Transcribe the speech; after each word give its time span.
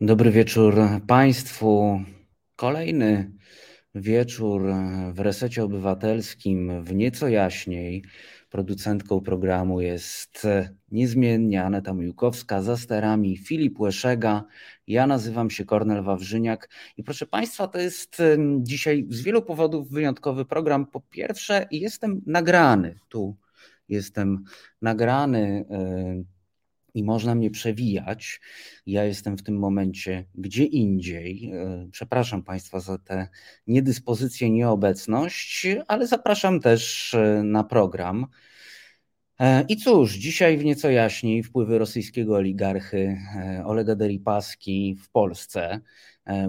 Dobry 0.00 0.30
wieczór 0.30 0.74
Państwu. 1.06 2.00
Kolejny 2.56 3.30
wieczór 3.94 4.62
w 5.12 5.20
resecie 5.20 5.64
obywatelskim 5.64 6.84
w 6.84 6.94
nieco 6.94 7.28
jaśniej. 7.28 8.04
Producentką 8.50 9.20
programu 9.20 9.80
jest 9.80 10.46
niezmiennie 10.90 11.64
Aneta 11.64 11.92
Miłkowska, 11.92 12.62
za 12.62 12.76
sterami 12.76 13.36
Filip 13.36 13.80
Łeszega. 13.80 14.44
Ja 14.86 15.06
nazywam 15.06 15.50
się 15.50 15.64
Kornel 15.64 16.02
Wawrzyniak 16.02 16.68
i 16.96 17.04
proszę 17.04 17.26
Państwa, 17.26 17.68
to 17.68 17.78
jest 17.78 18.22
dzisiaj 18.58 19.06
z 19.10 19.22
wielu 19.22 19.42
powodów 19.42 19.90
wyjątkowy 19.90 20.44
program. 20.44 20.86
Po 20.86 21.00
pierwsze, 21.00 21.66
jestem 21.70 22.22
nagrany 22.26 22.98
tu. 23.08 23.36
Jestem 23.88 24.44
nagrany 24.82 25.64
i 26.94 27.04
można 27.04 27.34
mnie 27.34 27.50
przewijać. 27.50 28.40
Ja 28.86 29.04
jestem 29.04 29.36
w 29.36 29.42
tym 29.42 29.58
momencie 29.58 30.24
gdzie 30.34 30.64
indziej. 30.64 31.50
E, 31.54 31.88
przepraszam 31.92 32.42
Państwa 32.42 32.80
za 32.80 32.98
tę 32.98 33.28
niedyspozycję, 33.66 34.50
nieobecność, 34.50 35.66
ale 35.88 36.06
zapraszam 36.06 36.60
też 36.60 37.14
e, 37.14 37.42
na 37.44 37.64
program. 37.64 38.26
E, 39.40 39.64
I 39.68 39.76
cóż, 39.76 40.14
dzisiaj 40.14 40.58
w 40.58 40.64
nieco 40.64 40.90
jaśniej 40.90 41.42
wpływy 41.42 41.78
rosyjskiego 41.78 42.34
oligarchy 42.34 43.18
Olega 43.64 43.94
Deripaski 43.94 44.96
w 45.02 45.10
Polsce. 45.10 45.80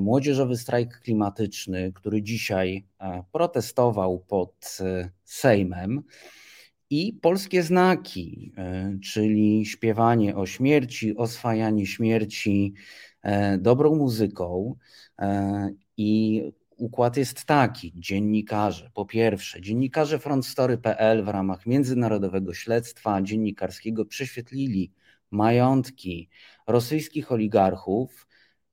Młodzieżowy 0.02 0.58
strajk 0.58 1.00
klimatyczny, 1.00 1.92
który 1.96 2.22
dzisiaj 2.22 2.86
protestował 3.32 4.20
pod 4.20 4.78
Sejmem 5.24 6.04
i 6.96 7.14
polskie 7.14 7.64
znaki, 7.64 8.54
e, 8.58 8.98
czyli 9.04 9.66
śpiewanie 9.66 10.36
o 10.36 10.46
śmierci, 10.46 11.18
oswajanie 11.18 11.86
śmierci 11.86 12.74
e, 13.22 13.58
dobrą 13.58 13.96
muzyką. 13.96 14.76
E, 15.20 15.70
I 15.98 16.42
układ 16.78 17.18
jest 17.18 17.46
taki: 17.46 17.94
dziennikarze, 17.96 18.92
po 18.94 19.06
pierwsze, 19.06 19.62
dziennikarze 19.62 20.20
frontstory.pl 20.20 21.24
w 21.24 21.28
ramach 21.28 21.66
międzynarodowego 21.66 22.54
śledztwa 22.54 23.22
dziennikarskiego 23.22 24.06
prześwietlili 24.06 24.92
majątki 25.32 26.30
rosyjskich 26.68 27.32
oligarchów 27.32 28.28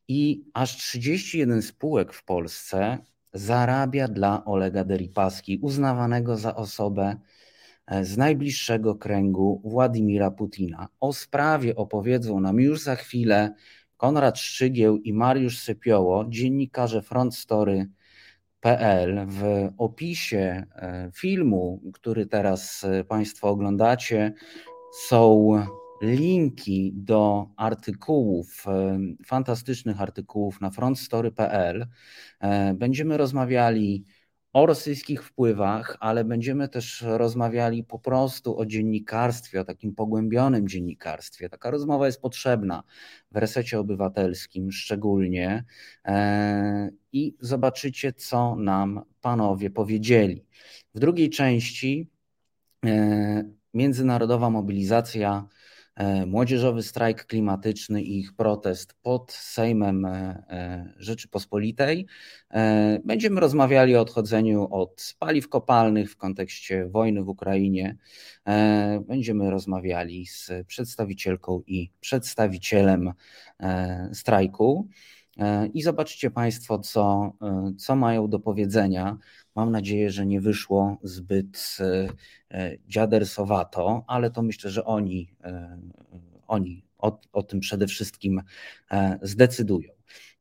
i 0.08 0.44
aż 0.54 0.76
31 0.76 1.62
spółek 1.62 2.12
w 2.12 2.24
Polsce 2.24 2.98
zarabia 3.32 4.08
dla 4.08 4.44
Olega 4.44 4.84
Deripaski, 4.84 5.58
uznawanego 5.62 6.36
za 6.36 6.56
osobę 6.56 7.16
z 8.02 8.16
najbliższego 8.16 8.94
kręgu 8.94 9.62
Władimira 9.64 10.30
Putina. 10.30 10.88
O 11.00 11.12
sprawie 11.12 11.76
opowiedzą 11.76 12.40
nam 12.40 12.60
już 12.60 12.80
za 12.80 12.96
chwilę 12.96 13.54
Konrad 13.96 14.38
Szczygieł 14.38 14.98
i 14.98 15.12
Mariusz 15.12 15.58
Sypioło, 15.58 16.24
dziennikarze 16.28 17.02
frontstory.pl. 17.02 19.26
W 19.28 19.68
opisie 19.78 20.64
e, 20.76 21.10
filmu, 21.14 21.82
który 21.92 22.26
teraz 22.26 22.84
e, 22.84 23.04
Państwo 23.04 23.48
oglądacie, 23.48 24.32
są 25.08 25.48
linki 26.02 26.92
do 26.94 27.46
artykułów, 27.56 28.64
fantastycznych 29.26 30.00
artykułów 30.00 30.60
na 30.60 30.70
frontstory.pl. 30.70 31.86
Będziemy 32.74 33.16
rozmawiali 33.16 34.04
o 34.52 34.66
rosyjskich 34.66 35.24
wpływach, 35.24 35.96
ale 36.00 36.24
będziemy 36.24 36.68
też 36.68 37.04
rozmawiali 37.06 37.84
po 37.84 37.98
prostu 37.98 38.58
o 38.58 38.66
dziennikarstwie, 38.66 39.60
o 39.60 39.64
takim 39.64 39.94
pogłębionym 39.94 40.68
dziennikarstwie. 40.68 41.48
Taka 41.48 41.70
rozmowa 41.70 42.06
jest 42.06 42.20
potrzebna 42.20 42.82
w 43.30 43.36
resecie 43.36 43.80
obywatelskim 43.80 44.72
szczególnie 44.72 45.64
e, 46.04 46.90
i 47.12 47.36
zobaczycie, 47.40 48.12
co 48.12 48.56
nam 48.56 49.02
panowie 49.20 49.70
powiedzieli. 49.70 50.44
W 50.94 50.98
drugiej 50.98 51.30
części 51.30 52.10
e, 52.86 53.44
międzynarodowa 53.74 54.50
mobilizacja 54.50 55.48
młodzieżowy 56.26 56.82
strajk 56.82 57.26
klimatyczny 57.26 58.02
i 58.02 58.18
ich 58.18 58.34
protest 58.34 58.94
pod 59.02 59.32
Sejmem 59.32 60.04
e, 60.04 60.10
e, 60.10 60.92
Rzeczypospolitej. 60.96 62.06
Będziemy 63.04 63.40
rozmawiali 63.40 63.96
o 63.96 64.00
odchodzeniu 64.00 64.68
od 64.70 65.14
paliw 65.18 65.48
kopalnych 65.48 66.12
w 66.12 66.16
kontekście 66.16 66.88
wojny 66.88 67.22
w 67.22 67.28
Ukrainie. 67.28 67.96
Będziemy 69.06 69.50
rozmawiali 69.50 70.26
z 70.26 70.50
przedstawicielką 70.66 71.62
i 71.66 71.90
przedstawicielem 72.00 73.12
strajku. 74.12 74.88
I 75.74 75.82
zobaczycie 75.82 76.30
Państwo, 76.30 76.78
co, 76.78 77.32
co 77.78 77.96
mają 77.96 78.28
do 78.28 78.40
powiedzenia. 78.40 79.18
Mam 79.54 79.70
nadzieję, 79.70 80.10
że 80.10 80.26
nie 80.26 80.40
wyszło 80.40 80.98
zbyt 81.02 81.76
e, 81.80 82.08
e, 82.50 82.76
dziadersowato, 82.88 84.04
ale 84.06 84.30
to 84.30 84.42
myślę, 84.42 84.70
że 84.70 84.84
oni, 84.84 85.34
e, 85.44 85.78
oni 86.46 86.84
o, 86.98 87.20
o 87.32 87.42
tym 87.42 87.60
przede 87.60 87.86
wszystkim 87.86 88.42
zdecydują. 89.22 89.92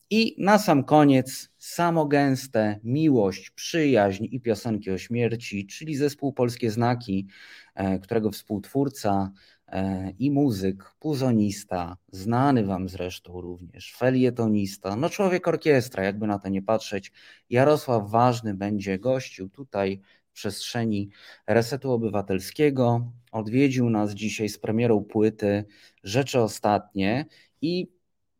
I 0.09 0.35
na 0.37 0.57
sam 0.57 0.83
koniec 0.83 1.49
samogęste, 1.57 2.79
miłość, 2.83 3.49
przyjaźń 3.49 4.27
i 4.31 4.39
piosenki 4.39 4.91
o 4.91 4.97
śmierci, 4.97 5.67
czyli 5.67 5.95
zespół 5.95 6.33
Polskie 6.33 6.71
Znaki, 6.71 7.27
którego 8.01 8.31
współtwórca 8.31 9.31
i 10.19 10.31
muzyk, 10.31 10.91
puzonista, 10.99 11.97
znany 12.11 12.65
wam 12.65 12.89
zresztą 12.89 13.41
również, 13.41 13.93
felietonista, 13.93 14.95
no 14.95 15.09
człowiek 15.09 15.47
orkiestra, 15.47 16.03
jakby 16.03 16.27
na 16.27 16.39
to 16.39 16.49
nie 16.49 16.61
patrzeć. 16.61 17.11
Jarosław 17.49 18.11
Ważny 18.11 18.53
będzie 18.53 18.99
gościł 18.99 19.49
tutaj 19.49 20.01
w 20.25 20.31
przestrzeni 20.31 21.09
Resetu 21.47 21.91
Obywatelskiego. 21.91 23.11
Odwiedził 23.31 23.89
nas 23.89 24.11
dzisiaj 24.11 24.49
z 24.49 24.59
premierą 24.59 25.03
płyty 25.03 25.65
Rzeczy 26.03 26.39
Ostatnie 26.39 27.25
i 27.61 27.87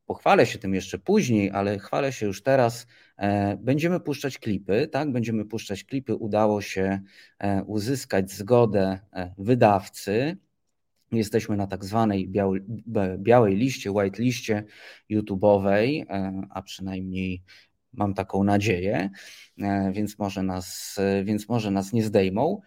pochwalę 0.05 0.45
się 0.45 0.59
tym 0.59 0.73
jeszcze 0.73 0.99
później, 0.99 1.51
ale 1.51 1.79
chwalę 1.79 2.13
się 2.13 2.25
już 2.25 2.43
teraz. 2.43 2.87
E, 3.17 3.57
będziemy 3.57 3.99
puszczać 3.99 4.37
klipy, 4.37 4.87
tak? 4.87 5.11
Będziemy 5.11 5.45
puszczać 5.45 5.83
klipy. 5.83 6.15
Udało 6.15 6.61
się 6.61 7.01
e, 7.39 7.63
uzyskać 7.63 8.31
zgodę 8.31 8.99
wydawcy 9.37 10.37
Jesteśmy 11.11 11.57
na 11.57 11.67
tak 11.67 11.85
zwanej 11.85 12.27
białej, 12.27 12.61
białej 13.17 13.55
liście, 13.55 13.91
white 13.91 14.23
liście 14.23 14.63
YouTube'owej, 15.09 16.05
e, 16.09 16.41
a 16.49 16.61
przynajmniej 16.61 17.43
mam 17.93 18.13
taką 18.13 18.43
nadzieję, 18.43 19.09
e, 19.61 19.91
więc 19.91 20.19
może 20.19 20.43
nas, 20.43 20.99
więc 21.23 21.49
może 21.49 21.71
nas 21.71 21.93
nie 21.93 22.03
zdejmą. 22.03 22.61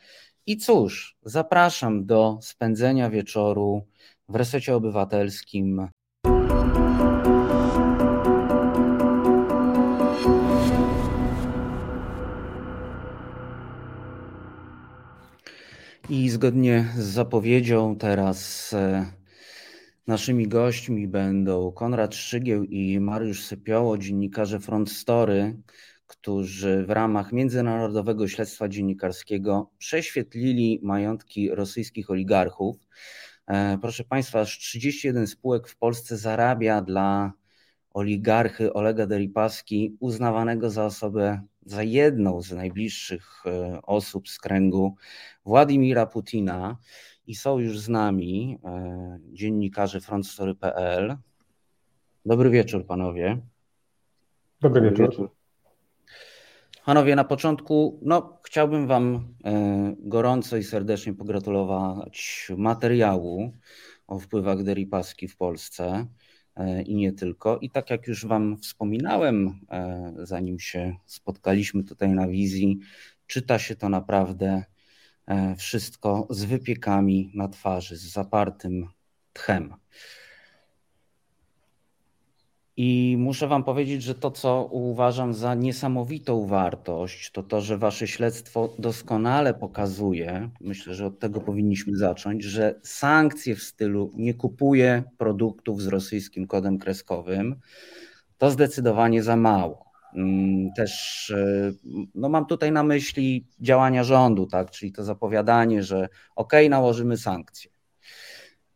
I 0.47 0.57
cóż, 0.57 1.17
zapraszam 1.23 2.07
do 2.07 2.39
spędzenia 2.43 3.11
wieczoru 3.11 3.87
w 4.29 4.35
resecie 4.35 4.77
obywatelskim 4.77 5.89
I 16.09 16.31
zgodnie 16.31 16.89
z 16.97 17.05
zapowiedzią 17.05 17.97
teraz 17.97 18.73
e, 18.73 19.07
naszymi 20.07 20.49
gośćmi 20.49 21.09
będą 21.09 21.73
Konrad 21.73 22.15
Szczygieł 22.15 22.65
i 22.65 23.01
Mariusz 23.01 23.45
Sypioło, 23.45 23.99
dziennikarze 23.99 24.61
Front 24.61 24.91
Story, 24.91 25.57
którzy 26.07 26.85
w 26.87 26.91
ramach 26.91 27.33
międzynarodowego 27.33 28.29
śledztwa 28.29 28.69
dziennikarskiego 28.69 29.71
prześwietlili 29.79 30.81
majątki 30.83 31.51
rosyjskich 31.51 32.11
oligarchów. 32.11 32.77
E, 33.47 33.79
proszę 33.83 34.05
Państwa, 34.05 34.41
aż 34.41 34.59
31 34.59 35.27
spółek 35.27 35.69
w 35.69 35.77
Polsce 35.77 36.17
zarabia 36.17 36.83
dla 36.83 37.33
oligarchy 37.91 38.73
Olega 38.73 39.07
Deripaski, 39.07 39.97
uznawanego 40.01 40.71
za 40.71 40.85
osobę, 40.85 41.43
za 41.67 41.83
jedną 41.83 42.43
z 42.43 42.53
najbliższych 42.53 43.43
e, 43.47 43.83
osób 43.83 44.29
z 44.29 44.39
kręgu 44.39 44.97
Władimira 45.45 46.07
Putina. 46.07 46.77
I 47.27 47.35
są 47.35 47.59
już 47.59 47.79
z 47.79 47.89
nami 47.89 48.59
e, 48.65 49.19
dziennikarze 49.33 50.01
frontstory.pl. 50.01 51.17
Dobry 52.27 52.51
wieczór, 52.51 52.87
panowie. 52.87 53.41
Dobry, 54.61 54.81
Dobry 54.81 54.91
wieczór. 54.91 55.11
wieczór. 55.11 55.31
Panowie, 56.85 57.17
na 57.17 57.25
początku 57.25 58.01
no, 58.03 58.39
chciałbym 58.43 58.87
Wam 58.87 59.35
e, 59.45 59.95
gorąco 59.99 60.57
i 60.57 60.63
serdecznie 60.63 61.15
pogratulować 61.15 62.49
materiału 62.57 63.53
o 64.07 64.19
wpływach 64.19 64.63
Deripaski 64.63 65.29
w 65.29 65.37
Polsce. 65.37 66.07
E, 66.57 66.83
i 66.83 66.95
nie 66.95 67.13
tylko. 67.13 67.59
I 67.59 67.71
tak 67.71 67.91
jak 67.91 68.07
już 68.07 68.27
Wam 68.27 68.57
wspominałem, 68.59 69.61
e, 69.71 70.15
zanim 70.19 70.61
się 70.61 70.97
spotkaliśmy 71.07 71.85
tutaj 71.85 72.09
na 72.09 72.29
wizji, 72.29 72.79
czyta 73.27 73.59
się 73.59 73.77
to 73.77 73.89
naprawdę 73.89 74.65
e, 75.27 75.57
wszystko 75.57 76.27
z 76.31 76.45
wypiekami 76.45 77.33
na 77.35 77.49
twarzy, 77.49 77.97
z 77.97 78.13
zapartym 78.13 78.89
tchem. 79.33 79.75
I 82.77 83.17
muszę 83.19 83.49
Wam 83.49 83.65
powiedzieć, 83.65 84.03
że 84.03 84.15
to, 84.15 84.31
co 84.31 84.65
uważam 84.65 85.35
za 85.35 85.55
niesamowitą 85.55 86.47
wartość, 86.47 87.31
to 87.31 87.43
to, 87.43 87.61
że 87.61 87.79
Wasze 87.79 88.07
śledztwo 88.07 88.75
doskonale 88.79 89.55
pokazuje, 89.55 90.51
myślę, 90.61 90.95
że 90.95 91.07
od 91.07 91.19
tego 91.19 91.41
powinniśmy 91.41 91.97
zacząć, 91.97 92.45
że 92.45 92.81
sankcje 92.83 93.57
w 93.57 93.63
stylu 93.63 94.11
nie 94.15 94.35
kupuję 94.35 95.03
produktów 95.19 95.83
z 95.83 95.87
rosyjskim 95.87 96.47
kodem 96.47 96.79
kreskowym, 96.79 97.57
to 98.39 98.51
zdecydowanie 98.51 99.23
za 99.23 99.37
mało. 99.37 99.85
Mm, 100.15 100.73
też 100.77 101.31
e, 101.31 101.73
no 102.15 102.29
mam 102.29 102.47
tutaj 102.47 102.73
na 102.73 102.83
myśli 102.83 103.47
działania 103.61 104.05
rządu, 104.05 104.47
tak? 104.47 104.71
czyli 104.71 104.93
to 104.93 105.05
zapowiadanie, 105.05 105.83
że 105.83 106.09
ok, 106.37 106.53
nałożymy 106.71 107.17
sankcje. 107.17 107.71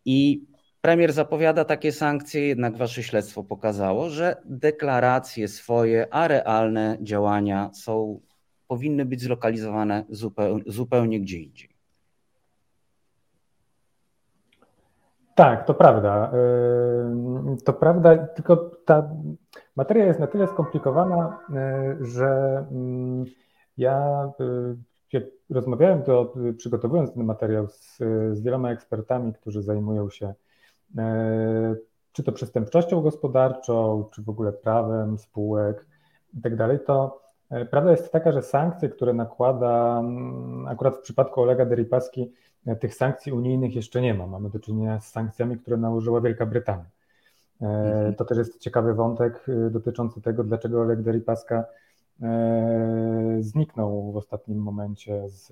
I 0.05 0.43
Premier 0.89 1.13
zapowiada 1.13 1.65
takie 1.65 1.93
sankcje, 1.93 2.49
jednak 2.49 2.77
wasze 2.77 3.03
śledztwo 3.03 3.45
pokazało, 3.45 4.09
że 4.09 4.37
deklaracje 4.45 5.49
swoje, 5.49 6.07
a 6.11 6.29
realne 6.29 6.99
działania 7.01 7.71
są, 7.73 8.21
powinny 8.69 9.05
być 9.05 9.23
zlokalizowane 9.23 10.05
zupełnie, 10.11 10.65
zupełnie 10.67 11.21
gdzie 11.21 11.39
indziej. 11.39 11.69
Tak, 15.35 15.67
to 15.67 15.75
prawda. 15.75 16.33
Yy, 17.49 17.57
to 17.65 17.73
prawda, 17.73 18.17
tylko 18.17 18.57
ta 18.85 19.11
materia 19.77 20.07
jest 20.07 20.21
na 20.21 20.27
tyle 20.27 20.47
skomplikowana, 20.47 21.39
yy, 21.49 22.07
że 22.07 22.65
mm, 22.71 23.25
ja 23.77 24.29
yy, 25.13 25.31
rozmawiałem 25.51 26.03
to, 26.03 26.35
przygotowując 26.57 27.15
ten 27.15 27.25
materiał 27.25 27.69
z, 27.69 27.97
z 28.33 28.41
wieloma 28.41 28.71
ekspertami, 28.71 29.33
którzy 29.33 29.63
zajmują 29.63 30.11
się 30.11 30.35
czy 32.13 32.23
to 32.23 32.33
przestępczością 32.33 33.01
gospodarczą, 33.01 34.05
czy 34.13 34.23
w 34.23 34.29
ogóle 34.29 34.53
prawem 34.53 35.19
spółek 35.19 35.87
i 36.35 36.41
tak 36.41 36.57
dalej, 36.57 36.79
to 36.87 37.23
e, 37.51 37.65
prawda 37.65 37.91
jest 37.91 38.13
taka, 38.13 38.33
że 38.33 38.43
sankcje, 38.43 38.89
które 38.89 39.15
nakłada, 39.15 39.99
mm, 40.01 40.67
akurat 40.67 40.97
w 40.97 41.01
przypadku 41.01 41.43
Olega 41.43 41.67
Deripaski, 41.67 42.33
e, 42.67 42.77
tych 42.77 42.95
sankcji 42.95 43.33
unijnych 43.33 43.75
jeszcze 43.75 44.01
nie 44.01 44.15
ma. 44.15 44.27
Mamy 44.27 44.51
do 44.51 44.59
czynienia 44.59 45.01
z 45.01 45.11
sankcjami, 45.11 45.59
które 45.59 45.77
nałożyła 45.77 46.21
Wielka 46.21 46.47
Brytania. 46.47 46.91
Mhm. 47.61 48.15
To 48.15 48.25
też 48.25 48.39
jest 48.39 48.61
ciekawy 48.61 48.95
wątek 48.95 49.47
dotyczący 49.71 50.21
tego, 50.21 50.45
dlaczego 50.45 50.81
Oleg 50.81 51.03
Deripaska 51.03 51.65
zniknął 53.41 54.13
w 54.13 54.17
ostatnim 54.17 54.59
momencie 54.59 55.29
z, 55.29 55.47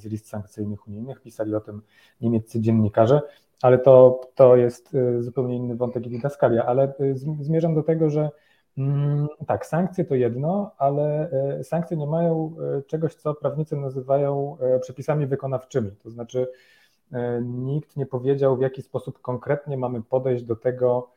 z 0.00 0.04
list 0.04 0.28
sankcyjnych 0.28 0.88
unijnych. 0.88 1.20
Pisali 1.20 1.54
o 1.54 1.60
tym 1.60 1.82
niemieccy 2.20 2.60
dziennikarze 2.60 3.20
ale 3.64 3.78
to, 3.78 4.20
to 4.34 4.56
jest 4.56 4.94
y, 4.94 5.22
zupełnie 5.22 5.56
inny 5.56 5.76
wątek 5.76 6.06
i 6.06 6.10
didaskalia, 6.10 6.66
ale 6.66 6.92
y, 7.00 7.14
zmierzam 7.40 7.74
do 7.74 7.82
tego, 7.82 8.10
że 8.10 8.30
mm, 8.78 9.26
tak, 9.46 9.66
sankcje 9.66 10.04
to 10.04 10.14
jedno, 10.14 10.70
ale 10.78 11.30
y, 11.60 11.64
sankcje 11.64 11.96
nie 11.96 12.06
mają 12.06 12.56
czegoś, 12.86 13.14
co 13.14 13.34
prawnicy 13.34 13.76
nazywają 13.76 14.56
przepisami 14.80 15.26
wykonawczymi, 15.26 15.90
to 16.02 16.10
znaczy 16.10 16.46
nikt 17.42 17.96
nie 17.96 18.06
powiedział, 18.06 18.56
w 18.56 18.60
jaki 18.60 18.82
sposób 18.82 19.20
konkretnie 19.20 19.76
mamy 19.76 20.02
podejść 20.02 20.44
do 20.44 20.56
tego, 20.56 21.10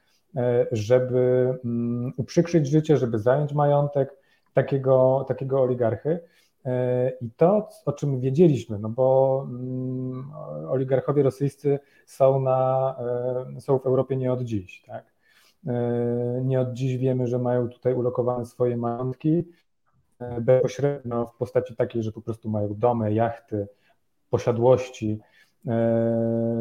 żeby 0.72 1.54
mm, 1.66 2.14
uprzykrzyć 2.18 2.68
życie, 2.68 2.98
żeby 2.98 3.20
zająć 3.20 3.54
majątek 3.54 4.18
takiego, 4.54 5.26
takiego 5.28 5.62
oligarchy. 5.62 6.20
E, 6.68 7.12
I 7.22 7.31
to, 7.31 7.69
o 7.86 7.92
czym 7.92 8.19
wiedzieliśmy, 8.19 8.80
no 8.80 8.90
bo 8.90 9.46
mm, 9.50 10.31
oligarchowie 10.69 11.24
rosyjscy 11.24 11.80
są, 12.06 12.40
na, 12.40 12.96
e, 13.56 13.62
są 13.62 13.80
w 13.80 13.86
Europie 13.86 14.18
nie 14.18 14.34
od 14.34 14.42
dziś, 14.42 14.84
tak? 14.88 15.06
E, 15.68 16.42
nie 16.44 16.62
od 16.62 16.74
dziś 16.74 16.98
wiemy, 16.98 17.28
że 17.28 17.40
mają 17.40 17.69
tutaj 17.69 17.94
ulokowane 17.94 18.46
swoje 18.46 18.78
majątki 18.78 19.44
bezpośrednio 20.42 21.25
w 21.25 21.36
postaci 21.36 21.75
takiej, 21.75 22.04
że 22.04 22.12
po 22.12 22.22
prostu 22.22 22.50
mają 22.50 22.74
domy, 22.74 23.14
jachty, 23.14 23.68
posiadłości, 24.30 25.19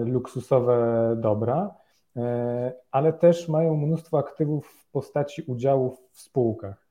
luksusowe 0.04 1.14
dobra, 1.20 1.74
ale 2.90 3.12
też 3.12 3.48
mają 3.48 3.76
mnóstwo 3.76 4.18
aktywów 4.18 4.66
w 4.66 4.90
postaci 4.90 5.42
udziałów 5.42 5.98
w 6.10 6.20
spółkach, 6.20 6.86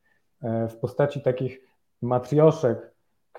w 0.69 0.75
postaci 0.75 1.21
takich 1.21 1.59
matrioszek, 2.01 2.94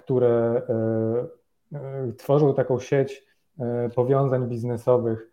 które 0.06 0.62
e, 0.68 1.78
e, 1.78 2.12
tworzą 2.12 2.54
taką 2.54 2.78
sieć 2.78 3.26
e, 3.58 3.90
powiązań 3.94 4.48
biznesowych, 4.48 5.30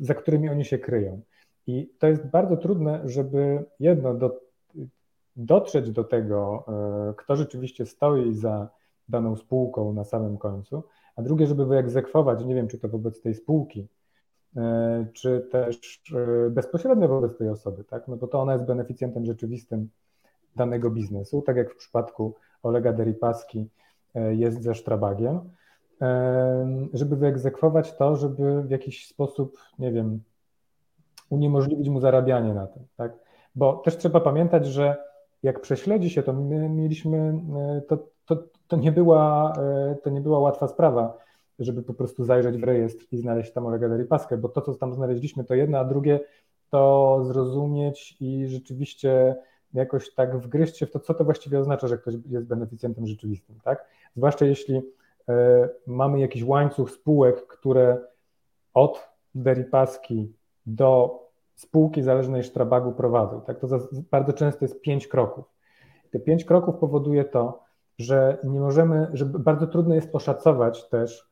za 0.00 0.14
którymi 0.14 0.48
oni 0.48 0.64
się 0.64 0.78
kryją. 0.78 1.20
I 1.66 1.94
to 1.98 2.06
jest 2.06 2.26
bardzo 2.26 2.56
trudne, 2.56 3.00
żeby 3.04 3.64
jedno 3.78 4.14
do, 4.14 4.40
dotrzeć 5.36 5.90
do 5.90 6.04
tego, 6.04 6.64
kto 7.16 7.36
rzeczywiście 7.36 7.86
stoi 7.86 8.34
za 8.34 8.68
daną 9.08 9.36
spółką 9.36 9.92
na 9.92 10.04
samym 10.04 10.38
końcu, 10.38 10.82
a 11.16 11.22
drugie, 11.22 11.46
żeby 11.46 11.66
wyegzekwować, 11.66 12.44
nie 12.44 12.54
wiem, 12.54 12.68
czy 12.68 12.78
to 12.78 12.88
wobec 12.88 13.20
tej 13.20 13.34
spółki, 13.34 13.88
czy 15.12 15.48
też 15.50 16.02
bezpośrednio 16.50 17.08
wobec 17.08 17.36
tej 17.38 17.48
osoby, 17.48 17.84
tak? 17.84 18.08
No 18.08 18.16
bo 18.16 18.26
to 18.26 18.40
ona 18.40 18.52
jest 18.52 18.64
beneficjentem 18.64 19.24
rzeczywistym 19.24 19.88
danego 20.56 20.90
biznesu, 20.90 21.42
tak 21.42 21.56
jak 21.56 21.74
w 21.74 21.76
przypadku 21.76 22.34
Olega 22.62 22.92
Deripaski 22.92 23.68
e, 24.14 24.34
jest 24.34 24.62
ze 24.62 24.74
Sztrabagiem, 24.74 25.40
e, 26.02 26.88
żeby 26.92 27.16
wyegzekwować 27.16 27.96
to, 27.96 28.16
żeby 28.16 28.62
w 28.62 28.70
jakiś 28.70 29.08
sposób, 29.08 29.58
nie 29.78 29.92
wiem, 29.92 30.20
uniemożliwić 31.30 31.88
mu 31.88 32.00
zarabianie 32.00 32.54
na 32.54 32.66
tym, 32.66 32.82
tak? 32.96 33.12
Bo 33.54 33.76
też 33.76 33.96
trzeba 33.96 34.20
pamiętać, 34.20 34.66
że 34.66 34.96
jak 35.42 35.60
prześledzi 35.60 36.10
się, 36.10 36.22
to 36.22 36.32
my 36.32 36.68
mieliśmy, 36.68 37.18
e, 37.18 37.80
to, 37.80 37.98
to, 38.26 38.36
to, 38.68 38.76
nie 38.76 38.92
była, 38.92 39.52
to 40.02 40.10
nie 40.10 40.20
była 40.20 40.38
łatwa 40.38 40.68
sprawa, 40.68 41.18
żeby 41.58 41.82
po 41.82 41.94
prostu 41.94 42.24
zajrzeć 42.24 42.56
w 42.56 42.64
rejestr 42.64 43.06
i 43.12 43.18
znaleźć 43.18 43.52
tam 43.52 43.66
Olega 43.66 43.88
Deripaskę, 43.88 44.36
bo 44.36 44.48
to, 44.48 44.60
co 44.60 44.74
tam 44.74 44.94
znaleźliśmy, 44.94 45.44
to 45.44 45.54
jedno, 45.54 45.78
a 45.78 45.84
drugie 45.84 46.20
to 46.70 47.20
zrozumieć 47.24 48.16
i 48.20 48.46
rzeczywiście 48.46 49.36
jakoś 49.74 50.14
tak 50.14 50.38
wgryźć 50.38 50.78
się 50.78 50.86
w 50.86 50.90
to, 50.90 51.00
co 51.00 51.14
to 51.14 51.24
właściwie 51.24 51.58
oznacza, 51.58 51.88
że 51.88 51.98
ktoś 51.98 52.14
jest 52.28 52.46
beneficjentem 52.46 53.06
rzeczywistym, 53.06 53.60
tak? 53.64 53.84
Zwłaszcza 54.16 54.44
jeśli 54.44 54.82
e, 55.28 55.68
mamy 55.86 56.20
jakiś 56.20 56.44
łańcuch 56.44 56.90
spółek, 56.90 57.46
które 57.46 57.98
od 58.74 59.08
deripaski 59.34 60.32
do 60.66 61.20
spółki 61.54 62.02
zależnej 62.02 62.42
Sztrabagu 62.42 62.92
prowadzą, 62.92 63.40
tak? 63.40 63.58
To 63.58 63.68
bardzo 64.10 64.32
często 64.32 64.64
jest 64.64 64.80
pięć 64.80 65.08
kroków. 65.08 65.44
Te 66.10 66.20
pięć 66.20 66.44
kroków 66.44 66.76
powoduje 66.76 67.24
to, 67.24 67.64
że 67.98 68.38
nie 68.44 68.60
możemy, 68.60 69.08
że 69.12 69.24
bardzo 69.24 69.66
trudno 69.66 69.94
jest 69.94 70.14
oszacować 70.14 70.88
też 70.88 71.29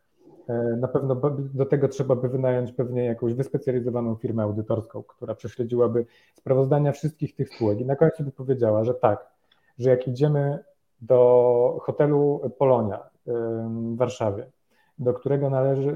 na 0.77 0.89
pewno 0.89 1.15
do 1.55 1.67
tego 1.67 1.89
trzeba 1.89 2.17
by 2.17 2.29
wynająć 2.29 2.73
pewnie 2.73 3.05
jakąś 3.05 3.35
wyspecjalizowaną 3.35 4.15
firmę 4.15 4.43
audytorską, 4.43 5.03
która 5.03 5.35
prześledziłaby 5.35 6.07
sprawozdania 6.35 6.93
wszystkich 6.93 7.35
tych 7.35 7.55
spółek. 7.55 7.81
I 7.81 7.87
na 7.87 7.97
końcu 7.97 8.25
by 8.25 8.33
powiedziała, 8.33 8.85
że 8.85 8.95
tak, 8.95 9.27
że 9.79 9.91
jak 9.91 10.09
idziemy 10.09 10.59
do 11.01 11.79
hotelu 11.83 12.41
Polonia 12.59 13.11
w 13.27 13.97
Warszawie, 13.97 14.47
do 14.99 15.15
którego 15.15 15.51
należy, 15.51 15.95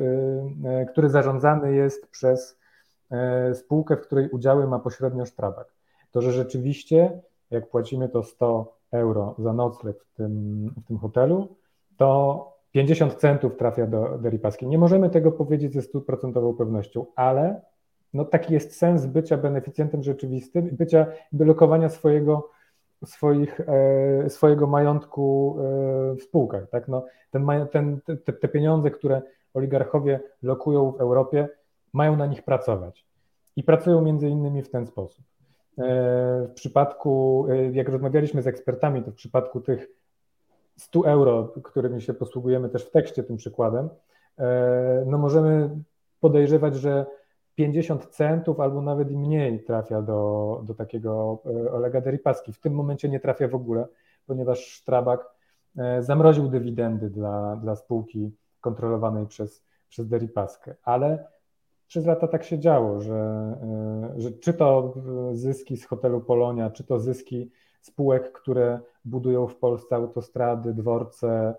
e, 0.64 0.86
który 0.86 1.10
zarządzany 1.10 1.74
jest 1.74 2.06
przez 2.10 2.58
e, 3.10 3.54
spółkę, 3.54 3.96
w 3.96 4.00
której 4.00 4.28
udziały 4.30 4.66
ma 4.66 4.78
pośrednio 4.78 5.26
Strabag, 5.26 5.72
to 6.10 6.22
że 6.22 6.32
rzeczywiście 6.32 7.20
jak 7.50 7.68
płacimy 7.68 8.08
to 8.08 8.22
100 8.22 8.76
euro 8.92 9.34
za 9.38 9.52
nocleg 9.52 10.04
w 10.04 10.16
tym, 10.16 10.66
w 10.84 10.86
tym 10.86 10.98
hotelu, 10.98 11.56
to 11.96 12.52
50 12.72 13.14
centów 13.14 13.56
trafia 13.56 13.86
do, 13.86 14.18
do. 14.18 14.66
Nie 14.66 14.78
możemy 14.78 15.10
tego 15.10 15.32
powiedzieć 15.32 15.74
ze 15.74 15.82
stuprocentową 15.82 16.54
pewnością, 16.54 17.06
ale 17.16 17.60
no 18.14 18.24
taki 18.24 18.54
jest 18.54 18.76
sens 18.76 19.06
bycia 19.06 19.36
beneficjentem 19.36 20.02
rzeczywistym 20.02 20.68
bycia, 20.72 21.06
wylokowania 21.32 21.88
swojego, 21.88 22.50
swoich, 23.04 23.60
e, 23.60 24.30
swojego 24.30 24.66
majątku 24.66 25.56
e, 25.58 26.14
w 26.14 26.22
spółkach. 26.22 26.70
Tak? 26.70 26.88
No, 26.88 27.04
ten, 27.30 27.46
ten, 27.72 28.00
te, 28.24 28.32
te 28.32 28.48
pieniądze, 28.48 28.90
które 28.90 29.22
oligarchowie 29.54 30.20
lokują 30.42 30.92
w 30.92 31.00
Europie, 31.00 31.48
mają 31.92 32.16
na 32.16 32.26
nich 32.26 32.42
pracować. 32.42 33.06
I 33.56 33.62
pracują 33.62 34.02
między 34.02 34.28
innymi 34.28 34.62
w 34.62 34.70
ten 34.70 34.86
sposób. 34.86 35.24
E, 35.78 36.46
w 36.48 36.52
przypadku, 36.54 37.46
e, 37.50 37.72
jak 37.72 37.88
rozmawialiśmy 37.88 38.42
z 38.42 38.46
ekspertami, 38.46 39.02
to 39.02 39.10
w 39.10 39.14
przypadku 39.14 39.60
tych 39.60 39.88
100 40.76 41.08
euro, 41.08 41.52
którymi 41.62 42.02
się 42.02 42.14
posługujemy 42.14 42.68
też 42.68 42.84
w 42.84 42.90
tekście 42.90 43.22
tym 43.22 43.36
przykładem, 43.36 43.88
e, 44.38 45.04
no 45.06 45.18
możemy 45.18 45.70
podejrzewać, 46.20 46.76
że 46.76 47.06
50 47.54 48.06
centów 48.06 48.60
albo 48.60 48.82
nawet 48.82 49.10
i 49.10 49.16
mniej 49.16 49.64
trafia 49.64 50.02
do, 50.02 50.60
do 50.64 50.74
takiego 50.74 51.42
e, 51.46 51.72
Olega 51.72 52.00
Deripaski. 52.00 52.52
W 52.52 52.60
tym 52.60 52.74
momencie 52.74 53.08
nie 53.08 53.20
trafia 53.20 53.48
w 53.48 53.54
ogóle, 53.54 53.86
ponieważ 54.26 54.80
Strabak 54.80 55.34
e, 55.78 56.02
zamroził 56.02 56.48
dywidendy 56.48 57.10
dla, 57.10 57.56
dla 57.56 57.76
spółki 57.76 58.36
kontrolowanej 58.60 59.26
przez, 59.26 59.64
przez 59.88 60.08
Deripaskę. 60.08 60.74
Ale 60.82 61.24
przez 61.86 62.06
lata 62.06 62.28
tak 62.28 62.44
się 62.44 62.58
działo, 62.58 63.00
że, 63.00 63.56
że 64.16 64.32
czy 64.32 64.54
to 64.54 64.94
zyski 65.32 65.76
z 65.76 65.86
hotelu 65.86 66.20
Polonia, 66.20 66.70
czy 66.70 66.84
to 66.84 66.98
zyski 66.98 67.50
spółek, 67.82 68.32
które 68.32 68.80
budują 69.04 69.46
w 69.46 69.56
Polsce 69.56 69.96
autostrady, 69.96 70.74
dworce 70.74 71.54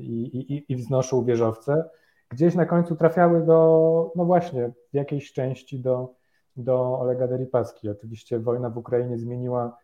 i, 0.00 0.22
i, 0.22 0.72
i 0.72 0.76
wznoszą 0.76 1.24
wieżowce, 1.24 1.90
gdzieś 2.28 2.54
na 2.54 2.66
końcu 2.66 2.96
trafiały 2.96 3.46
do, 3.46 4.12
no 4.16 4.24
właśnie, 4.24 4.70
w 4.92 4.94
jakiejś 4.94 5.32
części 5.32 5.80
do, 5.80 6.14
do 6.56 6.98
Olega 6.98 7.28
Deripaski. 7.28 7.88
Oczywiście 7.88 8.38
wojna 8.38 8.70
w 8.70 8.78
Ukrainie 8.78 9.18
zmieniła 9.18 9.76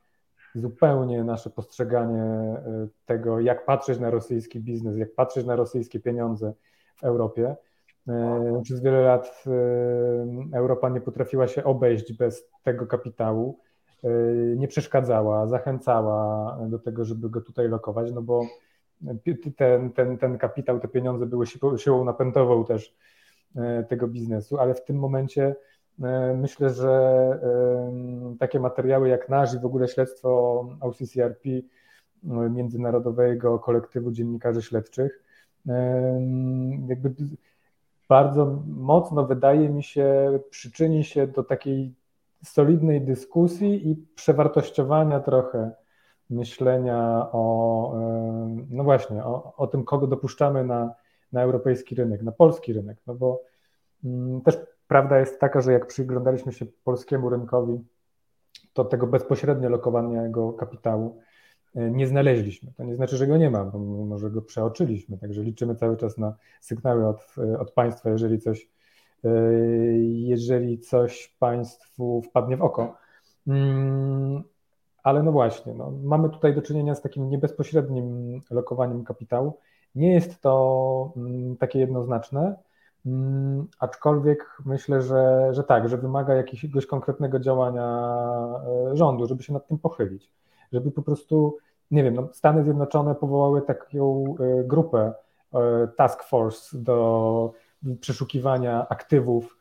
zupełnie 0.54 1.24
nasze 1.24 1.50
postrzeganie 1.50 2.22
e, 2.22 2.88
tego, 3.06 3.40
jak 3.40 3.64
patrzeć 3.66 3.98
na 3.98 4.10
rosyjski 4.10 4.60
biznes, 4.60 4.96
jak 4.96 5.14
patrzeć 5.14 5.46
na 5.46 5.56
rosyjskie 5.56 6.00
pieniądze 6.00 6.52
w 6.96 7.04
Europie. 7.04 7.56
E, 8.08 8.60
przez 8.64 8.80
wiele 8.80 9.02
lat 9.02 9.44
e, 9.46 10.56
Europa 10.56 10.88
nie 10.88 11.00
potrafiła 11.00 11.48
się 11.48 11.64
obejść 11.64 12.12
bez 12.12 12.44
tego 12.62 12.86
kapitału, 12.86 13.58
nie 14.56 14.68
przeszkadzała, 14.68 15.46
zachęcała 15.46 16.58
do 16.68 16.78
tego, 16.78 17.04
żeby 17.04 17.30
go 17.30 17.40
tutaj 17.40 17.68
lokować, 17.68 18.12
no 18.12 18.22
bo 18.22 18.46
ten, 19.56 19.92
ten, 19.92 20.18
ten 20.18 20.38
kapitał, 20.38 20.80
te 20.80 20.88
pieniądze 20.88 21.26
były 21.26 21.46
siłą 21.76 22.04
napędową 22.04 22.64
też 22.64 22.96
tego 23.88 24.08
biznesu, 24.08 24.58
ale 24.58 24.74
w 24.74 24.84
tym 24.84 24.98
momencie 24.98 25.54
E, 26.00 26.34
myślę, 26.34 26.70
że 26.70 27.38
takie 28.38 28.60
materiały 28.60 29.08
jak 29.08 29.28
nasz 29.28 29.54
i 29.54 29.58
w 29.58 29.66
ogóle 29.66 29.88
śledztwo 29.88 30.60
OCCRP, 30.80 31.48
no, 32.22 32.50
Międzynarodowego 32.50 33.58
Kolektywu 33.58 34.12
Dziennikarzy 34.12 34.62
Śledczych, 34.62 35.22
jakby 36.88 37.14
bardzo 38.08 38.62
mocno 38.66 39.26
wydaje 39.26 39.68
mi 39.68 39.82
się 39.82 40.38
przyczyni 40.50 41.04
się 41.04 41.26
do 41.26 41.42
takiej 41.42 41.94
solidnej 42.44 43.00
dyskusji 43.00 43.90
i 43.90 43.96
przewartościowania 43.96 45.20
trochę 45.20 45.70
myślenia 46.30 47.28
o, 47.32 47.94
no 48.70 48.84
właśnie, 48.84 49.24
o, 49.24 49.54
o 49.56 49.66
tym, 49.66 49.84
kogo 49.84 50.06
dopuszczamy 50.06 50.64
na, 50.64 50.94
na 51.32 51.42
europejski 51.42 51.94
rynek, 51.94 52.22
na 52.22 52.32
polski 52.32 52.72
rynek, 52.72 52.98
no 53.06 53.14
bo 53.14 53.42
mm, 54.04 54.40
też 54.40 54.58
Prawda 54.92 55.18
jest 55.18 55.40
taka, 55.40 55.60
że 55.60 55.72
jak 55.72 55.86
przyglądaliśmy 55.86 56.52
się 56.52 56.66
polskiemu 56.84 57.30
rynkowi, 57.30 57.80
to 58.72 58.84
tego 58.84 59.06
bezpośrednio 59.06 59.68
lokowanego 59.68 60.52
kapitału 60.52 61.20
e, 61.74 61.90
nie 61.90 62.06
znaleźliśmy. 62.06 62.72
To 62.76 62.84
nie 62.84 62.96
znaczy, 62.96 63.16
że 63.16 63.26
go 63.26 63.36
nie 63.36 63.50
ma, 63.50 63.64
bo 63.64 63.78
może 63.78 64.30
go 64.30 64.42
przeoczyliśmy, 64.42 65.18
także 65.18 65.42
liczymy 65.42 65.74
cały 65.74 65.96
czas 65.96 66.18
na 66.18 66.34
sygnały 66.60 67.06
od, 67.06 67.34
e, 67.38 67.58
od 67.58 67.70
państwa, 67.70 68.10
jeżeli 68.10 68.38
coś, 68.38 68.62
e, 68.62 68.66
jeżeli 70.02 70.78
coś 70.78 71.36
państwu 71.38 72.22
wpadnie 72.22 72.56
w 72.56 72.62
oko. 72.62 72.96
Mm, 73.46 74.42
ale 75.02 75.22
no 75.22 75.32
właśnie, 75.32 75.74
no, 75.74 75.92
mamy 76.02 76.30
tutaj 76.30 76.54
do 76.54 76.62
czynienia 76.62 76.94
z 76.94 77.02
takim 77.02 77.30
niebezpośrednim 77.30 78.40
lokowaniem 78.50 79.04
kapitału. 79.04 79.58
Nie 79.94 80.12
jest 80.14 80.40
to 80.40 81.12
mm, 81.16 81.56
takie 81.56 81.78
jednoznaczne, 81.78 82.56
Mm, 83.06 83.68
aczkolwiek 83.78 84.56
myślę, 84.64 85.02
że, 85.02 85.48
że 85.54 85.64
tak, 85.64 85.88
że 85.88 85.98
wymaga 85.98 86.34
jakiegoś 86.34 86.86
konkretnego 86.86 87.38
działania 87.38 88.06
e, 88.92 88.96
rządu, 88.96 89.26
żeby 89.26 89.42
się 89.42 89.52
nad 89.52 89.66
tym 89.66 89.78
pochylić, 89.78 90.32
żeby 90.72 90.90
po 90.90 91.02
prostu, 91.02 91.58
nie 91.90 92.04
wiem, 92.04 92.14
no 92.14 92.28
Stany 92.32 92.64
Zjednoczone 92.64 93.14
powołały 93.14 93.62
taką 93.62 94.24
e, 94.40 94.64
grupę 94.64 95.12
e, 95.54 95.88
task 95.96 96.22
force 96.22 96.78
do 96.78 97.52
przeszukiwania 98.00 98.88
aktywów 98.88 99.58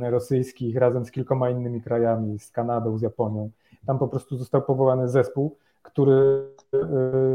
rosyjskich 0.00 0.76
razem 0.76 1.04
z 1.04 1.10
kilkoma 1.10 1.50
innymi 1.50 1.82
krajami, 1.82 2.38
z 2.38 2.50
Kanadą, 2.50 2.98
z 2.98 3.02
Japonią. 3.02 3.50
Tam 3.86 3.98
po 3.98 4.08
prostu 4.08 4.36
został 4.36 4.62
powołany 4.62 5.08
zespół, 5.08 5.56
który 5.82 6.48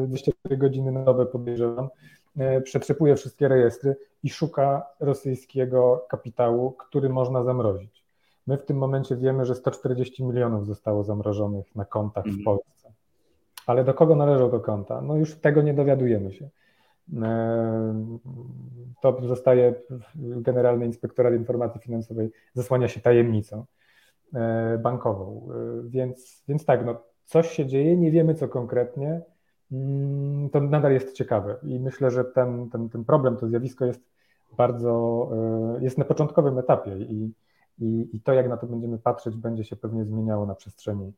24 0.07 0.57
godziny 0.57 0.91
na 0.91 1.03
dobę 1.03 1.25
podejrzewam, 1.25 1.89
E, 2.37 2.61
przetrzepuje 2.61 3.15
wszystkie 3.15 3.47
rejestry 3.47 3.95
i 4.23 4.29
szuka 4.29 4.87
rosyjskiego 4.99 6.05
kapitału, 6.09 6.71
który 6.71 7.09
można 7.09 7.43
zamrozić. 7.43 8.03
My 8.47 8.57
w 8.57 8.65
tym 8.65 8.77
momencie 8.77 9.15
wiemy, 9.15 9.45
że 9.45 9.55
140 9.55 10.23
milionów 10.23 10.67
zostało 10.67 11.03
zamrożonych 11.03 11.75
na 11.75 11.85
kontach 11.85 12.23
w 12.23 12.27
mhm. 12.27 12.45
Polsce. 12.45 12.91
Ale 13.67 13.83
do 13.83 13.93
kogo 13.93 14.15
należą 14.15 14.51
te 14.51 14.59
konta? 14.59 15.01
No 15.01 15.15
już 15.15 15.35
tego 15.35 15.61
nie 15.61 15.73
dowiadujemy 15.73 16.33
się. 16.33 16.49
E, 17.21 18.17
to 19.01 19.17
zostaje 19.27 19.75
Generalny 20.15 20.85
Inspektorat 20.85 21.33
Informacji 21.33 21.81
Finansowej, 21.81 22.31
zasłania 22.53 22.87
się 22.87 22.99
tajemnicą 22.99 23.65
e, 24.33 24.77
bankową. 24.77 25.49
Więc, 25.83 26.43
więc 26.47 26.65
tak, 26.65 26.85
no, 26.85 27.03
coś 27.25 27.49
się 27.49 27.65
dzieje, 27.65 27.97
nie 27.97 28.11
wiemy 28.11 28.35
co 28.35 28.47
konkretnie. 28.47 29.21
Mm, 29.71 30.49
to 30.49 30.61
nadal 30.61 30.93
jest 30.93 31.13
ciekawe 31.13 31.57
i 31.63 31.79
myślę, 31.79 32.11
że 32.11 32.25
ten, 32.25 32.69
ten, 32.69 32.89
ten 32.89 33.05
problem, 33.05 33.37
to 33.37 33.47
zjawisko 33.47 33.85
jest 33.85 34.01
bardzo, 34.57 35.29
e, 35.77 35.83
jest 35.83 35.97
na 35.97 36.05
początkowym 36.05 36.57
etapie 36.57 36.97
i, 36.97 37.33
i, 37.79 38.09
i 38.13 38.21
to, 38.21 38.33
jak 38.33 38.49
na 38.49 38.57
to 38.57 38.67
będziemy 38.67 38.97
patrzeć, 38.97 39.35
będzie 39.35 39.63
się 39.63 39.75
pewnie 39.75 40.05
zmieniało 40.05 40.45
na 40.45 40.55
przestrzeni 40.55 41.13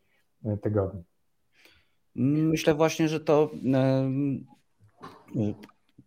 e, 0.45 0.57
tygodni. 0.57 1.03
Myślę 2.15 2.74
właśnie, 2.74 3.07
że 3.07 3.19
to 3.19 3.50
e, 3.74 4.12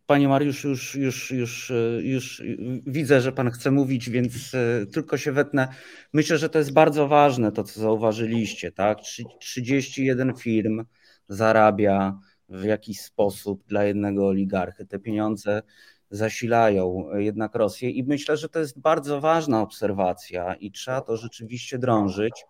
Panie 0.06 0.28
Mariusz, 0.28 0.64
już, 0.64 0.94
już, 0.94 1.30
już, 1.30 1.72
już 2.02 2.42
widzę, 2.86 3.20
że 3.20 3.32
Pan 3.32 3.50
chce 3.50 3.70
mówić, 3.70 4.10
więc 4.10 4.52
tylko 4.92 5.16
się 5.18 5.32
wetnę. 5.32 5.68
Myślę, 6.12 6.38
że 6.38 6.48
to 6.48 6.58
jest 6.58 6.72
bardzo 6.72 7.08
ważne, 7.08 7.52
to 7.52 7.64
co 7.64 7.80
zauważyliście, 7.80 8.72
tak? 8.72 8.98
31 9.40 10.34
firm 10.34 10.84
zarabia 11.28 12.18
w 12.48 12.64
jakiś 12.64 13.00
sposób 13.00 13.64
dla 13.66 13.84
jednego 13.84 14.26
oligarchy. 14.26 14.86
Te 14.86 14.98
pieniądze 14.98 15.62
zasilają 16.10 17.06
jednak 17.14 17.54
Rosję 17.54 17.90
i 17.90 18.04
myślę, 18.04 18.36
że 18.36 18.48
to 18.48 18.58
jest 18.58 18.80
bardzo 18.80 19.20
ważna 19.20 19.62
obserwacja 19.62 20.54
i 20.54 20.70
trzeba 20.72 21.00
to 21.00 21.16
rzeczywiście 21.16 21.78
drążyć, 21.78 22.44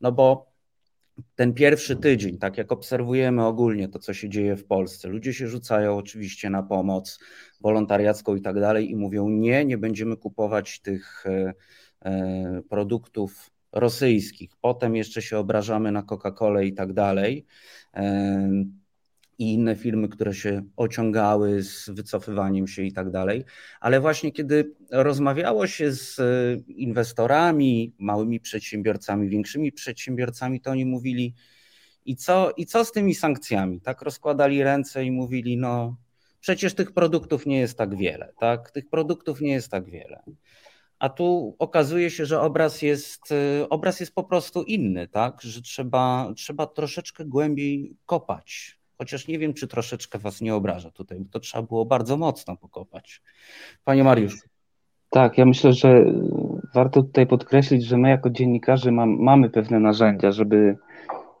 no 0.00 0.12
bo 0.12 0.47
ten 1.34 1.54
pierwszy 1.54 1.96
tydzień, 1.96 2.38
tak 2.38 2.58
jak 2.58 2.72
obserwujemy 2.72 3.46
ogólnie 3.46 3.88
to, 3.88 3.98
co 3.98 4.14
się 4.14 4.28
dzieje 4.28 4.56
w 4.56 4.66
Polsce, 4.66 5.08
ludzie 5.08 5.34
się 5.34 5.48
rzucają 5.48 5.96
oczywiście 5.96 6.50
na 6.50 6.62
pomoc 6.62 7.18
wolontariacką 7.60 8.36
i 8.36 8.40
tak 8.40 8.60
dalej 8.60 8.90
i 8.90 8.96
mówią 8.96 9.28
nie, 9.28 9.64
nie 9.64 9.78
będziemy 9.78 10.16
kupować 10.16 10.80
tych 10.80 11.24
e, 11.26 11.54
e, 12.04 12.62
produktów 12.68 13.50
rosyjskich. 13.72 14.50
Potem 14.60 14.96
jeszcze 14.96 15.22
się 15.22 15.38
obrażamy 15.38 15.92
na 15.92 16.02
Coca-Colę 16.02 16.66
i 16.66 16.74
tak 16.74 16.92
dalej. 16.92 17.46
E, 19.38 19.42
i 19.42 19.52
inne 19.52 19.76
firmy, 19.76 20.08
które 20.08 20.34
się 20.34 20.62
ociągały 20.76 21.62
z 21.62 21.90
wycofywaniem 21.90 22.68
się 22.68 22.82
i 22.82 22.92
tak 22.92 23.10
dalej. 23.10 23.44
Ale 23.80 24.00
właśnie 24.00 24.32
kiedy 24.32 24.74
rozmawiało 24.90 25.66
się 25.66 25.92
z 25.92 26.20
inwestorami, 26.68 27.94
małymi 27.98 28.40
przedsiębiorcami, 28.40 29.28
większymi 29.28 29.72
przedsiębiorcami, 29.72 30.60
to 30.60 30.70
oni 30.70 30.86
mówili, 30.86 31.34
i 32.04 32.16
co, 32.16 32.52
i 32.56 32.66
co 32.66 32.84
z 32.84 32.92
tymi 32.92 33.14
sankcjami? 33.14 33.80
Tak 33.80 34.02
rozkładali 34.02 34.62
ręce 34.62 35.04
i 35.04 35.10
mówili, 35.10 35.56
no 35.56 35.96
przecież 36.40 36.74
tych 36.74 36.92
produktów 36.92 37.46
nie 37.46 37.58
jest 37.58 37.78
tak 37.78 37.96
wiele, 37.96 38.32
tak? 38.40 38.70
Tych 38.70 38.88
produktów 38.88 39.40
nie 39.40 39.52
jest 39.52 39.70
tak 39.70 39.90
wiele. 39.90 40.22
A 40.98 41.08
tu 41.08 41.56
okazuje 41.58 42.10
się, 42.10 42.26
że 42.26 42.40
obraz 42.40 42.82
jest, 42.82 43.22
obraz 43.70 44.00
jest 44.00 44.14
po 44.14 44.24
prostu 44.24 44.62
inny, 44.62 45.08
tak? 45.08 45.42
Że 45.42 45.62
trzeba, 45.62 46.32
trzeba 46.36 46.66
troszeczkę 46.66 47.24
głębiej 47.24 47.96
kopać 48.06 48.77
Chociaż 48.98 49.28
nie 49.28 49.38
wiem, 49.38 49.54
czy 49.54 49.68
troszeczkę 49.68 50.18
was 50.18 50.40
nie 50.40 50.54
obraża 50.54 50.90
tutaj, 50.90 51.18
bo 51.20 51.30
to 51.30 51.40
trzeba 51.40 51.62
było 51.62 51.84
bardzo 51.84 52.16
mocno 52.16 52.56
pokopać. 52.56 53.22
Panie 53.84 54.04
Mariusz. 54.04 54.42
Tak, 55.10 55.38
ja 55.38 55.46
myślę, 55.46 55.72
że 55.72 56.04
warto 56.74 57.02
tutaj 57.02 57.26
podkreślić, 57.26 57.84
że 57.84 57.98
my 57.98 58.08
jako 58.08 58.30
dziennikarze 58.30 58.92
mam, 58.92 59.16
mamy 59.18 59.50
pewne 59.50 59.80
narzędzia, 59.80 60.32
żeby 60.32 60.76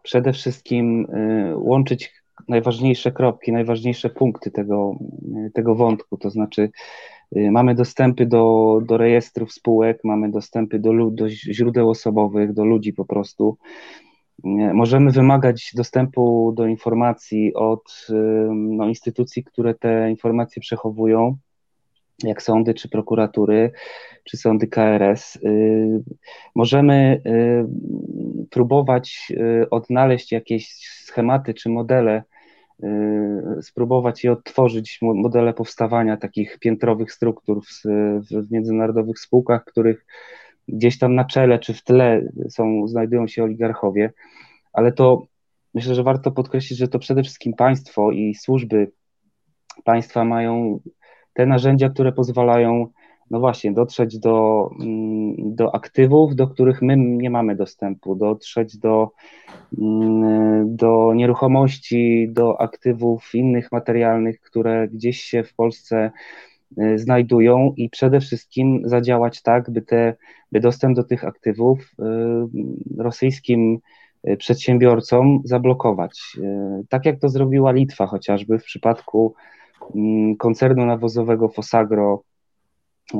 przede 0.02 0.32
wszystkim 0.32 1.06
y, 1.50 1.56
łączyć 1.56 2.12
najważniejsze 2.48 3.12
kropki, 3.12 3.52
najważniejsze 3.52 4.10
punkty 4.10 4.50
tego, 4.50 4.98
y, 5.46 5.50
tego 5.50 5.74
wątku. 5.74 6.16
To 6.16 6.30
znaczy, 6.30 6.70
y, 7.36 7.50
mamy 7.50 7.74
dostępy 7.74 8.26
do, 8.26 8.78
do 8.86 8.96
rejestrów 8.96 9.52
spółek, 9.52 10.00
mamy 10.04 10.30
dostępy 10.30 10.78
do, 10.78 10.92
do 11.10 11.28
źródeł 11.28 11.90
osobowych, 11.90 12.52
do 12.52 12.64
ludzi 12.64 12.92
po 12.92 13.04
prostu. 13.04 13.58
Możemy 14.74 15.10
wymagać 15.10 15.72
dostępu 15.74 16.52
do 16.56 16.66
informacji 16.66 17.54
od 17.54 18.06
no, 18.54 18.88
instytucji, 18.88 19.44
które 19.44 19.74
te 19.74 20.10
informacje 20.10 20.60
przechowują, 20.60 21.36
jak 22.22 22.42
sądy, 22.42 22.74
czy 22.74 22.88
prokuratury, 22.88 23.72
czy 24.24 24.36
sądy 24.36 24.66
KRS. 24.66 25.36
Y, 25.36 26.02
możemy 26.54 27.22
y, 27.26 28.46
próbować 28.50 29.28
y, 29.30 29.70
odnaleźć 29.70 30.32
jakieś 30.32 30.68
schematy 31.04 31.54
czy 31.54 31.68
modele 31.68 32.22
spróbować 33.62 34.24
i 34.24 34.28
odtworzyć 34.28 34.98
modele 35.02 35.54
powstawania 35.54 36.16
takich 36.16 36.58
piętrowych 36.58 37.12
struktur 37.12 37.62
w, 37.62 37.82
w 38.30 38.50
międzynarodowych 38.50 39.18
spółkach, 39.18 39.64
których 39.64 40.06
gdzieś 40.68 40.98
tam 40.98 41.14
na 41.14 41.24
czele 41.24 41.58
czy 41.58 41.74
w 41.74 41.82
tle 41.84 42.28
są, 42.48 42.88
znajdują 42.88 43.26
się 43.26 43.44
oligarchowie, 43.44 44.12
ale 44.72 44.92
to 44.92 45.26
myślę, 45.74 45.94
że 45.94 46.02
warto 46.02 46.30
podkreślić, 46.30 46.78
że 46.78 46.88
to 46.88 46.98
przede 46.98 47.22
wszystkim 47.22 47.54
państwo 47.54 48.12
i 48.12 48.34
służby 48.34 48.92
państwa 49.84 50.24
mają 50.24 50.80
te 51.32 51.46
narzędzia, 51.46 51.88
które 51.88 52.12
pozwalają 52.12 52.86
no 53.30 53.40
właśnie, 53.40 53.72
dotrzeć 53.72 54.18
do, 54.18 54.70
mm, 54.80 55.34
do 55.36 55.74
aktywów, 55.74 56.34
do 56.34 56.46
których 56.46 56.82
my 56.82 56.96
nie 56.96 57.30
mamy 57.30 57.56
dostępu, 57.56 58.14
dotrzeć 58.14 58.78
do, 58.78 59.10
mm, 59.78 60.76
do 60.76 61.12
nieruchomości, 61.14 62.28
do 62.30 62.60
aktywów 62.60 63.34
innych 63.34 63.72
materialnych, 63.72 64.40
które 64.40 64.88
gdzieś 64.88 65.20
się 65.20 65.44
w 65.44 65.54
Polsce 65.54 66.10
znajdują 66.96 67.72
i 67.76 67.90
przede 67.90 68.20
wszystkim 68.20 68.82
zadziałać 68.84 69.42
tak, 69.42 69.70
by, 69.70 69.82
te, 69.82 70.14
by 70.52 70.60
dostęp 70.60 70.96
do 70.96 71.04
tych 71.04 71.24
aktywów 71.24 71.78
y, 71.80 73.02
rosyjskim 73.02 73.78
y, 74.28 74.36
przedsiębiorcom 74.36 75.40
zablokować. 75.44 76.36
Tak 76.88 77.06
jak 77.06 77.20
to 77.20 77.28
zrobiła 77.28 77.72
Litwa 77.72 78.06
chociażby 78.06 78.58
w 78.58 78.64
przypadku 78.64 79.34
mm, 79.94 80.36
koncernu 80.36 80.86
nawozowego 80.86 81.48
Fosagro, 81.48 82.22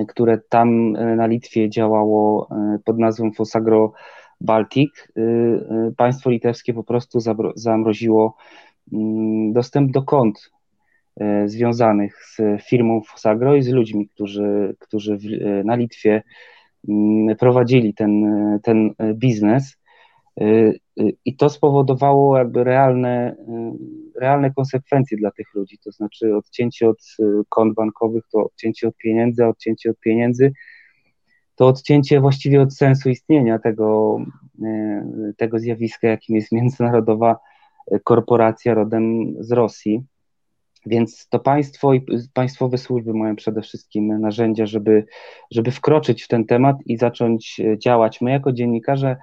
które 0.09 0.39
tam 0.49 0.97
e, 0.97 1.17
na 1.17 1.27
Litwie 1.27 1.71
działało 1.71 2.49
e, 2.51 2.79
pod 2.85 2.99
nazwą 2.99 3.33
Fosagro 3.33 3.93
Baltic, 4.41 5.09
e, 5.17 5.23
państwo 5.97 6.31
litewskie 6.31 6.75
po 6.75 6.85
prostu 6.85 7.19
zamroziło 7.55 8.37
mm, 8.93 9.53
dostęp 9.53 9.93
do 9.93 10.03
kont 10.03 10.51
związanych 11.47 12.25
z 12.25 12.63
firmą 12.69 13.01
Fosagro 13.01 13.57
i 13.57 13.63
z 13.63 13.69
ludźmi, 13.69 14.09
którzy, 14.09 14.77
którzy 14.79 15.19
na 15.65 15.75
Litwie 15.75 16.23
mm, 16.89 17.37
prowadzili 17.37 17.95
ten, 17.95 18.25
ten 18.63 18.95
biznes. 19.15 19.79
I 21.25 21.37
to 21.37 21.51
spowodowało 21.51 22.39
jakby 22.39 22.65
realne, 22.65 23.37
realne 24.21 24.51
konsekwencje 24.51 25.19
dla 25.19 25.31
tych 25.31 25.55
ludzi, 25.55 25.79
to 25.85 25.93
znaczy 25.93 26.37
odcięcie 26.37 26.89
od 26.89 26.99
kont 27.49 27.75
bankowych, 27.75 28.25
to 28.33 28.45
odcięcie 28.45 28.89
od 28.89 28.97
pieniędzy, 28.97 29.47
odcięcie 29.47 29.91
od 29.91 30.01
pieniędzy, 30.01 30.53
to 31.55 31.67
odcięcie 31.67 32.21
właściwie 32.21 32.63
od 32.63 32.75
sensu 32.75 33.11
istnienia 33.11 33.59
tego, 33.59 34.19
tego 35.37 35.59
zjawiska, 35.59 36.09
jakim 36.09 36.37
jest 36.37 36.53
międzynarodowa 36.53 37.37
korporacja 38.05 38.75
rodem 38.75 39.35
z 39.41 39.53
Rosji. 39.53 40.03
Więc 40.87 41.29
to 41.29 41.39
państwo 41.39 41.95
i 41.95 42.07
państwowe 42.35 42.79
służby 42.79 43.15
mają 43.15 43.37
przede 43.37 43.63
wszystkim 43.63 44.21
narzędzia, 44.21 44.67
żeby, 44.67 45.05
żeby 45.51 45.71
wkroczyć 45.71 46.23
w 46.23 46.29
ten 46.29 46.45
temat 46.45 46.77
i 46.87 46.97
zacząć 46.97 47.61
działać. 47.79 48.21
My, 48.21 48.31
jako 48.31 48.53
dziennikarze, 48.53 49.17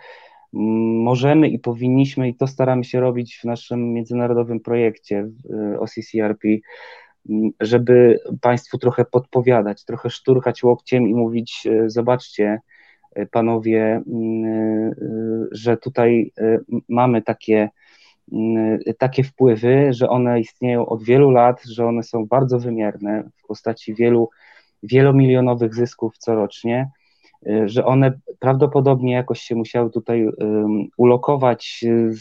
możemy 1.03 1.49
i 1.49 1.59
powinniśmy, 1.59 2.29
i 2.29 2.35
to 2.35 2.47
staramy 2.47 2.83
się 2.83 2.99
robić 2.99 3.37
w 3.37 3.43
naszym 3.43 3.93
międzynarodowym 3.93 4.59
projekcie 4.59 5.29
y, 5.73 5.79
OCCRP, 5.79 6.47
żeby 7.59 8.19
Państwu 8.41 8.77
trochę 8.77 9.05
podpowiadać, 9.05 9.85
trochę 9.85 10.09
szturchać 10.09 10.63
łokciem 10.63 11.07
i 11.07 11.13
mówić: 11.13 11.63
y, 11.65 11.89
Zobaczcie, 11.89 12.59
panowie, 13.31 14.01
że 15.51 15.77
tutaj 15.77 16.33
mamy 16.89 17.21
takie, 17.21 17.69
takie 18.97 19.23
wpływy, 19.23 19.93
że 19.93 20.09
one 20.09 20.39
istnieją 20.39 20.85
od 20.85 21.03
wielu 21.03 21.31
lat, 21.31 21.63
że 21.63 21.85
one 21.85 22.03
są 22.03 22.25
bardzo 22.25 22.59
wymierne 22.59 23.23
w 23.35 23.47
postaci 23.47 23.93
wielu, 23.93 24.29
wielomilionowych 24.83 25.75
zysków 25.75 26.17
corocznie 26.17 26.89
Y, 27.47 27.69
że 27.69 27.85
one 27.85 28.19
prawdopodobnie 28.39 29.13
jakoś 29.13 29.41
się 29.41 29.55
musiały 29.55 29.89
tutaj 29.89 30.27
ulokować 30.97 31.85
y, 31.87 32.11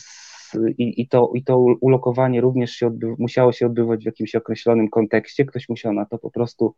i, 0.79 1.03
i, 1.03 1.09
to, 1.09 1.31
i 1.35 1.45
to 1.45 1.59
ulokowanie 1.59 2.41
również 2.41 2.71
się 2.71 2.99
musiało 3.19 3.53
się 3.53 3.67
odbywać 3.67 4.03
w 4.03 4.07
jakimś 4.07 4.35
określonym 4.35 4.89
kontekście. 4.89 5.45
Ktoś 5.45 5.69
musiał 5.69 5.93
na 5.93 6.07
to 6.07 6.19
po 6.19 6.31
prostu 6.31 6.75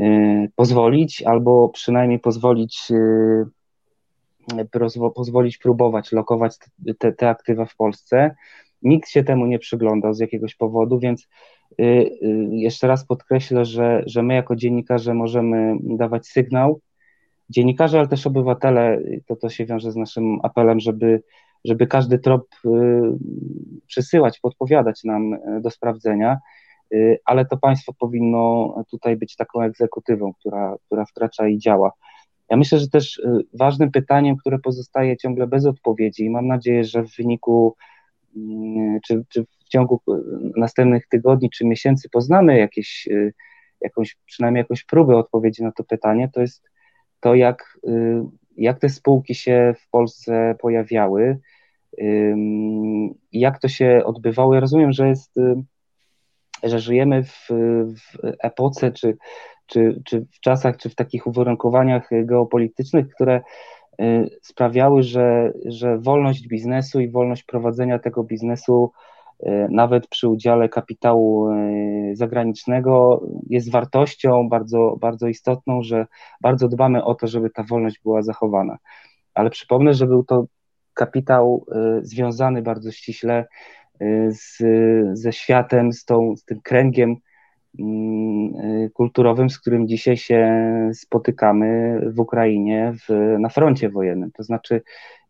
y, 0.00 0.50
pozwolić, 0.56 1.22
albo 1.22 1.68
przynajmniej 1.68 2.18
pozwolić, 2.18 2.92
pozwolić 5.14 5.58
próbować 5.58 6.12
lokować 6.12 6.56
te, 6.98 7.12
te 7.12 7.28
aktywa 7.28 7.64
w 7.64 7.76
Polsce. 7.76 8.34
Nikt 8.82 9.08
się 9.08 9.24
temu 9.24 9.46
nie 9.46 9.58
przyglądał 9.58 10.14
z 10.14 10.18
jakiegoś 10.20 10.54
powodu, 10.54 10.98
więc 10.98 11.28
jeszcze 12.50 12.86
raz 12.86 13.06
podkreślę, 13.06 13.64
że, 13.64 14.02
że 14.06 14.22
my 14.22 14.34
jako 14.34 14.56
dziennikarze 14.56 15.14
możemy 15.14 15.76
dawać 15.82 16.26
sygnał, 16.26 16.80
dziennikarze, 17.50 17.98
ale 17.98 18.08
też 18.08 18.26
obywatele, 18.26 19.00
to, 19.26 19.36
to 19.36 19.48
się 19.48 19.66
wiąże 19.66 19.92
z 19.92 19.96
naszym 19.96 20.38
apelem, 20.42 20.80
żeby, 20.80 21.22
żeby 21.64 21.86
każdy 21.86 22.18
trop 22.18 22.46
y, 22.64 22.68
przysyłać, 23.86 24.40
podpowiadać 24.40 25.04
nam 25.04 25.32
y, 25.32 25.60
do 25.60 25.70
sprawdzenia, 25.70 26.38
y, 26.94 27.18
ale 27.24 27.46
to 27.46 27.56
państwo 27.56 27.92
powinno 27.98 28.74
tutaj 28.90 29.16
być 29.16 29.36
taką 29.36 29.62
egzekutywą, 29.62 30.32
która, 30.34 30.76
która 30.86 31.04
wkracza 31.04 31.48
i 31.48 31.58
działa. 31.58 31.92
Ja 32.50 32.56
myślę, 32.56 32.78
że 32.78 32.88
też 32.88 33.22
ważnym 33.54 33.90
pytaniem, 33.90 34.36
które 34.36 34.58
pozostaje 34.58 35.16
ciągle 35.16 35.46
bez 35.46 35.66
odpowiedzi, 35.66 36.24
i 36.24 36.30
mam 36.30 36.46
nadzieję, 36.46 36.84
że 36.84 37.02
w 37.02 37.16
wyniku 37.16 37.76
czy, 39.06 39.24
czy 39.28 39.44
w 39.44 39.68
ciągu 39.68 40.00
następnych 40.56 41.06
tygodni 41.06 41.50
czy 41.50 41.66
miesięcy 41.66 42.08
poznamy 42.08 42.58
jakieś, 42.58 43.08
jakąś, 43.80 44.16
przynajmniej 44.26 44.60
jakąś 44.60 44.84
próbę 44.84 45.16
odpowiedzi 45.16 45.62
na 45.62 45.72
to 45.72 45.84
pytanie, 45.84 46.30
to 46.34 46.40
jest 46.40 46.70
to, 47.20 47.34
jak, 47.34 47.78
y, 47.88 48.22
jak 48.56 48.78
te 48.78 48.88
spółki 48.88 49.34
się 49.34 49.74
w 49.78 49.90
Polsce 49.90 50.54
pojawiały, 50.60 51.38
jak 53.32 53.60
to 53.60 53.68
się 53.68 54.02
odbywało. 54.04 54.54
Ja 54.54 54.60
rozumiem, 54.60 54.92
że 54.92 55.08
jest, 55.08 55.36
y, 55.36 55.62
że 56.62 56.78
żyjemy 56.78 57.24
w, 57.24 57.46
w 57.96 58.18
epoce, 58.38 58.92
czy, 58.92 59.16
czy, 59.70 60.02
czy 60.04 60.26
w 60.32 60.40
czasach, 60.40 60.76
czy 60.76 60.88
w 60.88 60.94
takich 60.94 61.26
uwarunkowaniach 61.26 62.10
geopolitycznych, 62.24 63.08
które 63.08 63.40
y, 64.00 64.30
sprawiały, 64.42 65.02
że, 65.02 65.52
że 65.64 65.98
wolność 65.98 66.48
biznesu 66.48 67.00
i 67.00 67.10
wolność 67.10 67.42
prowadzenia 67.42 67.98
tego 67.98 68.24
biznesu 68.24 68.92
E, 69.42 69.68
nawet 69.70 70.08
przy 70.08 70.28
udziale 70.28 70.68
kapitału 70.68 71.50
e, 71.50 71.56
zagranicznego 72.12 73.22
jest 73.46 73.70
wartością 73.70 74.48
bardzo, 74.48 74.96
bardzo 75.00 75.28
istotną, 75.28 75.82
że 75.82 76.06
bardzo 76.40 76.68
dbamy 76.68 77.04
o 77.04 77.14
to, 77.14 77.26
żeby 77.26 77.50
ta 77.50 77.62
wolność 77.62 78.00
była 78.02 78.22
zachowana. 78.22 78.78
Ale 79.34 79.50
przypomnę, 79.50 79.94
że 79.94 80.06
był 80.06 80.24
to 80.24 80.44
kapitał 80.94 81.66
związany 82.02 82.62
bardzo 82.62 82.92
ściśle 82.92 83.46
z, 84.28 84.58
ze 85.18 85.32
światem, 85.32 85.92
z, 85.92 86.04
tą, 86.04 86.36
z 86.36 86.44
tym 86.44 86.60
kręgiem 86.60 87.16
kulturowym, 88.94 89.50
z 89.50 89.58
którym 89.58 89.88
dzisiaj 89.88 90.16
się 90.16 90.50
spotykamy 90.94 92.00
w 92.14 92.20
Ukrainie 92.20 92.92
w, 93.08 93.36
na 93.38 93.48
froncie 93.48 93.90
wojennym. 93.90 94.32
To 94.32 94.42
znaczy, 94.42 94.82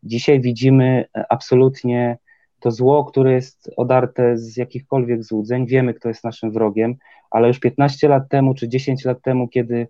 dzisiaj 0.03 0.41
widzimy 0.41 1.05
absolutnie 1.29 2.17
to 2.61 2.71
zło, 2.71 3.05
które 3.05 3.33
jest 3.33 3.71
odarte 3.77 4.37
z 4.37 4.57
jakichkolwiek 4.57 5.23
złudzeń, 5.23 5.67
wiemy, 5.67 5.93
kto 5.93 6.07
jest 6.07 6.23
naszym 6.23 6.51
wrogiem, 6.51 6.95
ale 7.31 7.47
już 7.47 7.59
15 7.59 8.07
lat 8.07 8.29
temu 8.29 8.53
czy 8.53 8.69
10 8.69 9.05
lat 9.05 9.21
temu, 9.21 9.47
kiedy 9.47 9.87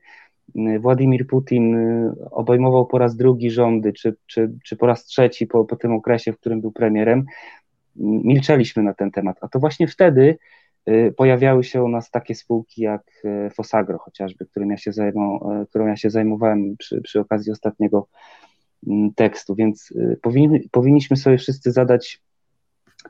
y, 0.56 0.80
Władimir 0.80 1.28
Putin 1.28 1.76
y, 1.76 2.12
obejmował 2.32 2.86
po 2.86 2.98
raz 2.98 3.16
drugi 3.16 3.52
rządy, 3.52 3.94
czy, 3.94 4.16
czy, 4.26 4.52
czy 4.64 4.76
po 4.76 4.88
raz 4.88 5.06
trzeci 5.06 5.48
po, 5.48 5.66
po 5.66 5.76
tym 5.76 5.94
okresie, 5.94 6.34
w 6.34 6.40
którym 6.40 6.62
był 6.62 6.72
premierem, 6.72 7.20
y, 7.20 7.24
milczeliśmy 8.04 8.84
na 8.84 8.94
ten 8.94 9.12
temat. 9.12 9.38
A 9.42 9.48
to 9.48 9.60
właśnie 9.60 9.88
wtedy 9.88 10.38
pojawiały 11.17 11.63
się 11.63 11.84
u 11.84 11.89
nas 11.89 12.12
takie 12.12 12.36
spółki 12.36 12.82
jak 12.82 13.02
Fosagro 13.54 13.98
chociażby, 13.98 14.46
którym 14.46 14.70
ja 14.70 14.78
się, 14.78 14.94
zajmą, 14.94 15.39
którą 15.70 15.88
ja 15.88 15.98
się 15.98 16.10
zajmowałem 16.10 16.78
przy, 16.78 17.02
przy 17.02 17.20
okazji 17.20 17.52
ostatniego 17.52 18.08
mm, 18.88 19.13
tekstu, 19.13 19.56
więc 19.56 19.94
powinni, 20.22 20.70
powinniśmy 20.72 21.17
sobie 21.17 21.38
wszyscy 21.38 21.72
zadać 21.72 22.22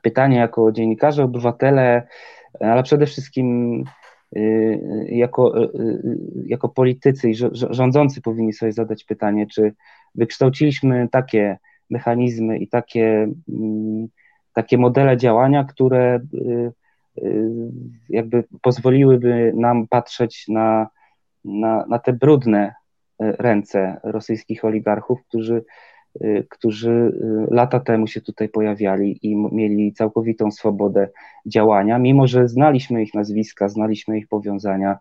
pytanie 0.01 0.37
jako 0.37 0.71
dziennikarze, 0.71 1.23
obywatele, 1.23 2.07
ale 2.59 2.83
przede 2.83 3.05
wszystkim 3.05 3.77
y, 4.35 5.07
jako, 5.09 5.63
y, 5.63 5.69
y, 5.79 6.17
jako 6.45 6.69
politycy 6.69 7.29
i 7.29 7.35
rządzący 7.51 8.21
powinni 8.21 8.53
sobie 8.53 8.71
zadać 8.71 9.03
pytanie, 9.03 9.47
czy 9.47 9.73
wykształciliśmy 10.15 11.07
takie 11.11 11.57
mechanizmy 11.89 12.57
i 12.57 12.67
takie, 12.67 13.27
mm, 13.49 14.07
takie 14.53 14.77
modele 14.77 15.17
działania, 15.17 15.63
które 15.63 16.19
jakby 18.09 18.43
pozwoliłyby 18.61 19.53
nam 19.55 19.87
patrzeć 19.87 20.47
na, 20.47 20.87
na, 21.45 21.85
na 21.89 21.99
te 21.99 22.13
brudne 22.13 22.73
ręce 23.19 23.99
rosyjskich 24.03 24.65
oligarchów, 24.65 25.19
którzy 25.27 25.63
którzy 26.49 27.19
lata 27.51 27.79
temu 27.79 28.07
się 28.07 28.21
tutaj 28.21 28.49
pojawiali 28.49 29.19
i 29.21 29.35
mieli 29.35 29.93
całkowitą 29.93 30.51
swobodę 30.51 31.09
działania, 31.45 31.99
mimo 31.99 32.27
że 32.27 32.47
znaliśmy 32.47 33.03
ich 33.03 33.13
nazwiska, 33.13 33.69
znaliśmy 33.69 34.17
ich 34.17 34.27
powiązania 34.27 34.97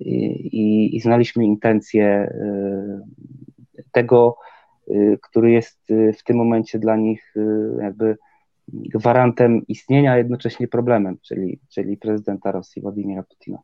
i, 0.00 0.96
i 0.96 1.00
znaliśmy 1.00 1.44
intencje 1.44 2.34
tego, 3.92 4.36
który 5.22 5.50
jest 5.50 5.80
w 6.18 6.22
tym 6.24 6.36
momencie 6.36 6.78
dla 6.78 6.96
nich 6.96 7.34
jakby 7.80 8.16
gwarantem 8.68 9.66
istnienia, 9.68 10.12
a 10.12 10.18
jednocześnie 10.18 10.68
problemem, 10.68 11.18
czyli, 11.22 11.60
czyli 11.68 11.96
prezydenta 11.96 12.52
Rosji 12.52 12.82
Władimira 12.82 13.22
Putina. 13.22 13.58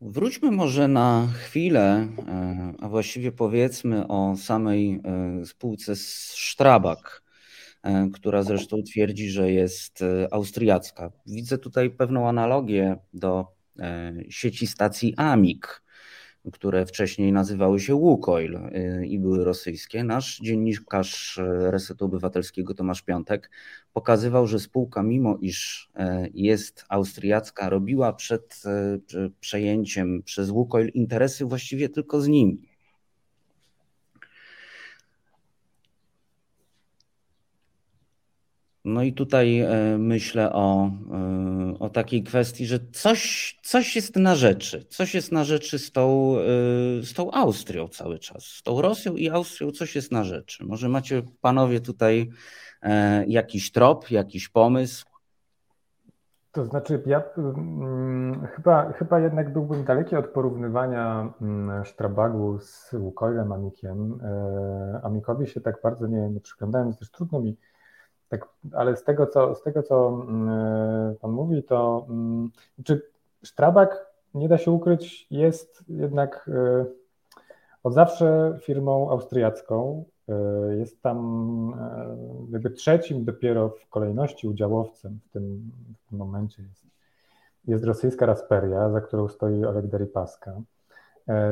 Wróćmy 0.00 0.50
może 0.50 0.88
na 0.88 1.28
chwilę, 1.34 2.08
e, 2.28 2.72
a 2.80 2.88
właściwie 2.88 3.32
powiedzmy 3.32 4.08
o 4.08 4.36
samej 4.36 5.00
e, 5.04 5.46
spółce 5.46 5.96
Strabag, 5.96 7.22
e, 7.82 8.10
która 8.12 8.42
zresztą 8.42 8.76
twierdzi, 8.82 9.30
że 9.30 9.52
jest 9.52 10.04
austriacka. 10.30 11.12
Widzę 11.26 11.58
tutaj 11.58 11.90
pewną 11.90 12.28
analogię 12.28 12.96
do 13.12 13.46
sieci 14.28 14.66
stacji 14.66 15.14
AMIK, 15.16 15.82
które 16.52 16.86
wcześniej 16.86 17.32
nazywały 17.32 17.80
się 17.80 17.94
Łukoil 17.94 18.56
y, 18.56 19.06
i 19.06 19.18
były 19.18 19.44
rosyjskie. 19.44 20.04
Nasz 20.04 20.38
dziennikarz 20.38 21.38
y, 21.38 21.70
Resetu 21.70 22.04
Obywatelskiego 22.04 22.74
Tomasz 22.74 23.02
Piątek 23.02 23.50
pokazywał, 23.92 24.46
że 24.46 24.58
spółka, 24.58 25.02
mimo 25.02 25.36
iż 25.40 25.90
y, 25.96 26.30
jest 26.34 26.84
austriacka, 26.88 27.70
robiła 27.70 28.12
przed 28.12 28.62
przejęciem 29.40 30.22
przez 30.22 30.50
Łukoil 30.50 30.90
interesy 30.94 31.44
właściwie 31.44 31.88
tylko 31.88 32.20
z 32.20 32.28
nimi. 32.28 32.69
No 38.84 39.02
i 39.02 39.12
tutaj 39.12 39.60
e, 39.60 39.98
myślę 39.98 40.52
o, 40.52 40.90
e, 41.12 41.78
o 41.78 41.90
takiej 41.90 42.22
kwestii, 42.22 42.66
że 42.66 42.78
coś, 42.92 43.58
coś 43.62 43.96
jest 43.96 44.16
na 44.16 44.34
rzeczy. 44.34 44.84
Coś 44.84 45.14
jest 45.14 45.32
na 45.32 45.44
rzeczy 45.44 45.78
z 45.78 45.92
tą, 45.92 46.36
e, 46.38 47.02
z 47.02 47.14
tą 47.14 47.30
Austrią 47.30 47.88
cały 47.88 48.18
czas. 48.18 48.44
Z 48.44 48.62
tą 48.62 48.82
Rosją 48.82 49.14
i 49.14 49.30
Austrią 49.30 49.70
coś 49.70 49.96
jest 49.96 50.12
na 50.12 50.24
rzeczy. 50.24 50.64
Może 50.64 50.88
macie 50.88 51.22
panowie 51.40 51.80
tutaj 51.80 52.30
jakiś 53.26 53.72
trop, 53.72 54.10
jakiś 54.10 54.48
pomysł? 54.48 55.06
To 56.52 56.66
znaczy, 56.66 57.02
ja 57.06 57.22
hmm, 57.34 58.46
chyba, 58.46 58.92
chyba 58.92 59.20
jednak 59.20 59.52
byłbym 59.52 59.84
daleki 59.84 60.16
od 60.16 60.26
porównywania 60.26 61.32
hmm, 61.38 61.84
Strabagu 61.84 62.58
z 62.58 62.92
Łukoilem, 62.92 63.52
Amikiem. 63.52 64.18
Amikowi 65.02 65.46
się 65.46 65.60
tak 65.60 65.76
bardzo 65.82 66.06
nie, 66.06 66.30
nie 66.30 66.40
przyglądałem, 66.40 66.86
jest 66.86 66.98
też 66.98 67.10
trudno 67.10 67.40
mi 67.40 67.56
tak, 68.30 68.48
ale 68.72 68.96
z 68.96 69.04
tego, 69.04 69.26
co, 69.26 69.54
z 69.54 69.62
tego, 69.62 69.82
co 69.82 70.08
mm, 70.28 71.16
Pan 71.16 71.30
mówi, 71.30 71.62
to 71.62 72.06
mm, 72.08 72.50
czy 72.84 73.02
Strabag, 73.44 74.06
nie 74.34 74.48
da 74.48 74.58
się 74.58 74.70
ukryć, 74.70 75.26
jest 75.30 75.84
jednak 75.88 76.48
y, 76.48 76.86
od 77.82 77.94
zawsze 77.94 78.58
firmą 78.62 79.10
austriacką. 79.10 80.04
Y, 80.28 80.76
jest 80.76 81.02
tam 81.02 81.20
jakby 82.52 82.70
trzecim 82.70 83.24
dopiero 83.24 83.68
w 83.68 83.88
kolejności 83.88 84.48
udziałowcem 84.48 85.20
w 85.24 85.28
tym, 85.28 85.70
w 85.98 86.08
tym 86.08 86.18
momencie 86.18 86.62
jest, 86.62 86.86
jest 87.64 87.84
rosyjska 87.84 88.26
Rasperia, 88.26 88.90
za 88.90 89.00
którą 89.00 89.28
stoi 89.28 89.64
Oleg 89.64 89.86
Deripaska. 89.86 90.60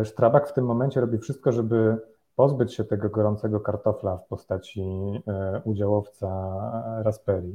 Strabag 0.04 0.48
w 0.48 0.52
tym 0.52 0.64
momencie 0.64 1.00
robi 1.00 1.18
wszystko, 1.18 1.52
żeby 1.52 1.96
pozbyć 2.38 2.74
się 2.74 2.84
tego 2.84 3.08
gorącego 3.08 3.60
kartofla 3.60 4.16
w 4.16 4.26
postaci 4.26 4.82
e, 5.26 5.60
udziałowca 5.64 6.28
Raspberry. 7.02 7.52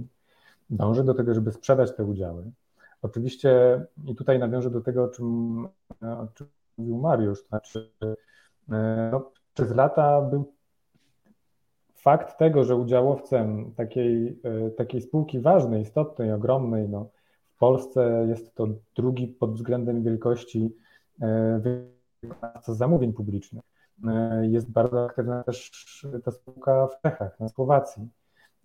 Dąży 0.69 1.03
do 1.03 1.13
tego, 1.13 1.33
żeby 1.33 1.51
sprzedać 1.51 1.95
te 1.95 2.05
udziały. 2.05 2.43
Oczywiście, 3.01 3.81
i 4.05 4.15
tutaj 4.15 4.39
nawiążę 4.39 4.69
do 4.69 4.81
tego, 4.81 5.03
o 5.03 5.07
czym, 5.07 5.67
o 6.01 6.27
czym 6.33 6.47
mówił 6.77 6.97
Mariusz, 6.97 7.41
to 7.41 7.47
znaczy 7.47 7.91
e, 8.71 9.09
no, 9.11 9.31
przez 9.53 9.75
lata 9.75 10.21
był 10.21 10.53
fakt 11.95 12.37
tego, 12.37 12.63
że 12.63 12.75
udziałowcem 12.75 13.71
takiej, 13.75 14.39
e, 14.43 14.69
takiej 14.69 15.01
spółki 15.01 15.39
ważnej, 15.39 15.81
istotnej, 15.81 16.33
ogromnej, 16.33 16.89
no, 16.89 17.09
w 17.55 17.57
Polsce 17.57 18.25
jest 18.29 18.55
to 18.55 18.67
drugi 18.95 19.27
pod 19.27 19.53
względem 19.53 20.03
wielkości 20.03 20.75
wykonawca 22.21 22.73
zamówień 22.73 23.13
publicznych. 23.13 23.72
E, 24.07 24.47
jest 24.47 24.71
bardzo 24.71 25.05
aktywna 25.05 25.43
też 25.43 25.71
ta 26.23 26.31
spółka 26.31 26.87
w 26.87 27.01
Czechach, 27.01 27.39
na 27.39 27.49
Słowacji. 27.49 28.09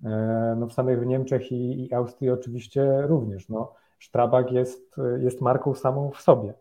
E, 0.05 0.57
no 0.59 0.67
w 0.67 0.73
samych 0.73 1.07
Niemczech 1.07 1.53
i, 1.53 1.87
i 1.87 1.95
Austrii 1.95 2.31
oczywiście 2.31 3.03
również. 3.03 3.49
No, 3.49 3.75
Strabag 4.01 4.53
jest, 4.53 4.97
jest 5.19 5.41
marką 5.41 5.75
samą 5.75 6.11
w 6.11 6.21
sobie. 6.21 6.55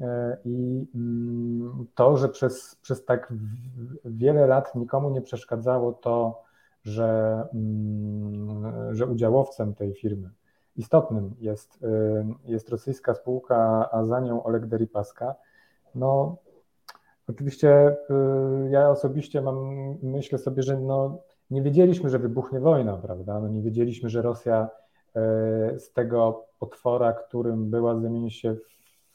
E, 0.00 0.36
I 0.44 0.86
mm, 0.94 1.86
to, 1.94 2.16
że 2.16 2.28
przez, 2.28 2.76
przez 2.82 3.04
tak 3.04 3.32
wiele 4.04 4.46
lat 4.46 4.74
nikomu 4.74 5.10
nie 5.10 5.22
przeszkadzało 5.22 5.92
to, 5.92 6.42
że, 6.84 7.42
mm, 7.54 8.94
że 8.94 9.06
udziałowcem 9.06 9.74
tej 9.74 9.94
firmy 9.94 10.30
istotnym 10.76 11.34
jest, 11.40 11.78
jest 12.44 12.68
rosyjska 12.68 13.14
spółka, 13.14 13.88
a 13.92 14.06
za 14.06 14.20
nią 14.20 14.42
Oleg 14.42 14.66
Deripaska, 14.66 15.34
no 15.94 16.36
Oczywiście 17.28 17.88
y, 17.90 18.70
ja 18.70 18.90
osobiście 18.90 19.40
mam, 19.40 19.56
myślę 20.02 20.38
sobie, 20.38 20.62
że 20.62 20.80
no, 20.80 21.18
nie 21.50 21.62
wiedzieliśmy, 21.62 22.10
że 22.10 22.18
wybuchnie 22.18 22.60
wojna, 22.60 22.96
prawda? 22.96 23.40
No, 23.40 23.48
nie 23.48 23.62
wiedzieliśmy, 23.62 24.10
że 24.10 24.22
Rosja 24.22 24.68
y, 24.68 25.80
z 25.80 25.92
tego 25.92 26.46
potwora, 26.58 27.12
którym 27.12 27.70
była, 27.70 28.00
zamieni 28.00 28.30
się 28.30 28.56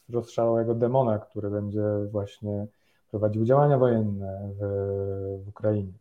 w 0.08 0.14
rozszałego 0.14 0.74
demona, 0.74 1.18
który 1.18 1.50
będzie 1.50 1.82
właśnie 2.10 2.66
prowadził 3.10 3.44
działania 3.44 3.78
wojenne 3.78 4.50
w, 4.60 5.44
w 5.44 5.48
Ukrainie. 5.48 5.92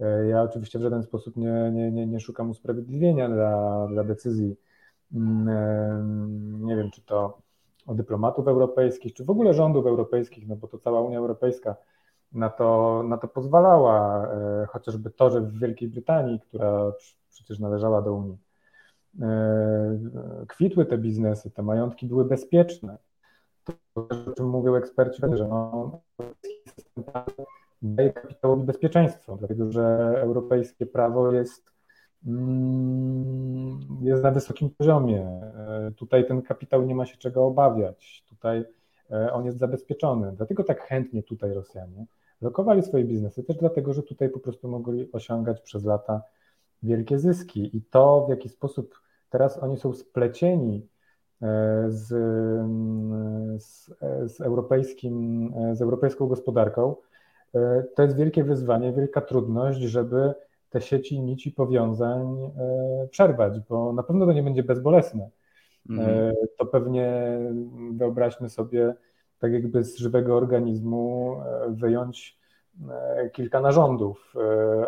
Y, 0.00 0.28
ja 0.28 0.42
oczywiście 0.42 0.78
w 0.78 0.82
żaden 0.82 1.02
sposób 1.02 1.36
nie, 1.36 1.70
nie, 1.72 1.90
nie, 1.90 2.06
nie 2.06 2.20
szukam 2.20 2.50
usprawiedliwienia 2.50 3.28
dla, 3.28 3.86
dla 3.90 4.04
decyzji. 4.04 4.56
Mm, 5.14 6.64
nie 6.66 6.76
wiem, 6.76 6.90
czy 6.90 7.02
to 7.02 7.38
dyplomatów 7.94 8.48
europejskich, 8.48 9.14
czy 9.14 9.24
w 9.24 9.30
ogóle 9.30 9.54
rządów 9.54 9.86
europejskich, 9.86 10.48
no 10.48 10.56
bo 10.56 10.68
to 10.68 10.78
cała 10.78 11.00
Unia 11.00 11.18
Europejska 11.18 11.76
na 12.32 12.50
to, 12.50 13.02
na 13.08 13.16
to 13.16 13.28
pozwalała, 13.28 14.26
e, 14.26 14.66
chociażby 14.66 15.10
to, 15.10 15.30
że 15.30 15.40
w 15.40 15.58
Wielkiej 15.58 15.88
Brytanii, 15.88 16.40
która 16.40 16.92
przecież 17.30 17.58
należała 17.58 18.02
do 18.02 18.14
Unii, 18.14 18.38
e, 19.20 20.46
kwitły 20.48 20.86
te 20.86 20.98
biznesy, 20.98 21.50
te 21.50 21.62
majątki 21.62 22.06
były 22.06 22.24
bezpieczne. 22.24 22.98
To, 23.64 23.72
o 23.94 24.32
czym 24.36 24.48
mówią 24.48 24.74
eksperci, 24.74 25.22
że 25.32 25.48
no, 25.48 26.00
daje 27.82 28.12
kapitałowi 28.12 28.62
bezpieczeństwo, 28.62 29.36
dlatego 29.36 29.72
że 29.72 30.14
europejskie 30.16 30.86
prawo 30.86 31.32
jest 31.32 31.75
jest 34.00 34.22
na 34.22 34.30
wysokim 34.30 34.70
poziomie. 34.70 35.20
E, 35.22 35.92
tutaj 35.96 36.26
ten 36.26 36.42
kapitał 36.42 36.82
nie 36.82 36.94
ma 36.94 37.06
się 37.06 37.16
czego 37.16 37.46
obawiać. 37.46 38.24
Tutaj 38.28 38.64
e, 39.10 39.32
on 39.32 39.44
jest 39.44 39.58
zabezpieczony. 39.58 40.32
Dlatego 40.36 40.64
tak 40.64 40.80
chętnie 40.80 41.22
tutaj 41.22 41.52
Rosjanie 41.52 42.06
lokowali 42.40 42.82
swoje 42.82 43.04
biznesy, 43.04 43.44
też 43.44 43.56
dlatego, 43.56 43.92
że 43.92 44.02
tutaj 44.02 44.28
po 44.28 44.40
prostu 44.40 44.68
mogli 44.68 45.12
osiągać 45.12 45.60
przez 45.60 45.84
lata 45.84 46.22
wielkie 46.82 47.18
zyski. 47.18 47.76
I 47.76 47.82
to, 47.82 48.24
w 48.26 48.30
jaki 48.30 48.48
sposób 48.48 49.00
teraz 49.30 49.62
oni 49.62 49.76
są 49.76 49.92
splecieni 49.92 50.88
e, 51.42 51.46
z, 51.88 52.08
z, 53.62 53.90
z, 54.26 54.40
europejskim, 54.40 55.52
z 55.72 55.82
europejską 55.82 56.26
gospodarką, 56.26 56.96
to 57.94 58.02
jest 58.02 58.16
wielkie 58.16 58.44
wyzwanie, 58.44 58.92
wielka 58.92 59.20
trudność, 59.20 59.80
żeby 59.80 60.34
te 60.70 60.80
sieci 60.80 61.20
nici 61.20 61.52
powiązań 61.52 62.36
e, 62.38 63.08
przerwać, 63.10 63.60
bo 63.60 63.92
na 63.92 64.02
pewno 64.02 64.26
to 64.26 64.32
nie 64.32 64.42
będzie 64.42 64.62
bezbolesne. 64.62 65.30
Mhm. 65.90 66.34
To 66.58 66.66
pewnie 66.66 67.38
wyobraźmy 67.92 68.48
sobie, 68.48 68.94
tak 69.38 69.52
jakby 69.52 69.84
z 69.84 69.96
żywego 69.96 70.36
organizmu 70.36 71.36
e, 71.44 71.70
wyjąć 71.70 72.38
kilka 73.32 73.60
narządów 73.60 74.34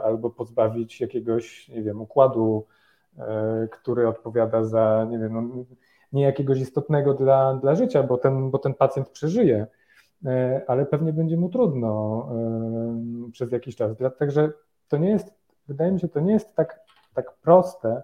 albo 0.04 0.30
pozbawić 0.30 1.00
jakiegoś, 1.00 1.68
nie 1.68 1.82
wiem, 1.82 2.00
układu, 2.00 2.66
który 3.70 4.08
odpowiada 4.08 4.64
za, 4.64 5.06
nie 5.10 5.18
wiem, 5.18 5.34
no, 5.34 5.64
nie 6.12 6.22
jakiegoś 6.22 6.60
istotnego 6.60 7.14
dla, 7.14 7.54
dla 7.54 7.74
życia, 7.74 8.02
bo 8.02 8.18
ten, 8.18 8.50
bo 8.50 8.58
ten 8.58 8.74
pacjent 8.74 9.08
przeżyje, 9.08 9.66
ale 10.66 10.86
pewnie 10.86 11.12
będzie 11.12 11.36
mu 11.36 11.48
trudno 11.48 12.28
przez 13.32 13.52
jakiś 13.52 13.76
czas. 13.76 13.92
Także 14.18 14.52
to 14.88 14.96
nie 14.96 15.10
jest 15.10 15.38
wydaje 15.68 15.92
mi 15.92 16.00
się, 16.00 16.09
to 16.09 16.20
nie 16.20 16.33
jest 16.33 16.54
tak, 16.54 16.81
tak 17.14 17.33
proste, 17.33 18.02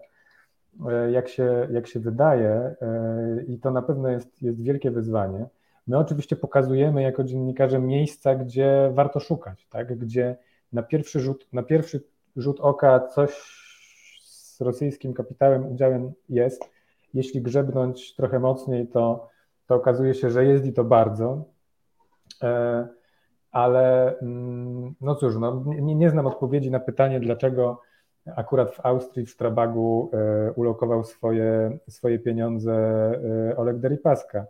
e, 0.89 1.11
jak 1.11 1.29
się, 1.29 1.69
jak 1.71 1.87
się 1.87 2.01
wydaje, 2.01 2.51
e, 2.51 3.43
i 3.49 3.59
to 3.59 3.71
na 3.71 3.83
pewno 3.83 4.09
jest, 4.09 4.43
jest 4.43 4.63
wielkie 4.63 4.91
wyzwanie. 4.91 5.47
My 5.87 5.99
oczywiście 5.99 6.37
pokazujemy 6.37 7.03
jako 7.03 7.25
dziennikarze 7.25 7.79
miejsca, 7.79 8.35
gdzie 8.35 8.91
warto 8.95 9.21
szukać, 9.21 9.67
tak? 9.71 9.99
gdzie 9.99 10.37
na 10.73 10.83
pierwszy 10.83 11.21
rzut, 11.21 11.49
na 11.53 11.63
pierwszy 11.63 12.03
rzut 12.37 12.61
oka 12.61 13.01
coś 13.01 13.31
z 14.23 14.61
rosyjskim 14.61 15.15
kapitałem, 15.15 15.73
udziałem 15.73 16.13
jest. 16.29 16.65
Jeśli 17.15 17.43
grzebnąć 17.43 18.15
trochę 18.15 18.39
mocniej, 18.39 18.87
to, 18.87 19.29
to 19.67 19.75
okazuje 19.75 20.15
się, 20.15 20.31
że 20.31 20.45
jest 20.45 20.67
i 20.67 20.73
to 20.73 20.85
bardzo. 20.85 21.45
E, 23.55 23.57
ale 23.57 24.19
mm, 24.19 24.95
no 25.01 25.15
cóż, 25.15 25.37
no, 25.37 25.65
nie, 25.67 25.95
nie 25.95 26.11
znam 26.11 26.27
odpowiedzi 26.27 26.71
na 26.71 26.81
pytanie, 26.81 27.21
dlaczego 27.21 27.81
akurat 28.37 28.75
w 28.75 28.87
Austrii, 28.87 29.27
w 29.27 29.31
Strabagu 29.31 30.11
e, 30.13 30.53
ulokował 30.53 31.05
swoje, 31.05 31.79
swoje 31.89 32.19
pieniądze 32.19 32.73
e, 33.51 33.57
Oleg 33.57 33.79
Deripaska. 33.79 34.47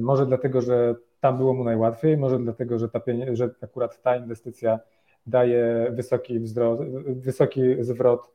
Może 0.00 0.26
dlatego, 0.26 0.60
że 0.60 0.94
tam 1.20 1.38
było 1.38 1.54
mu 1.54 1.64
najłatwiej, 1.64 2.16
może 2.16 2.38
dlatego, 2.38 2.78
że, 2.78 2.88
ta, 2.88 3.00
że 3.32 3.50
akurat 3.62 4.02
ta 4.02 4.16
inwestycja 4.16 4.80
daje 5.26 5.90
wysoki, 5.90 6.40
wzrost, 6.40 6.82
wysoki 7.06 7.60
zwrot 7.80 8.30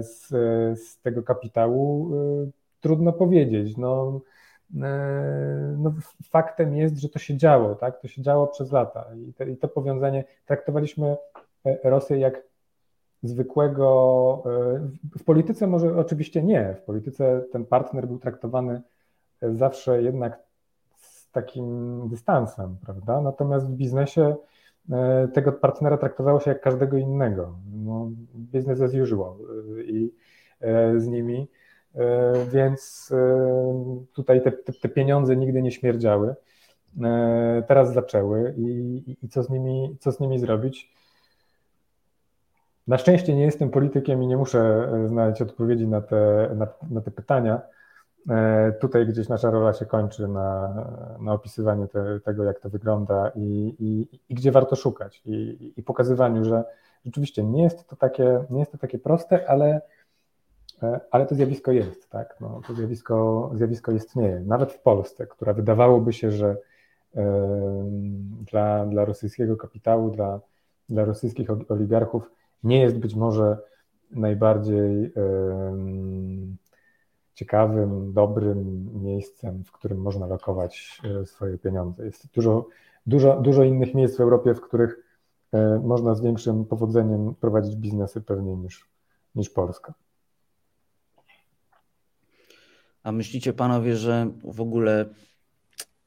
z, 0.00 0.28
z 0.80 1.00
tego 1.02 1.22
kapitału. 1.22 2.10
Trudno 2.80 3.12
powiedzieć. 3.12 3.76
No, 3.76 4.20
E, 4.20 4.37
no, 5.78 5.94
faktem 6.30 6.76
jest, 6.76 6.98
że 6.98 7.08
to 7.08 7.18
się 7.18 7.36
działo, 7.36 7.74
tak? 7.74 8.00
To 8.00 8.08
się 8.08 8.22
działo 8.22 8.46
przez 8.46 8.72
lata 8.72 9.06
i 9.28 9.32
to, 9.32 9.44
i 9.44 9.56
to 9.56 9.68
powiązanie 9.68 10.24
traktowaliśmy 10.46 11.16
e, 11.64 11.90
Rosję 11.90 12.18
jak 12.18 12.42
zwykłego. 13.22 14.42
E, 14.46 15.18
w 15.18 15.24
polityce 15.24 15.66
może 15.66 15.96
oczywiście 15.96 16.42
nie. 16.42 16.74
W 16.74 16.82
polityce 16.82 17.44
ten 17.52 17.64
partner 17.64 18.06
był 18.06 18.18
traktowany 18.18 18.82
zawsze 19.42 20.02
jednak 20.02 20.38
z 20.96 21.30
takim 21.30 22.00
dystansem, 22.08 22.76
prawda? 22.84 23.20
Natomiast 23.20 23.66
w 23.66 23.76
biznesie 23.76 24.36
tego 25.34 25.52
partnera 25.52 25.96
traktowało 25.96 26.40
się 26.40 26.50
jak 26.50 26.60
każdego 26.60 26.96
innego. 26.96 27.58
No, 27.74 28.10
business 28.34 28.80
as 28.80 28.94
usual 28.94 29.32
i 29.84 30.12
z 30.96 31.06
nimi. 31.06 31.48
E, 31.94 32.32
więc 32.52 33.12
e, 33.12 34.04
tutaj 34.12 34.42
te, 34.42 34.52
te, 34.52 34.72
te 34.72 34.88
pieniądze 34.88 35.36
nigdy 35.36 35.62
nie 35.62 35.72
śmierdziały. 35.72 36.34
E, 37.02 37.62
teraz 37.68 37.92
zaczęły 37.92 38.54
i, 38.56 39.16
i, 39.22 39.28
co, 39.28 39.42
z 39.42 39.50
nimi, 39.50 39.96
co 40.00 40.12
z 40.12 40.20
nimi 40.20 40.38
zrobić? 40.38 40.92
Na 42.86 42.98
szczęście 42.98 43.34
nie 43.34 43.42
jestem 43.42 43.70
politykiem 43.70 44.22
i 44.22 44.26
nie 44.26 44.36
muszę 44.36 44.90
znaleźć 45.06 45.42
odpowiedzi 45.42 45.88
na 45.88 46.00
te, 46.00 46.50
na, 46.54 46.66
na 46.90 47.00
te 47.00 47.10
pytania. 47.10 47.60
Tutaj 48.80 49.06
gdzieś 49.06 49.28
nasza 49.28 49.50
rola 49.50 49.72
się 49.72 49.86
kończy 49.86 50.28
na, 50.28 50.74
na 51.20 51.38
te, 51.92 52.20
tego, 52.20 52.44
jak 52.44 52.60
to 52.60 52.70
wygląda 52.70 53.32
i, 53.34 53.74
i, 53.78 54.20
i 54.28 54.34
gdzie 54.34 54.52
warto 54.52 54.76
szukać, 54.76 55.22
i, 55.24 55.72
i 55.76 55.82
pokazywaniu, 55.82 56.44
że 56.44 56.64
rzeczywiście 57.04 57.44
nie 57.44 57.62
jest 57.62 57.88
to 57.88 57.96
takie, 57.96 58.44
nie 58.50 58.60
jest 58.60 58.72
to 58.72 58.78
takie 58.78 58.98
proste, 58.98 59.50
ale 59.50 59.80
ale 61.10 61.26
to 61.26 61.34
zjawisko 61.34 61.72
jest, 61.72 62.10
tak? 62.10 62.36
No, 62.40 62.60
to 62.66 62.74
zjawisko, 62.74 63.50
zjawisko 63.54 63.92
istnieje. 63.92 64.40
Nawet 64.40 64.72
w 64.72 64.82
Polsce, 64.82 65.26
która 65.26 65.52
wydawałoby 65.52 66.12
się, 66.12 66.30
że 66.30 66.56
dla, 68.50 68.86
dla 68.86 69.04
rosyjskiego 69.04 69.56
kapitału, 69.56 70.10
dla, 70.10 70.40
dla 70.88 71.04
rosyjskich 71.04 71.48
oligarchów 71.68 72.30
nie 72.64 72.80
jest 72.80 72.98
być 72.98 73.14
może 73.14 73.58
najbardziej 74.10 75.12
ciekawym, 77.38 78.12
dobrym 78.12 78.90
miejscem, 79.02 79.64
w 79.64 79.72
którym 79.72 79.98
można 79.98 80.26
lokować 80.26 81.02
e, 81.04 81.26
swoje 81.26 81.58
pieniądze. 81.58 82.04
Jest 82.04 82.32
dużo, 82.34 82.66
dużo, 83.06 83.40
dużo 83.40 83.64
innych 83.64 83.94
miejsc 83.94 84.16
w 84.16 84.20
Europie, 84.20 84.54
w 84.54 84.60
których 84.60 84.96
e, 85.52 85.80
można 85.84 86.14
z 86.14 86.20
większym 86.20 86.64
powodzeniem 86.64 87.34
prowadzić 87.34 87.76
biznesy 87.76 88.20
pewnie 88.20 88.56
niż, 88.56 88.88
niż 89.34 89.50
Polska. 89.50 89.94
A 93.08 93.12
myślicie 93.12 93.52
panowie, 93.52 93.96
że 93.96 94.30
w 94.44 94.60
ogóle 94.60 95.06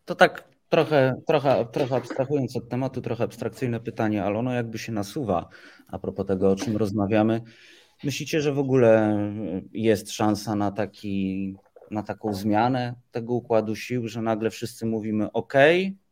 to 0.05 0.15
tak 0.15 0.47
trochę, 0.69 1.21
trochę, 1.27 1.65
trochę 1.65 1.95
abstrahując 1.95 2.55
od 2.55 2.69
tematu, 2.69 3.01
trochę 3.01 3.23
abstrakcyjne 3.23 3.79
pytanie, 3.79 4.23
ale 4.23 4.39
ono 4.39 4.53
jakby 4.53 4.77
się 4.77 4.91
nasuwa 4.91 5.49
a 5.87 5.99
propos 5.99 6.25
tego, 6.25 6.51
o 6.51 6.55
czym 6.55 6.77
rozmawiamy. 6.77 7.41
Myślicie, 8.03 8.41
że 8.41 8.53
w 8.53 8.59
ogóle 8.59 9.17
jest 9.73 10.11
szansa 10.11 10.55
na, 10.55 10.71
taki, 10.71 11.55
na 11.91 12.03
taką 12.03 12.33
zmianę 12.33 12.95
tego 13.11 13.33
układu 13.33 13.75
sił, 13.75 14.07
że 14.07 14.21
nagle 14.21 14.49
wszyscy 14.49 14.85
mówimy 14.85 15.31
OK, 15.31 15.53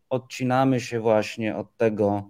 odcinamy 0.09 0.79
się 0.79 0.99
właśnie 0.99 1.55
od 1.55 1.77
tego, 1.77 2.29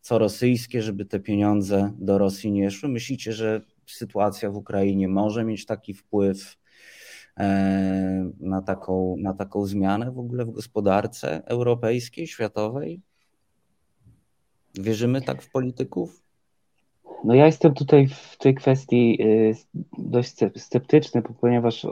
co 0.00 0.18
rosyjskie, 0.18 0.82
żeby 0.82 1.04
te 1.04 1.20
pieniądze 1.20 1.92
do 1.98 2.18
Rosji 2.18 2.52
nie 2.52 2.70
szły? 2.70 2.88
Myślicie, 2.88 3.32
że 3.32 3.60
sytuacja 3.86 4.50
w 4.50 4.56
Ukrainie 4.56 5.08
może 5.08 5.44
mieć 5.44 5.66
taki 5.66 5.94
wpływ 5.94 6.58
na 8.40 8.62
taką, 8.62 9.16
na 9.18 9.34
taką 9.34 9.66
zmianę 9.66 10.10
w 10.10 10.18
ogóle 10.18 10.44
w 10.44 10.50
gospodarce 10.50 11.42
europejskiej, 11.46 12.26
światowej? 12.26 13.02
Wierzymy 14.74 15.22
tak 15.22 15.42
w 15.42 15.50
polityków? 15.50 16.22
No 17.24 17.34
ja 17.34 17.46
jestem 17.46 17.74
tutaj 17.74 18.06
w 18.06 18.36
tej 18.38 18.54
kwestii 18.54 19.18
y, 19.22 19.54
dość 19.98 20.34
sceptyczny, 20.56 21.22
ponieważ 21.40 21.86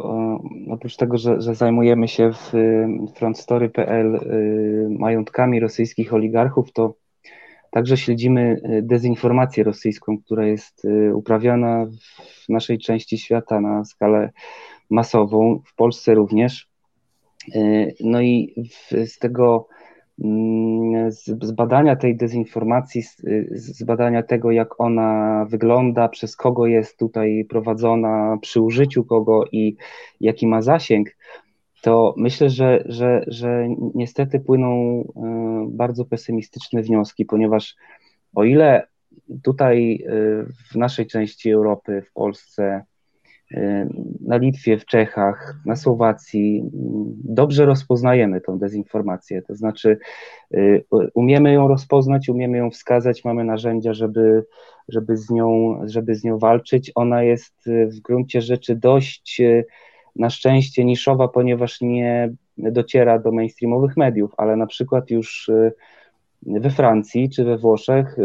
oprócz 0.71 0.97
tego, 0.97 1.19
że, 1.19 1.41
że 1.41 1.55
zajmujemy 1.55 2.09
się 2.09 2.33
w 2.33 2.53
frontstory.pl 3.15 4.15
y, 4.15 4.89
majątkami 4.91 5.61
rosyjskich 5.61 6.15
oligarchów, 6.15 6.73
to 6.73 6.95
także 7.71 7.97
śledzimy 7.97 8.61
y, 8.71 8.83
dezinformację 8.83 9.65
rosyjską, 9.65 10.19
która 10.19 10.47
jest 10.47 10.87
uprawiana 11.15 11.87
w 12.45 12.49
naszej 12.49 12.79
części 12.79 13.19
świata 13.19 13.61
na 13.61 13.85
skalę 13.85 14.33
masową, 14.91 15.61
w 15.65 15.75
Polsce 15.75 16.15
również. 16.15 16.69
E, 17.55 17.87
no 18.01 18.21
i 18.21 18.55
z 19.07 19.19
tego, 19.19 19.69
mm, 20.25 21.13
z 21.13 21.53
badania 21.53 21.97
tej 21.97 22.17
dezinformacji, 22.17 23.03
z 23.51 23.83
badania 23.83 24.23
tego, 24.23 24.51
jak 24.51 24.81
ona 24.81 25.45
wygląda, 25.49 26.09
przez 26.09 26.37
kogo 26.37 26.67
jest 26.67 26.99
tutaj 26.99 27.47
prowadzona, 27.49 28.39
przy 28.41 28.61
użyciu 28.61 29.05
kogo 29.05 29.45
i 29.53 29.77
jaki 30.21 30.47
ma 30.47 30.63
zasięg, 30.63 31.09
to 31.87 32.15
myślę, 32.17 32.51
że, 32.51 32.85
że, 32.87 33.25
że 33.27 33.69
niestety 33.95 34.41
płyną 34.41 35.01
e, 35.17 35.67
bardzo 35.71 36.05
pesymistyczne 36.05 36.83
wnioski, 36.83 37.25
ponieważ 37.25 37.77
o 38.35 38.45
ile 38.45 38.87
tutaj 39.43 40.05
e, 40.07 40.11
w 40.73 40.77
naszej 40.77 41.07
części 41.07 41.51
Europy, 41.51 42.03
w 42.03 42.13
Polsce, 42.13 42.85
na 44.21 44.37
Litwie, 44.37 44.79
w 44.79 44.85
Czechach, 44.85 45.57
na 45.67 45.77
Słowacji 45.77 46.63
dobrze 47.25 47.67
rozpoznajemy 47.67 48.41
tą 48.41 48.59
dezinformację. 48.59 49.43
To 49.43 49.55
znaczy, 49.55 49.99
y, 50.55 50.85
umiemy 51.15 51.53
ją 51.53 51.69
rozpoznać, 51.69 52.29
umiemy 52.29 52.59
ją 52.59 52.71
wskazać, 52.71 53.25
mamy 53.25 53.45
narzędzia, 53.45 53.95
żeby, 53.95 54.45
żeby, 54.89 55.17
z, 55.17 55.31
nią, 55.31 55.81
żeby 55.85 56.15
z 56.15 56.25
nią 56.25 56.39
walczyć. 56.39 56.93
Ona 56.95 57.23
jest 57.23 57.67
y, 57.67 57.87
w 57.87 58.01
gruncie 58.01 58.41
rzeczy 58.41 58.77
dość 58.77 59.41
y, 59.41 59.65
na 60.17 60.31
szczęście 60.31 60.85
niszowa, 60.85 61.29
ponieważ 61.29 61.81
nie 61.81 62.33
dociera 62.59 63.19
do 63.19 63.33
mainstreamowych 63.33 63.97
mediów, 63.97 64.33
ale 64.37 64.57
na 64.57 64.67
przykład 64.67 65.11
już 65.11 65.51
we 66.43 66.71
Francji 66.71 67.31
czy 67.31 67.45
we 67.45 67.59
Włoszech 67.59 68.17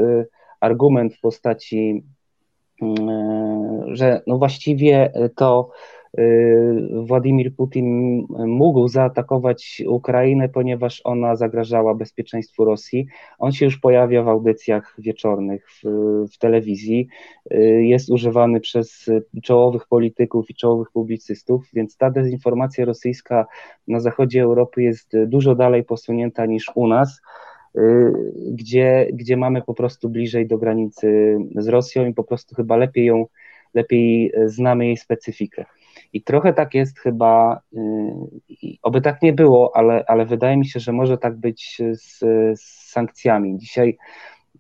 argument 0.59 1.15
w 1.15 1.19
postaci 1.19 2.03
że 3.87 4.21
no 4.27 4.37
właściwie 4.37 5.13
to 5.35 5.69
e, 6.17 6.23
Władimir 7.03 7.55
Putin 7.55 7.85
mógł 8.47 8.87
zaatakować 8.87 9.83
Ukrainę, 9.87 10.49
ponieważ 10.49 11.01
ona 11.03 11.35
zagrażała 11.35 11.95
bezpieczeństwu 11.95 12.65
Rosji. 12.65 13.07
On 13.39 13.51
się 13.51 13.65
już 13.65 13.77
pojawia 13.77 14.23
w 14.23 14.27
audycjach 14.27 14.95
wieczornych 14.97 15.67
w, 15.71 15.83
w, 16.33 16.37
telewizji, 16.37 17.07
e, 17.51 17.59
jest 17.63 18.09
używany 18.09 18.59
przez 18.59 19.09
czołowych 19.43 19.87
polityków 19.87 20.49
i 20.49 20.55
czołowych 20.55 20.91
publicystów, 20.91 21.69
więc 21.73 21.97
ta 21.97 22.11
dezinformacja 22.11 22.85
rosyjska 22.85 23.45
na 23.87 23.99
zachodzie 23.99 24.41
Europy 24.41 24.83
jest 24.83 25.13
dużo 25.27 25.55
dalej 25.55 25.83
posunięta 25.83 26.45
niż 26.45 26.71
u 26.75 26.87
nas. 26.87 27.21
Y, 27.77 28.11
gdzie, 28.51 29.07
gdzie 29.13 29.37
mamy 29.37 29.61
po 29.61 29.73
prostu 29.73 30.09
bliżej 30.09 30.47
do 30.47 30.57
granicy 30.57 31.37
z 31.55 31.67
Rosją 31.67 32.05
i 32.05 32.13
po 32.13 32.23
prostu 32.23 32.55
chyba 32.55 32.77
lepiej 32.77 33.05
ją, 33.05 33.25
lepiej 33.73 34.31
znamy 34.45 34.85
jej 34.85 34.97
specyfikę. 34.97 35.65
I 36.13 36.23
trochę 36.23 36.53
tak 36.53 36.73
jest 36.73 36.99
chyba, 36.99 37.61
y, 37.73 37.77
oby 38.81 39.01
tak 39.01 39.21
nie 39.21 39.33
było, 39.33 39.75
ale, 39.75 40.03
ale 40.07 40.25
wydaje 40.25 40.57
mi 40.57 40.67
się, 40.67 40.79
że 40.79 40.91
może 40.91 41.17
tak 41.17 41.37
być 41.37 41.81
z, 41.91 42.19
z 42.59 42.89
sankcjami. 42.91 43.57
Dzisiaj 43.57 43.97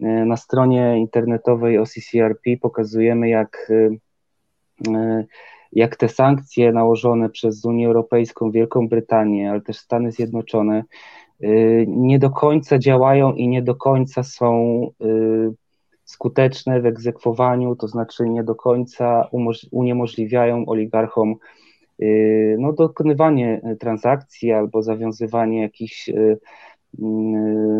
y, 0.01 0.05
na 0.05 0.37
stronie 0.37 0.99
internetowej 0.99 1.77
OCCRP 1.77 2.57
pokazujemy, 2.61 3.29
jak 3.29 3.71
jak 5.73 5.95
te 5.95 6.09
sankcje 6.09 6.71
nałożone 6.71 7.29
przez 7.29 7.65
Unię 7.65 7.87
Europejską, 7.87 8.51
Wielką 8.51 8.87
Brytanię, 8.87 9.51
ale 9.51 9.61
też 9.61 9.77
Stany 9.77 10.11
Zjednoczone 10.11 10.83
nie 11.87 12.19
do 12.19 12.29
końca 12.29 12.79
działają 12.79 13.33
i 13.33 13.47
nie 13.47 13.61
do 13.61 13.75
końca 13.75 14.23
są 14.23 14.87
skuteczne 16.11 16.81
w 16.81 16.85
egzekwowaniu, 16.85 17.75
to 17.75 17.87
znaczy 17.87 18.29
nie 18.29 18.43
do 18.43 18.55
końca 18.55 19.29
uniemożliwiają 19.71 20.65
oligarchom 20.65 21.35
y, 22.01 22.55
no, 22.59 22.73
dokonywanie 22.73 23.61
transakcji 23.79 24.51
albo 24.51 24.83
zawiązywanie 24.83 25.61
jakichś 25.61 26.09
y, 26.09 26.13
y, 26.13 26.39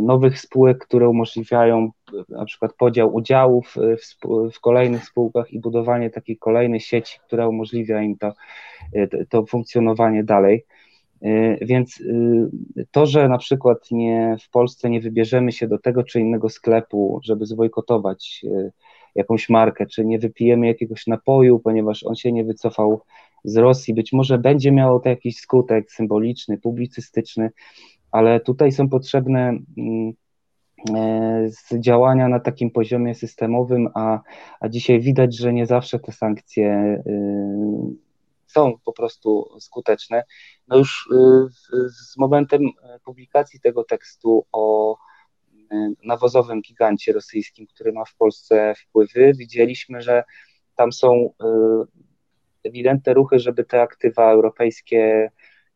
nowych 0.02 0.40
spółek, 0.40 0.78
które 0.78 1.10
umożliwiają 1.10 1.92
na 2.30 2.46
przykład 2.46 2.74
podział 2.74 3.16
udziałów 3.16 3.76
w, 3.76 4.28
w, 4.54 4.60
kolejnych 4.60 5.06
spółkach 5.06 5.54
i 5.54 5.60
budowanie 5.60 6.10
takiej 6.10 6.38
kolejnej 6.38 6.80
sieci, 6.80 7.20
która 7.28 7.48
umożliwia 7.48 8.02
im 8.02 8.18
to, 8.18 8.34
to 9.30 9.46
funkcjonowanie 9.46 10.24
dalej. 10.24 10.66
Y, 11.26 11.58
więc 11.62 12.02
y, 12.02 12.88
to, 12.92 13.06
że 13.06 13.30
na 13.30 13.38
przykład 13.38 13.92
nie, 13.92 14.38
w 14.42 14.50
Polsce 14.50 14.90
nie 14.90 15.02
wybierzemy 15.02 15.52
się 15.52 15.68
do 15.68 15.78
tego 15.78 16.04
czy 16.04 16.20
innego 16.20 16.50
sklepu, 16.50 17.20
żeby 17.24 17.46
zwojkotować 17.46 18.42
y, 18.44 18.72
jakąś 19.16 19.50
markę, 19.50 19.86
czy 19.86 20.06
nie 20.06 20.20
wypijemy 20.20 20.68
jakiegoś 20.68 21.08
napoju, 21.08 21.60
ponieważ 21.60 22.04
on 22.04 22.16
się 22.16 22.32
nie 22.32 22.44
wycofał 22.44 23.02
z 23.44 23.58
Rosji, 23.58 23.94
być 23.94 24.14
może 24.14 24.38
będzie 24.38 24.72
miało 24.72 25.00
to 25.00 25.10
jakiś 25.10 25.38
skutek 25.38 25.92
symboliczny, 25.92 26.58
publicystyczny, 26.58 27.52
ale 28.12 28.40
tutaj 28.40 28.72
są 28.72 28.90
potrzebne 28.90 29.58
mm, 29.78 30.14
e, 30.96 31.80
działania 31.80 32.28
na 32.28 32.40
takim 32.40 32.72
poziomie 32.72 33.16
systemowym, 33.16 33.90
a, 33.96 34.20
a 34.60 34.70
dzisiaj 34.70 35.00
widać, 35.00 35.38
że 35.38 35.54
nie 35.54 35.66
zawsze 35.66 36.00
te 36.00 36.12
sankcje 36.12 37.02
są 38.52 38.78
po 38.86 38.94
prostu 38.94 39.50
skuteczne. 39.60 40.24
No 40.68 40.78
już 40.78 41.10
y, 41.12 41.90
z 41.90 42.18
momentem 42.18 42.62
publikacji 43.06 43.60
tego 43.60 43.84
tekstu 43.84 44.46
o 44.52 44.96
y, 44.96 45.58
nawozowym 46.04 46.62
gigancie 46.62 47.14
rosyjskim, 47.14 47.68
który 47.68 47.92
ma 47.92 48.06
w 48.06 48.16
Polsce 48.16 48.74
wpływy, 48.76 49.34
widzieliśmy, 49.38 50.02
że 50.02 50.24
tam 50.76 50.92
są 50.92 51.14
y, 51.16 51.30
ewidentne 52.64 53.14
ruchy, 53.14 53.40
żeby 53.40 53.64
te 53.64 53.82
aktywa 53.82 54.32
europejskie 54.32 55.32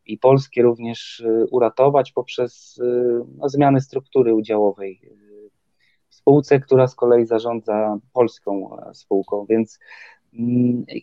i 0.05 0.17
polskie 0.17 0.61
również 0.61 1.23
uratować 1.51 2.11
poprzez 2.11 2.81
no, 3.37 3.49
zmiany 3.49 3.81
struktury 3.81 4.33
udziałowej 4.33 5.01
w 6.09 6.15
spółce, 6.15 6.59
która 6.59 6.87
z 6.87 6.95
kolei 6.95 7.25
zarządza 7.25 7.97
polską 8.13 8.77
spółką, 8.93 9.45
więc 9.49 9.79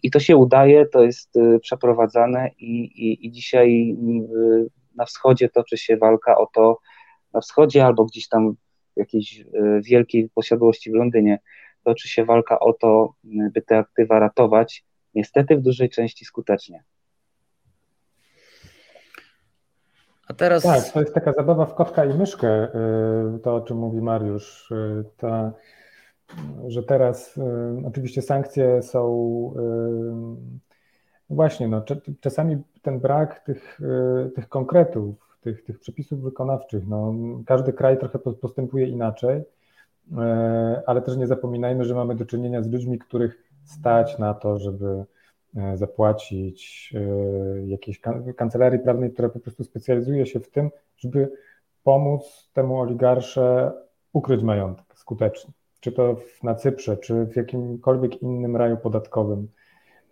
i 0.03 0.11
to 0.11 0.21
się 0.21 0.37
udaje, 0.37 0.87
to 0.87 1.05
jest 1.05 1.37
y, 1.37 1.59
przeprowadzane 1.61 2.51
i, 2.59 2.83
i, 2.85 3.27
i 3.27 3.31
dzisiaj 3.31 3.97
y, 4.35 4.67
na 4.95 5.05
wschodzie 5.05 5.49
toczy 5.49 5.77
się 5.77 5.97
walka 5.97 6.39
o 6.39 6.47
to, 6.47 6.79
na 7.33 7.41
wschodzie 7.41 7.87
albo 7.87 8.05
gdzieś 8.05 8.29
tam 8.29 8.53
w 8.97 8.99
jakiejś 8.99 9.41
y, 9.41 9.47
wielkiej 9.85 10.29
posiadłości 10.35 10.91
w 10.91 10.95
Londynie 10.95 11.39
toczy 11.85 12.09
się 12.09 12.25
walka 12.25 12.61
o 12.61 12.73
to, 12.73 13.15
by 13.25 13.63
te 13.63 13.79
aktywa 13.79 14.19
ratować, 14.19 14.85
niestety 15.15 15.57
w 15.57 15.63
dużej 15.63 15.91
części 15.91 16.25
skutecznie. 16.25 16.85
A 20.29 20.35
teraz... 20.35 20.63
Tak, 20.63 20.89
to 20.89 21.01
jest 21.01 21.15
taka 21.15 21.33
zabawa 21.33 21.67
w 21.67 21.75
kotka 21.75 22.05
i 22.05 22.19
myszkę, 22.19 22.69
to 23.43 23.55
o 23.55 23.61
czym 23.61 23.77
mówi 23.77 24.01
Mariusz. 24.01 24.73
Ta 25.17 25.53
że 26.69 26.83
teraz 26.83 27.37
y, 27.37 27.43
oczywiście 27.87 28.23
sankcje 28.23 28.83
są 28.83 29.05
y, 31.31 31.35
właśnie, 31.35 31.69
no, 31.69 31.85
czasami 32.21 32.63
ten 32.83 33.01
brak 33.01 33.41
tych, 33.41 33.81
y, 34.27 34.31
tych 34.31 34.49
konkretów, 34.49 35.39
tych, 35.41 35.65
tych 35.65 35.79
przepisów 35.79 36.23
wykonawczych, 36.23 36.89
no, 36.89 37.15
każdy 37.47 37.73
kraj 37.73 37.99
trochę 37.99 38.19
postępuje 38.19 38.87
inaczej, 38.87 39.43
ale 40.87 41.03
też 41.03 41.17
nie 41.17 41.27
zapominajmy, 41.27 41.85
że 41.85 41.95
mamy 41.95 42.15
do 42.15 42.27
czynienia 42.27 42.63
z 42.63 42.71
ludźmi, 42.71 42.99
których 42.99 43.43
stać 43.65 44.19
na 44.19 44.35
to, 44.35 44.59
żeby 44.59 45.05
zapłacić 45.75 46.93
jakiejś 47.67 48.01
kancelarii 48.37 48.79
prawnej, 48.79 49.13
która 49.13 49.29
po 49.29 49.41
prostu 49.41 49.65
specjalizuje 49.65 50.27
się 50.27 50.41
w 50.41 50.51
tym, 50.51 50.71
żeby 50.97 51.33
pomóc 51.83 52.51
temu 52.53 52.81
oligarsze 52.81 53.73
ukryć 54.13 54.43
majątek 54.43 54.87
skutecznie 54.95 55.53
czy 55.83 55.93
to 55.93 56.17
na 56.43 56.55
Cyprze, 56.55 56.97
czy 56.97 57.27
w 57.27 57.37
jakimkolwiek 57.37 58.23
innym 58.23 58.57
raju 58.57 58.77
podatkowym. 58.77 59.49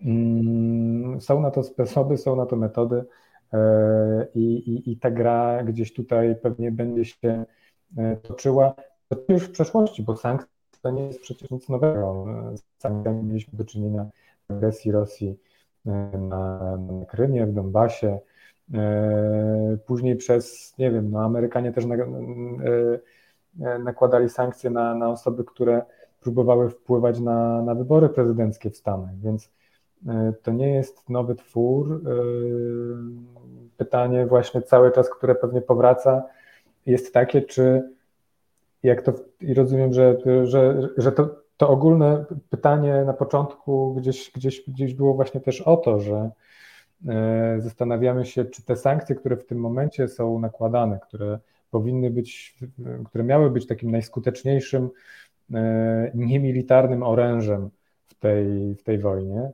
Mm, 0.03 1.21
są 1.21 1.41
na 1.41 1.51
to 1.51 1.63
sposoby, 1.63 2.17
są 2.17 2.37
na 2.37 2.47
to 2.47 2.57
metody 2.57 3.05
e, 3.53 4.27
i, 4.35 4.41
i, 4.41 4.93
i 4.93 4.97
ta 4.97 5.11
gra 5.11 5.65
gdzieś 5.65 5.93
tutaj 5.93 6.37
pewnie 6.43 6.73
będzie 6.73 7.05
się 7.05 7.45
e, 7.97 8.17
toczyła 8.17 8.75
już 9.29 9.45
w 9.45 9.51
przeszłości, 9.51 10.03
bo 10.03 10.17
sankcje 10.17 10.49
to 10.83 10.91
nie 10.91 11.07
jest 11.07 11.21
przecież 11.21 11.51
nic 11.51 11.69
nowego. 11.69 12.27
Z 12.57 12.83
sankcjami 12.83 13.23
mieliśmy 13.23 13.59
do 13.59 13.65
czynienia 13.65 14.07
agresji 14.51 14.93
Rosji 14.93 15.39
e, 15.87 16.19
na, 16.19 16.79
Krymie, 17.09 17.47
w 17.47 17.53
Donbasie, 17.53 18.19
później 19.87 20.17
przez, 20.17 20.75
nie 20.79 20.91
wiem, 20.91 21.11
no 21.11 21.21
Amerykanie 21.21 21.73
też 21.73 21.85
E, 23.61 23.79
nakładali 23.79 24.29
sankcje 24.29 24.71
na, 24.71 24.95
na 24.95 25.09
osoby, 25.09 25.45
które 25.45 25.83
próbowały 26.21 26.71
wpływać 26.71 27.21
na, 27.21 27.63
na 27.63 27.75
wybory 27.75 28.09
prezydenckie 28.09 28.71
w 28.71 28.77
Stanach, 28.77 29.19
więc 29.19 29.51
e, 30.09 30.33
to 30.43 30.53
nie 30.53 30.75
jest 30.75 31.09
nowy 31.09 31.35
twór. 31.35 31.93
E, 31.93 32.11
pytanie 33.77 34.27
właśnie 34.27 34.63
cały 34.63 34.93
czas, 34.93 35.11
które 35.11 35.35
pewnie 35.35 35.61
powraca, 35.61 36.23
jest 36.87 37.15
takie, 37.15 37.43
czy 37.43 37.91
jak 38.83 39.03
to, 39.03 39.13
i 39.41 39.55
rozumiem, 39.55 39.93
że, 39.93 40.17
że, 40.45 40.89
że 40.97 41.13
to, 41.13 41.40
to 41.61 41.69
ogólne 41.69 42.25
pytanie 42.51 43.05
na 43.07 43.13
początku 43.13 43.95
gdzieś, 43.95 44.31
gdzieś, 44.35 44.63
gdzieś 44.69 44.95
było 44.95 45.15
właśnie 45.15 45.41
też 45.41 45.61
o 45.61 45.77
to, 45.77 46.01
że 46.01 46.31
zastanawiamy 47.59 48.27
się, 48.27 48.45
czy 48.45 48.63
te 48.63 48.77
sankcje, 48.77 49.17
które 49.17 49.37
w 49.37 49.47
tym 49.47 49.59
momencie 49.59 50.09
są 50.09 50.39
nakładane, 50.39 50.99
które 51.09 51.39
powinny 51.71 52.11
być, 52.11 52.59
które 53.07 53.25
miały 53.25 53.51
być 53.51 53.67
takim 53.67 53.91
najskuteczniejszym 53.91 54.91
e, 55.55 56.11
niemilitarnym 56.15 57.03
orężem 57.03 57.71
w 58.07 58.15
tej, 58.15 58.75
w 58.75 58.83
tej 58.83 58.99
wojnie, 58.99 59.51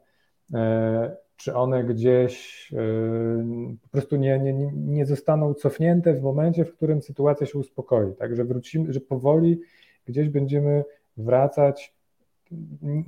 e, 0.54 1.16
czy 1.36 1.54
one 1.54 1.84
gdzieś 1.84 2.68
e, 2.72 2.76
po 3.82 3.88
prostu 3.88 4.16
nie, 4.16 4.38
nie, 4.38 4.72
nie 4.74 5.06
zostaną 5.06 5.54
cofnięte 5.54 6.14
w 6.14 6.22
momencie, 6.22 6.64
w 6.64 6.72
którym 6.72 7.02
sytuacja 7.02 7.46
się 7.46 7.58
uspokoi. 7.58 8.14
Także 8.14 8.44
wrócimy, 8.44 8.92
że 8.92 9.00
powoli 9.00 9.60
gdzieś 10.06 10.28
będziemy 10.28 10.84
wracać. 11.16 11.95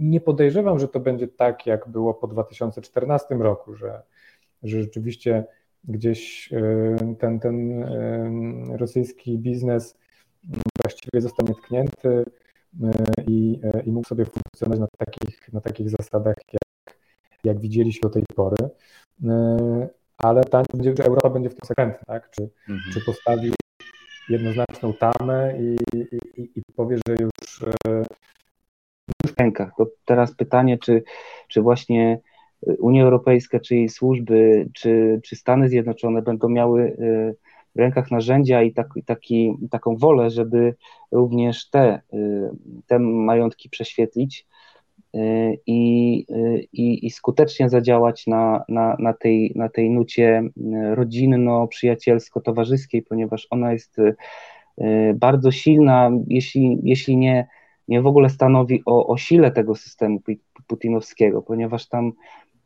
Nie 0.00 0.20
podejrzewam, 0.20 0.78
że 0.78 0.88
to 0.88 1.00
będzie 1.00 1.28
tak, 1.28 1.66
jak 1.66 1.88
było 1.88 2.14
po 2.14 2.26
2014 2.26 3.34
roku, 3.34 3.74
że, 3.74 4.02
że 4.62 4.82
rzeczywiście 4.82 5.44
gdzieś 5.84 6.52
y, 6.52 7.16
ten, 7.18 7.40
ten 7.40 7.82
y, 7.82 8.76
rosyjski 8.76 9.38
biznes 9.38 9.98
właściwie 10.82 11.20
zostanie 11.20 11.54
tknięty 11.54 12.08
y, 12.08 12.24
i, 13.26 13.60
i 13.84 13.92
mógł 13.92 14.08
sobie 14.08 14.24
funkcjonować 14.24 14.80
na 14.80 14.88
takich, 14.98 15.52
na 15.52 15.60
takich 15.60 15.90
zasadach, 15.90 16.36
jak, 16.52 16.94
jak 17.44 17.60
widzieliśmy 17.60 18.08
do 18.08 18.14
tej 18.14 18.24
pory. 18.36 18.56
Ale 20.18 20.44
pytanie 20.44 20.64
będzie, 20.72 20.94
czy 20.94 21.04
Europa 21.04 21.30
będzie 21.30 21.50
w 21.50 21.54
tym 21.54 21.60
konsekwentna, 21.60 22.04
tak? 22.06 22.30
Czy, 22.30 22.42
mhm. 22.68 22.92
czy 22.92 23.00
postawi 23.00 23.52
jednoznaczną 24.28 24.92
tamę 24.94 25.54
i, 25.60 25.76
i, 26.36 26.50
i 26.56 26.62
powie, 26.76 26.96
że 27.08 27.16
już, 27.20 27.64
w 29.26 29.40
rękach. 29.40 29.72
To 29.78 29.86
teraz 30.04 30.34
pytanie, 30.34 30.78
czy, 30.78 31.02
czy 31.48 31.62
właśnie 31.62 32.20
Unia 32.78 33.04
Europejska, 33.04 33.60
czy 33.60 33.76
jej 33.76 33.88
służby, 33.88 34.68
czy, 34.74 35.20
czy 35.24 35.36
Stany 35.36 35.68
Zjednoczone 35.68 36.22
będą 36.22 36.48
miały 36.48 36.82
y, 36.82 37.36
w 37.74 37.78
rękach 37.78 38.10
narzędzia 38.10 38.62
i 38.62 38.72
tak, 38.72 38.88
taki, 39.06 39.54
taką 39.70 39.96
wolę, 39.96 40.30
żeby 40.30 40.74
również 41.12 41.70
te, 41.70 42.00
y, 42.14 42.50
te 42.86 42.98
majątki 42.98 43.70
prześwietlić 43.70 44.46
y, 45.14 45.58
i, 45.66 46.18
i, 46.72 47.06
i 47.06 47.10
skutecznie 47.10 47.68
zadziałać 47.68 48.26
na, 48.26 48.64
na, 48.68 48.96
na, 48.98 49.12
tej, 49.12 49.52
na 49.56 49.68
tej 49.68 49.90
nucie 49.90 50.42
rodzinno-przyjacielsko-towarzyskiej, 50.94 53.02
ponieważ 53.02 53.46
ona 53.50 53.72
jest 53.72 53.96
bardzo 55.14 55.50
silna, 55.50 56.10
jeśli, 56.26 56.78
jeśli 56.82 57.16
nie, 57.16 57.46
nie 57.88 58.02
w 58.02 58.06
ogóle 58.06 58.30
stanowi 58.30 58.82
o, 58.86 59.06
o 59.06 59.16
sile 59.16 59.50
tego 59.50 59.74
systemu 59.74 60.20
putinowskiego, 60.66 61.42
ponieważ 61.42 61.88
tam 61.88 62.12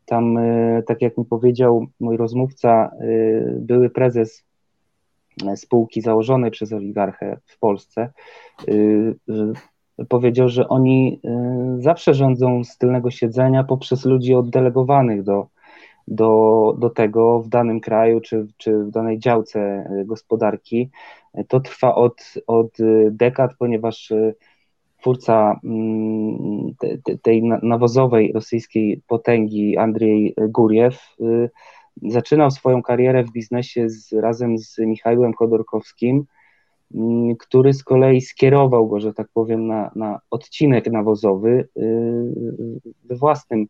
tam, 0.05 0.37
e, 0.37 0.83
tak 0.87 1.01
jak 1.01 1.17
mi 1.17 1.25
powiedział 1.25 1.87
mój 1.99 2.17
rozmówca, 2.17 2.91
e, 2.99 3.05
były 3.59 3.89
prezes 3.89 4.43
e, 5.47 5.57
spółki 5.57 6.01
założonej 6.01 6.51
przez 6.51 6.73
oligarchę 6.73 7.37
w 7.45 7.59
Polsce, 7.59 8.09
powiedział, 10.09 10.49
że 10.49 10.69
oni 10.69 11.21
zawsze 11.79 12.13
rządzą 12.13 12.63
z 12.63 12.77
tylnego 12.77 13.11
siedzenia 13.11 13.63
poprzez 13.63 14.05
ludzi 14.05 14.35
oddelegowanych 14.35 15.23
do, 15.23 15.47
do, 16.07 16.75
do 16.79 16.89
tego 16.89 17.39
w 17.39 17.47
danym 17.47 17.79
kraju 17.79 18.21
czy, 18.21 18.47
czy 18.57 18.83
w 18.83 18.91
danej 18.91 19.19
działce 19.19 19.89
gospodarki. 20.05 20.89
To 21.47 21.59
trwa 21.59 21.95
od, 21.95 22.33
od 22.47 22.77
dekad, 23.11 23.51
ponieważ 23.59 24.13
twórca 25.03 25.59
mm, 25.63 26.73
tej 27.21 27.43
nawozowej 27.63 28.31
rosyjskiej 28.31 29.01
potęgi 29.07 29.77
Andrzej 29.77 30.35
Guriew 30.49 31.15
zaczynał 32.01 32.51
swoją 32.51 32.81
karierę 32.81 33.23
w 33.23 33.31
biznesie 33.31 33.89
z, 33.89 34.13
razem 34.13 34.57
z 34.57 34.77
Michałem 34.79 35.33
Chodorkowskim, 35.33 36.25
mm, 36.95 37.35
który 37.35 37.73
z 37.73 37.83
kolei 37.83 38.21
skierował 38.21 38.87
go, 38.87 38.99
że 38.99 39.13
tak 39.13 39.27
powiem, 39.33 39.67
na, 39.67 39.91
na 39.95 40.19
odcinek 40.31 40.91
nawozowy 40.91 41.67
we 43.03 43.15
własnym 43.15 43.67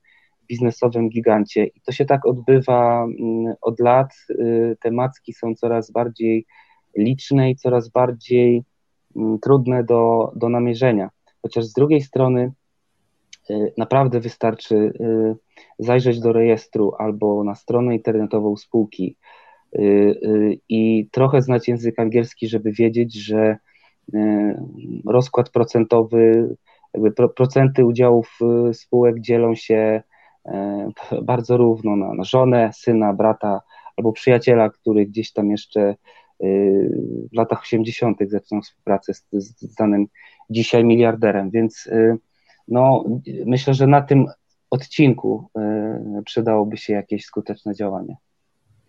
biznesowym 0.47 1.09
gigancie. 1.09 1.65
I 1.65 1.81
to 1.81 1.91
się 1.91 2.05
tak 2.05 2.25
odbywa 2.25 3.03
mm, 3.03 3.53
od 3.61 3.79
lat. 3.79 4.13
Y, 4.29 4.77
te 4.79 4.91
macki 4.91 5.33
są 5.33 5.55
coraz 5.55 5.91
bardziej 5.91 6.45
liczne 6.97 7.51
i 7.51 7.55
coraz 7.55 7.89
bardziej 7.89 8.63
trudne 9.41 9.83
do, 9.83 10.31
do 10.35 10.49
namierzenia. 10.49 11.09
Chociaż 11.43 11.65
z 11.65 11.73
drugiej 11.73 12.01
strony 12.01 12.51
y, 13.49 13.73
naprawdę 13.77 14.19
wystarczy 14.19 14.75
y, 14.75 15.35
zajrzeć 15.79 16.19
do 16.19 16.33
rejestru 16.33 16.93
albo 16.97 17.43
na 17.43 17.55
stronę 17.55 17.95
internetową 17.95 18.57
spółki 18.57 19.17
i 20.69 21.07
trochę 21.11 21.41
znać 21.41 21.67
język 21.67 21.99
angielski, 21.99 22.47
żeby 22.47 22.71
wiedzieć, 22.71 23.15
że 23.15 23.57
rozkład 25.05 25.49
procentowy, 25.49 26.55
procenty 27.35 27.85
udziałów 27.85 28.39
spółek 28.73 29.19
dzielą 29.19 29.55
się 29.55 30.03
bardzo 31.23 31.57
równo 31.57 31.95
na, 31.95 32.23
żonę, 32.23 32.71
syna, 32.73 33.13
brata 33.13 33.61
albo 33.97 34.11
przyjaciela, 34.11 34.69
który 34.69 35.05
gdzieś 35.05 35.31
tam 35.31 35.51
jeszcze 35.51 35.95
w 37.31 37.35
latach 37.35 37.61
80. 37.61 38.17
zaczął 38.27 38.61
współpracę 38.61 39.13
z, 39.13 39.25
z 39.59 39.75
danym 39.75 40.07
dzisiaj 40.49 40.83
miliarderem, 40.83 41.49
więc 41.49 41.87
e, 41.91 42.17
no, 42.67 43.05
myślę, 43.45 43.73
że 43.73 43.87
na 43.87 44.01
tym 44.01 44.25
odcinku 44.69 45.47
przydałoby 46.25 46.77
się 46.77 46.93
jakieś 46.93 47.25
skuteczne 47.25 47.75
działanie. 47.75 48.15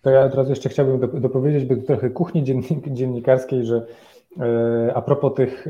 To 0.03 0.11
ja 0.11 0.29
teraz 0.29 0.49
jeszcze 0.49 0.69
chciałbym 0.69 1.21
dopowiedzieć, 1.21 1.65
by 1.65 1.77
trochę 1.77 2.11
kuchni 2.11 2.45
dziennikarskiej, 2.87 3.65
że 3.65 3.87
a 4.95 5.03
propos 5.03 5.35
tych, 5.35 5.67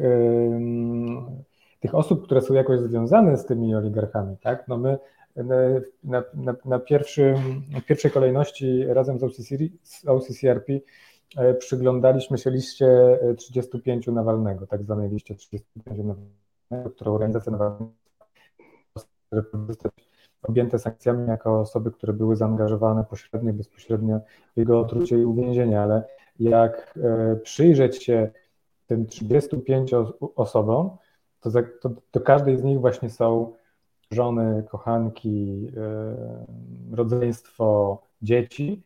tych 1.80 1.94
osób, 1.94 2.24
które 2.24 2.40
są 2.40 2.54
jakoś 2.54 2.80
związane 2.80 3.36
z 3.36 3.46
tymi 3.46 3.74
oligarchami, 3.74 4.36
tak? 4.42 4.68
No 4.68 4.76
my 4.76 4.98
na, 6.04 6.22
na, 6.34 6.54
na 6.64 6.78
w 6.78 7.84
pierwszej 7.86 8.10
kolejności 8.12 8.84
razem 8.86 9.18
z, 9.18 9.22
OCCR, 9.22 9.58
z 9.82 10.06
OCCRP 10.06 10.72
przyglądaliśmy 11.58 12.38
się 12.38 12.50
liście 12.50 13.18
35 13.36 14.06
Nawalnego, 14.06 14.66
tak 14.66 14.82
zwanej 14.82 15.10
liście 15.10 15.34
35 15.34 15.98
Nawalnego, 15.98 16.90
którą 16.90 17.14
organizacja 17.14 17.52
Nawalnego 17.52 17.90
objęte 20.42 20.78
sankcjami 20.78 21.28
jako 21.28 21.60
osoby, 21.60 21.90
które 21.90 22.12
były 22.12 22.36
zaangażowane 22.36 23.04
pośrednio, 23.04 23.52
bezpośrednio 23.52 24.20
w 24.54 24.58
jego 24.58 24.80
otrucie 24.80 25.18
i 25.18 25.24
uwięzienie, 25.24 25.80
ale 25.80 26.02
jak 26.40 26.94
e, 27.02 27.36
przyjrzeć 27.36 28.04
się 28.04 28.30
tym 28.86 29.06
35 29.06 29.90
osobom, 30.36 30.90
to, 31.40 31.50
to 31.80 31.90
do 32.12 32.20
każdej 32.20 32.56
z 32.56 32.62
nich 32.62 32.80
właśnie 32.80 33.10
są 33.10 33.52
żony, 34.10 34.64
kochanki, 34.68 35.68
e, 35.76 36.96
rodzeństwo, 36.96 38.02
dzieci. 38.22 38.82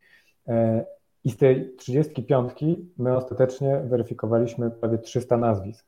E, 1.24 1.28
I 1.28 1.30
z 1.30 1.36
tej 1.36 1.76
35 1.76 2.52
my 2.98 3.16
ostatecznie 3.16 3.80
weryfikowaliśmy 3.84 4.70
prawie 4.70 4.98
300 4.98 5.36
nazwisk, 5.36 5.86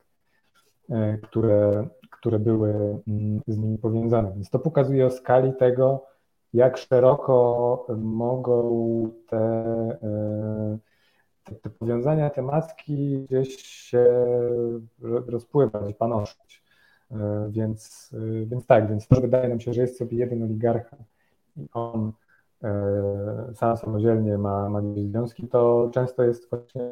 e, 0.89 1.17
które, 1.17 1.87
które 2.11 2.39
były 2.39 3.01
mm, 3.07 3.41
z 3.47 3.57
nimi 3.57 3.77
powiązane. 3.77 4.31
Więc 4.33 4.49
to 4.49 4.59
pokazuje 4.59 5.05
o 5.05 5.09
skali 5.09 5.53
tego, 5.53 6.05
jak 6.53 6.77
szeroko 6.77 7.87
mogą 7.97 9.11
te, 9.27 9.63
te, 11.43 11.55
te 11.55 11.69
powiązania, 11.69 12.29
te 12.29 12.41
maski 12.41 13.19
gdzieś 13.19 13.61
się 13.61 14.05
rozpływać, 15.01 15.95
panoszyć. 15.95 16.61
E, 17.11 17.49
więc, 17.51 18.11
e, 18.13 18.45
więc 18.45 18.65
tak, 18.65 18.89
więc 18.89 19.07
to 19.07 19.21
wydaje 19.21 19.49
nam 19.49 19.59
się, 19.59 19.73
że 19.73 19.81
jest 19.81 19.97
sobie 19.97 20.17
jeden 20.17 20.43
oligarcha 20.43 20.97
i 21.57 21.67
on 21.73 22.07
e, 22.07 22.11
sam 23.53 23.77
samodzielnie 23.77 24.37
ma, 24.37 24.69
ma 24.69 24.81
związki, 24.95 25.47
to 25.47 25.89
często 25.93 26.23
jest 26.23 26.49
właśnie 26.49 26.89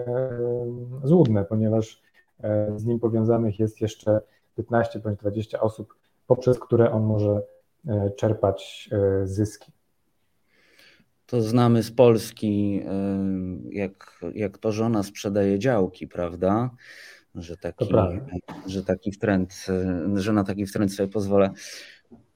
złudne, 1.04 1.46
ponieważ 1.46 2.02
z 2.76 2.86
nim 2.86 3.00
powiązanych 3.00 3.60
jest 3.60 3.82
jeszcze 3.82 4.22
15 4.58 5.00
bądź 5.00 5.20
20 5.20 5.60
osób, 5.60 5.96
poprzez 6.28 6.60
które 6.60 6.92
on 6.92 7.04
może 7.04 7.42
czerpać 8.16 8.90
zyski. 9.24 9.72
To 11.26 11.42
znamy 11.42 11.84
z 11.84 11.92
Polski, 11.92 12.84
jak, 13.70 14.22
jak 14.36 14.58
to 14.58 14.72
żona 14.72 15.04
sprzedaje 15.04 15.60
działki, 15.60 16.08
prawda? 16.08 16.70
że 17.36 17.58
taki, 17.58 17.86
że 18.66 18.84
taki 18.84 19.12
trend, 19.12 19.66
że 20.14 20.34
na 20.34 20.44
taki 20.44 20.66
trend 20.66 20.94
sobie 20.94 21.10
pozwolę. 21.10 21.52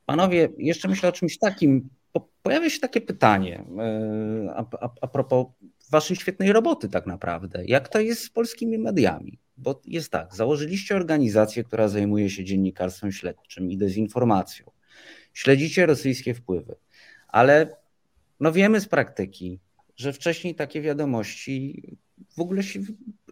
Panowie, 0.05 0.49
jeszcze 0.57 0.87
myślę 0.87 1.09
o 1.09 1.11
czymś 1.11 1.37
takim. 1.37 1.89
Pojawia 2.19 2.69
się 2.69 2.79
takie 2.79 3.01
pytanie 3.01 3.65
e, 3.79 4.53
a, 4.55 4.65
a, 4.81 4.89
a 5.01 5.07
propos 5.07 5.45
waszej 5.91 6.17
świetnej 6.17 6.53
roboty 6.53 6.89
tak 6.89 7.05
naprawdę. 7.05 7.65
Jak 7.65 7.89
to 7.89 7.99
jest 7.99 8.23
z 8.23 8.29
polskimi 8.29 8.77
mediami? 8.77 9.39
Bo 9.57 9.81
jest 9.85 10.11
tak, 10.11 10.35
założyliście 10.35 10.95
organizację, 10.95 11.63
która 11.63 11.87
zajmuje 11.87 12.29
się 12.29 12.43
dziennikarstwem 12.43 13.11
śledczym 13.11 13.71
i 13.71 13.77
dezinformacją. 13.77 14.71
Śledzicie 15.33 15.85
rosyjskie 15.85 16.33
wpływy, 16.33 16.75
ale 17.27 17.77
no 18.39 18.51
wiemy 18.51 18.81
z 18.81 18.87
praktyki, 18.87 19.59
że 19.95 20.13
wcześniej 20.13 20.55
takie 20.55 20.81
wiadomości 20.81 21.83
w 22.37 22.39
ogóle 22.39 22.63
się, 22.63 22.79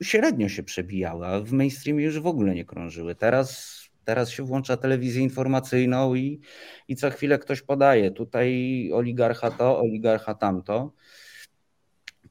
średnio 0.03 0.49
się 0.49 0.63
przebijały, 0.63 1.27
a 1.27 1.39
w 1.39 1.51
mainstreamie 1.51 2.03
już 2.03 2.19
w 2.19 2.27
ogóle 2.27 2.55
nie 2.55 2.65
krążyły. 2.65 3.15
Teraz, 3.15 3.80
teraz 4.05 4.29
się 4.29 4.43
włącza 4.43 4.77
telewizję 4.77 5.23
informacyjną 5.23 6.15
i, 6.15 6.39
i 6.87 6.95
co 6.95 7.09
chwilę 7.09 7.39
ktoś 7.39 7.61
podaje. 7.61 8.11
Tutaj 8.11 8.89
oligarcha 8.93 9.51
to, 9.51 9.79
oligarcha 9.79 10.35
tamto. 10.35 10.93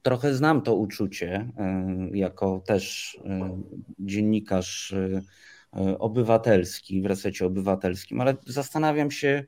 Trochę 0.01 0.33
znam 0.33 0.61
to 0.61 0.75
uczucie, 0.75 1.51
e, 1.57 2.09
jako 2.13 2.63
też 2.65 3.17
e, 3.25 3.61
dziennikarz 3.99 4.93
e, 4.93 5.21
obywatelski 5.99 7.01
w 7.01 7.05
resecie 7.05 7.45
obywatelskim, 7.45 8.21
ale 8.21 8.35
zastanawiam 8.45 9.11
się, 9.11 9.43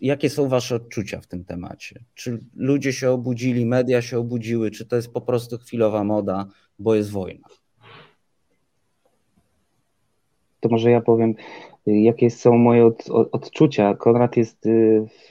Jakie 0.00 0.30
są 0.30 0.48
Wasze 0.48 0.74
odczucia 0.74 1.20
w 1.20 1.26
tym 1.26 1.44
temacie? 1.44 2.04
Czy 2.14 2.38
ludzie 2.54 2.92
się 2.92 3.10
obudzili, 3.10 3.66
media 3.66 4.02
się 4.02 4.18
obudziły, 4.18 4.70
czy 4.70 4.86
to 4.86 4.96
jest 4.96 5.12
po 5.12 5.20
prostu 5.20 5.58
chwilowa 5.58 6.04
moda, 6.04 6.46
bo 6.78 6.94
jest 6.94 7.10
wojna? 7.10 7.48
To 10.66 10.70
może 10.70 10.90
ja 10.90 11.00
powiem, 11.00 11.34
jakie 11.86 12.30
są 12.30 12.58
moje 12.58 12.86
od, 12.86 13.10
od, 13.10 13.28
odczucia. 13.32 13.94
Konrad 13.94 14.36
jest 14.36 14.66
y, 14.66 15.06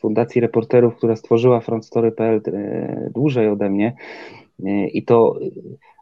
Fundacji 0.00 0.40
Reporterów, 0.40 0.96
która 0.96 1.16
stworzyła 1.16 1.60
frontstory.pl 1.60 2.40
y, 2.48 3.10
dłużej 3.14 3.48
ode 3.48 3.70
mnie 3.70 3.96
y, 4.60 4.88
i 4.88 5.04
to 5.04 5.38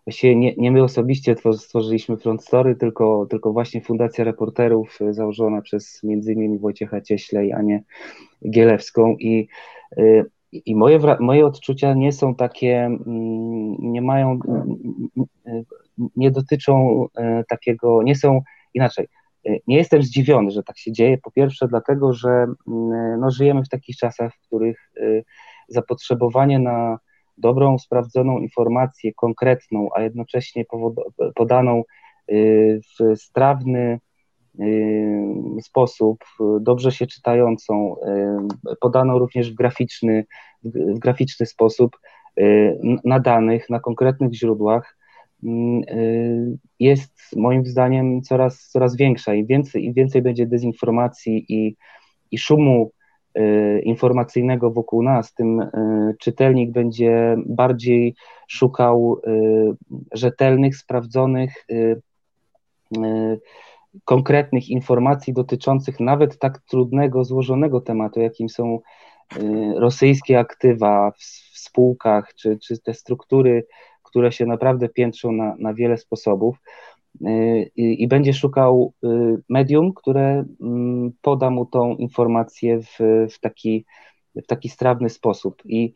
Właściwie 0.06 0.36
nie, 0.36 0.54
nie 0.56 0.72
my 0.72 0.82
osobiście 0.82 1.36
stworzyliśmy 1.56 2.16
Front 2.16 2.44
Story, 2.44 2.76
tylko, 2.76 3.26
tylko 3.30 3.52
właśnie 3.52 3.80
Fundacja 3.80 4.24
Reporterów 4.24 4.98
założona 5.10 5.60
przez 5.60 6.04
innymi 6.04 6.58
Wojciecha 6.58 7.00
Cieśle 7.00 7.46
i 7.46 7.52
Anię 7.52 7.82
Gielewską 8.50 9.16
i, 9.18 9.48
i 10.52 10.76
moje, 10.76 10.98
moje 11.20 11.46
odczucia 11.46 11.94
nie 11.94 12.12
są 12.12 12.34
takie, 12.34 12.76
mm, 12.84 13.76
nie 13.78 14.02
mają, 14.02 14.38
y, 15.46 15.64
nie 16.16 16.30
dotyczą 16.30 17.06
takiego, 17.48 18.02
nie 18.02 18.14
są 18.14 18.40
inaczej. 18.74 19.08
Nie 19.66 19.76
jestem 19.76 20.02
zdziwiony, 20.02 20.50
że 20.50 20.62
tak 20.62 20.78
się 20.78 20.92
dzieje. 20.92 21.18
Po 21.18 21.30
pierwsze, 21.30 21.68
dlatego, 21.68 22.12
że 22.12 22.28
mm, 22.28 23.20
no, 23.20 23.30
żyjemy 23.30 23.64
w 23.64 23.68
takich 23.68 23.96
czasach, 23.96 24.34
w 24.34 24.46
których 24.46 24.90
zapotrzebowanie 25.68 26.58
na 26.58 26.98
dobrą, 27.38 27.78
sprawdzoną 27.78 28.38
informację, 28.38 29.12
konkretną, 29.14 29.88
a 29.96 30.02
jednocześnie 30.02 30.64
podaną 31.34 31.82
w 32.98 33.16
strawny 33.16 34.00
sposób, 35.62 36.24
dobrze 36.60 36.92
się 36.92 37.06
czytającą, 37.06 37.96
podaną 38.80 39.18
również 39.18 39.52
w 39.52 39.54
graficzny, 39.54 40.24
w 40.64 40.98
graficzny 40.98 41.46
sposób, 41.46 41.98
na 43.04 43.20
danych, 43.20 43.70
na 43.70 43.80
konkretnych 43.80 44.34
źródłach, 44.34 44.96
jest 46.80 47.12
moim 47.36 47.66
zdaniem 47.66 48.22
coraz, 48.22 48.68
coraz 48.68 48.97
większa. 48.97 49.34
Im 49.34 49.47
więcej, 49.47 49.84
im 49.84 49.93
więcej 49.93 50.22
będzie 50.22 50.47
dezinformacji 50.47 51.45
i, 51.49 51.76
i 52.30 52.38
szumu 52.38 52.90
informacyjnego 53.82 54.70
wokół 54.70 55.03
nas, 55.03 55.34
tym 55.34 55.70
czytelnik 56.20 56.70
będzie 56.70 57.36
bardziej 57.47 58.14
szukał 58.49 59.20
rzetelnych, 60.12 60.76
sprawdzonych, 60.76 61.66
konkretnych 64.05 64.68
informacji 64.68 65.32
dotyczących 65.32 66.01
nawet 66.01 66.38
tak 66.38 66.59
trudnego, 66.59 67.24
złożonego 67.24 67.80
tematu, 67.80 68.20
jakim 68.20 68.49
są 68.49 68.78
rosyjskie 69.76 70.38
aktywa 70.38 71.11
w, 71.11 71.22
w 71.53 71.59
spółkach, 71.59 72.34
czy, 72.34 72.59
czy 72.59 72.78
te 72.78 72.95
struktury, 72.95 73.66
które 74.12 74.32
się 74.32 74.46
naprawdę 74.46 74.88
piętrzą 74.88 75.32
na, 75.32 75.56
na 75.58 75.74
wiele 75.74 75.96
sposobów. 75.96 76.56
Y, 77.20 77.70
i, 77.76 78.02
i 78.02 78.08
będzie 78.08 78.32
szukał 78.32 78.92
y, 79.04 79.08
medium, 79.48 79.92
które 79.94 80.44
mm, 80.60 81.12
poda 81.22 81.50
mu 81.50 81.66
tą 81.66 81.96
informację 81.96 82.80
w, 82.82 82.98
w, 83.30 83.40
taki, 83.40 83.84
w 84.36 84.46
taki 84.46 84.68
strawny 84.68 85.10
sposób. 85.10 85.62
I 85.64 85.94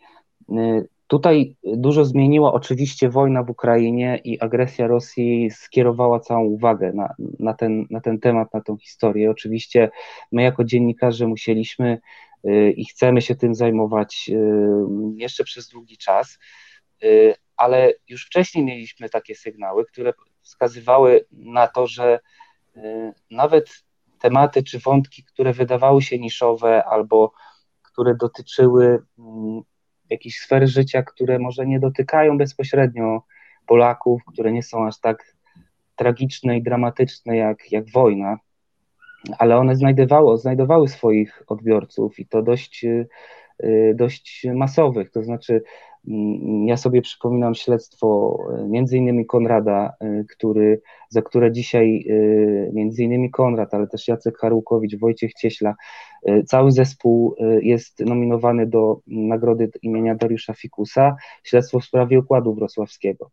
y, 0.51 0.89
tutaj 1.07 1.57
dużo 1.65 2.05
zmieniła 2.05 2.53
oczywiście 2.53 3.09
wojna 3.09 3.43
w 3.43 3.51
Ukrainie 3.51 4.21
i 4.25 4.41
agresja 4.41 4.87
Rosji 4.87 5.51
skierowała 5.51 6.21
całą 6.21 6.45
uwagę 6.45 6.93
na, 6.93 7.15
na, 7.39 7.55
ten, 7.55 7.87
na 7.91 8.01
ten 8.01 8.19
temat, 8.19 8.55
na 8.55 8.61
tą 8.61 8.77
historię. 8.77 9.31
Oczywiście 9.31 9.91
my 10.33 10.43
jako 10.43 10.65
dziennikarze 10.65 11.27
musieliśmy 11.27 11.99
i 12.77 12.85
chcemy 12.85 13.23
się 13.23 13.35
tym 13.35 13.55
zajmować 13.55 14.31
jeszcze 15.17 15.45
przez 15.45 15.69
długi 15.69 15.97
czas, 15.97 16.39
ale 17.57 17.93
już 18.09 18.27
wcześniej 18.27 18.65
mieliśmy 18.65 19.09
takie 19.09 19.35
sygnały, 19.35 19.87
które 19.87 20.13
wskazywały 20.41 21.27
na 21.33 21.67
to, 21.67 21.87
że 21.87 22.21
y, 22.77 23.13
nawet 23.31 23.85
tematy 24.19 24.63
czy 24.63 24.79
wątki, 24.79 25.25
które 25.25 25.53
wydawały 25.53 26.03
się 26.03 26.19
niszowe 26.19 26.85
albo 26.85 27.33
które 27.83 28.15
dotyczyły 28.15 29.03
mm, 29.19 29.63
jakichś 30.11 30.37
sfer 30.37 30.69
życia, 30.69 31.03
które 31.03 31.39
może 31.39 31.67
nie 31.67 31.81
dotykają 31.81 32.39
bezpośrednio 32.39 33.23
Polaków, 33.67 34.23
które 34.25 34.53
nie 34.53 34.63
są 34.63 34.87
aż 34.87 35.01
tak 35.01 35.37
tragiczne 35.97 36.57
i 36.57 36.63
dramatyczne 36.63 37.37
jak, 37.37 37.73
jak 37.73 37.91
wojna, 37.91 38.39
ale 39.39 39.57
one 39.57 39.77
znajdowały, 39.77 40.39
znajdowały 40.39 40.89
swoich 40.89 41.43
odbiorców 41.47 42.19
i 42.19 42.27
to 42.27 42.43
dość, 42.43 42.85
y, 42.85 43.09
dość 43.95 44.47
masowych. 44.55 45.11
To 45.11 45.23
znaczy, 45.23 45.63
Mm, 46.09 46.69
ja 46.69 46.77
sobie 46.77 47.03
przypominam 47.03 47.55
śledztwo 47.55 48.39
e, 48.59 48.69
między 48.69 48.97
innymi 48.97 49.27
Konrada, 49.27 49.93
e, 50.01 50.25
który, 50.25 50.81
za 51.09 51.23
które 51.23 51.53
dzisiaj 51.53 52.07
między 52.73 53.03
innymi 53.03 53.31
Konrad, 53.31 53.75
ale 53.75 53.87
też 53.87 54.09
Jacek 54.09 54.39
Harłkowicz, 54.39 54.97
Wojciech 54.99 55.35
Cieśla, 55.35 55.75
cały 56.47 56.73
zespół 56.73 57.37
jest 57.61 58.01
nominowany 58.01 58.67
do 58.67 59.01
nagrody 59.07 59.71
imienia 59.83 60.15
Dariusza 60.15 60.55
Fikusa, 60.55 61.17
śledztwo 61.45 61.81
w 61.81 61.85
sprawie 61.85 62.19
układu 62.19 62.55
wrocławskiego. 62.55 63.31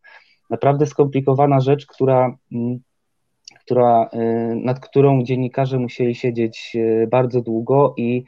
Naprawdę 0.50 0.86
skomplikowana 0.86 1.60
rzecz, 1.60 1.86
która 1.86 2.38
mm, 2.52 2.80
która, 3.74 4.10
y, 4.14 4.56
nad 4.56 4.80
którą 4.80 5.24
dziennikarze 5.24 5.80
musieli 5.80 6.16
siedzieć 6.16 6.72
y, 6.76 7.08
bardzo 7.12 7.42
długo 7.42 7.94
i, 7.98 8.24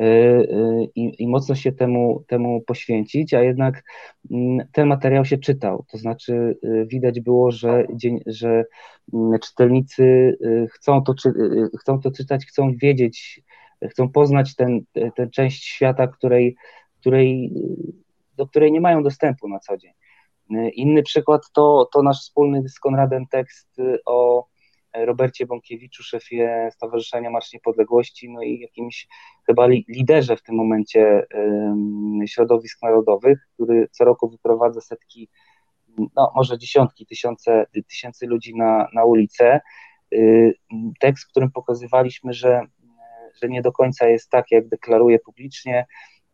y, 0.00 0.48
i, 0.94 1.22
i, 1.22 1.28
mocno 1.28 1.54
się 1.54 1.72
temu, 1.72 2.24
temu 2.28 2.60
poświęcić, 2.60 3.34
a 3.34 3.40
jednak 3.42 3.82
mm, 4.30 4.66
ten 4.72 4.88
materiał 4.88 5.24
się 5.24 5.38
czytał. 5.38 5.84
To 5.90 5.98
znaczy 5.98 6.58
widać 6.86 7.20
było, 7.20 7.50
że, 7.50 7.86
że 8.26 8.64
mm, 9.14 9.38
czytelnicy 9.40 10.36
chcą 10.72 11.02
to, 11.02 11.14
chcą 11.80 12.00
to 12.00 12.10
czytać, 12.10 12.46
chcą 12.46 12.72
wiedzieć, 12.82 13.42
chcą 13.90 14.08
poznać 14.08 14.54
ten, 14.54 14.80
tę 15.16 15.28
część 15.30 15.64
świata, 15.64 16.06
której, 16.06 16.56
której, 17.00 17.54
do 18.36 18.46
której 18.46 18.72
nie 18.72 18.80
mają 18.80 19.02
dostępu 19.02 19.48
na 19.48 19.58
co 19.58 19.76
dzień. 19.76 19.92
Inny 20.74 21.02
przykład 21.02 21.40
to, 21.52 21.88
to 21.92 22.02
nasz 22.02 22.20
wspólny 22.20 22.68
z 22.68 22.80
Konradem 22.80 23.26
tekst 23.26 23.68
o 24.06 24.49
Robercie 24.94 25.46
Bąkiewiczu, 25.46 26.02
szefie 26.02 26.68
Stowarzyszenia 26.72 27.30
Marsz 27.30 27.52
Niepodległości, 27.52 28.30
no 28.30 28.42
i 28.42 28.60
jakimś 28.60 29.08
chyba 29.46 29.66
liderze 29.66 30.36
w 30.36 30.42
tym 30.42 30.54
momencie 30.54 31.26
środowisk 32.26 32.82
narodowych, 32.82 33.38
który 33.54 33.88
co 33.90 34.04
roku 34.04 34.28
wyprowadza 34.28 34.80
setki, 34.80 35.28
no 36.16 36.32
może 36.34 36.58
dziesiątki, 36.58 37.06
tysiące, 37.06 37.66
tysięcy 37.88 38.26
ludzi 38.26 38.56
na, 38.56 38.88
na 38.94 39.04
ulicę. 39.04 39.60
Y, 40.14 40.54
tekst, 41.00 41.24
w 41.24 41.30
którym 41.30 41.50
pokazywaliśmy, 41.50 42.32
że, 42.32 42.62
że 43.42 43.48
nie 43.48 43.62
do 43.62 43.72
końca 43.72 44.08
jest 44.08 44.30
tak, 44.30 44.50
jak 44.50 44.68
deklaruje 44.68 45.18
publicznie, 45.18 45.86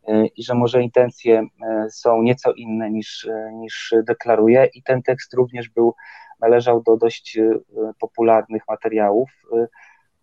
y, 0.09 0.27
i 0.37 0.45
że 0.45 0.55
może 0.55 0.83
intencje 0.83 1.41
y, 1.87 1.91
są 1.91 2.23
nieco 2.23 2.53
inne 2.53 2.91
niż, 2.91 3.29
niż 3.53 3.95
deklaruje. 4.07 4.69
I 4.75 4.83
ten 4.83 5.03
tekst 5.03 5.35
również 5.35 5.69
był 5.69 5.95
należał 6.41 6.82
do 6.82 6.97
dość 6.97 7.39
e, 7.39 7.59
popularnych 8.01 8.62
materiałów. 8.68 9.30
E, 9.53 9.66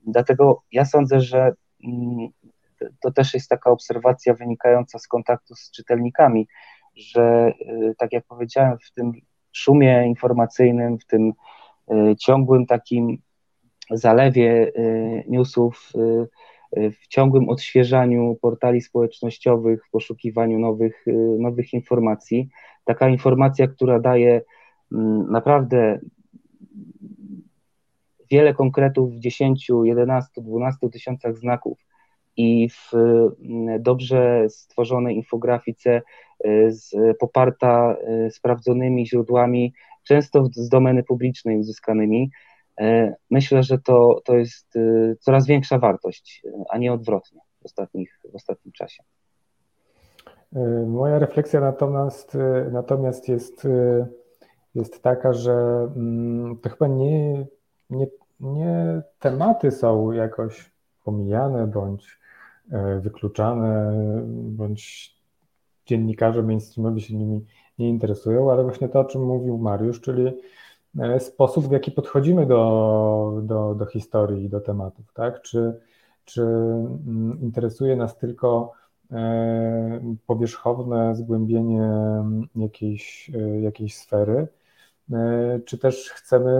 dlatego 0.08 0.62
ja 0.72 0.86
sądzę, 0.86 1.22
że 1.22 1.54
mm, 1.84 2.28
to 3.02 3.12
też 3.12 3.34
jest 3.34 3.50
taka 3.50 3.70
obserwacja 3.72 4.34
wynikająca 4.34 5.00
z 5.00 5.08
kontaktu 5.08 5.56
z 5.56 5.72
czytelnikami, 5.72 6.48
że 6.96 7.22
e, 7.22 7.54
tak 7.98 8.14
jak 8.14 8.26
powiedziałem, 8.26 8.78
w 8.80 8.92
tym 8.92 9.12
szumie 9.52 10.08
informacyjnym, 10.08 11.00
w 11.00 11.06
tym 11.06 11.34
ciągłym 12.20 12.66
takim 12.66 13.18
zalewie 13.92 14.72
newsów, 15.28 15.92
w 17.02 17.08
ciągłym 17.08 17.50
odświeżaniu 17.50 18.38
portali 18.42 18.82
społecznościowych, 18.82 19.86
w 19.86 19.90
poszukiwaniu 19.92 20.60
nowych, 20.60 21.06
nowych 21.40 21.74
informacji. 21.74 22.50
Taka 22.86 23.10
informacja, 23.10 23.68
która 23.68 24.00
daje 24.00 24.42
naprawdę 24.92 26.00
wiele 28.32 28.54
konkretów 28.54 29.14
w 29.14 29.20
10, 29.20 29.70
11, 29.84 30.42
12 30.42 30.90
tysiącach 30.90 31.38
znaków 31.38 31.78
i 32.38 32.70
w 32.70 32.94
mm, 32.94 33.84
dobrze 33.84 34.50
stworzonej 34.50 35.16
infografice 35.16 36.02
y, 36.46 36.72
z, 36.72 36.96
poparta 37.20 37.96
y, 38.28 38.32
sprawdzonymi 38.32 39.08
źródłami, 39.08 39.74
często 40.04 40.46
z 40.56 40.70
domeny 40.70 41.04
publicznej 41.04 41.58
uzyskanymi, 41.58 42.32
y, 42.82 43.14
myślę, 43.30 43.64
że 43.64 43.78
to, 43.78 44.22
to 44.26 44.36
jest 44.36 44.74
coraz 45.20 45.48
większa 45.48 45.80
wartość, 45.80 46.44
a 46.70 46.78
nie 46.78 46.94
odwrotnie 46.94 47.42
w, 47.62 47.66
ostatnich, 47.66 48.20
w 48.32 48.36
ostatnim 48.36 48.72
czasie. 48.72 49.04
Moja 50.88 51.20
refleksja 51.20 51.60
natomiast, 51.60 52.38
natomiast 52.72 53.30
jest 53.30 53.68
jest 54.76 55.04
taka, 55.04 55.34
że 55.34 55.54
mm, 55.96 56.58
to 56.58 56.70
chyba 56.70 56.88
nie, 56.88 57.46
nie, 57.90 58.08
nie 58.40 59.02
tematy 59.20 59.72
są 59.72 60.12
jakoś 60.12 60.72
pomijane 61.04 61.68
bądź 61.68 62.20
e, 62.72 63.00
wykluczane, 63.00 63.94
bądź 64.28 65.14
dziennikarze 65.86 66.44
mainstreamowi 66.44 67.02
się 67.02 67.16
nimi 67.16 67.46
nie 67.80 67.90
interesują, 67.90 68.52
ale 68.52 68.64
właśnie 68.64 68.90
to, 68.90 69.00
o 69.00 69.06
czym 69.06 69.26
mówił 69.26 69.58
Mariusz, 69.58 70.02
czyli 70.02 70.32
e, 71.00 71.20
sposób, 71.20 71.68
w 71.68 71.72
jaki 71.72 71.92
podchodzimy 71.92 72.46
do, 72.46 73.42
do, 73.44 73.76
do 73.76 73.86
historii 73.86 74.50
do 74.50 74.60
tematów, 74.60 75.14
tak? 75.14 75.42
Czy, 75.42 75.80
czy 76.26 76.42
mm, 76.42 77.40
interesuje 77.42 77.96
nas 77.96 78.18
tylko 78.18 78.72
e, 79.12 80.16
powierzchowne 80.28 81.16
zgłębienie 81.16 81.90
jakiejś, 82.56 83.32
jakiejś 83.62 83.98
sfery, 83.98 84.48
czy 85.66 85.78
też 85.78 86.10
chcemy 86.10 86.52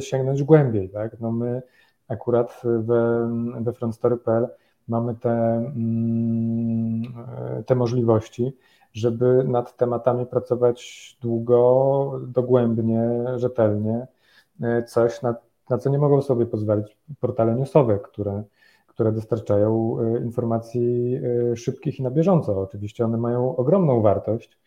sięgnąć 0.00 0.42
głębiej. 0.42 0.90
Tak? 0.90 1.20
No 1.20 1.32
my 1.32 1.62
akurat 2.08 2.62
we, 2.64 3.30
we 3.60 3.72
frontstory.pl 3.72 4.48
mamy 4.88 5.14
te, 5.14 5.30
mm, 5.30 7.02
te 7.66 7.74
możliwości, 7.74 8.56
żeby 8.92 9.44
nad 9.44 9.76
tematami 9.76 10.26
pracować 10.26 11.18
długo, 11.20 12.20
dogłębnie, 12.26 13.24
rzetelnie, 13.36 14.06
e, 14.62 14.82
coś, 14.82 15.22
na, 15.22 15.34
na 15.70 15.78
co 15.78 15.90
nie 15.90 15.98
mogą 15.98 16.22
sobie 16.22 16.46
pozwolić 16.46 16.98
portale 17.20 17.54
newsowe, 17.54 17.98
które, 17.98 18.42
które 18.86 19.12
dostarczają 19.12 19.96
e, 20.00 20.18
informacji 20.18 21.20
szybkich 21.54 21.98
i 21.98 22.02
na 22.02 22.10
bieżąco. 22.10 22.60
Oczywiście 22.60 23.04
one 23.04 23.16
mają 23.16 23.56
ogromną 23.56 24.02
wartość, 24.02 24.58
E, 24.58 24.63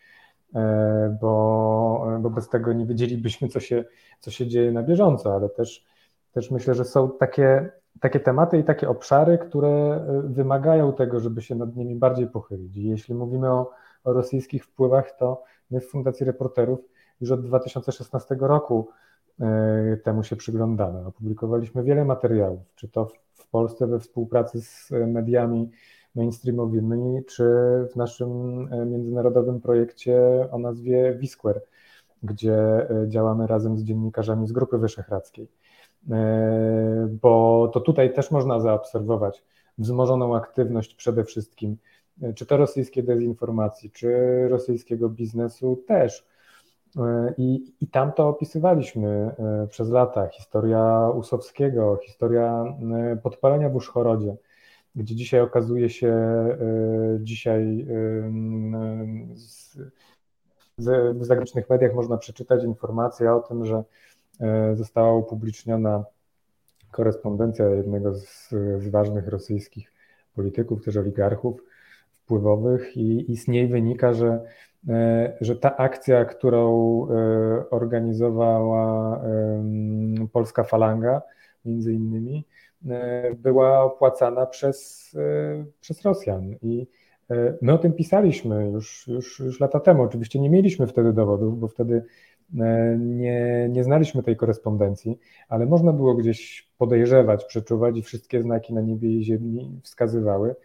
bo, 1.22 2.08
bo 2.20 2.30
bez 2.30 2.50
tego 2.50 2.74
nie 2.74 2.86
wiedzielibyśmy, 2.86 3.48
co 3.48 3.60
się, 3.60 3.86
co 4.20 4.32
się 4.32 4.48
dzieje 4.48 4.72
na 4.72 4.84
bieżąco, 4.84 5.36
ale 5.36 5.50
też, 5.50 5.86
też 6.32 6.52
myślę, 6.52 6.76
że 6.76 6.86
są 6.86 7.12
takie, 7.20 7.70
takie 8.00 8.20
tematy 8.20 8.58
i 8.58 8.64
takie 8.64 8.90
obszary, 8.90 9.38
które 9.38 9.70
e, 9.70 10.22
wymagają 10.26 10.94
tego, 10.94 11.20
żeby 11.20 11.42
się 11.42 11.56
nad 11.56 11.76
nimi 11.76 11.96
bardziej 11.96 12.28
pochylić. 12.28 12.78
I 12.78 12.84
jeśli 12.84 13.16
mówimy 13.16 13.52
o, 13.52 13.72
o 14.04 14.14
rosyjskich 14.14 14.66
wpływach, 14.66 15.12
to 15.18 15.44
my 15.72 15.82
w 15.82 15.90
Fundacji 15.90 16.26
Reporterów 16.26 16.80
już 17.22 17.32
od 17.32 17.46
2016 17.46 18.36
roku 18.40 18.90
e, 19.40 19.98
temu 20.04 20.24
się 20.24 20.36
przyglądamy. 20.36 21.06
Opublikowaliśmy 21.06 21.84
wiele 21.84 22.06
materiałów, 22.06 22.60
czy 22.76 22.88
to 22.88 23.08
w 23.34 23.48
Polsce 23.48 23.88
we 23.88 24.00
współpracy 24.00 24.62
z 24.62 24.92
mediami 25.08 25.72
mainstreamowymi, 26.18 27.26
czy 27.26 27.44
w 27.92 27.96
naszym 27.96 28.30
międzynarodowym 28.92 29.62
projekcie 29.62 30.48
o 30.52 30.58
nazwie 30.60 31.16
Wisquare, 31.20 31.62
gdzie 32.24 32.88
działamy 33.08 33.48
razem 33.48 33.78
z 33.78 33.84
dziennikarzami 33.84 34.48
z 34.48 34.52
Grupy 34.52 34.78
Wyszehradzkiej. 34.78 35.48
Bo 37.22 37.68
to 37.74 37.80
tutaj 37.80 38.14
też 38.14 38.32
można 38.32 38.60
zaobserwować 38.60 39.44
wzmożoną 39.78 40.36
aktywność 40.36 40.96
przede 40.96 41.24
wszystkim, 41.24 41.78
czy 42.36 42.46
to 42.46 42.58
rosyjskiej 42.58 43.04
dezinformacji, 43.04 43.92
czy 43.92 44.10
rosyjskiego 44.50 45.10
biznesu 45.10 45.84
też 45.88 46.28
E, 46.98 47.34
I, 47.38 47.74
I 47.82 47.88
tam 47.88 48.14
to 48.14 48.28
opisywaliśmy 48.28 49.08
e, 49.08 49.68
przez 49.68 49.90
lata. 49.90 50.28
Historia 50.28 51.10
Usowskiego, 51.16 52.00
historia 52.04 52.64
e, 53.14 53.18
podpalenia 53.18 53.70
w 53.70 53.76
Uszchorodzie, 53.76 54.36
gdzie 54.98 55.16
dzisiaj 55.16 55.42
okazuje 55.42 55.90
się, 55.90 56.16
dzisiaj 57.20 57.88
w 60.78 61.26
zagranicznych 61.26 61.70
mediach 61.70 61.94
można 61.94 62.18
przeczytać 62.18 62.64
informację 62.64 63.34
o 63.34 63.40
tym, 63.40 63.66
że 63.66 63.84
została 64.74 65.14
upubliczniona 65.14 66.04
korespondencja 66.92 67.70
jednego 67.70 68.16
z, 68.16 68.50
z 68.78 68.90
ważnych 68.90 69.28
rosyjskich 69.28 69.94
polityków, 70.36 70.86
też 70.86 70.98
oligarchów 70.98 71.64
wpływowych 72.24 72.98
i, 72.98 73.32
i 73.32 73.38
z 73.38 73.48
niej 73.48 73.68
wynika, 73.68 74.14
że 74.14 74.40
E, 74.90 75.38
że 75.42 75.56
ta 75.56 75.78
akcja, 75.78 76.26
którą 76.26 76.68
e, 77.10 77.70
organizowała 77.70 79.22
polska 80.32 80.64
falanga, 80.64 81.22
między 81.66 81.94
innymi, 81.94 82.46
e, 82.46 82.67
była 83.36 83.84
opłacana 83.84 84.46
przez, 84.46 85.12
przez 85.80 86.02
Rosjan. 86.02 86.56
I 86.62 86.88
my 87.62 87.74
o 87.74 87.78
tym 87.78 87.94
pisaliśmy 87.94 88.70
już, 88.72 89.08
już, 89.08 89.40
już 89.40 89.60
lata 89.60 89.80
temu. 89.80 90.04
Oczywiście 90.04 90.40
nie 90.40 90.50
mieliśmy 90.50 90.88
wtedy 90.88 91.14
dowodów, 91.14 91.60
bo 91.60 91.68
wtedy 91.68 92.06
nie, 93.00 93.68
nie 93.70 93.84
znaliśmy 93.84 94.24
tej 94.24 94.36
korespondencji, 94.36 95.20
ale 95.50 95.66
można 95.66 95.94
było 95.94 96.16
gdzieś 96.16 96.70
podejrzewać, 96.78 97.46
przeczuwać 97.46 97.98
i 97.98 98.02
wszystkie 98.02 98.42
znaki 98.42 98.74
na 98.74 98.82
niebie 98.82 99.10
i 99.10 99.24
ziemi 99.24 99.80
wskazywały, 99.84 100.56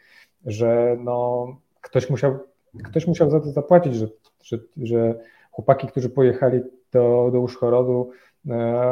że 0.46 0.96
no, 1.00 1.46
ktoś 1.80 2.10
musiał 2.10 2.38
ktoś 2.84 3.06
musiał 3.06 3.30
za 3.30 3.40
to 3.40 3.46
zapłacić, 3.46 3.94
że, 3.94 4.06
że, 4.42 4.58
że 4.82 5.18
chłopaki, 5.50 5.86
którzy 5.86 6.08
pojechali 6.08 6.60
do, 6.92 7.30
do 7.32 7.40
Uszchorodu 7.40 8.10
e, 8.10 8.14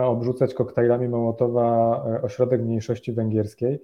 obrzucać 0.04 0.54
koktajlami 0.54 1.08
Mołotowa 1.08 1.96
e, 2.06 2.22
ośrodek 2.22 2.62
mniejszości 2.62 3.12
węgierskiej, 3.12 3.82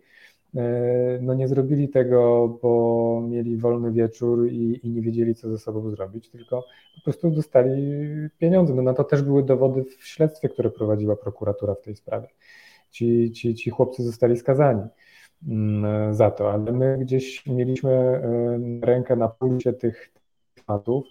e, 0.56 1.18
no 1.22 1.34
nie 1.34 1.48
zrobili 1.48 1.88
tego, 1.88 2.48
bo 2.62 3.22
mieli 3.28 3.56
wolny 3.56 3.92
wieczór 3.92 4.48
i, 4.48 4.80
i, 4.82 4.90
nie 4.90 5.02
wiedzieli, 5.02 5.34
co 5.34 5.50
ze 5.50 5.58
sobą 5.58 5.90
zrobić, 5.90 6.30
tylko 6.30 6.64
po 6.94 7.00
prostu 7.04 7.30
dostali 7.30 7.72
pieniądze. 8.38 8.74
No 8.74 8.82
na 8.82 8.94
to 8.94 9.04
też 9.04 9.22
były 9.22 9.42
dowody 9.42 9.84
w 9.84 10.06
śledztwie, 10.06 10.48
które 10.48 10.70
prowadziła 10.70 11.16
prokuratura 11.16 11.74
w 11.74 11.82
tej 11.82 11.96
sprawie. 11.96 12.28
Ci, 12.90 13.32
ci, 13.32 13.54
ci 13.54 13.70
chłopcy 13.70 14.02
zostali 14.02 14.36
skazani. 14.36 14.82
Mm, 15.48 16.14
za 16.14 16.30
to, 16.30 16.52
ale 16.52 16.72
my 16.72 16.98
gdzieś 16.98 17.46
mieliśmy 17.46 17.90
e, 17.90 18.60
rękę 18.82 19.16
na 19.16 19.28
pulsie 19.28 19.72
tych 19.72 20.12
tematów. 20.54 21.06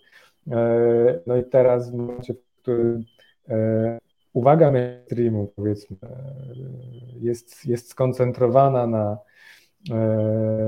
E, 0.51 1.19
no 1.27 1.37
i 1.37 1.43
teraz 1.43 1.91
w 1.91 1.93
momencie, 1.93 2.33
w 2.33 2.61
którym 2.61 3.03
e, 3.49 3.99
uwaga 4.35 4.71
mainstreamu, 4.71 5.47
powiedzmy, 5.55 5.97
jest, 7.21 7.65
jest 7.65 7.89
skoncentrowana 7.89 8.87
na, 8.87 9.17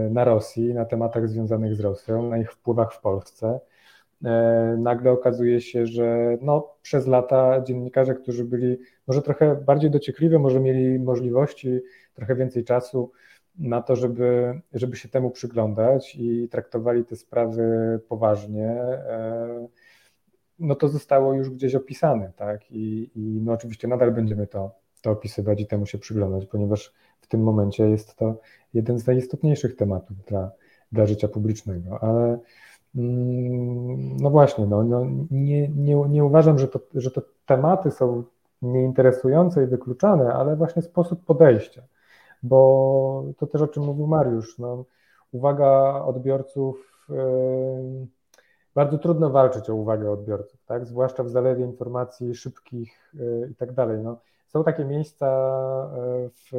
na 0.09 0.24
Rosji, 0.24 0.74
na 0.74 0.86
tematach 0.86 1.30
związanych 1.30 1.76
z 1.76 1.80
Rosją, 1.80 2.30
na 2.30 2.38
ich 2.38 2.51
wpływach 2.51 2.93
w 2.93 3.01
Polsce, 3.01 3.59
nagle 4.78 5.11
okazuje 5.11 5.61
się, 5.61 5.86
że 5.86 6.38
no, 6.41 6.74
przez 6.82 7.07
lata 7.07 7.61
dziennikarze, 7.61 8.15
którzy 8.15 8.45
byli 8.45 8.78
może 9.07 9.22
trochę 9.22 9.55
bardziej 9.55 9.91
dociekliwi, 9.91 10.38
może 10.38 10.59
mieli 10.59 10.99
możliwości, 10.99 11.80
trochę 12.13 12.36
więcej 12.36 12.63
czasu, 12.63 13.11
na 13.59 13.82
to, 13.82 13.95
żeby, 13.95 14.61
żeby 14.74 14.95
się 14.95 15.09
temu 15.09 15.32
przyglądać 15.32 16.15
i 16.15 16.49
traktowali 16.49 17.05
te 17.05 17.15
sprawy 17.15 17.99
poważnie, 18.09 18.70
e, 18.70 19.68
no 20.60 20.76
to 20.76 20.89
zostało 20.89 21.34
już 21.34 21.49
gdzieś 21.49 21.76
opisane, 21.76 22.32
tak? 22.36 22.72
I, 22.72 23.12
i 23.16 23.41
no 23.41 23.53
oczywiście 23.53 23.88
nadal 23.88 24.12
będziemy 24.12 24.47
to, 24.47 24.72
to 25.01 25.12
opisywać 25.12 25.62
i 25.62 25.68
temu 25.68 25.86
się 25.86 25.97
przyglądać, 25.97 26.45
ponieważ 26.45 26.93
w 27.22 27.28
tym 27.28 27.43
momencie 27.43 27.89
jest 27.89 28.16
to 28.16 28.36
jeden 28.74 28.99
z 28.99 29.08
najistotniejszych 29.08 29.76
tematów 29.76 30.18
dla, 30.26 30.51
dla 30.91 31.05
życia 31.05 31.28
publicznego, 31.28 32.03
ale 32.03 32.39
mm, 32.95 34.18
no 34.18 34.30
właśnie, 34.30 34.66
no, 34.66 34.84
no 34.84 35.05
nie, 35.32 35.68
nie, 35.70 35.95
nie 36.10 36.24
uważam, 36.24 36.60
że 36.60 36.68
to, 36.68 36.80
że 36.93 37.12
to 37.12 37.22
tematy 37.45 37.91
są 37.91 38.24
nieinteresujące 38.62 39.64
i 39.64 39.68
wykluczane, 39.68 40.34
ale 40.34 40.55
właśnie 40.55 40.82
sposób 40.82 41.26
podejścia 41.26 41.84
bo 42.43 43.24
to 43.38 43.47
też 43.47 43.62
o 43.62 43.68
czym 43.68 43.84
mówił 43.84 44.08
Mariusz, 44.08 44.58
no, 44.58 44.86
uwaga 45.32 46.01
odbiorców, 46.05 47.08
yy, 47.10 48.08
bardzo 48.78 48.98
trudno 48.98 49.30
walczyć 49.30 49.70
o 49.70 49.76
uwagę 49.76 50.12
odbiorców, 50.12 50.64
tak? 50.66 50.86
zwłaszcza 50.86 51.24
w 51.24 51.30
zalewie 51.30 51.66
informacji 51.66 52.36
szybkich 52.36 53.12
yy, 53.14 53.50
i 53.52 53.56
tak 53.56 53.72
dalej. 53.72 54.00
No, 54.04 54.22
są 54.48 54.64
takie 54.64 54.86
miejsca 54.86 55.28
yy, 55.96 56.30
w, 56.30 56.52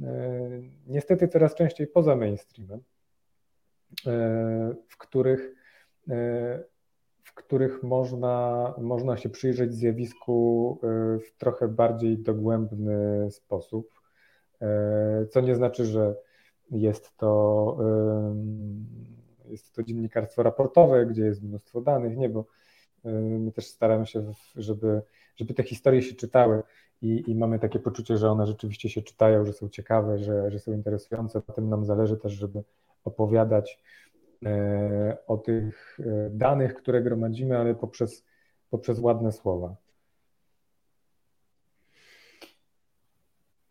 yy, 0.00 0.70
niestety 0.86 1.28
coraz 1.28 1.54
częściej 1.54 1.86
poza 1.86 2.16
mainstreamem, 2.16 2.80
yy, 4.06 4.12
w 4.88 4.96
których 4.98 5.54
w 7.24 7.34
których 7.34 7.82
można, 7.82 8.74
można 8.78 9.16
się 9.16 9.28
przyjrzeć 9.28 9.74
zjawisku 9.74 10.78
w 11.26 11.38
trochę 11.38 11.68
bardziej 11.68 12.18
dogłębny 12.18 13.30
sposób. 13.30 13.90
E, 14.60 15.26
co 15.30 15.40
nie 15.40 15.54
znaczy, 15.54 15.84
że 15.84 16.14
jest 16.70 17.16
to, 17.16 17.76
jest 19.52 19.74
to 19.74 19.82
dziennikarstwo 19.82 20.42
raportowe, 20.42 21.06
gdzie 21.06 21.24
jest 21.24 21.42
mnóstwo 21.42 21.80
danych, 21.80 22.16
nie, 22.16 22.28
bo 22.28 22.44
my 23.38 23.52
też 23.52 23.66
staramy 23.66 24.06
się, 24.06 24.32
żeby, 24.56 25.02
żeby 25.36 25.54
te 25.54 25.62
historie 25.62 26.02
się 26.02 26.14
czytały 26.14 26.62
i, 27.02 27.24
i 27.26 27.34
mamy 27.34 27.58
takie 27.58 27.78
poczucie, 27.78 28.16
że 28.16 28.30
one 28.30 28.46
rzeczywiście 28.46 28.88
się 28.88 29.02
czytają, 29.02 29.44
że 29.44 29.52
są 29.52 29.68
ciekawe, 29.68 30.18
że, 30.18 30.50
że 30.50 30.58
są 30.58 30.72
interesujące. 30.72 31.40
Potem 31.40 31.68
nam 31.68 31.84
zależy 31.84 32.16
też, 32.16 32.32
żeby 32.32 32.62
opowiadać 33.04 33.82
e, 34.44 35.16
o 35.26 35.36
tych 35.36 35.98
e, 36.00 36.30
danych, 36.30 36.74
które 36.74 37.02
gromadzimy, 37.02 37.58
ale 37.58 37.74
poprzez, 37.74 38.24
poprzez 38.70 38.98
ładne 38.98 39.32
słowa. 39.32 39.76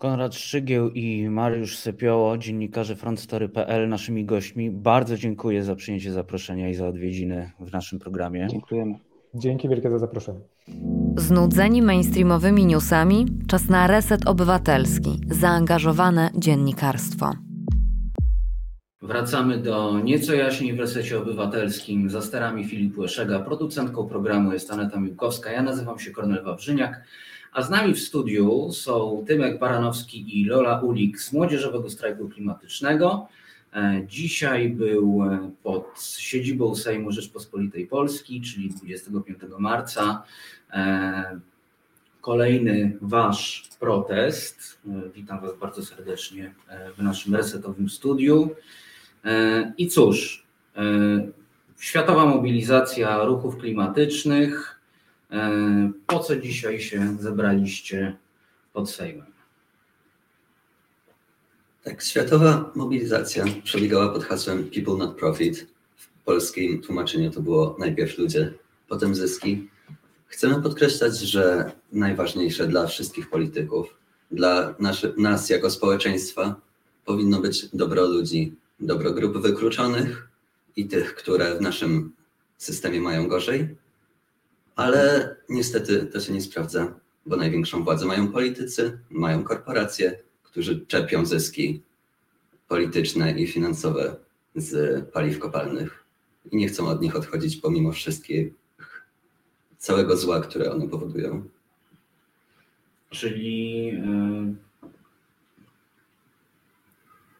Konrad 0.01 0.35
Szczygieł 0.35 0.89
i 0.89 1.29
Mariusz 1.29 1.77
Sypioło, 1.77 2.37
dziennikarze 2.37 2.95
frontstory.pl, 2.95 3.89
naszymi 3.89 4.25
gośćmi. 4.25 4.71
Bardzo 4.71 5.17
dziękuję 5.17 5.63
za 5.63 5.75
przyjęcie 5.75 6.11
zaproszenia 6.11 6.69
i 6.69 6.73
za 6.73 6.87
odwiedziny 6.87 7.51
w 7.59 7.71
naszym 7.71 7.99
programie. 7.99 8.47
Dziękujemy. 8.51 8.95
Dzięki 9.35 9.69
wielkie 9.69 9.89
za 9.89 9.99
zaproszenie. 9.99 10.39
Znudzeni 11.17 11.81
mainstreamowymi 11.81 12.65
newsami, 12.65 13.25
czas 13.47 13.69
na 13.69 13.87
reset 13.87 14.27
obywatelski, 14.27 15.19
zaangażowane 15.27 16.29
dziennikarstwo. 16.35 17.31
Wracamy 19.01 19.57
do 19.57 19.99
nieco 19.99 20.33
jaśniej 20.33 20.73
w 20.73 20.79
resecie 20.79 21.19
obywatelskim. 21.19 22.09
Za 22.09 22.21
sterami 22.21 22.65
Filip 22.65 22.97
Łeszega, 22.97 23.39
producentką 23.39 24.07
programu 24.07 24.53
jest 24.53 24.71
Aneta 24.71 24.99
Miłkowska. 24.99 25.51
Ja 25.51 25.61
nazywam 25.61 25.99
się 25.99 26.11
Kornel 26.11 26.43
Wawrzyniak. 26.43 27.03
A 27.51 27.61
z 27.61 27.69
nami 27.69 27.93
w 27.93 27.99
studiu 27.99 28.71
są 28.71 29.23
Tymek 29.27 29.59
Baranowski 29.59 30.39
i 30.41 30.45
Lola 30.45 30.79
Ulik 30.79 31.21
z 31.21 31.33
Młodzieżowego 31.33 31.89
Strajku 31.89 32.29
Klimatycznego. 32.29 33.27
E, 33.73 34.01
dzisiaj 34.07 34.69
był 34.69 35.23
e, 35.23 35.51
pod 35.63 36.01
siedzibą 36.17 36.75
Sejmu 36.75 37.11
Rzeczpospolitej 37.11 37.87
Polski, 37.87 38.41
czyli 38.41 38.69
25 38.69 39.39
marca. 39.59 40.23
E, 40.73 41.39
kolejny 42.21 42.97
Wasz 43.01 43.69
protest. 43.79 44.79
Witam 45.15 45.41
Was 45.41 45.57
bardzo 45.57 45.85
serdecznie 45.85 46.53
w 46.97 47.03
naszym 47.03 47.35
resetowym 47.35 47.89
studiu. 47.89 48.49
I 49.77 49.87
cóż, 49.87 50.45
światowa 51.79 52.25
mobilizacja 52.25 53.23
ruchów 53.23 53.57
klimatycznych 53.57 54.80
po 56.07 56.19
co 56.19 56.36
dzisiaj 56.36 56.82
się 56.82 57.17
zebraliście 57.19 58.17
pod 58.73 58.89
Sejmem? 58.89 59.32
Tak, 61.84 62.03
światowa 62.03 62.71
mobilizacja 62.75 63.45
przebiegała 63.63 64.09
pod 64.09 64.23
hasłem 64.23 64.69
People 64.69 64.97
Not 64.97 65.17
Profit. 65.17 65.67
W 65.95 66.23
polskim 66.25 66.82
tłumaczeniu 66.82 67.32
to 67.32 67.41
było 67.41 67.75
najpierw 67.79 68.17
ludzie, 68.17 68.53
potem 68.88 69.15
zyski. 69.15 69.69
Chcemy 70.27 70.61
podkreślać, 70.61 71.19
że 71.19 71.71
najważniejsze 71.91 72.67
dla 72.67 72.88
wszystkich 72.88 73.29
polityków, 73.29 73.95
dla 74.32 74.75
naszy, 74.79 75.13
nas 75.17 75.49
jako 75.49 75.69
społeczeństwa 75.69 76.55
powinno 77.05 77.41
być 77.41 77.65
dobro 77.73 78.05
ludzi, 78.05 78.55
dobro 78.79 79.11
grup 79.11 79.38
wykluczonych 79.38 80.27
i 80.75 80.86
tych, 80.88 81.15
które 81.15 81.57
w 81.57 81.61
naszym 81.61 82.13
systemie 82.57 83.01
mają 83.01 83.27
gorzej, 83.27 83.75
ale 84.82 85.36
niestety 85.49 86.05
to 86.05 86.19
się 86.19 86.34
nie 86.34 86.41
sprawdza, 86.41 86.93
bo 87.25 87.36
największą 87.36 87.84
władzę 87.84 88.05
mają 88.05 88.32
politycy, 88.32 88.99
mają 89.09 89.43
korporacje, 89.43 90.19
którzy 90.43 90.86
czerpią 90.86 91.25
zyski 91.25 91.82
polityczne 92.67 93.32
i 93.32 93.47
finansowe 93.47 94.15
z 94.55 95.05
paliw 95.09 95.39
kopalnych 95.39 96.03
i 96.51 96.57
nie 96.57 96.67
chcą 96.67 96.88
od 96.88 97.01
nich 97.01 97.15
odchodzić 97.15 97.57
pomimo 97.57 97.91
wszystkich 97.91 98.53
całego 99.77 100.17
zła, 100.17 100.39
które 100.39 100.71
one 100.71 100.88
powodują. 100.88 101.43
Czyli 103.09 103.86
yy, 103.86 104.55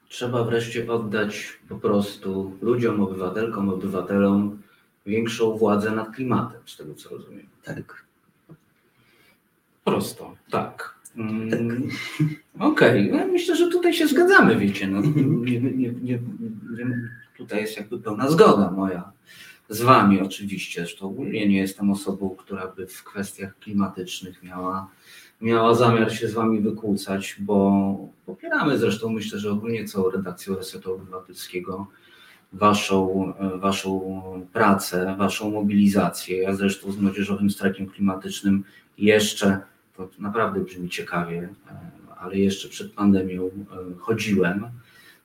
trzeba 0.10 0.44
wreszcie 0.44 0.92
oddać 0.92 1.60
po 1.70 1.76
prostu 1.76 2.58
ludziom, 2.62 3.02
obywatelkom, 3.02 3.70
obywatelom 3.70 4.62
większą 5.06 5.58
władzę 5.58 5.92
nad 5.92 6.16
klimatem, 6.16 6.62
z 6.66 6.78
tego 6.78 6.96
co 6.96 7.10
rozumiem. 7.10 7.48
Tak. 7.64 8.06
Prosto, 9.84 10.36
tak. 10.52 10.96
Mm, 11.16 11.90
Okej, 12.60 13.12
okay. 13.12 13.26
No, 13.26 13.34
myślę, 13.34 13.56
że 13.56 13.68
tutaj 13.68 13.94
się 13.94 14.08
zgadzamy, 14.08 14.56
wiecie. 14.56 14.88
No, 14.88 15.02
nie, 15.46 15.62
nie, 15.62 15.92
nie, 15.92 16.20
tutaj 17.38 17.62
jest 17.62 17.78
jakby 17.78 18.00
pełna 18.00 18.30
zgoda 18.30 18.72
moja 18.72 19.12
z 19.72 19.82
wami 19.82 20.22
oczywiście. 20.22 20.82
Zresztą 20.82 21.08
ogólnie 21.08 21.50
nie 21.50 21.58
jestem 21.58 21.92
osobą, 21.92 22.36
która 22.40 22.68
by 22.68 22.88
w 22.88 23.04
kwestiach 23.04 23.58
klimatycznych 23.60 24.44
miała, 24.44 24.88
miała 25.42 25.76
zamiar 25.76 26.14
się 26.14 26.28
z 26.28 26.34
wami 26.34 26.62
wykłócać, 26.62 27.36
bo 27.40 27.96
popieramy 28.26 28.78
zresztą 28.78 29.10
myślę, 29.10 29.40
że 29.40 29.52
ogólnie 29.52 29.86
całą 29.86 30.10
redakcję 30.10 30.56
Resetu 30.56 30.94
Obywatelskiego 30.94 31.88
waszą, 32.54 33.34
waszą 33.60 34.22
pracę, 34.54 35.16
waszą 35.18 35.52
mobilizację. 35.52 36.38
Ja 36.38 36.56
zresztą 36.56 36.92
z 36.92 36.98
Młodzieżowym 36.98 37.50
Strajkiem 37.50 37.88
Klimatycznym 37.88 38.64
jeszcze, 38.98 39.60
to 39.98 40.10
naprawdę 40.20 40.60
brzmi 40.60 40.90
ciekawie, 40.90 41.50
ale 42.22 42.38
jeszcze 42.38 42.70
przed 42.70 42.92
pandemią 42.92 43.46
e, 43.46 43.50
chodziłem 44.00 44.68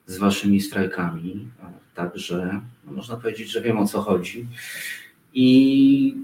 z 0.05 0.17
waszymi 0.17 0.61
strajkami, 0.61 1.47
e, 1.63 1.95
także 1.95 2.61
no, 2.85 2.91
można 2.91 3.17
powiedzieć, 3.17 3.51
że 3.51 3.61
wiem 3.61 3.79
o 3.79 3.87
co 3.87 4.01
chodzi. 4.01 4.47
I, 5.33 6.15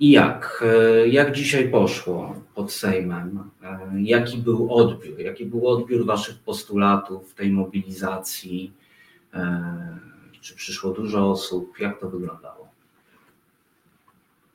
i 0.00 0.10
jak? 0.10 0.64
E, 0.66 1.08
jak 1.08 1.32
dzisiaj 1.32 1.68
poszło 1.68 2.36
pod 2.54 2.72
Sejmem? 2.72 3.50
Jaki 3.96 4.38
był 4.38 4.74
odbiór? 4.74 5.20
Jaki 5.20 5.46
był 5.46 5.68
odbiór 5.68 6.06
waszych 6.06 6.38
postulatów, 6.38 7.34
tej 7.34 7.50
mobilizacji? 7.50 8.72
Czy 10.42 10.54
przyszło 10.54 10.90
dużo 10.90 11.30
osób? 11.30 11.78
Jak 11.78 12.00
to 12.00 12.08
wyglądało? 12.08 12.68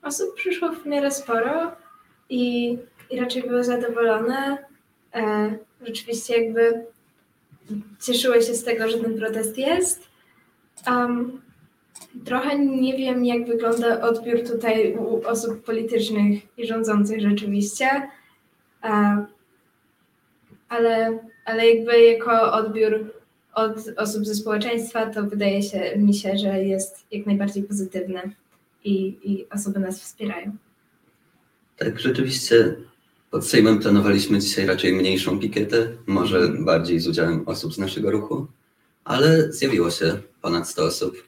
Osób 0.01 0.35
przyszło 0.35 0.71
w 0.71 0.85
miarę 0.85 1.11
sporo 1.11 1.71
i, 2.29 2.77
i 3.09 3.19
raczej 3.19 3.43
były 3.43 3.63
zadowolone. 3.63 4.57
E, 5.13 5.57
rzeczywiście 5.81 6.43
jakby 6.43 6.85
cieszyły 8.01 8.41
się 8.41 8.53
z 8.53 8.63
tego, 8.63 8.89
że 8.89 8.97
ten 8.97 9.19
protest 9.19 9.57
jest. 9.57 10.07
Um, 10.87 11.41
trochę 12.25 12.59
nie 12.59 12.97
wiem, 12.97 13.25
jak 13.25 13.47
wygląda 13.47 14.01
odbiór 14.01 14.39
tutaj 14.47 14.97
u 14.97 15.27
osób 15.27 15.63
politycznych 15.63 16.57
i 16.57 16.67
rządzących 16.67 17.21
rzeczywiście, 17.21 18.09
e, 18.83 19.25
ale, 20.69 21.19
ale 21.45 21.67
jakby 21.67 22.01
jako 22.01 22.53
odbiór 22.53 23.16
od 23.57 23.97
osób 23.97 24.25
ze 24.25 24.35
społeczeństwa, 24.35 25.05
to 25.05 25.23
wydaje 25.23 25.63
się 25.63 25.97
mi 25.97 26.13
się, 26.13 26.37
że 26.37 26.63
jest 26.63 27.05
jak 27.11 27.25
najbardziej 27.25 27.63
pozytywne 27.63 28.21
i, 28.83 29.17
i 29.23 29.49
osoby 29.49 29.79
nas 29.79 30.01
wspierają. 30.01 30.57
Tak, 31.77 31.99
rzeczywiście 31.99 32.75
pod 33.31 33.47
Sejmem 33.47 33.79
planowaliśmy 33.79 34.39
dzisiaj 34.39 34.65
raczej 34.65 34.93
mniejszą 34.93 35.39
pikietę, 35.39 35.87
może 36.07 36.49
bardziej 36.59 36.99
z 36.99 37.07
udziałem 37.07 37.47
osób 37.47 37.73
z 37.73 37.77
naszego 37.77 38.11
ruchu, 38.11 38.47
ale 39.03 39.51
zjawiło 39.53 39.91
się 39.91 40.17
ponad 40.41 40.69
100 40.69 40.83
osób 40.83 41.23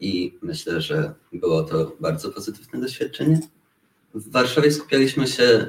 i 0.00 0.38
myślę, 0.42 0.80
że 0.80 1.14
było 1.32 1.62
to 1.62 1.96
bardzo 2.00 2.30
pozytywne 2.30 2.80
doświadczenie. 2.80 3.40
W 4.14 4.30
Warszawie 4.30 4.72
skupialiśmy 4.72 5.26
się 5.26 5.66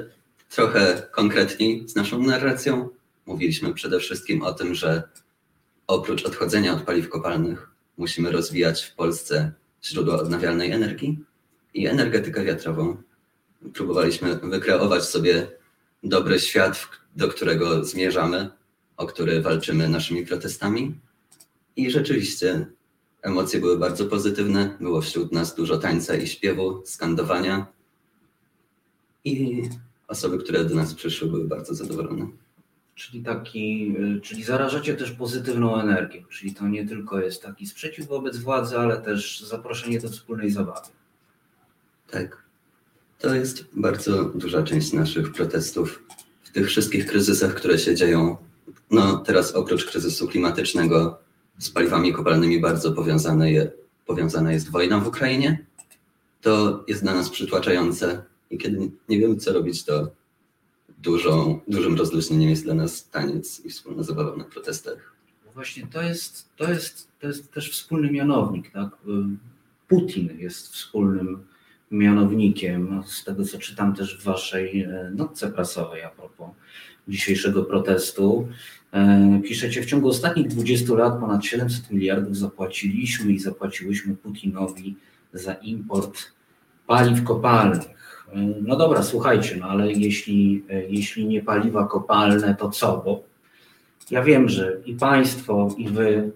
trochę 0.50 1.02
konkretniej 1.12 1.88
z 1.88 1.94
naszą 1.94 2.22
narracją. 2.22 2.88
Mówiliśmy 3.26 3.74
przede 3.74 3.98
wszystkim 3.98 4.42
o 4.42 4.52
tym, 4.52 4.74
że 4.74 5.02
oprócz 5.86 6.24
odchodzenia 6.24 6.72
od 6.72 6.82
paliw 6.82 7.08
kopalnych 7.08 7.70
musimy 7.96 8.32
rozwijać 8.32 8.84
w 8.84 8.94
Polsce 8.94 9.52
źródła 9.84 10.20
odnawialnej 10.20 10.70
energii 10.70 11.24
i 11.74 11.86
energetykę 11.86 12.44
wiatrową. 12.44 12.96
Próbowaliśmy 13.74 14.36
wykreować 14.36 15.04
sobie 15.04 15.46
dobry 16.02 16.40
świat, 16.40 16.88
do 17.16 17.28
którego 17.28 17.84
zmierzamy, 17.84 18.50
o 18.96 19.06
który 19.06 19.42
walczymy 19.42 19.88
naszymi 19.88 20.26
protestami. 20.26 20.94
I 21.76 21.90
rzeczywiście 21.90 22.66
emocje 23.22 23.60
były 23.60 23.78
bardzo 23.78 24.06
pozytywne. 24.06 24.76
Było 24.80 25.00
wśród 25.00 25.32
nas 25.32 25.54
dużo 25.54 25.78
tańca 25.78 26.16
i 26.16 26.26
śpiewu, 26.26 26.82
skandowania. 26.86 27.66
I 29.24 29.62
osoby, 30.08 30.38
które 30.38 30.64
do 30.64 30.74
nas 30.74 30.94
przyszły, 30.94 31.28
były 31.28 31.44
bardzo 31.44 31.74
zadowolone. 31.74 32.26
Czyli 32.96 33.22
taki, 33.22 33.94
y, 34.16 34.20
czyli 34.20 34.44
zarażacie 34.44 34.94
też 34.94 35.12
pozytywną 35.12 35.80
energią, 35.80 36.22
czyli 36.30 36.54
to 36.54 36.68
nie 36.68 36.88
tylko 36.88 37.20
jest 37.20 37.42
taki 37.42 37.66
sprzeciw 37.66 38.06
wobec 38.06 38.36
władzy, 38.36 38.78
ale 38.78 38.96
też 38.96 39.40
zaproszenie 39.40 40.00
do 40.00 40.08
wspólnej 40.08 40.50
zabawy. 40.50 40.88
Tak. 42.10 42.42
To 43.18 43.34
jest 43.34 43.64
bardzo 43.72 44.24
duża 44.24 44.62
część 44.62 44.92
naszych 44.92 45.32
protestów 45.32 46.02
w 46.42 46.50
tych 46.50 46.66
wszystkich 46.66 47.06
kryzysach, 47.06 47.54
które 47.54 47.78
się 47.78 47.94
dzieją. 47.94 48.36
No 48.90 49.16
teraz 49.16 49.54
oprócz 49.54 49.84
kryzysu 49.84 50.28
klimatycznego 50.28 51.18
z 51.58 51.70
paliwami 51.70 52.12
kopalnymi 52.12 52.60
bardzo 52.60 52.92
powiązane, 52.92 53.52
je, 53.52 53.70
powiązana 54.06 54.52
jest 54.52 54.70
wojna 54.70 55.00
w 55.00 55.08
Ukrainie. 55.08 55.66
To 56.40 56.84
jest 56.88 57.02
dla 57.02 57.14
nas 57.14 57.30
przytłaczające 57.30 58.22
i 58.50 58.58
kiedy 58.58 58.90
nie 59.08 59.18
wiemy 59.18 59.36
co 59.36 59.52
robić, 59.52 59.84
to 59.84 60.10
dużą, 61.06 61.60
dużym 61.68 61.96
rozluźnieniem 61.96 62.50
jest 62.50 62.64
dla 62.64 62.74
nas 62.74 63.08
taniec 63.10 63.64
i 63.64 63.70
wspólna 63.70 64.02
zabawa 64.02 64.36
na 64.36 64.44
protestach. 64.44 65.12
Właśnie 65.54 65.86
to 65.86 66.02
jest, 66.02 66.48
to 66.56 66.70
jest, 66.70 67.08
to 67.20 67.26
jest 67.26 67.52
też 67.52 67.70
wspólny 67.70 68.12
mianownik. 68.12 68.70
Tak? 68.70 68.88
Putin 69.88 70.38
jest 70.38 70.68
wspólnym 70.68 71.38
mianownikiem, 71.90 72.88
no, 72.90 73.02
z 73.02 73.24
tego 73.24 73.44
co 73.44 73.58
czytam 73.58 73.94
też 73.94 74.18
w 74.18 74.24
waszej 74.24 74.82
e, 74.82 75.12
notce 75.16 75.52
prasowej 75.52 76.02
a 76.02 76.08
propos 76.08 76.48
dzisiejszego 77.08 77.64
protestu. 77.64 78.48
E, 78.92 79.40
piszecie, 79.44 79.82
w 79.82 79.86
ciągu 79.86 80.08
ostatnich 80.08 80.48
20 80.48 80.94
lat 80.94 81.20
ponad 81.20 81.44
700 81.44 81.90
miliardów 81.90 82.36
zapłaciliśmy 82.36 83.32
i 83.32 83.38
zapłaciłyśmy 83.38 84.16
Putinowi 84.16 84.96
za 85.32 85.52
import 85.52 86.18
paliw 86.86 87.24
kopalnych. 87.24 87.95
No 88.62 88.76
dobra, 88.76 89.02
słuchajcie, 89.02 89.56
no 89.60 89.66
ale 89.66 89.92
jeśli, 89.92 90.64
jeśli 90.88 91.26
nie 91.26 91.42
paliwa 91.42 91.86
kopalne, 91.86 92.54
to 92.54 92.70
co? 92.70 93.02
Bo 93.04 93.22
ja 94.10 94.22
wiem, 94.22 94.48
że 94.48 94.76
i 94.84 94.94
państwo, 94.94 95.68
i 95.78 95.88
wy 95.88 96.32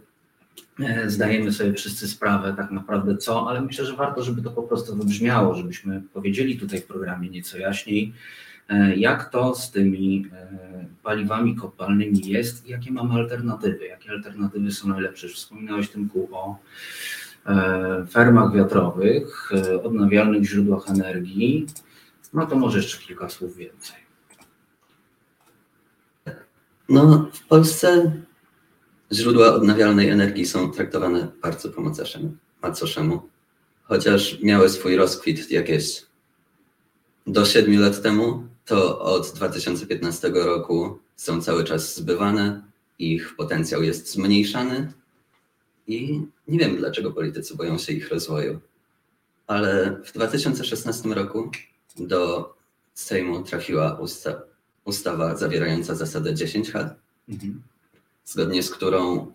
E, 0.83 1.11
zdajemy 1.11 1.53
sobie 1.53 1.73
wszyscy 1.73 2.09
sprawę 2.09 2.55
tak 2.57 2.71
naprawdę 2.71 3.17
co, 3.17 3.49
ale 3.49 3.61
myślę, 3.61 3.85
że 3.85 3.97
warto, 3.97 4.23
żeby 4.23 4.43
to 4.43 4.51
po 4.51 4.63
prostu 4.63 4.97
wybrzmiało, 4.97 5.55
żebyśmy 5.55 6.03
powiedzieli 6.13 6.59
tutaj 6.59 6.81
w 6.81 6.87
programie 6.87 7.31
nieco 7.31 7.59
jaśniej, 7.59 8.13
e, 8.69 8.97
jak 8.97 9.31
to 9.31 9.55
z 9.55 9.71
tymi 9.71 10.27
e, 10.33 10.87
paliwami 11.03 11.57
kopalnymi 11.57 12.29
jest 12.29 12.67
i 12.67 12.71
jakie 12.71 12.93
mamy 12.93 13.15
alternatywy, 13.15 13.87
jakie 13.87 14.11
alternatywy 14.11 14.71
są 14.71 14.89
najlepsze. 14.89 15.29
Wspominałeś 15.29 15.89
Tymku 15.89 16.29
o 16.33 16.59
fermach 18.11 18.55
wiatrowych, 18.55 19.51
odnawialnych 19.83 20.45
źródłach 20.45 20.91
energii, 20.91 21.67
no 22.33 22.47
to 22.47 22.57
może 22.57 22.79
jeszcze 22.79 22.99
kilka 22.99 23.29
słów 23.29 23.57
więcej. 23.57 23.97
No, 26.89 27.31
w 27.33 27.47
Polsce 27.47 28.13
Źródła 29.13 29.55
odnawialnej 29.55 30.09
energii 30.09 30.47
są 30.47 30.71
traktowane 30.71 31.29
bardzo 31.43 31.69
po 31.69 31.83
macoszemu, 32.63 33.29
chociaż 33.83 34.43
miały 34.43 34.69
swój 34.69 34.97
rozkwit 34.97 35.51
jakieś 35.51 36.03
do 37.27 37.45
7 37.45 37.81
lat 37.81 38.03
temu, 38.03 38.47
to 38.65 39.01
od 39.01 39.33
2015 39.35 40.29
roku 40.35 40.99
są 41.17 41.43
cały 41.43 41.65
czas 41.65 41.97
zbywane, 41.97 42.63
ich 42.99 43.37
potencjał 43.37 43.83
jest 43.83 44.13
zmniejszany 44.13 44.93
i 45.87 46.23
nie 46.49 46.59
wiem 46.59 46.77
dlaczego 46.77 47.11
politycy 47.11 47.57
boją 47.57 47.79
się 47.79 47.93
ich 47.93 48.09
rozwoju. 48.09 48.61
Ale 49.47 50.01
w 50.05 50.13
2016 50.13 51.09
roku 51.09 51.51
do 52.07 52.55
Sejmu 52.95 53.43
trafiła 53.43 53.99
usta 53.99 54.43
ustawa 54.85 55.37
zawierająca 55.37 55.95
zasadę 55.95 56.35
10 56.35 56.75
lat. 56.75 56.95
Mhm 57.29 57.63
zgodnie 58.31 58.63
z 58.63 58.71
którą 58.71 59.33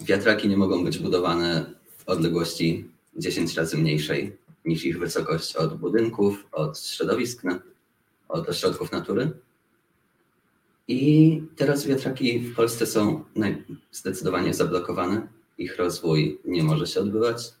Wiatraki 0.00 0.48
nie 0.48 0.56
mogą 0.56 0.84
być 0.84 0.98
budowane 0.98 1.74
w 1.98 2.08
odległości 2.08 2.88
10 3.16 3.54
razy 3.54 3.78
mniejszej 3.78 4.36
niż 4.64 4.84
ich 4.84 4.98
wysokość 4.98 5.56
od 5.56 5.78
budynków, 5.78 6.46
od 6.52 6.78
środowisk, 6.78 7.42
od 8.28 8.48
ośrodków 8.48 8.92
natury. 8.92 9.30
I 10.88 11.42
teraz 11.56 11.86
wiatraki 11.86 12.38
w 12.38 12.54
Polsce 12.54 12.86
są 12.86 13.24
zdecydowanie 13.92 14.54
zablokowane. 14.54 15.28
Ich 15.58 15.76
rozwój 15.76 16.38
nie 16.44 16.62
może 16.62 16.86
się 16.86 17.00
odbywać. 17.00 17.52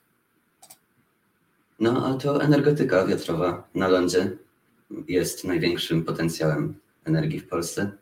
No 1.80 2.06
a 2.06 2.14
to 2.14 2.42
energetyka 2.42 3.06
wiatrowa 3.06 3.68
na 3.74 3.88
lądzie 3.88 4.36
jest 5.08 5.44
największym 5.44 6.04
potencjałem 6.04 6.74
energii 7.04 7.40
w 7.40 7.48
Polsce. 7.48 7.92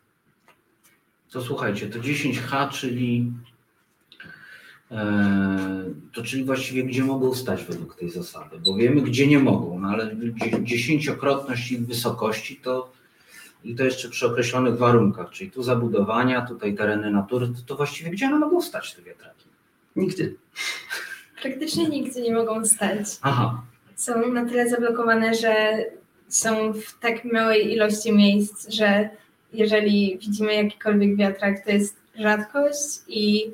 To 1.30 1.42
słuchajcie, 1.42 1.86
to 1.86 1.98
10H, 1.98 2.70
czyli 2.70 3.32
e, 4.90 5.84
to 6.12 6.22
czyli 6.22 6.44
właściwie 6.44 6.84
gdzie 6.84 7.04
mogą 7.04 7.34
stać 7.34 7.64
według 7.64 7.94
tej 7.94 8.10
zasady, 8.10 8.58
bo 8.66 8.76
wiemy 8.76 9.02
gdzie 9.02 9.26
nie 9.26 9.38
mogą, 9.38 9.80
no 9.80 9.88
ale 9.88 10.16
dziesięciokrotność 10.62 11.72
ich 11.72 11.86
wysokości 11.86 12.56
to 12.56 12.92
i 13.64 13.74
to 13.74 13.84
jeszcze 13.84 14.08
przy 14.08 14.26
określonych 14.26 14.78
warunkach, 14.78 15.30
czyli 15.30 15.50
tu 15.50 15.62
zabudowania, 15.62 16.46
tutaj 16.46 16.74
tereny 16.74 17.10
natury, 17.10 17.48
to, 17.48 17.62
to 17.66 17.76
właściwie 17.76 18.10
gdzie 18.10 18.26
one 18.26 18.38
mogą 18.38 18.62
stać 18.62 18.94
te 18.94 19.02
wiatraki? 19.02 19.46
Nigdy. 19.96 20.36
Praktycznie 21.42 21.88
nigdzie 21.88 22.22
nie 22.22 22.34
mogą 22.34 22.64
stać. 22.64 23.06
Aha. 23.22 23.62
Są 23.98 24.32
na 24.32 24.44
tyle 24.44 24.68
zablokowane, 24.68 25.34
że 25.34 25.84
są 26.28 26.72
w 26.72 26.98
tak 27.00 27.24
małej 27.24 27.72
ilości 27.72 28.12
miejsc, 28.12 28.68
że 28.68 29.08
jeżeli 29.52 30.18
widzimy 30.20 30.54
jakikolwiek 30.54 31.16
wiatrak, 31.16 31.64
to 31.64 31.70
jest 31.70 31.96
rzadkość 32.14 32.98
i 33.08 33.50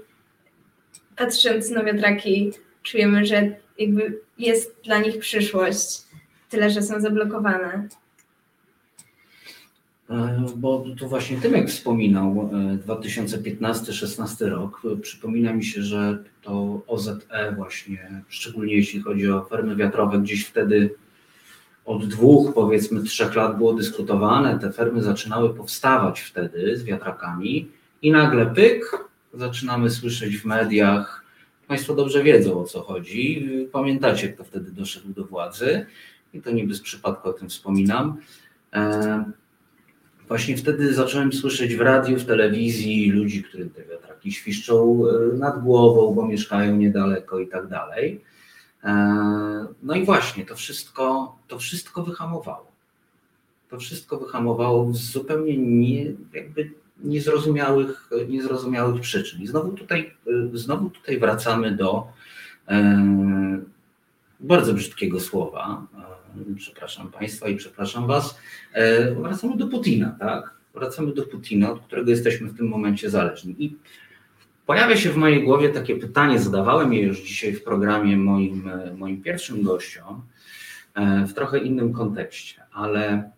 patrząc 1.17 1.71
na 1.71 1.85
wiatraki 1.85 2.53
czujemy, 2.83 3.27
że 3.27 3.57
jakby 3.79 4.21
jest 4.39 4.77
dla 4.85 4.99
nich 4.99 5.19
przyszłość, 5.19 6.03
tyle 6.51 6.71
że 6.71 6.83
są 6.83 7.01
zablokowane. 7.01 7.89
E, 10.15 10.45
bo 10.57 10.85
tu 10.99 11.09
właśnie 11.09 11.37
Tymek 11.41 11.69
wspominał 11.69 12.51
2015-16 12.87 14.47
e, 14.47 14.49
rok. 14.49 14.83
Przypomina 15.03 15.53
mi 15.53 15.65
się, 15.65 15.83
że 15.83 16.19
to 16.43 16.83
OZE 16.87 17.19
właśnie, 17.57 18.23
szczególnie 18.29 18.75
jeśli 18.75 19.01
chodzi 19.01 19.31
o 19.31 19.45
fermy 19.45 19.77
wiatrowe, 19.77 20.19
gdzieś 20.19 20.47
wtedy 20.47 20.95
od 21.85 22.09
dwóch, 22.09 22.55
powiedzmy 22.55 23.03
trzech 23.03 23.35
lat 23.35 23.57
było 23.57 23.75
dyskutowane, 23.75 24.59
te 24.59 24.73
fermy 24.73 25.03
zaczynały 25.03 25.55
powstawać 25.55 26.21
wtedy 26.21 26.77
z 26.77 26.85
wiatrakami 26.85 27.69
i 28.03 28.11
nagle 28.11 28.47
pyk, 28.47 29.05
zaczynamy 29.35 29.91
słyszeć 29.91 30.37
w 30.37 30.45
mediach, 30.45 31.25
Państwo 31.69 31.95
dobrze 31.95 32.23
wiedzą 32.23 32.61
o 32.61 32.65
co 32.65 32.83
chodzi, 32.83 33.49
pamiętacie 33.73 34.29
kto 34.29 34.45
wtedy 34.45 34.71
doszedł 34.71 35.09
do 35.09 35.25
władzy 35.25 35.87
i 36.35 36.41
to 36.41 36.51
niby 36.51 36.75
z 36.75 36.81
przypadku 36.81 37.29
o 37.29 37.33
tym 37.33 37.49
wspominam. 37.49 38.17
Właśnie 40.29 40.57
wtedy 40.57 40.95
zacząłem 40.95 41.33
słyszeć 41.33 41.77
w 41.77 41.81
radiu, 41.81 42.19
w 42.19 42.25
telewizji 42.25 43.11
ludzi, 43.11 43.43
którym 43.43 43.71
te 43.71 43.85
wiatraki 43.85 44.33
świszczą 44.33 45.03
e, 45.07 45.37
nad 45.37 45.63
głową, 45.63 46.15
bo 46.15 46.27
mieszkają 46.27 46.77
niedaleko 46.77 47.39
i 47.39 47.49
tak 47.49 47.69
dalej. 47.69 48.21
E, 48.85 48.95
no 49.83 49.95
i 49.95 50.05
właśnie, 50.05 50.47
to 50.47 50.57
wszystko, 50.57 51.37
to 51.49 51.59
wszystko 51.59 52.03
wyhamowało. 52.03 52.73
To 53.71 53.79
wszystko 53.79 54.19
wyhamowało 54.19 54.93
z 54.93 55.13
zupełnie 55.13 55.57
nie, 55.57 56.05
jakby 56.35 56.71
niezrozumiałych, 57.05 58.11
niezrozumiałych 58.29 59.01
przyczyn. 59.01 59.43
I 59.43 59.47
znowu 59.47 59.73
tutaj, 59.73 60.15
e, 60.27 60.59
znowu 60.59 60.91
tutaj 60.91 61.19
wracamy 61.19 61.77
do 61.77 62.07
bardzo 64.41 64.75
brzydkiego 64.75 65.21
słowa. 65.21 65.87
Przepraszam 66.57 67.13
Państwa 67.13 67.49
i 67.49 67.57
przepraszam 67.57 68.07
Was. 68.07 68.39
Wracamy 69.17 69.57
do 69.57 69.67
Putina, 69.67 70.17
tak? 70.21 70.55
Wracamy 70.75 71.15
do 71.15 71.23
Putina, 71.23 71.73
od 71.73 71.81
którego 71.81 72.11
jesteśmy 72.11 72.49
w 72.49 72.57
tym 72.57 72.69
momencie 72.69 73.11
zależni. 73.11 73.55
I 73.59 73.77
Pojawia 74.67 74.97
się 74.97 75.11
w 75.11 75.17
mojej 75.17 75.45
głowie 75.45 75.69
takie 75.69 75.97
pytanie, 75.97 76.39
zadawałem 76.39 76.93
je 76.93 77.03
już 77.03 77.21
dzisiaj 77.21 77.53
w 77.53 77.65
programie 77.65 78.17
moim, 78.17 78.71
moim 78.97 79.23
pierwszym 79.23 79.63
gościom, 79.63 80.23
e, 80.95 81.27
w 81.27 81.35
trochę 81.35 81.59
innym 81.59 81.93
kontekście, 81.93 82.63
ale 82.73 83.31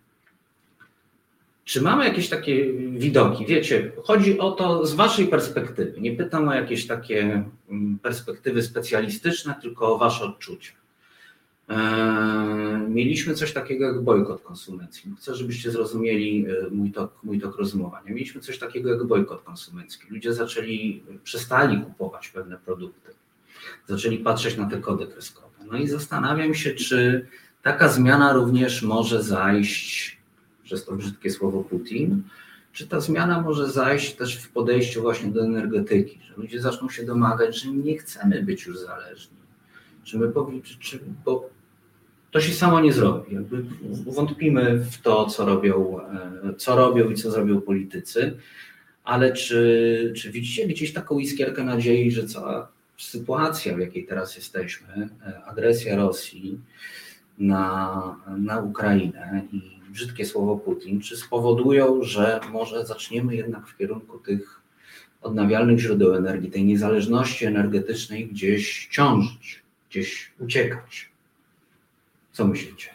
czy 1.65 1.81
mamy 1.81 2.05
jakieś 2.05 2.29
takie 2.29 2.73
widoki? 2.73 3.45
Wiecie, 3.45 3.91
chodzi 4.03 4.39
o 4.39 4.51
to 4.51 4.85
z 4.85 4.93
Waszej 4.93 5.27
perspektywy. 5.27 6.01
Nie 6.01 6.15
pytam 6.15 6.47
o 6.47 6.53
jakieś 6.53 6.87
takie 6.87 7.43
mm, 7.69 7.99
perspektywy 7.99 8.63
specjalistyczne, 8.63 9.55
tylko 9.61 9.95
o 9.95 9.97
Wasze 9.97 10.25
odczucia. 10.25 10.73
Eee, 11.67 12.89
mieliśmy 12.89 13.33
coś 13.33 13.53
takiego 13.53 13.85
jak 13.85 14.01
bojkot 14.01 14.41
konsumencki. 14.41 15.09
Chcę, 15.17 15.35
żebyście 15.35 15.71
zrozumieli 15.71 16.45
e, 16.49 16.69
mój 16.69 16.91
tok, 16.91 17.23
mój 17.23 17.39
tok 17.39 17.57
rozumowania. 17.57 18.13
Mieliśmy 18.13 18.41
coś 18.41 18.59
takiego 18.59 18.89
jak 18.89 19.03
bojkot 19.03 19.43
konsumencki. 19.43 20.07
Ludzie 20.09 20.33
zaczęli, 20.33 21.03
przestali 21.23 21.81
kupować 21.81 22.29
pewne 22.29 22.57
produkty. 22.57 23.11
Zaczęli 23.87 24.17
patrzeć 24.17 24.57
na 24.57 24.69
te 24.69 24.77
kody 24.77 25.07
kreskowe. 25.07 25.47
No 25.71 25.77
i 25.77 25.87
zastanawiam 25.87 26.53
się, 26.53 26.71
czy 26.71 27.27
taka 27.61 27.89
zmiana 27.89 28.33
również 28.33 28.83
może 28.83 29.23
zajść, 29.23 30.17
przez 30.63 30.85
to 30.85 30.95
brzydkie 30.95 31.31
słowo 31.31 31.63
Putin, 31.63 32.23
czy 32.71 32.87
ta 32.87 32.99
zmiana 32.99 33.41
może 33.41 33.71
zajść 33.71 34.15
też 34.15 34.37
w 34.37 34.49
podejściu 34.49 35.01
właśnie 35.01 35.31
do 35.31 35.45
energetyki, 35.45 36.19
że 36.27 36.33
ludzie 36.37 36.61
zaczną 36.61 36.89
się 36.89 37.05
domagać, 37.05 37.61
że 37.61 37.71
nie 37.71 37.97
chcemy 37.97 38.43
być 38.43 38.65
już 38.65 38.79
zależni. 38.79 39.37
Czy 40.03 40.19
my, 40.19 40.31
czy, 40.63 40.79
czy, 40.79 40.99
bo 41.25 41.56
to 42.31 42.41
się 42.41 42.53
samo 42.53 42.79
nie 42.79 42.93
zrobi. 42.93 43.35
Jakby 43.35 43.63
wątpimy 44.05 44.77
w 44.79 44.97
to, 44.97 45.25
co 45.25 45.45
robią, 45.45 45.99
e, 46.01 46.53
co 46.57 46.75
robią 46.75 47.09
i 47.09 47.15
co 47.15 47.31
zrobią 47.31 47.61
politycy, 47.61 48.37
ale 49.03 49.33
czy, 49.33 50.13
czy 50.15 50.31
widzicie 50.31 50.67
gdzieś 50.67 50.93
taką 50.93 51.19
iskierkę 51.19 51.63
nadziei, 51.63 52.11
że 52.11 52.27
cała 52.27 52.67
sytuacja, 52.97 53.75
w 53.75 53.79
jakiej 53.79 54.05
teraz 54.05 54.35
jesteśmy, 54.35 55.09
e, 55.27 55.43
agresja 55.45 55.95
Rosji 55.95 56.59
na, 57.37 58.15
na 58.37 58.59
Ukrainę 58.59 59.41
i 59.51 59.61
brzydkie 59.91 60.25
słowo 60.25 60.57
Putin, 60.57 61.01
czy 61.01 61.17
spowodują, 61.17 62.03
że 62.03 62.39
może 62.51 62.85
zaczniemy 62.85 63.35
jednak 63.35 63.67
w 63.67 63.77
kierunku 63.77 64.19
tych 64.19 64.61
odnawialnych 65.21 65.79
źródeł 65.79 66.15
energii, 66.15 66.51
tej 66.51 66.65
niezależności 66.65 67.45
energetycznej 67.45 68.27
gdzieś 68.27 68.87
ciążyć, 68.91 69.63
gdzieś 69.89 70.31
uciekać? 70.39 71.09
Co 72.37 72.47
myślicie? 72.47 72.89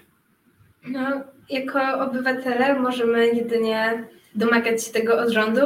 No, 0.88 1.22
jako 1.50 1.98
obywatele 1.98 2.80
możemy 2.80 3.28
jedynie 3.28 4.04
domagać 4.34 4.84
się 4.84 4.92
tego 4.92 5.18
od 5.18 5.30
rządu, 5.30 5.60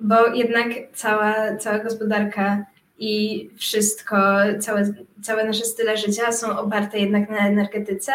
bo 0.00 0.26
jednak 0.34 0.68
cała, 0.94 1.56
cała 1.56 1.78
gospodarka 1.78 2.66
i 2.98 3.50
wszystko, 3.56 4.16
całe, 4.60 4.94
całe 5.22 5.44
nasze 5.44 5.64
style 5.64 5.96
życia 5.96 6.32
są 6.32 6.58
oparte 6.58 6.98
jednak 6.98 7.30
na 7.30 7.38
energetyce 7.48 8.12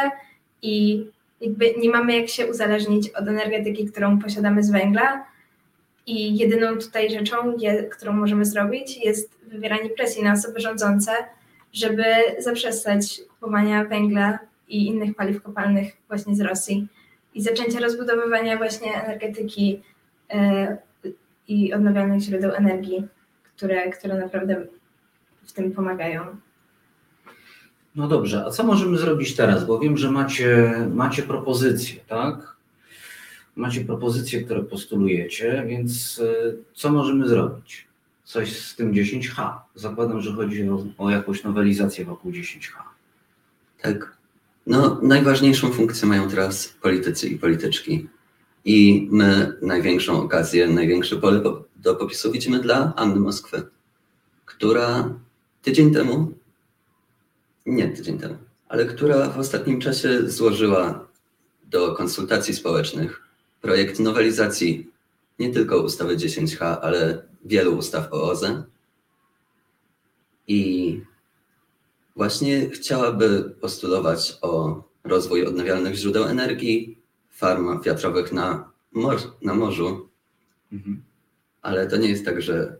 i 0.62 1.06
jakby 1.42 1.74
nie 1.78 1.90
mamy 1.90 2.18
jak 2.18 2.30
się 2.30 2.48
uzależnić 2.48 3.10
od 3.10 3.28
energetyki, 3.28 3.86
którą 3.86 4.20
posiadamy 4.20 4.64
z 4.64 4.72
węgla. 4.72 5.26
I 6.08 6.38
jedyną 6.38 6.78
tutaj 6.78 7.10
rzeczą, 7.10 7.58
je, 7.58 7.84
którą 7.84 8.14
możemy 8.14 8.46
zrobić, 8.46 8.98
jest 8.98 9.32
wywieranie 9.44 9.90
presji 9.90 10.24
na 10.24 10.34
osoby 10.34 10.60
rządzące, 10.60 11.12
żeby 11.74 12.04
zaprzestać 12.40 13.22
kupowania 13.30 13.86
węgla 13.86 14.40
i 14.68 14.88
innych 14.88 15.16
paliw 15.16 15.44
kopalnych 15.44 15.94
właśnie 16.08 16.36
z 16.36 16.42
Rosji 16.42 16.88
i 17.34 17.42
zaczęcie 17.42 17.80
rozbudowywania 17.80 18.58
właśnie 18.58 19.04
energetyki 19.04 19.82
e, 20.30 20.78
i 21.48 21.74
odnawialnych 21.74 22.22
źródeł 22.22 22.52
energii, 22.52 23.08
które, 23.56 23.90
które 23.90 24.18
naprawdę 24.18 24.66
w 25.46 25.54
tym 25.54 25.72
pomagają. 25.72 26.22
No 27.96 28.08
dobrze, 28.08 28.46
a 28.46 28.50
co 28.50 28.64
możemy 28.64 28.98
zrobić 28.98 29.36
teraz? 29.36 29.66
Bo 29.66 29.80
wiem, 29.80 29.98
że 29.98 30.12
macie, 30.12 30.74
macie 30.94 31.24
propozycje, 31.24 32.02
tak? 32.08 32.58
Macie 33.56 33.82
propozycje, 33.82 34.44
które 34.44 34.64
postulujecie, 34.64 35.64
więc 35.68 36.22
e, 36.24 36.54
co 36.74 36.92
możemy 36.92 37.28
zrobić? 37.28 37.88
Coś 38.24 38.62
z 38.62 38.76
tym 38.76 38.94
10H. 38.94 39.54
Zakładam, 39.76 40.22
że 40.22 40.34
chodzi 40.34 40.70
o, 40.70 40.86
o 40.98 41.10
jakąś 41.10 41.44
nowelizację 41.44 42.06
wokół 42.06 42.32
10H. 42.32 42.74
Tak. 43.82 44.17
No, 44.68 45.00
najważniejszą 45.02 45.72
funkcję 45.72 46.08
mają 46.08 46.30
teraz 46.30 46.68
politycy 46.68 47.28
i 47.28 47.40
polityczki. 47.40 48.10
I 48.66 49.08
my 49.12 49.58
największą 49.62 50.22
okazję, 50.22 50.68
największe 50.68 51.16
pole 51.16 51.44
do 51.76 51.96
popisu 51.96 52.32
widzimy 52.32 52.60
dla 52.60 52.94
Anny 52.96 53.20
Moskwy, 53.20 53.64
która 54.46 55.14
tydzień 55.62 55.94
temu, 55.94 56.32
nie 57.66 57.90
tydzień 57.90 58.20
temu, 58.20 58.38
ale 58.68 58.86
która 58.86 59.30
w 59.30 59.40
ostatnim 59.40 59.82
czasie 59.82 60.30
złożyła 60.30 61.08
do 61.66 61.96
konsultacji 61.96 62.54
społecznych 62.54 63.22
projekt 63.62 64.00
nowelizacji 64.00 64.92
nie 65.40 65.54
tylko 65.54 65.82
ustawy 65.82 66.18
10H, 66.18 66.78
ale 66.82 67.24
wielu 67.46 67.78
ustaw 67.78 68.14
o 68.14 68.30
OZE. 68.30 68.64
I 70.48 71.02
właśnie 72.18 72.70
chciałaby 72.70 73.56
postulować 73.62 74.38
o 74.42 74.84
rozwój 75.04 75.46
odnawialnych 75.46 75.96
źródeł 75.96 76.24
energii, 76.24 77.02
farm 77.30 77.82
wiatrowych 77.82 78.32
na, 78.32 78.72
mor 78.92 79.18
na 79.42 79.54
morzu. 79.54 80.10
Mhm. 80.72 81.04
Ale 81.62 81.88
to 81.88 81.98
nie 81.98 82.10
jest 82.10 82.26
tak, 82.26 82.42
że 82.42 82.78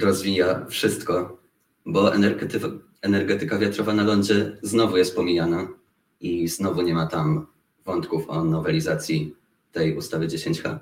rozwija 0.00 0.66
wszystko, 0.66 1.38
bo 1.86 2.14
energetyka, 2.14 2.68
energetyka 3.02 3.58
wiatrowa 3.58 3.94
na 3.94 4.04
lądzie 4.04 4.58
znowu 4.62 4.96
jest 4.96 5.16
pomijana 5.16 5.68
i 6.20 6.48
znowu 6.48 6.82
nie 6.82 6.94
ma 6.94 7.06
tam 7.06 7.46
wątków 7.84 8.30
o 8.30 8.44
nowelizacji 8.44 9.34
tej 9.72 9.96
ustawy 9.96 10.28
10H. 10.28 10.78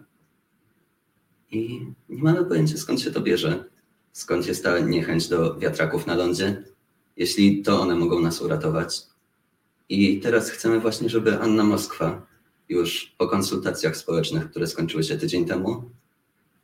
I 1.51 1.87
nie 2.09 2.23
mamy 2.23 2.45
pojęcia 2.45 2.77
skąd 2.77 3.01
się 3.01 3.11
to 3.11 3.21
bierze, 3.21 3.65
skąd 4.13 4.47
jest 4.47 4.65
ta 4.65 4.79
niechęć 4.79 5.29
do 5.29 5.59
wiatraków 5.59 6.07
na 6.07 6.15
lądzie, 6.15 6.72
jeśli 7.17 7.63
to 7.63 7.81
one 7.81 7.95
mogą 7.95 8.21
nas 8.21 8.41
uratować. 8.41 9.03
I 9.89 10.21
teraz 10.21 10.51
chcemy 10.51 10.81
właśnie, 10.81 11.09
żeby 11.09 11.39
Anna 11.41 11.65
Moskwa 11.65 12.27
już 12.69 13.15
po 13.19 13.29
konsultacjach 13.29 13.97
społecznych, 13.97 14.51
które 14.51 14.67
skończyły 14.67 15.05
się 15.05 15.17
tydzień 15.17 15.45
temu, 15.45 15.91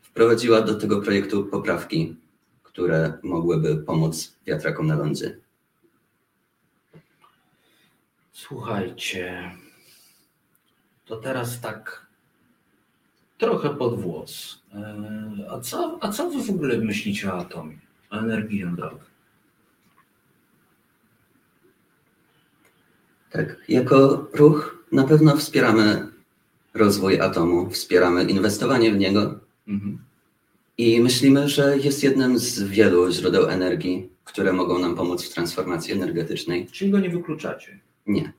wprowadziła 0.01 0.61
do 0.61 0.75
tego 0.75 1.03
projektu 1.03 1.45
poprawki, 1.45 2.17
które 2.63 3.19
mogłyby 3.23 3.77
pomóc 3.77 4.37
wiatrakom 4.47 4.87
na 4.87 4.97
lądzie. 4.97 5.39
Słuchajcie, 8.33 9.53
to 11.05 11.17
teraz 11.17 11.61
tak 11.61 12.07
trochę 13.39 13.77
pod 13.77 14.01
włos. 14.01 14.63
E, 14.75 15.51
a 15.51 15.61
co, 15.61 15.99
a 16.01 16.13
co 16.13 16.31
wy 16.31 16.43
w 16.43 16.51
ogóle 16.51 16.79
myślicie 16.79 17.33
o 17.33 17.39
atomie, 17.39 17.79
o 18.11 18.17
energii 18.17 18.59
jądrowej? 18.59 19.08
Tak, 23.31 23.57
jako 23.69 24.27
ruch 24.33 24.85
na 24.93 25.05
pewno 25.05 25.37
wspieramy 25.37 26.07
rozwój 26.75 27.21
atomu, 27.21 27.71
wspieramy 27.71 28.25
inwestowanie 28.25 28.93
w 28.93 28.99
niego 28.99 29.41
mhm. 29.69 29.99
i 30.79 31.01
myślimy, 31.01 31.49
że 31.49 31.79
jest 31.79 32.03
jednym 32.03 32.39
z 32.39 32.63
wielu 32.63 33.11
źródeł 33.11 33.49
energii, 33.49 34.09
które 34.25 34.53
mogą 34.53 34.79
nam 34.79 34.95
pomóc 34.95 35.25
w 35.25 35.35
transformacji 35.35 35.93
energetycznej. 35.93 36.67
Czyli 36.67 36.91
go 36.91 37.01
nie 37.01 37.11
wykluczacie? 37.11 37.79
Nie. 38.07 38.33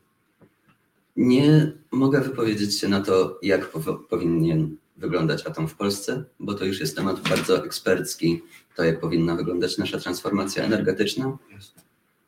Nie 1.18 1.72
mogę 1.92 2.22
wypowiedzieć 2.22 2.80
się 2.80 2.88
na 2.88 3.02
to, 3.02 3.40
jak 3.42 3.72
powinien 4.10 4.76
wyglądać 4.98 5.48
atom 5.48 5.68
w 5.68 5.76
Polsce, 5.76 6.24
bo 6.40 6.54
to 6.54 6.66
już 6.66 6.80
jest 6.80 6.96
temat 6.96 7.30
bardzo 7.30 7.66
ekspercki, 7.66 8.42
to 8.76 8.84
jak 8.84 9.00
powinna 9.00 9.36
wyglądać 9.36 9.78
nasza 9.78 10.00
transformacja 10.00 10.64
energetyczna. 10.64 11.38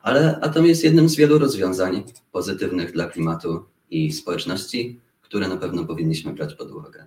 Ale 0.02 0.38
atom 0.40 0.66
jest 0.66 0.84
jednym 0.84 1.08
z 1.08 1.16
wielu 1.16 1.38
rozwiązań 1.38 2.04
pozytywnych 2.32 2.92
dla 2.92 3.06
klimatu 3.06 3.64
i 3.90 4.12
społeczności, 4.12 5.00
które 5.22 5.48
na 5.48 5.56
pewno 5.56 5.84
powinniśmy 5.84 6.32
brać 6.32 6.54
pod 6.54 6.70
uwagę. 6.70 7.06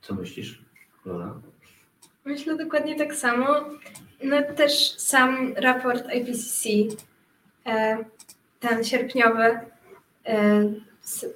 Co 0.00 0.14
myślisz, 0.14 0.62
Lola? 1.04 1.40
Myślę 2.24 2.56
dokładnie 2.56 2.98
tak 2.98 3.14
samo. 3.14 3.46
No 4.24 4.36
też 4.56 4.94
sam 4.98 5.54
raport 5.56 6.04
IPCC, 6.14 6.68
e, 7.66 8.04
ten 8.60 8.84
sierpniowy, 8.84 9.58
e, 10.26 10.72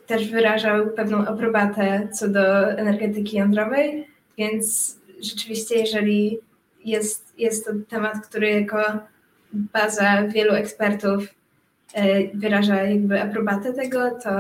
też 0.07 0.31
wyrażał 0.31 0.91
pewną 0.91 1.27
aprobatę 1.27 2.09
co 2.13 2.29
do 2.29 2.71
energetyki 2.71 3.37
jądrowej, 3.37 4.09
więc 4.39 4.97
rzeczywiście, 5.21 5.75
jeżeli 5.75 6.39
jest, 6.87 7.35
jest 7.39 7.67
to 7.67 7.73
temat, 7.89 8.27
który 8.27 8.51
jako 8.51 8.99
baza 9.53 10.29
wielu 10.29 10.55
ekspertów 10.55 11.29
e, 11.95 12.37
wyraża 12.37 12.83
jakby 12.83 13.23
aprobatę 13.23 13.73
tego, 13.73 14.11
to 14.23 14.31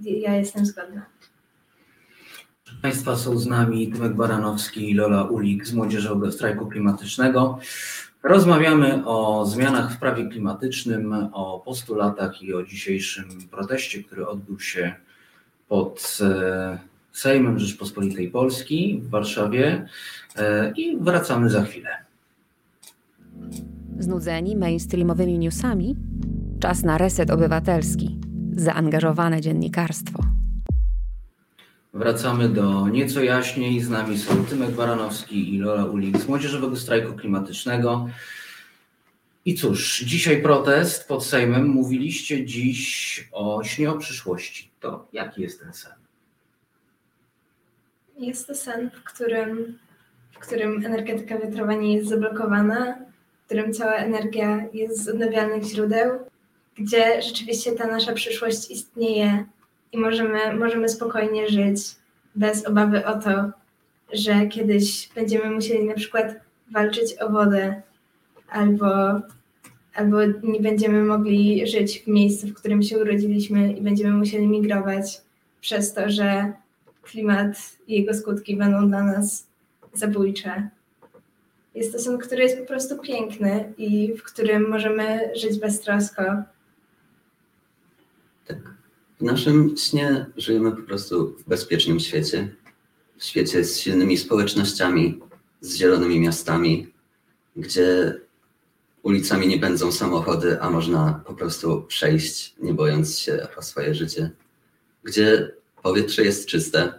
ja 0.00 0.36
jestem 0.36 0.66
zgodna. 0.66 1.02
Państwa 2.82 3.16
są 3.16 3.38
z 3.38 3.46
nami 3.46 3.92
Tymek 3.92 4.14
Baranowski 4.14 4.90
i 4.90 4.94
Lola 4.94 5.22
Ulik 5.22 5.66
z 5.66 5.72
Młodzieżowego 5.72 6.32
Strajku 6.32 6.66
Klimatycznego. 6.66 7.58
Rozmawiamy 8.22 9.06
o 9.06 9.46
zmianach 9.46 9.92
w 9.92 9.98
prawie 9.98 10.28
klimatycznym, 10.28 11.12
o 11.32 11.62
postulatach 11.64 12.42
i 12.42 12.54
o 12.54 12.62
dzisiejszym 12.62 13.28
proteście, 13.50 14.02
który 14.02 14.26
odbył 14.26 14.60
się 14.60 14.94
pod 15.68 16.18
e, 16.20 16.78
Sejmem 17.12 17.58
Rzeczpospolitej 17.58 18.30
Polski 18.30 19.00
w 19.02 19.10
Warszawie 19.10 19.86
e, 20.36 20.72
i 20.76 20.98
wracamy 21.00 21.50
za 21.50 21.62
chwilę. 21.62 21.88
Znudzeni 23.98 24.56
mainstreamowymi 24.56 25.38
newsami? 25.38 25.96
Czas 26.60 26.82
na 26.82 26.98
reset 26.98 27.30
obywatelski. 27.30 28.18
Zaangażowane 28.56 29.40
dziennikarstwo. 29.40 30.22
Wracamy 31.94 32.48
do 32.48 32.88
nieco 32.88 33.22
jaśniej. 33.22 33.80
Z 33.80 33.90
nami 33.90 34.18
są 34.18 34.44
Tymek 34.44 34.70
Baranowski 34.70 35.54
i 35.54 35.58
Lola 35.58 35.84
Ulik 35.84 36.18
z 36.18 36.28
Młodzieżowego 36.28 36.76
Strajku 36.76 37.12
Klimatycznego. 37.12 38.08
I 39.44 39.54
cóż, 39.54 40.00
dzisiaj 40.00 40.42
protest 40.42 41.08
pod 41.08 41.24
Sejmem. 41.24 41.68
Mówiliście 41.68 42.46
dziś 42.46 43.28
o 43.32 43.64
śnie 43.64 43.90
o 43.90 43.98
przyszłości. 43.98 44.70
To 44.80 45.08
jaki 45.12 45.42
jest 45.42 45.60
ten 45.60 45.72
sen? 45.72 46.01
Jest 48.18 48.46
to 48.46 48.54
sen, 48.54 48.90
w 48.90 49.04
którym, 49.04 49.78
w 50.32 50.38
którym 50.38 50.86
energetyka 50.86 51.38
wiatrowa 51.38 51.74
nie 51.74 51.96
jest 51.96 52.08
zablokowana, 52.08 52.98
w 53.42 53.46
którym 53.46 53.72
cała 53.72 53.94
energia 53.94 54.64
jest 54.72 55.04
z 55.04 55.08
odnawialnych 55.08 55.64
źródeł, 55.64 56.18
gdzie 56.78 57.22
rzeczywiście 57.22 57.72
ta 57.72 57.86
nasza 57.86 58.12
przyszłość 58.12 58.70
istnieje 58.70 59.44
i 59.92 59.98
możemy, 59.98 60.54
możemy 60.54 60.88
spokojnie 60.88 61.48
żyć 61.48 61.80
bez 62.34 62.66
obawy 62.66 63.06
o 63.06 63.18
to, 63.18 63.50
że 64.12 64.46
kiedyś 64.46 65.08
będziemy 65.14 65.50
musieli 65.50 65.84
na 65.84 65.94
przykład 65.94 66.34
walczyć 66.72 67.18
o 67.20 67.30
wodę 67.30 67.82
albo, 68.48 69.20
albo 69.94 70.16
nie 70.42 70.60
będziemy 70.60 71.02
mogli 71.02 71.66
żyć 71.66 71.98
w 72.00 72.06
miejscu, 72.06 72.46
w 72.46 72.54
którym 72.54 72.82
się 72.82 72.98
urodziliśmy 72.98 73.72
i 73.72 73.82
będziemy 73.82 74.10
musieli 74.10 74.48
migrować 74.48 75.20
przez 75.60 75.94
to, 75.94 76.10
że 76.10 76.52
klimat 77.02 77.56
i 77.86 77.94
jego 77.94 78.14
skutki 78.14 78.56
będą 78.56 78.88
dla 78.88 79.04
nas 79.04 79.46
zabójcze. 79.94 80.68
Jest 81.74 81.92
to 81.92 81.98
sen, 81.98 82.18
który 82.18 82.42
jest 82.42 82.58
po 82.58 82.66
prostu 82.66 82.98
piękny 82.98 83.72
i 83.78 84.14
w 84.16 84.22
którym 84.22 84.68
możemy 84.68 85.30
żyć 85.36 85.58
beztrosko. 85.58 86.22
Tak. 88.46 88.58
W 89.20 89.22
naszym 89.22 89.76
śnie 89.76 90.26
żyjemy 90.36 90.72
po 90.72 90.82
prostu 90.82 91.36
w 91.38 91.48
bezpiecznym 91.48 92.00
świecie. 92.00 92.54
W 93.16 93.24
świecie 93.24 93.64
z 93.64 93.78
silnymi 93.78 94.18
społecznościami, 94.18 95.20
z 95.60 95.76
zielonymi 95.76 96.20
miastami, 96.20 96.92
gdzie 97.56 98.20
ulicami 99.02 99.48
nie 99.48 99.58
pędzą 99.58 99.92
samochody, 99.92 100.60
a 100.60 100.70
można 100.70 101.22
po 101.26 101.34
prostu 101.34 101.82
przejść, 101.82 102.54
nie 102.62 102.74
bojąc 102.74 103.18
się 103.18 103.46
o 103.56 103.62
swoje 103.62 103.94
życie. 103.94 104.30
Gdzie 105.04 105.52
powietrze 105.82 106.22
jest 106.22 106.46
czyste. 106.46 106.98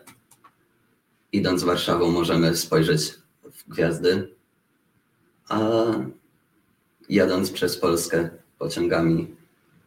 Idąc 1.31 1.63
Warszawą 1.63 2.11
możemy 2.11 2.57
spojrzeć 2.57 3.13
w 3.43 3.69
gwiazdy, 3.69 4.35
a 5.49 5.59
jadąc 7.09 7.51
przez 7.51 7.77
Polskę 7.77 8.29
pociągami 8.59 9.35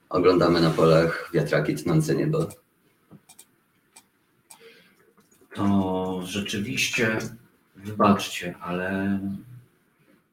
oglądamy 0.09 0.61
na 0.61 0.71
polach 0.71 1.31
wiatraki 1.35 1.75
tnące 1.75 2.15
niebo. 2.15 2.49
To 5.55 6.21
rzeczywiście, 6.25 7.19
wybaczcie, 7.77 8.55
ale, 8.61 9.21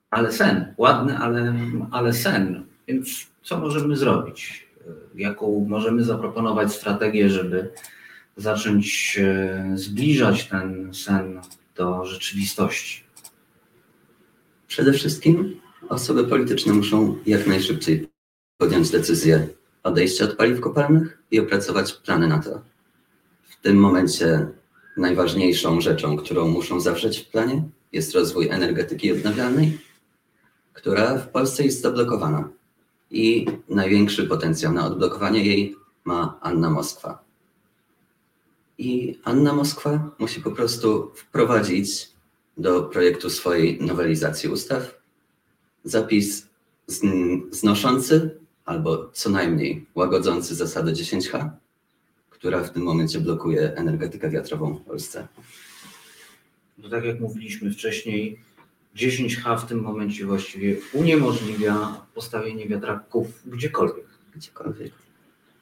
ale 0.09 0.31
sen. 0.31 0.73
Ładny, 0.77 1.17
ale, 1.17 1.55
ale 1.91 2.13
sen. 2.13 2.65
Więc 2.87 3.27
co 3.43 3.59
możemy 3.59 3.97
zrobić? 3.97 4.67
Jaką 5.15 5.65
możemy 5.69 6.03
zaproponować 6.03 6.73
strategię, 6.73 7.29
żeby 7.29 7.71
zacząć 8.37 9.19
zbliżać 9.75 10.47
ten 10.49 10.93
sen 10.93 11.41
do 11.75 12.05
rzeczywistości? 12.05 13.03
Przede 14.67 14.93
wszystkim 14.93 15.61
osoby 15.89 16.23
polityczne 16.23 16.73
muszą 16.73 17.17
jak 17.25 17.47
najszybciej 17.47 18.07
podjąć 18.57 18.89
decyzję 18.89 19.47
odejścia 19.83 20.25
od 20.25 20.35
paliw 20.35 20.59
kopalnych 20.61 21.23
i 21.31 21.39
opracować 21.39 21.93
plany 21.93 22.27
na 22.27 22.39
to. 22.39 22.61
W 23.43 23.61
tym 23.61 23.77
momencie 23.77 24.47
najważniejszą 24.97 25.81
rzeczą, 25.81 26.17
którą 26.17 26.47
muszą 26.47 26.79
zawrzeć 26.79 27.19
w 27.19 27.27
planie, 27.27 27.63
jest 27.91 28.15
rozwój 28.15 28.49
energetyki 28.49 29.11
odnawialnej, 29.11 29.79
która 30.73 31.17
w 31.17 31.29
Polsce 31.29 31.63
jest 31.63 31.81
zablokowana. 31.81 32.49
I 33.11 33.45
największy 33.69 34.23
potencjał 34.23 34.73
na 34.73 34.85
odblokowanie 34.85 35.45
jej 35.45 35.75
ma 36.05 36.39
Anna 36.41 36.69
Moskwa. 36.69 37.23
I 38.77 39.19
Anna 39.23 39.53
Moskwa 39.53 40.15
musi 40.19 40.41
po 40.41 40.51
prostu 40.51 41.11
wprowadzić 41.15 42.09
do 42.57 42.83
projektu 42.83 43.29
swojej 43.29 43.81
nowelizacji 43.81 44.49
ustaw 44.49 45.01
zapis 45.83 46.47
znoszący 47.51 48.37
albo 48.65 49.09
co 49.13 49.29
najmniej 49.29 49.85
łagodzący 49.95 50.55
zasadę 50.55 50.91
10H, 50.93 51.49
która 52.29 52.63
w 52.63 52.69
tym 52.69 52.83
momencie 52.83 53.19
blokuje 53.19 53.75
energetykę 53.75 54.29
wiatrową 54.29 54.75
w 54.75 54.81
Polsce. 54.81 55.27
Bo 56.77 56.89
tak 56.89 57.03
jak 57.03 57.19
mówiliśmy 57.19 57.71
wcześniej, 57.71 58.39
10H 58.95 59.59
w 59.59 59.65
tym 59.65 59.81
momencie 59.81 60.25
właściwie 60.25 60.75
uniemożliwia 60.93 62.01
postawienie 62.13 62.67
wiatraków 62.67 63.27
gdziekolwiek. 63.45 64.05
Gdziekolwiek. 64.35 64.91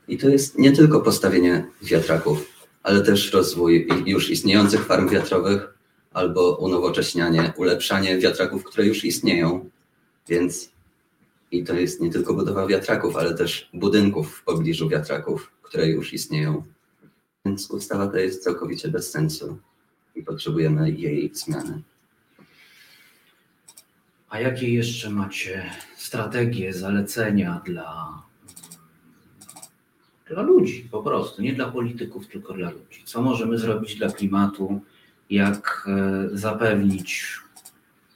I 0.08 0.18
to 0.18 0.30
jest 0.30 0.58
nie 0.58 0.72
tylko 0.72 1.02
postawienie 1.02 1.68
wiatraków, 1.82 2.51
ale 2.84 3.02
też 3.02 3.34
rozwój 3.34 3.88
już 4.06 4.30
istniejących 4.30 4.86
farm 4.86 5.10
wiatrowych 5.10 5.78
albo 6.14 6.58
unowocześnianie, 6.58 7.54
ulepszanie 7.58 8.18
wiatraków, 8.18 8.64
które 8.64 8.86
już 8.86 9.06
istnieją. 9.06 9.70
Więc 10.28 10.72
i 11.52 11.64
to 11.64 11.74
jest 11.74 12.02
nie 12.02 12.12
tylko 12.12 12.34
budowa 12.34 12.68
wiatraków, 12.68 13.16
ale 13.16 13.36
też 13.36 13.70
budynków 13.74 14.38
w 14.38 14.44
pobliżu 14.44 14.90
wiatraków, 14.90 15.52
które 15.62 15.88
już 15.88 16.14
istnieją. 16.14 16.64
Więc 17.46 17.72
ustawa 17.72 18.08
ta 18.08 18.20
jest 18.20 18.44
całkowicie 18.44 18.88
bez 18.88 19.12
sensu 19.12 19.58
i 20.16 20.24
potrzebujemy 20.24 20.92
jej 20.92 21.32
zmiany. 21.34 21.82
A 24.30 24.40
jakie 24.40 24.74
jeszcze 24.74 25.10
macie 25.10 25.72
strategie, 25.96 26.74
zalecenia 26.74 27.62
dla, 27.66 28.24
dla 30.32 30.42
ludzi 30.42 30.88
po 30.92 31.04
prostu, 31.04 31.42
nie 31.42 31.54
dla 31.54 31.72
polityków, 31.72 32.28
tylko 32.28 32.54
dla 32.54 32.70
ludzi? 32.70 33.04
Co 33.06 33.22
możemy 33.22 33.58
zrobić 33.58 33.96
dla 33.96 34.10
klimatu? 34.10 34.82
Jak 35.30 35.88
e, 35.88 36.30
zapewnić 36.38 37.40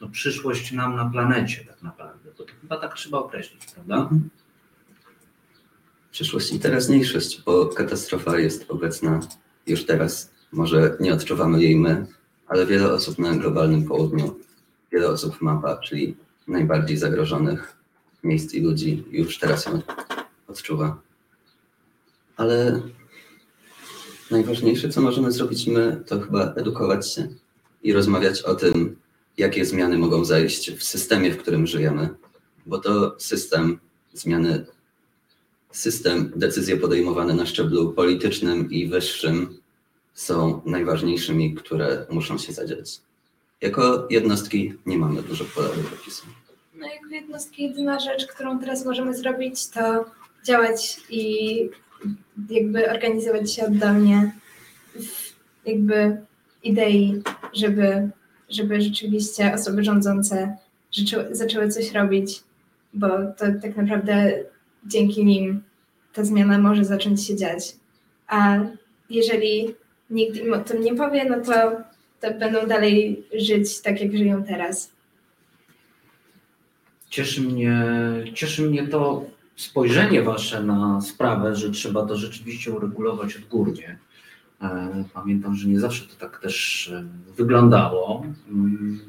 no, 0.01 0.09
przyszłość 0.09 0.71
nam 0.71 0.95
na 0.95 1.05
planecie 1.09 1.65
tak 1.65 1.81
naprawdę? 1.81 2.29
Bo 2.37 2.43
to 2.43 2.53
chyba 2.61 2.77
tak 2.77 2.95
trzeba 2.95 3.17
określić, 3.17 3.65
prawda? 3.65 3.95
Mhm. 3.95 4.29
Przyszłość 6.11 6.53
i 6.53 6.59
teraźniejszość, 6.59 7.41
bo 7.45 7.65
katastrofa 7.65 8.39
jest 8.39 8.71
obecna 8.71 9.19
już 9.67 9.85
teraz. 9.85 10.31
Może 10.51 10.97
nie 10.99 11.13
odczuwamy 11.13 11.61
jej 11.61 11.75
my, 11.75 12.07
ale 12.47 12.65
wiele 12.65 12.93
osób 12.93 13.19
na 13.19 13.35
globalnym 13.35 13.83
południu, 13.87 14.39
wiele 14.91 15.07
osób 15.07 15.35
w 15.35 15.41
mapa, 15.41 15.77
czyli 15.77 16.15
najbardziej 16.47 16.97
zagrożonych 16.97 17.77
miejsc 18.23 18.53
i 18.53 18.61
ludzi, 18.61 19.03
już 19.11 19.39
teraz 19.39 19.65
ją 19.65 19.81
odczuwa. 20.47 21.04
Ale 22.37 22.81
najważniejsze, 24.31 24.89
co 24.89 25.01
możemy 25.01 25.31
zrobić 25.31 25.67
my, 25.67 26.03
to 26.07 26.19
chyba 26.19 26.53
edukować 26.53 27.13
się 27.13 27.27
i 27.83 27.93
rozmawiać 27.93 28.41
o 28.41 28.55
tym, 28.55 28.95
jakie 29.37 29.65
zmiany 29.65 29.97
mogą 29.97 30.25
zajść 30.25 30.71
w 30.71 30.83
systemie, 30.83 31.31
w 31.31 31.37
którym 31.37 31.67
żyjemy, 31.67 32.09
bo 32.65 32.77
to 32.77 33.15
system 33.19 33.79
zmiany, 34.13 34.65
system, 35.71 36.31
decyzje 36.35 36.77
podejmowane 36.77 37.33
na 37.33 37.45
szczeblu 37.45 37.93
politycznym 37.93 38.71
i 38.71 38.87
wyższym 38.87 39.57
są 40.13 40.61
najważniejszymi, 40.65 41.55
które 41.55 42.05
muszą 42.09 42.37
się 42.37 42.53
zadziać. 42.53 43.01
Jako 43.61 44.07
jednostki 44.09 44.73
nie 44.85 44.97
mamy 44.97 45.21
dużo 45.21 45.45
pola 45.55 45.67
do. 45.67 45.73
No 46.75 46.87
jako 46.87 47.07
jednostki 47.11 47.63
jedyna 47.63 47.99
rzecz, 47.99 48.25
którą 48.25 48.59
teraz 48.59 48.85
możemy 48.85 49.17
zrobić, 49.17 49.67
to 49.67 50.05
działać 50.45 51.01
i 51.09 51.69
jakby 52.49 52.91
organizować 52.91 53.53
się 53.53 53.65
oddolnie 53.65 54.31
jakby 55.65 56.17
idei, 56.63 57.21
żeby, 57.53 58.09
żeby 58.49 58.81
rzeczywiście 58.81 59.53
osoby 59.53 59.83
rządzące 59.83 60.57
zaczęły 61.31 61.69
coś 61.69 61.91
robić, 61.91 62.43
bo 62.93 63.07
to 63.09 63.45
tak 63.61 63.77
naprawdę 63.77 64.33
dzięki 64.85 65.25
nim 65.25 65.63
ta 66.13 66.23
zmiana 66.23 66.59
może 66.59 66.85
zacząć 66.85 67.27
się 67.27 67.35
dziać. 67.35 67.75
A 68.27 68.59
jeżeli 69.09 69.75
nikt 70.09 70.37
im 70.37 70.53
o 70.53 70.59
tym 70.59 70.81
nie 70.81 70.95
powie, 70.95 71.25
no 71.29 71.41
to, 71.41 71.77
to 72.21 72.39
będą 72.39 72.67
dalej 72.67 73.23
żyć 73.39 73.81
tak, 73.81 74.01
jak 74.01 74.17
żyją 74.17 74.43
teraz. 74.43 74.91
Cieszy 77.09 77.41
mnie, 77.41 77.83
cieszy 78.33 78.61
mnie 78.61 78.87
to 78.87 79.25
spojrzenie 79.55 80.21
Wasze 80.21 80.63
na 80.63 81.01
sprawę, 81.01 81.55
że 81.55 81.71
trzeba 81.71 82.05
to 82.05 82.17
rzeczywiście 82.17 82.71
uregulować 82.71 83.35
odgórnie. 83.35 83.97
E, 84.61 85.03
pamiętam, 85.13 85.55
że 85.55 85.67
nie 85.67 85.79
zawsze 85.79 86.05
to 86.05 86.15
tak 86.15 86.39
też 86.41 86.87
e, 86.87 87.05
wyglądało, 87.37 88.25
mm, 88.49 88.99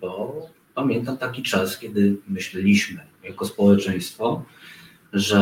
bo 0.00 0.42
pamiętam 0.74 1.16
taki 1.16 1.42
czas, 1.42 1.78
kiedy 1.78 2.16
myśleliśmy 2.28 3.00
jako 3.24 3.44
społeczeństwo, 3.46 4.44
że 5.12 5.38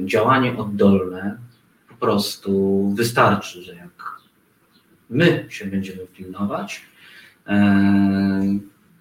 e, 0.00 0.06
działanie 0.06 0.58
oddolne 0.58 1.38
po 1.88 1.94
prostu 1.94 2.82
wystarczy, 2.96 3.62
że 3.62 3.74
jak 3.74 4.20
my 5.10 5.46
się 5.48 5.66
będziemy 5.66 6.06
pilnować 6.06 6.82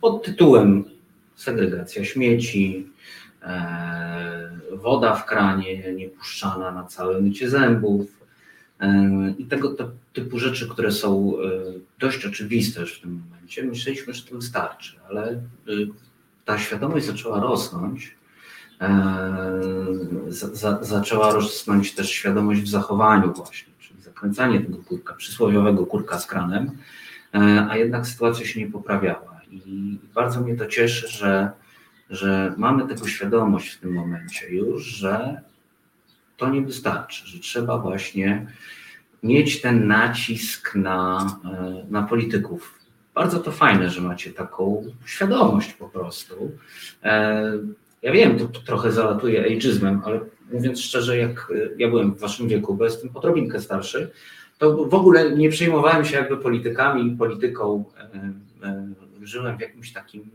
pod 0.01 0.23
tytułem 0.23 0.83
segregacja 1.35 2.05
śmieci, 2.05 2.87
woda 4.71 5.15
w 5.15 5.25
kranie 5.25 5.93
niepuszczana 5.93 6.71
na 6.71 6.83
całe 6.83 7.21
mycie 7.21 7.49
zębów 7.49 8.07
i 9.37 9.45
tego 9.45 9.75
typu 10.13 10.39
rzeczy, 10.39 10.69
które 10.69 10.91
są 10.91 11.33
dość 11.99 12.25
oczywiste 12.25 12.81
już 12.81 12.97
w 12.97 13.01
tym 13.01 13.23
momencie. 13.25 13.63
Myśleliśmy, 13.63 14.13
że 14.13 14.23
to 14.23 14.35
wystarczy, 14.35 14.99
ale 15.09 15.41
ta 16.45 16.59
świadomość 16.59 17.05
zaczęła 17.05 17.39
rosnąć 17.39 18.15
za, 20.27 20.83
zaczęła 20.83 21.31
rosnąć 21.31 21.95
też 21.95 22.09
świadomość 22.09 22.61
w 22.61 22.67
zachowaniu 22.67 23.33
właśnie, 23.33 23.73
czyli 23.79 24.01
zakręcanie 24.01 24.61
tego 24.61 24.77
kurka, 24.77 25.13
przysłowiowego 25.13 25.85
kurka 25.85 26.19
z 26.19 26.27
kranem, 26.27 26.71
e, 27.33 27.67
a 27.69 27.77
jednak 27.77 28.07
sytuacja 28.07 28.45
się 28.45 28.59
nie 28.59 28.67
poprawiała. 28.67 29.41
I 29.51 29.97
bardzo 30.13 30.41
mnie 30.41 30.55
to 30.55 30.65
cieszy, 30.65 31.07
że, 31.07 31.51
że 32.09 32.53
mamy 32.57 32.87
tego 32.87 33.07
świadomość 33.07 33.69
w 33.73 33.79
tym 33.79 33.93
momencie 33.93 34.49
już, 34.49 34.83
że 34.83 35.41
to 36.37 36.49
nie 36.49 36.61
wystarczy, 36.61 37.27
że 37.27 37.39
trzeba 37.39 37.77
właśnie 37.77 38.47
mieć 39.23 39.61
ten 39.61 39.87
nacisk 39.87 40.75
na, 40.75 41.27
e, 41.45 41.85
na 41.89 42.03
polityków. 42.03 42.79
Bardzo 43.13 43.39
to 43.39 43.51
fajne, 43.51 43.89
że 43.89 44.01
macie 44.01 44.31
taką 44.31 44.85
świadomość 45.05 45.73
po 45.73 45.89
prostu. 45.89 46.51
E, 47.03 47.51
ja 48.01 48.11
wiem, 48.11 48.39
to, 48.39 48.59
trochę 48.59 48.91
zalatuje 48.91 49.45
ageizmem, 49.45 50.01
ale 50.05 50.19
mówiąc 50.51 50.81
szczerze, 50.81 51.17
jak 51.17 51.51
y, 51.51 51.75
ja 51.77 51.89
byłem 51.89 52.13
w 52.13 52.19
waszym 52.19 52.47
wieku, 52.47 52.75
bo 52.75 52.83
jestem 52.83 53.09
odrobinkę 53.13 53.59
starszy, 53.59 54.11
to 54.57 54.85
w 54.85 54.93
ogóle 54.93 55.31
nie 55.31 55.49
przejmowałem 55.49 56.05
się 56.05 56.15
jakby 56.15 56.37
politykami 56.37 57.17
polityką. 57.17 57.85
E, 57.97 58.67
e, 58.67 58.87
żyłem 59.21 59.57
w 59.57 59.61
jakimś 59.61 59.93
takim, 59.93 60.31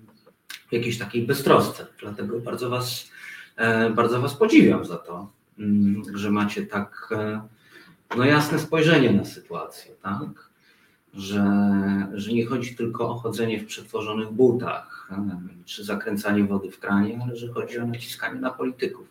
jakiejś 0.73 0.99
takiej 0.99 1.27
beztrosce. 1.27 1.87
Dlatego 2.01 2.41
bardzo 2.41 2.71
was, 2.71 3.11
e, 3.57 3.91
bardzo 3.91 4.21
was 4.21 4.35
podziwiam 4.35 4.85
za 4.85 4.97
to, 4.97 5.31
mm, 5.59 6.03
że 6.15 6.31
macie 6.31 6.67
tak 6.67 7.09
no 8.17 8.25
jasne 8.25 8.59
spojrzenie 8.59 9.13
na 9.13 9.25
sytuację, 9.25 9.93
tak? 10.03 10.51
Że, 11.15 11.45
że 12.15 12.33
nie 12.33 12.47
chodzi 12.47 12.77
tylko 12.77 13.09
o 13.09 13.15
chodzenie 13.15 13.61
w 13.61 13.67
przetworzonych 13.67 14.31
butach, 14.31 15.11
czy 15.65 15.85
zakręcanie 15.85 16.45
wody 16.45 16.71
w 16.71 16.79
kranie, 16.79 17.21
ale 17.25 17.37
że 17.37 17.49
chodzi 17.49 17.79
o 17.79 17.87
naciskanie 17.87 18.41
na 18.41 18.51
polityków. 18.51 19.07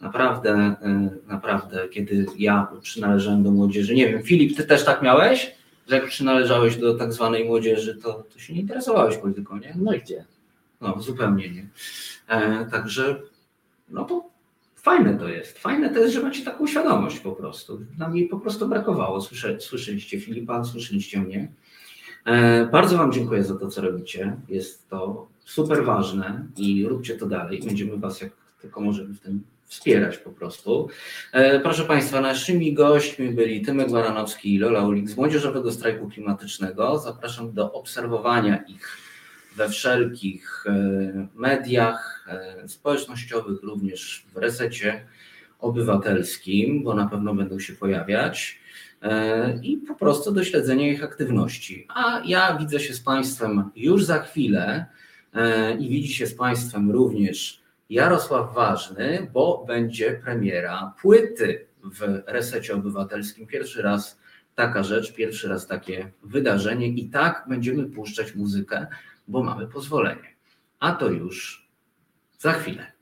Naprawdę, 0.00 0.50
e, 0.82 1.10
naprawdę, 1.26 1.88
kiedy 1.88 2.26
ja 2.38 2.68
przynależałem 2.82 3.42
do 3.42 3.50
młodzieży, 3.50 3.94
nie 3.94 4.08
wiem, 4.08 4.22
Filip, 4.22 4.56
ty 4.56 4.64
też 4.64 4.84
tak 4.84 5.02
miałeś? 5.02 5.54
Że 5.88 5.96
jak 5.96 6.06
przynależałeś 6.06 6.76
do 6.76 6.94
tak 6.94 7.12
zwanej 7.12 7.44
młodzieży, 7.44 7.94
to, 7.94 8.24
to 8.32 8.38
się 8.38 8.54
nie 8.54 8.60
interesowałeś 8.60 9.16
polityką, 9.16 9.56
nie? 9.56 9.74
No 9.78 9.92
i 9.92 10.00
gdzie? 10.00 10.24
No, 10.80 11.02
zupełnie 11.02 11.50
nie. 11.50 11.68
E, 12.28 12.66
także, 12.70 13.20
no 13.88 14.04
to 14.04 14.30
fajne 14.76 15.18
to 15.18 15.28
jest. 15.28 15.58
Fajne 15.58 15.90
to 15.90 15.98
jest, 15.98 16.14
że 16.14 16.22
macie 16.22 16.44
taką 16.44 16.66
świadomość 16.66 17.20
po 17.20 17.32
prostu. 17.32 17.80
Nam 17.98 18.16
jej 18.16 18.28
po 18.28 18.40
prostu 18.40 18.68
brakowało. 18.68 19.20
Słyszę, 19.20 19.60
słyszeliście 19.60 20.20
Filipa, 20.20 20.64
słyszeliście 20.64 21.20
mnie. 21.20 21.52
E, 22.24 22.66
bardzo 22.66 22.98
Wam 22.98 23.12
dziękuję 23.12 23.44
za 23.44 23.58
to, 23.58 23.68
co 23.68 23.80
robicie. 23.80 24.36
Jest 24.48 24.88
to 24.88 25.28
super 25.44 25.84
ważne 25.84 26.46
i 26.56 26.88
róbcie 26.88 27.14
to 27.14 27.26
dalej. 27.26 27.62
Będziemy 27.66 27.96
Was 27.96 28.20
jak 28.20 28.32
tylko 28.60 28.80
możemy 28.80 29.14
w 29.14 29.20
tym 29.20 29.44
wspierać 29.66 30.18
po 30.18 30.30
prostu. 30.30 30.88
E, 31.32 31.60
proszę 31.60 31.84
Państwa, 31.84 32.20
naszymi 32.20 32.74
gośćmi 32.74 33.30
byli 33.30 33.62
Tymek 33.62 33.90
Baranowski 33.90 34.54
i 34.54 34.58
Lola 34.58 34.86
Ulik 34.86 35.10
z 35.10 35.16
Młodzieżowego 35.16 35.72
Strajku 35.72 36.08
Klimatycznego. 36.08 36.98
Zapraszam 36.98 37.52
do 37.52 37.72
obserwowania 37.72 38.56
ich 38.56 38.98
we 39.56 39.68
wszelkich 39.68 40.64
e, 40.66 41.28
mediach 41.34 42.28
społecznościowych, 42.66 43.62
również 43.62 44.26
w 44.34 44.36
resecie 44.36 45.06
obywatelskim, 45.58 46.84
bo 46.84 46.94
na 46.94 47.06
pewno 47.08 47.34
będą 47.34 47.58
się 47.58 47.72
pojawiać 47.72 48.60
i 49.62 49.76
po 49.76 49.94
prostu 49.94 50.32
do 50.32 50.44
śledzenia 50.44 50.92
ich 50.92 51.04
aktywności. 51.04 51.86
A 51.94 52.22
ja 52.24 52.58
widzę 52.58 52.80
się 52.80 52.94
z 52.94 53.00
Państwem 53.00 53.70
już 53.76 54.04
za 54.04 54.18
chwilę 54.18 54.86
i 55.78 55.88
widzi 55.88 56.14
się 56.14 56.26
z 56.26 56.34
Państwem 56.34 56.90
również 56.90 57.62
Jarosław 57.90 58.54
Ważny, 58.54 59.30
bo 59.32 59.64
będzie 59.66 60.20
premiera 60.24 60.94
płyty 61.02 61.66
w 61.84 62.22
resecie 62.26 62.74
obywatelskim. 62.74 63.46
Pierwszy 63.46 63.82
raz 63.82 64.18
taka 64.54 64.82
rzecz, 64.82 65.14
pierwszy 65.14 65.48
raz 65.48 65.66
takie 65.66 66.10
wydarzenie 66.22 66.88
i 66.88 67.08
tak 67.08 67.44
będziemy 67.48 67.84
puszczać 67.84 68.34
muzykę, 68.34 68.86
bo 69.28 69.42
mamy 69.42 69.66
pozwolenie. 69.66 70.34
A 70.80 70.92
to 70.92 71.10
już 71.10 71.68
za 72.38 72.52
chwilę. 72.52 72.92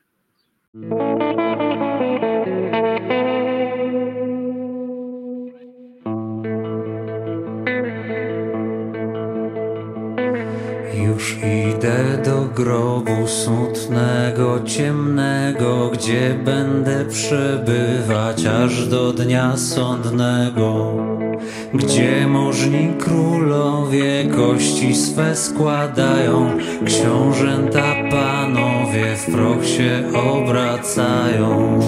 Do 12.25 12.45
grobu 12.55 13.27
smutnego, 13.27 14.61
ciemnego, 14.65 15.91
gdzie 15.93 16.35
będę 16.45 17.05
przebywać 17.05 18.47
aż 18.47 18.89
do 18.89 19.13
dnia 19.13 19.57
sądnego. 19.57 20.97
Gdzie 21.75 22.27
możni 22.27 22.95
królowie 22.99 24.25
kości 24.37 24.95
swe 24.95 25.37
składają, 25.37 26.51
książęta 26.87 27.95
panowie 28.11 29.17
w 29.17 29.33
proch 29.33 29.67
się 29.67 30.03
obracają. 30.33 31.81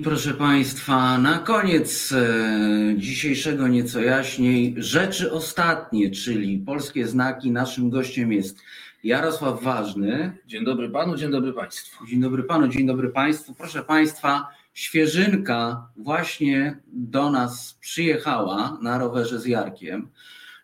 I 0.00 0.02
proszę 0.02 0.34
Państwa, 0.34 1.18
na 1.18 1.38
koniec 1.38 2.12
e, 2.12 2.94
dzisiejszego 2.96 3.68
nieco 3.68 4.00
jaśniej 4.00 4.74
rzeczy 4.78 5.32
ostatnie, 5.32 6.10
czyli 6.10 6.58
polskie 6.58 7.06
znaki. 7.06 7.50
Naszym 7.50 7.90
gościem 7.90 8.32
jest 8.32 8.58
Jarosław 9.04 9.62
Ważny. 9.62 10.38
Dzień 10.46 10.64
dobry 10.64 10.90
Panu, 10.90 11.16
dzień 11.16 11.30
dobry 11.30 11.52
Państwu. 11.52 12.06
Dzień 12.06 12.20
dobry 12.20 12.42
Panu, 12.42 12.68
dzień 12.68 12.86
dobry 12.86 13.08
Państwu. 13.08 13.54
Proszę 13.54 13.82
Państwa, 13.82 14.48
świeżynka 14.74 15.88
właśnie 15.96 16.78
do 16.86 17.30
nas 17.30 17.78
przyjechała 17.80 18.78
na 18.82 18.98
rowerze 18.98 19.40
z 19.40 19.46
Jarkiem. 19.46 20.08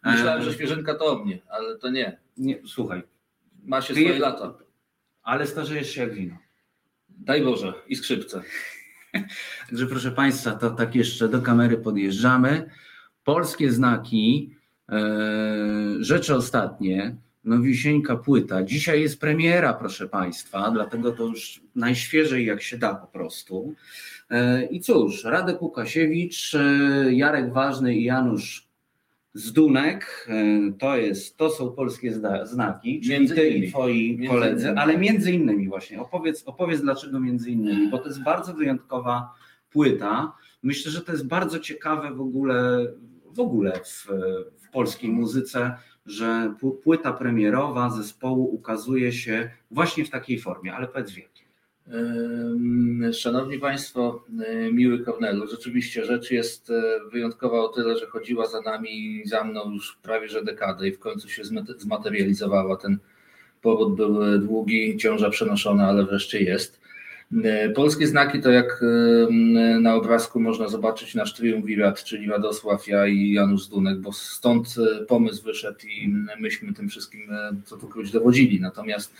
Myślałem, 0.04 0.42
że 0.42 0.52
świeżynka 0.52 0.94
to 0.94 1.06
o 1.06 1.24
mnie, 1.24 1.38
ale 1.48 1.78
to 1.78 1.90
nie. 1.90 2.18
Nie, 2.36 2.58
słuchaj. 2.66 3.02
Ma 3.64 3.82
się 3.82 3.94
swoje 3.94 4.18
lata. 4.18 4.54
Ale 5.22 5.46
starzejesz 5.46 5.90
się 5.90 6.00
jak 6.00 6.14
wino. 6.14 6.36
Daj 7.08 7.42
Boże, 7.42 7.72
i 7.88 7.96
skrzypce. 7.96 8.42
Także 9.68 9.86
proszę 9.86 10.12
Państwa, 10.12 10.52
to 10.52 10.70
tak 10.70 10.94
jeszcze 10.94 11.28
do 11.28 11.42
kamery 11.42 11.78
podjeżdżamy. 11.78 12.70
Polskie 13.24 13.72
znaki, 13.72 14.54
e, 14.88 14.98
rzeczy 16.00 16.34
ostatnie, 16.34 17.16
nowisieńka 17.44 18.16
płyta. 18.16 18.62
Dzisiaj 18.62 19.02
jest 19.02 19.20
premiera, 19.20 19.74
proszę 19.74 20.08
Państwa, 20.08 20.70
dlatego 20.70 21.12
to 21.12 21.24
już 21.24 21.60
najświeżej 21.74 22.46
jak 22.46 22.62
się 22.62 22.78
da 22.78 22.94
po 22.94 23.06
prostu. 23.06 23.74
E, 24.30 24.66
I 24.66 24.80
cóż, 24.80 25.24
Radek 25.24 25.62
Łukasiewicz, 25.62 26.54
e, 26.54 27.12
Jarek 27.12 27.52
Ważny 27.52 27.96
i 27.96 28.04
Janusz 28.04 28.65
Zdunek 29.36 30.26
e, 30.28 30.72
to, 30.78 30.96
jest, 30.96 31.36
to 31.36 31.50
są 31.50 31.70
polskie 31.72 32.12
znaki, 32.44 33.00
czyli 33.00 33.12
Między 33.18 33.34
ty 33.34 33.48
innymi. 33.48 33.66
i 33.66 33.70
twoi 33.70 34.16
Między 34.18 34.28
koledzy, 34.34 34.62
innymi. 34.64 34.78
ale 34.78 34.98
między 34.98 35.32
innymi 35.32 35.68
właśnie, 35.68 36.00
opowiedz, 36.00 36.42
opowiedz 36.46 36.80
dlaczego 36.80 37.20
między 37.20 37.50
innymi, 37.50 37.90
bo 37.90 37.98
to 37.98 38.08
jest 38.08 38.22
bardzo 38.22 38.54
wyjątkowa 38.54 39.34
płyta. 39.70 40.32
Myślę, 40.62 40.92
że 40.92 41.00
to 41.02 41.12
jest 41.12 41.26
bardzo 41.26 41.58
ciekawe 41.58 42.14
w 42.14 42.20
ogóle, 42.20 42.86
w, 43.32 43.40
ogóle 43.40 43.72
w, 43.84 44.06
w 44.66 44.70
polskiej 44.70 45.10
muzyce, 45.10 45.76
że 46.06 46.54
płyta 46.82 47.12
premierowa 47.12 47.90
zespołu 47.90 48.54
ukazuje 48.54 49.12
się 49.12 49.50
właśnie 49.70 50.04
w 50.04 50.10
takiej 50.10 50.38
formie, 50.38 50.74
ale 50.74 50.88
powiedz 50.88 51.10
w 51.10 51.16
jakiej. 51.18 51.35
Ym, 51.35 51.35
Szanowni 53.12 53.58
Państwo, 53.58 54.24
miły 54.72 55.04
Kornelu, 55.04 55.46
rzeczywiście 55.46 56.04
rzecz 56.04 56.30
jest 56.30 56.70
e, 56.70 56.82
wyjątkowa 57.12 57.60
o 57.60 57.68
tyle, 57.68 57.98
że 57.98 58.06
chodziła 58.06 58.46
za 58.46 58.60
nami 58.60 58.90
i 58.90 59.28
za 59.28 59.44
mną 59.44 59.72
już 59.72 59.98
prawie 60.02 60.28
że 60.28 60.44
dekadę 60.44 60.88
i 60.88 60.92
w 60.92 60.98
końcu 60.98 61.28
się 61.28 61.42
zmate- 61.42 61.78
zmaterializowała. 61.78 62.76
Ten 62.76 62.98
powód 63.62 63.96
był 63.96 64.24
e, 64.24 64.38
długi, 64.38 64.96
ciąża 64.96 65.30
przenoszona, 65.30 65.88
ale 65.88 66.04
wreszcie 66.04 66.40
jest. 66.40 66.80
Polskie 67.74 68.06
znaki 68.06 68.40
to 68.40 68.50
jak 68.50 68.84
na 69.80 69.94
obrazku 69.94 70.40
można 70.40 70.68
zobaczyć 70.68 71.14
nasz 71.14 71.34
triumvirat, 71.34 72.04
czyli 72.04 72.28
Radosław, 72.28 72.88
ja 72.88 73.06
i 73.06 73.32
Janusz 73.32 73.64
Zdunek, 73.64 73.98
bo 73.98 74.12
stąd 74.12 74.74
e, 74.78 75.04
pomysł 75.04 75.44
wyszedł 75.44 75.86
i 75.86 76.14
myśmy 76.40 76.72
tym 76.72 76.88
wszystkim, 76.88 77.30
co 77.64 77.76
tu 77.76 77.88
króć 77.88 78.10
dowodzili. 78.10 78.60
Natomiast 78.60 79.14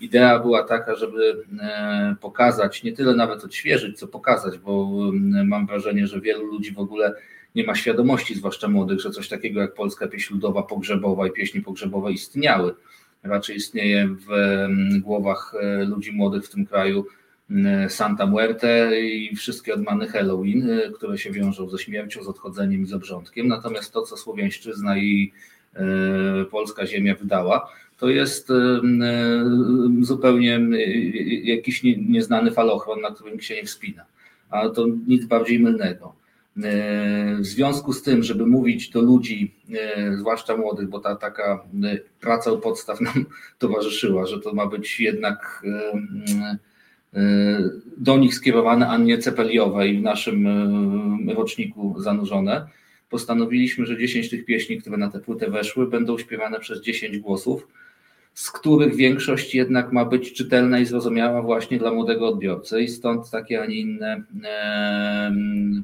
idea 0.00 0.38
była 0.38 0.64
taka, 0.64 0.94
żeby 0.94 1.44
e, 1.60 2.16
pokazać, 2.20 2.82
nie 2.82 2.92
tyle 2.92 3.14
nawet 3.14 3.44
odświeżyć, 3.44 3.98
co 3.98 4.08
pokazać, 4.08 4.58
bo 4.58 4.88
mm, 5.08 5.48
mam 5.48 5.66
wrażenie, 5.66 6.06
że 6.06 6.20
wielu 6.20 6.44
ludzi 6.44 6.72
w 6.72 6.78
ogóle 6.78 7.14
nie 7.54 7.64
ma 7.64 7.74
świadomości, 7.74 8.34
zwłaszcza 8.34 8.68
młodych, 8.68 9.00
że 9.00 9.10
coś 9.10 9.28
takiego 9.28 9.60
jak 9.60 9.74
polska 9.74 10.08
pieśń 10.08 10.34
ludowa, 10.34 10.62
pogrzebowa 10.62 11.26
i 11.26 11.30
pieśni 11.30 11.60
pogrzebowe 11.60 12.12
istniały. 12.12 12.74
Raczej 13.22 13.56
istnieje 13.56 14.08
w 14.08 14.32
mm, 14.32 15.00
głowach 15.00 15.54
e, 15.60 15.84
ludzi 15.84 16.12
młodych 16.12 16.44
w 16.44 16.50
tym 16.50 16.66
kraju 16.66 17.06
Santa 17.88 18.26
Muerte 18.26 19.00
i 19.00 19.36
wszystkie 19.36 19.74
odmany 19.74 20.08
Halloween, 20.08 20.70
e, 20.70 20.90
które 20.90 21.18
się 21.18 21.30
wiążą 21.30 21.68
ze 21.68 21.78
śmiercią, 21.78 22.22
z 22.22 22.28
odchodzeniem 22.28 22.82
i 22.82 22.86
z 22.86 22.92
obrządkiem. 22.92 23.48
Natomiast 23.48 23.92
to, 23.92 24.02
co 24.02 24.16
Słowiańszczyzna 24.16 24.98
i 24.98 25.32
e, 25.74 25.80
polska 26.44 26.86
ziemia 26.86 27.14
wydała, 27.14 27.68
to 28.00 28.08
jest 28.08 28.48
zupełnie 30.00 30.60
jakiś 31.44 31.82
nie- 31.82 31.96
nieznany 31.96 32.50
falochron, 32.50 33.00
na 33.00 33.10
którym 33.10 33.40
się 33.40 33.54
nie 33.54 33.64
wspina. 33.64 34.04
A 34.50 34.68
to 34.68 34.86
nic 35.06 35.24
bardziej 35.24 35.60
mylnego. 35.60 36.14
E, 36.64 37.36
W 37.40 37.46
związku 37.46 37.92
z 37.92 38.02
tym, 38.02 38.22
żeby 38.22 38.46
mówić 38.46 38.90
do 38.90 39.00
ludzi, 39.00 39.54
e, 39.74 40.16
zwłaszcza 40.16 40.56
młodych, 40.56 40.88
bo 40.88 41.00
ta 41.00 41.16
taka 41.16 41.64
e, 41.84 41.98
praca 42.20 42.52
u 42.52 42.58
podstaw 42.58 43.00
nam 43.00 43.24
towarzyszyła, 43.58 44.26
że 44.26 44.40
to 44.40 44.54
ma 44.54 44.66
być 44.66 45.00
jednak 45.00 45.62
do 47.96 48.18
nich 48.18 48.34
skierowane, 48.34 48.88
a 48.88 48.96
nie 48.98 49.18
cepeliowe 49.18 49.88
i 49.88 49.98
w 49.98 50.02
naszym 50.02 50.48
roczniku 51.30 51.94
zanurzone, 51.98 52.66
postanowiliśmy, 53.10 53.86
że 53.86 53.98
10 53.98 54.30
tych 54.30 54.44
pieśni, 54.44 54.78
które 54.80 54.96
na 54.96 55.10
tę 55.10 55.20
płytę 55.20 55.50
weszły, 55.50 55.86
będą 55.86 56.18
śpiewane 56.18 56.60
przez 56.60 56.80
10 56.80 57.18
głosów, 57.18 57.68
z 58.40 58.50
których 58.50 58.94
większość 58.94 59.54
jednak 59.54 59.92
ma 59.92 60.04
być 60.04 60.32
czytelna 60.32 60.78
i 60.78 60.86
zrozumiała 60.86 61.42
właśnie 61.42 61.78
dla 61.78 61.92
młodego 61.92 62.28
odbiorcy 62.28 62.82
i 62.82 62.88
stąd 62.88 63.30
takie, 63.30 63.62
a 63.62 63.66
nie 63.66 63.76
inne 63.76 64.22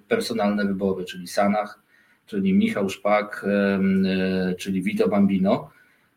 personalne 0.08 0.64
wybory, 0.64 1.04
czyli 1.04 1.26
Sanach, 1.26 1.82
czyli 2.26 2.52
Michał 2.52 2.90
Szpak, 2.90 3.46
e, 3.48 4.54
czyli 4.54 4.82
Vito 4.82 5.08
Bambino, 5.08 5.70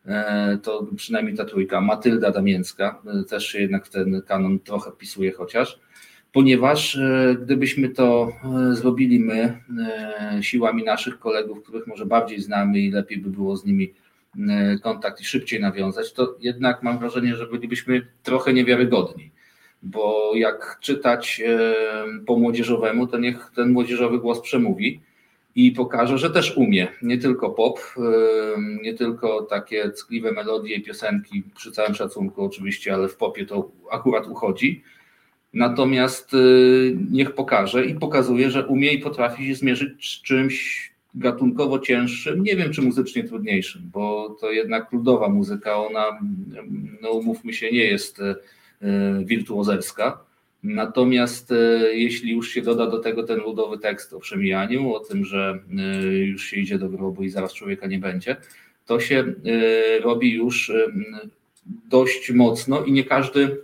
E, 0.10 0.58
to 0.64 0.88
przynajmniej 0.96 1.36
ta 1.36 1.46
trójka, 1.46 1.82
Matylda 1.82 2.32
Damięcka, 2.32 3.02
e, 3.06 3.24
też 3.24 3.48
się 3.48 3.62
jednak 3.62 3.86
w 3.86 3.90
ten 3.90 4.22
kanon 4.22 4.60
trochę 4.60 4.92
wpisuje 4.92 5.32
chociaż, 5.32 5.80
ponieważ 6.32 7.00
gdybyśmy 7.42 7.90
to 7.90 8.32
zrobili 8.72 9.20
my 9.20 9.60
siłami 10.42 10.84
naszych 10.84 11.20
kolegów, 11.20 11.64
których 11.64 11.88
może 11.88 12.06
bardziej 12.06 12.42
znamy 12.42 12.80
i 12.80 12.92
lepiej 12.92 13.18
by 13.18 13.30
było 13.30 13.58
z 13.58 13.66
nimi 13.66 13.94
kontakt 14.84 15.22
i 15.22 15.26
szybciej 15.26 15.60
nawiązać, 15.60 16.14
to 16.14 16.36
jednak 16.40 16.84
mam 16.84 17.00
wrażenie, 17.00 17.36
że 17.36 17.48
bylibyśmy 17.48 18.08
trochę 18.24 18.54
niewiarygodni. 18.54 19.32
Bo 19.84 20.32
jak 20.36 20.78
czytać 20.82 21.42
e, 21.46 21.76
po 22.26 22.38
młodzieżowemu, 22.38 23.08
to 23.08 23.18
niech 23.18 23.52
ten 23.56 23.72
młodzieżowy 23.72 24.20
głos 24.20 24.42
przemówi 24.42 25.02
i 25.56 25.72
pokaże, 25.72 26.18
że 26.18 26.30
też 26.30 26.58
umie. 26.58 26.88
Nie 27.02 27.18
tylko 27.18 27.50
pop, 27.50 27.80
e, 27.98 28.02
nie 28.84 28.94
tylko 28.94 29.42
takie 29.42 29.92
ckliwe 29.92 30.32
melodie 30.32 30.76
i 30.76 30.84
piosenki, 30.84 31.44
przy 31.56 31.72
całym 31.72 31.96
szacunku 31.96 32.44
oczywiście, 32.44 32.94
ale 32.94 33.08
w 33.08 33.16
popie 33.16 33.46
to 33.46 33.72
akurat 33.92 34.28
uchodzi. 34.28 34.84
Natomiast 35.54 36.34
e, 36.34 36.38
niech 37.12 37.36
pokaże 37.36 37.86
i 37.86 37.96
pokazuje, 37.96 38.52
że 38.52 38.68
umie 38.68 38.94
i 38.94 39.00
potrafi 39.00 39.48
się 39.48 39.56
zmierzyć 39.56 40.20
z 40.20 40.22
czymś 40.22 40.89
gatunkowo 41.14 41.80
cięższym, 41.80 42.44
nie 42.44 42.56
wiem 42.56 42.74
czy 42.74 42.82
muzycznie 42.82 43.24
trudniejszym, 43.24 43.82
bo 43.94 44.38
to 44.42 44.52
jednak 44.52 44.92
ludowa 44.92 45.30
muzyka, 45.30 45.78
ona, 45.78 46.20
no 47.02 47.12
umówmy 47.12 47.54
się, 47.54 47.72
nie 47.72 47.84
jest 47.84 48.20
e, 48.20 48.36
wirtuozerska. 49.26 50.24
Natomiast 50.64 51.52
e, 51.52 51.56
jeśli 51.94 52.32
już 52.32 52.50
się 52.50 52.62
doda 52.62 52.88
do 52.88 53.00
tego 53.00 53.24
ten 53.24 53.40
ludowy 53.40 53.78
tekst 53.78 54.14
o 54.14 54.20
przemijaniu, 54.20 54.94
o 54.94 55.00
tym, 55.00 55.26
że 55.26 55.60
e, 55.78 56.04
już 56.08 56.46
się 56.46 56.58
idzie 56.58 56.80
do 56.80 56.90
grobu 56.90 57.24
i 57.24 57.30
zaraz 57.30 57.54
człowieka 57.54 57.88
nie 57.88 58.00
będzie, 58.00 58.36
to 58.86 59.00
się 59.00 59.34
robi 60.04 60.34
już 60.34 60.72
dość 61.90 62.32
mocno 62.32 62.84
i 62.84 62.92
nie 62.92 63.04
każdy, 63.04 63.62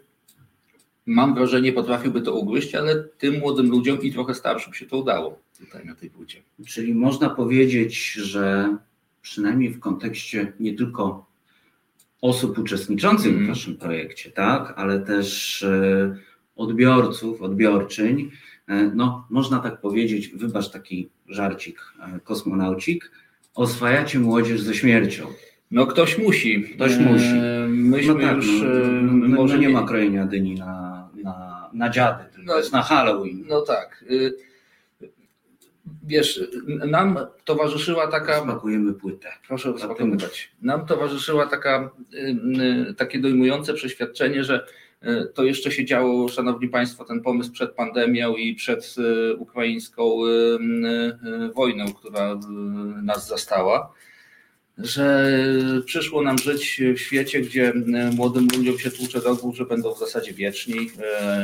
mam 1.05 1.35
wrażenie, 1.35 1.73
potrafiłby 1.73 2.21
to 2.21 2.35
ugryźć, 2.35 2.75
ale 2.75 3.03
tym 3.03 3.39
młodym 3.39 3.69
ludziom 3.69 4.01
i 4.01 4.11
trochę 4.11 4.33
starszym 4.33 4.73
się 4.73 4.85
to 4.85 4.97
udało 4.97 5.44
tutaj 5.59 5.85
na 5.85 5.95
tej 5.95 6.09
płycie. 6.09 6.41
Czyli 6.67 6.95
można 6.95 7.29
powiedzieć, 7.29 8.11
że 8.13 8.77
przynajmniej 9.21 9.69
w 9.69 9.79
kontekście 9.79 10.53
nie 10.59 10.73
tylko 10.73 11.25
osób 12.21 12.57
uczestniczących 12.57 13.31
w 13.31 13.35
Mhm. 13.35 13.47
Waszym 13.47 13.77
projekcie, 13.77 14.31
tak, 14.31 14.73
ale 14.77 14.99
też 14.99 15.63
e, 15.63 16.15
odbiorców, 16.55 17.41
odbiorczyń, 17.41 18.31
e, 18.67 18.91
no 18.95 19.27
można 19.29 19.59
tak 19.59 19.81
powiedzieć, 19.81 20.27
wybacz 20.27 20.69
taki 20.69 21.09
żarcik, 21.27 21.79
e, 21.99 22.19
kosmonaucik, 22.19 23.11
oswajacie 23.55 24.19
młodzież 24.19 24.61
ze 24.61 24.73
śmiercią. 24.75 25.27
No 25.71 25.85
ktoś 25.87 26.17
musi. 26.17 26.63
Ktoś 26.63 26.97
musi. 26.97 27.25
E, 27.25 27.67
Myśmy 27.67 28.13
No 28.13 28.19
tak, 28.19 28.35
już 28.35 28.61
no, 28.61 28.67
e, 28.67 29.01
no, 29.01 29.13
no, 29.13 29.35
może 29.35 29.55
no 29.55 29.61
nie 29.61 29.69
ma 29.69 29.87
krojenia 29.87 30.25
dyni 30.25 30.55
na, 30.55 31.09
na, 31.23 31.69
na 31.73 31.89
dziady, 31.89 32.23
tylko 32.33 32.51
No, 32.51 32.57
jest 32.57 32.73
na 32.73 32.81
Halloween. 32.81 33.43
No 33.47 33.61
tak. 33.61 34.05
Wiesz, 36.07 36.43
nam 36.67 37.17
towarzyszyła 37.45 38.07
taka. 38.07 38.41
Smakujemy 38.41 38.93
płytę. 38.93 39.29
Proszę 39.47 39.71
uspokoić. 39.71 40.51
Nam 40.61 40.85
towarzyszyła 40.85 41.47
taka, 41.47 41.91
y, 42.13 42.17
y, 42.89 42.93
takie 42.93 43.19
dojmujące 43.19 43.73
przeświadczenie, 43.73 44.43
że 44.43 44.65
y, 45.03 45.07
to 45.33 45.43
jeszcze 45.43 45.71
się 45.71 45.85
działo, 45.85 46.27
Szanowni 46.27 46.69
Państwo, 46.69 47.05
ten 47.05 47.21
pomysł 47.21 47.51
przed 47.51 47.71
pandemią 47.71 48.35
i 48.35 48.55
przed 48.55 48.95
ukraińską 49.37 50.19
wojną, 51.55 51.93
która 51.93 52.39
nas 53.03 53.27
zastała, 53.27 53.93
że 54.77 55.39
przyszło 55.85 56.21
nam 56.21 56.37
żyć 56.37 56.81
w 56.95 56.99
świecie, 56.99 57.41
gdzie 57.41 57.73
młodym 58.15 58.47
ludziom 58.57 58.79
się 58.79 58.91
tłucze 58.91 59.21
do 59.21 59.35
głów, 59.35 59.55
że 59.55 59.65
będą 59.65 59.93
w 59.93 59.99
zasadzie 59.99 60.33
wieczni 60.33 60.89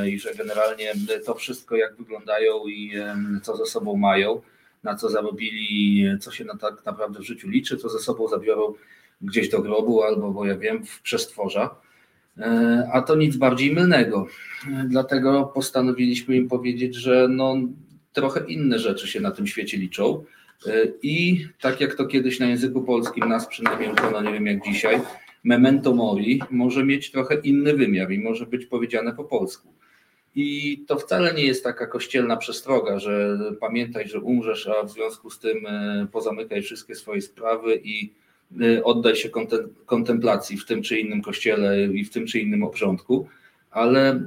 i 0.07 0.19
że 0.19 0.33
generalnie 0.33 0.93
to 1.25 1.35
wszystko, 1.35 1.75
jak 1.75 1.95
wyglądają 1.95 2.67
i 2.67 2.91
co 3.43 3.57
ze 3.57 3.65
sobą 3.65 3.95
mają, 3.97 4.41
na 4.83 4.95
co 4.95 5.09
zarobili, 5.09 6.05
co 6.19 6.31
się 6.31 6.45
na 6.45 6.57
tak 6.57 6.85
naprawdę 6.85 7.19
w 7.19 7.23
życiu 7.23 7.49
liczy, 7.49 7.77
co 7.77 7.89
ze 7.89 7.99
sobą 7.99 8.27
zabiorą 8.27 8.73
gdzieś 9.21 9.49
do 9.49 9.61
grobu 9.61 10.03
albo, 10.03 10.31
bo 10.31 10.45
ja 10.45 10.57
wiem, 10.57 10.85
w 10.85 11.01
przestworza. 11.01 11.75
E, 12.37 12.89
A 12.93 13.01
to 13.01 13.15
nic 13.15 13.35
bardziej 13.35 13.73
mylnego. 13.73 14.27
E, 14.67 14.85
Dlatego 14.87 15.51
postanowiliśmy 15.53 16.35
im 16.35 16.47
powiedzieć, 16.47 16.95
że 16.95 17.27
no, 17.29 17.55
trochę 18.13 18.45
inne 18.47 18.79
rzeczy 18.79 19.07
się 19.07 19.19
na 19.19 19.31
tym 19.31 19.47
świecie 19.47 19.77
liczą. 19.77 20.23
E, 20.67 20.71
I 21.03 21.45
tak 21.61 21.81
jak 21.81 21.95
to 21.95 22.05
kiedyś 22.05 22.39
na 22.39 22.45
języku 22.45 22.81
polskim 22.81 23.29
nas 23.29 23.47
przynajmniej 23.47 23.91
uczono, 23.91 24.21
nie 24.21 24.33
wiem 24.33 24.45
jak 24.45 24.63
dzisiaj, 24.63 25.01
memento 25.43 25.95
mori 25.95 26.41
może 26.51 26.85
mieć 26.85 27.11
trochę 27.11 27.35
inny 27.35 27.73
wymiar 27.73 28.11
i 28.11 28.19
może 28.19 28.45
być 28.45 28.65
powiedziane 28.65 29.13
po 29.13 29.23
polsku. 29.23 29.73
I 30.35 30.77
to 30.87 30.99
wcale 30.99 31.33
nie 31.33 31.43
jest 31.43 31.63
taka 31.63 31.87
kościelna 31.87 32.37
przestroga, 32.37 32.99
że 32.99 33.39
pamiętaj, 33.59 34.07
że 34.07 34.19
umrzesz, 34.19 34.67
a 34.67 34.83
w 34.83 34.91
związku 34.91 35.29
z 35.29 35.39
tym 35.39 35.65
e, 35.65 36.07
pozamykaj 36.11 36.61
wszystkie 36.61 36.95
swoje 36.95 37.21
sprawy 37.21 37.81
i 37.83 38.13
e, 38.61 38.83
oddaj 38.83 39.15
się 39.15 39.29
kontem- 39.29 39.69
kontemplacji 39.85 40.57
w 40.57 40.65
tym 40.65 40.81
czy 40.81 40.99
innym 40.99 41.21
kościele 41.21 41.85
i 41.85 42.03
w 42.03 42.09
tym 42.09 42.25
czy 42.27 42.39
innym 42.39 42.63
obrządku, 42.63 43.27
ale 43.71 44.09
e, 44.11 44.19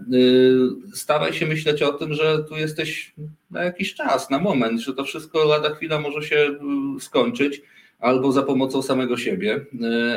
staraj 0.94 1.32
się 1.32 1.46
myśleć 1.46 1.82
o 1.82 1.92
tym, 1.92 2.14
że 2.14 2.44
tu 2.48 2.56
jesteś 2.56 3.14
na 3.50 3.64
jakiś 3.64 3.94
czas, 3.94 4.30
na 4.30 4.38
moment, 4.38 4.80
że 4.80 4.94
to 4.94 5.04
wszystko 5.04 5.44
lada 5.44 5.74
chwila 5.74 6.00
może 6.00 6.22
się 6.22 6.58
skończyć, 7.00 7.62
albo 7.98 8.32
za 8.32 8.42
pomocą 8.42 8.82
samego 8.82 9.16
siebie, 9.16 9.66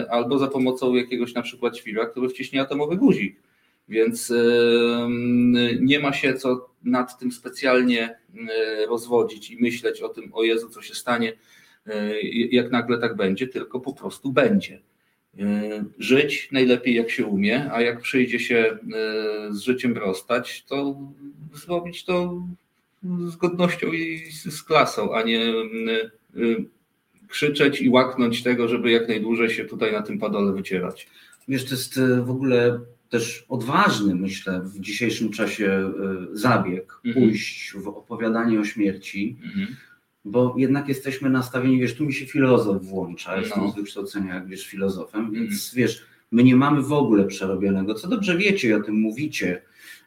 albo 0.10 0.40
za 0.40 0.48
pomocą 0.48 0.96
jakiegoś 0.96 1.34
na 1.34 1.42
przykład 1.42 1.78
świra, 1.78 2.06
który 2.06 2.30
wciśnie 2.30 2.62
atomowy 2.62 2.96
guzik. 2.98 3.40
Więc 3.90 4.34
nie 5.80 6.00
ma 6.00 6.14
się 6.14 6.34
co 6.34 6.70
nad 6.84 7.20
tym 7.20 7.32
specjalnie 7.32 8.20
rozwodzić 8.88 9.52
i 9.52 9.62
myśleć 9.62 10.02
o 10.02 10.10
tym, 10.10 10.34
o 10.34 10.44
Jezu, 10.44 10.70
co 10.70 10.82
się 10.82 10.96
stanie, 10.96 11.34
jak 12.52 12.72
nagle 12.72 12.98
tak 12.98 13.16
będzie, 13.16 13.48
tylko 13.48 13.80
po 13.80 13.94
prostu 13.94 14.32
będzie. 14.32 14.82
Żyć 16.00 16.50
najlepiej 16.52 16.96
jak 16.96 17.10
się 17.10 17.26
umie, 17.26 17.72
a 17.72 17.82
jak 17.82 18.02
przyjdzie 18.02 18.40
się 18.40 18.78
z 19.50 19.60
życiem 19.60 19.98
rozstać, 19.98 20.66
to 20.68 20.98
zrobić 21.54 22.06
to 22.06 22.42
z 23.04 23.36
godnością 23.36 23.92
i 23.92 24.32
z 24.32 24.64
klasą, 24.64 25.16
a 25.16 25.24
nie 25.24 25.54
krzyczeć 27.28 27.82
i 27.82 27.90
łaknąć 27.90 28.44
tego, 28.44 28.68
żeby 28.68 28.92
jak 28.92 29.08
najdłużej 29.08 29.50
się 29.50 29.66
tutaj 29.66 29.92
na 29.92 30.02
tym 30.02 30.20
padole 30.20 30.54
wycierać. 30.54 31.08
Wiesz, 31.48 31.66
to 31.66 31.72
jest 31.72 31.98
e, 31.98 32.22
w 32.22 32.30
ogóle 32.30 32.80
też 33.10 33.46
odważny, 33.50 34.16
myślę, 34.16 34.62
w 34.62 34.80
dzisiejszym 34.80 35.30
czasie 35.30 35.66
e, 35.66 35.92
zabieg, 36.38 36.94
mhm. 37.06 37.26
pójść 37.26 37.74
w 37.74 37.88
opowiadanie 37.88 38.60
o 38.60 38.66
śmierci, 38.66 39.38
mhm. 39.46 39.68
bo 40.26 40.56
jednak 40.58 40.88
jesteśmy 40.88 41.30
nastawieni, 41.30 41.80
wiesz, 41.80 41.96
tu 41.96 42.06
mi 42.06 42.14
się 42.14 42.26
filozof 42.26 42.86
włącza, 42.86 43.32
ja 43.32 43.42
jestem 43.42 43.64
no. 43.64 43.72
z 43.72 43.76
wykształcenia, 43.76 44.36
jak 44.36 44.48
wiesz, 44.48 44.68
filozofem, 44.68 45.22
mhm. 45.22 45.44
więc 45.44 45.74
wiesz, 45.74 46.06
my 46.32 46.44
nie 46.44 46.56
mamy 46.56 46.82
w 46.82 46.94
ogóle 46.94 47.26
przerobionego, 47.26 47.94
co 47.94 48.08
dobrze 48.08 48.38
wiecie 48.38 48.70
i 48.70 48.74
o 48.74 48.84
tym 48.84 48.96
mówicie, 48.96 49.62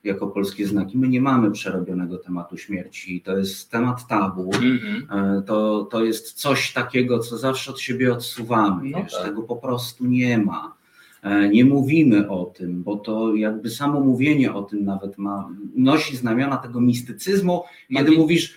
jako 0.04 0.26
polskie 0.26 0.66
znaki. 0.66 0.98
My 0.98 1.08
nie 1.08 1.20
mamy 1.20 1.50
przerobionego 1.50 2.18
tematu 2.18 2.56
śmierci. 2.56 3.20
To 3.20 3.38
jest 3.38 3.70
temat 3.70 4.06
tabu. 4.06 4.50
Mm-hmm. 4.50 5.42
To, 5.42 5.84
to 5.84 6.04
jest 6.04 6.32
coś 6.32 6.72
takiego, 6.72 7.18
co 7.18 7.38
zawsze 7.38 7.70
od 7.70 7.80
siebie 7.80 8.12
odsuwamy. 8.12 8.90
No 8.90 8.98
tak. 8.98 9.24
Tego 9.24 9.42
po 9.42 9.56
prostu 9.56 10.06
nie 10.06 10.38
ma. 10.38 10.79
E, 11.22 11.48
nie 11.48 11.64
mówimy 11.64 12.28
o 12.28 12.44
tym, 12.44 12.82
bo 12.82 12.96
to 12.96 13.34
jakby 13.36 13.70
samo 13.70 14.00
mówienie 14.00 14.54
o 14.54 14.62
tym 14.62 14.84
nawet 14.84 15.18
ma, 15.18 15.48
nosi 15.74 16.16
znamiona 16.16 16.56
tego 16.56 16.80
mistycyzmu, 16.80 17.62
kiedy 17.96 18.10
mówisz, 18.10 18.54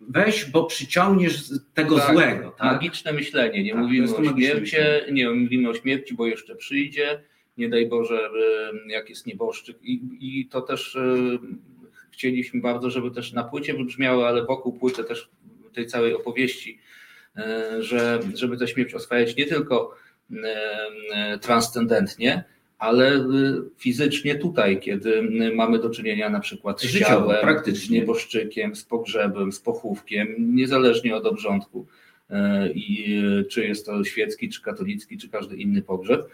weź, 0.00 0.50
bo 0.50 0.64
przyciągniesz 0.64 1.50
tego 1.74 1.98
tak, 1.98 2.14
złego. 2.14 2.50
Tak? 2.50 2.72
Magiczne 2.72 3.12
myślenie. 3.12 3.64
Nie 3.64 3.72
tak, 3.72 3.82
mówimy 3.82 4.16
o 4.16 4.24
śmierci, 4.24 4.76
nie 5.12 5.30
mówimy 5.30 5.68
o 5.68 5.74
śmierci, 5.74 6.14
bo 6.14 6.26
jeszcze 6.26 6.56
przyjdzie 6.56 7.22
nie 7.58 7.68
daj 7.68 7.86
Boże, 7.86 8.30
jak 8.88 9.08
jest 9.08 9.26
nieboszczyk. 9.26 9.76
I, 9.82 10.00
i 10.20 10.46
to 10.46 10.60
też 10.60 10.98
chcieliśmy 12.10 12.60
bardzo, 12.60 12.90
żeby 12.90 13.10
też 13.10 13.32
na 13.32 13.44
płycie 13.44 13.74
wybrzmiało, 13.74 14.28
ale 14.28 14.44
wokół 14.44 14.72
płyty 14.72 15.04
też 15.04 15.30
tej 15.74 15.86
całej 15.86 16.14
opowieści, 16.14 16.78
e, 17.36 17.76
że, 17.82 18.20
żeby 18.34 18.56
tę 18.56 18.68
śmierć 18.68 18.94
oswajać 18.94 19.36
nie 19.36 19.46
tylko 19.46 19.94
transcendentnie, 21.40 22.44
ale 22.82 23.26
fizycznie 23.78 24.34
tutaj, 24.34 24.80
kiedy 24.80 25.22
mamy 25.54 25.78
do 25.78 25.90
czynienia 25.90 26.30
na 26.30 26.40
przykład 26.40 26.80
z 26.80 26.98
ciałem, 26.98 27.40
praktycznie. 27.40 27.86
z 27.86 27.90
nieboszczykiem, 27.90 28.76
z 28.76 28.84
pogrzebem, 28.84 29.52
z 29.52 29.60
pochówkiem, 29.60 30.36
niezależnie 30.38 31.16
od 31.16 31.26
obrządku, 31.26 31.86
e, 32.30 32.72
i 32.72 33.22
czy 33.50 33.66
jest 33.66 33.86
to 33.86 34.04
świecki, 34.04 34.48
czy 34.48 34.62
katolicki, 34.62 35.18
czy 35.18 35.28
każdy 35.28 35.56
inny 35.56 35.82
pogrzeb, 35.82 36.28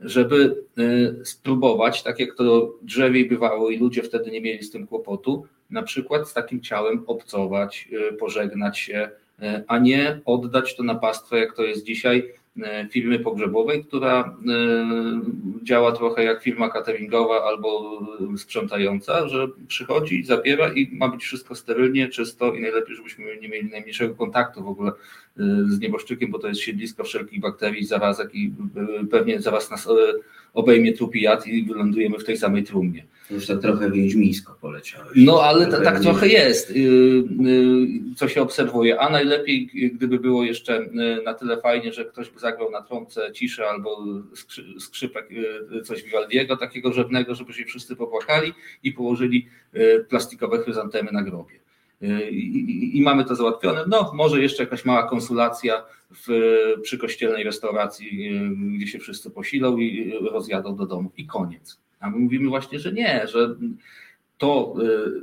żeby 0.00 0.64
e, 0.78 1.24
spróbować, 1.24 2.02
tak 2.02 2.20
jak 2.20 2.34
to 2.34 2.74
drzewiej 2.82 3.28
bywało 3.28 3.70
i 3.70 3.78
ludzie 3.78 4.02
wtedy 4.02 4.30
nie 4.30 4.40
mieli 4.40 4.62
z 4.62 4.70
tym 4.70 4.86
kłopotu, 4.86 5.46
na 5.70 5.82
przykład 5.82 6.28
z 6.28 6.34
takim 6.34 6.60
ciałem 6.60 7.04
obcować, 7.06 7.88
e, 7.92 8.12
pożegnać 8.12 8.78
się, 8.78 9.10
a 9.66 9.78
nie 9.78 10.20
oddać 10.24 10.76
to 10.76 10.82
na 10.82 10.94
pastwę, 10.94 11.38
jak 11.38 11.56
to 11.56 11.62
jest 11.62 11.84
dzisiaj, 11.84 12.28
firmy 12.90 13.18
pogrzebowej, 13.18 13.84
która 13.84 14.20
e, 14.20 14.34
działa 15.62 15.92
trochę 15.92 16.24
jak 16.24 16.42
firma 16.42 16.68
cateringowa 16.68 17.44
albo 17.44 18.00
sprzątająca, 18.36 19.28
że 19.28 19.48
przychodzi, 19.68 20.24
zabiera 20.24 20.72
i 20.72 20.96
ma 20.96 21.08
być 21.08 21.22
wszystko 21.22 21.54
sterylnie, 21.54 22.08
czysto 22.08 22.54
i 22.54 22.60
najlepiej, 22.60 22.96
żebyśmy 22.96 23.36
nie 23.40 23.48
mieli 23.48 23.70
najmniejszego 23.70 24.14
kontaktu 24.14 24.64
w 24.64 24.68
ogóle 24.68 24.92
e, 25.31 25.31
z 25.68 25.80
nieboszczykiem, 25.80 26.30
bo 26.30 26.38
to 26.38 26.48
jest 26.48 26.60
siedlisko 26.60 27.04
wszelkich 27.04 27.40
bakterii, 27.40 27.84
zarazek 27.84 28.34
i 28.34 28.52
pewnie 29.10 29.40
zaraz 29.40 29.70
nas 29.70 29.88
obejmie 30.54 30.92
trupi 30.92 31.22
jad 31.22 31.46
i 31.46 31.64
wylądujemy 31.64 32.18
w 32.18 32.24
tej 32.24 32.36
samej 32.36 32.64
trumnie. 32.64 33.04
Już 33.30 33.46
tak 33.46 33.60
trochę 33.60 33.90
wiedźmińsko 33.90 34.56
poleciałeś. 34.60 35.12
No 35.16 35.42
ale 35.42 35.66
trochę 35.66 35.84
tak 35.84 36.00
trochę 36.00 36.28
jest, 36.28 36.70
y, 36.70 36.74
y, 36.74 37.86
co 38.16 38.28
się 38.28 38.42
obserwuje, 38.42 39.00
a 39.00 39.10
najlepiej 39.10 39.70
gdyby 39.94 40.18
było 40.18 40.44
jeszcze 40.44 40.80
y, 40.80 40.88
na 41.24 41.34
tyle 41.34 41.60
fajnie, 41.60 41.92
że 41.92 42.04
ktoś 42.04 42.30
by 42.30 42.38
zagrał 42.38 42.70
na 42.70 42.82
trąbce 42.82 43.32
ciszę 43.32 43.68
albo 43.68 44.04
skrzypek 44.78 45.28
coś 45.84 46.02
Vivaldiego 46.02 46.56
takiego 46.56 46.92
rzewnego, 46.92 47.34
żeby 47.34 47.52
się 47.52 47.64
wszyscy 47.64 47.96
popłakali 47.96 48.52
i 48.82 48.92
położyli 48.92 49.46
plastikowe 50.08 50.58
chryzantemy 50.58 51.12
na 51.12 51.22
grobie. 51.22 51.61
I, 52.30 52.98
i, 52.98 53.02
mamy 53.02 53.24
to 53.24 53.34
załatwione. 53.34 53.84
No, 53.88 54.12
może 54.14 54.42
jeszcze 54.42 54.62
jakaś 54.62 54.84
mała 54.84 55.02
konsulacja 55.02 55.84
w, 56.10 56.26
przy 56.82 56.98
kościelnej 56.98 57.44
restauracji, 57.44 58.30
gdzie 58.76 58.86
się 58.86 58.98
wszyscy 58.98 59.30
posilą 59.30 59.76
i 59.76 60.12
rozjadą 60.20 60.76
do 60.76 60.86
domu 60.86 61.10
i 61.16 61.26
koniec. 61.26 61.80
A 62.00 62.10
my 62.10 62.18
mówimy 62.18 62.48
właśnie, 62.48 62.78
że 62.78 62.92
nie, 62.92 63.26
że 63.26 63.56
to, 64.38 64.74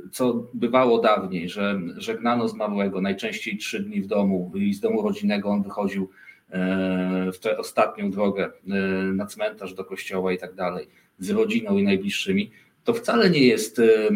y, 0.06 0.10
co 0.10 0.46
bywało 0.54 0.98
dawniej, 0.98 1.48
że 1.48 1.80
żegnano 1.96 2.48
zmarłego 2.48 3.00
najczęściej 3.00 3.56
trzy 3.56 3.80
dni 3.80 4.00
w 4.00 4.06
domu 4.06 4.52
i 4.54 4.74
z 4.74 4.80
domu 4.80 5.02
rodzinnego 5.02 5.48
on 5.48 5.62
wychodził 5.62 6.10
e, 6.50 7.32
w 7.32 7.38
tę 7.38 7.58
ostatnią 7.58 8.10
drogę 8.10 8.44
e, 8.44 8.72
na 9.12 9.26
cmentarz 9.26 9.74
do 9.74 9.84
kościoła 9.84 10.32
i 10.32 10.38
tak 10.38 10.54
dalej, 10.54 10.86
z 11.18 11.30
rodziną 11.30 11.76
i 11.76 11.82
najbliższymi, 11.82 12.50
to 12.84 12.94
wcale 12.94 13.30
nie 13.30 13.46
jest 13.46 13.78
e, 13.78 14.10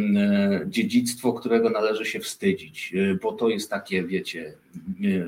dziedzictwo, 0.66 1.32
którego 1.32 1.70
należy 1.70 2.05
się 2.05 2.20
wstydzić, 2.20 2.95
bo 3.23 3.32
to 3.32 3.49
jest 3.49 3.70
takie, 3.70 4.05
wiecie, 4.05 4.55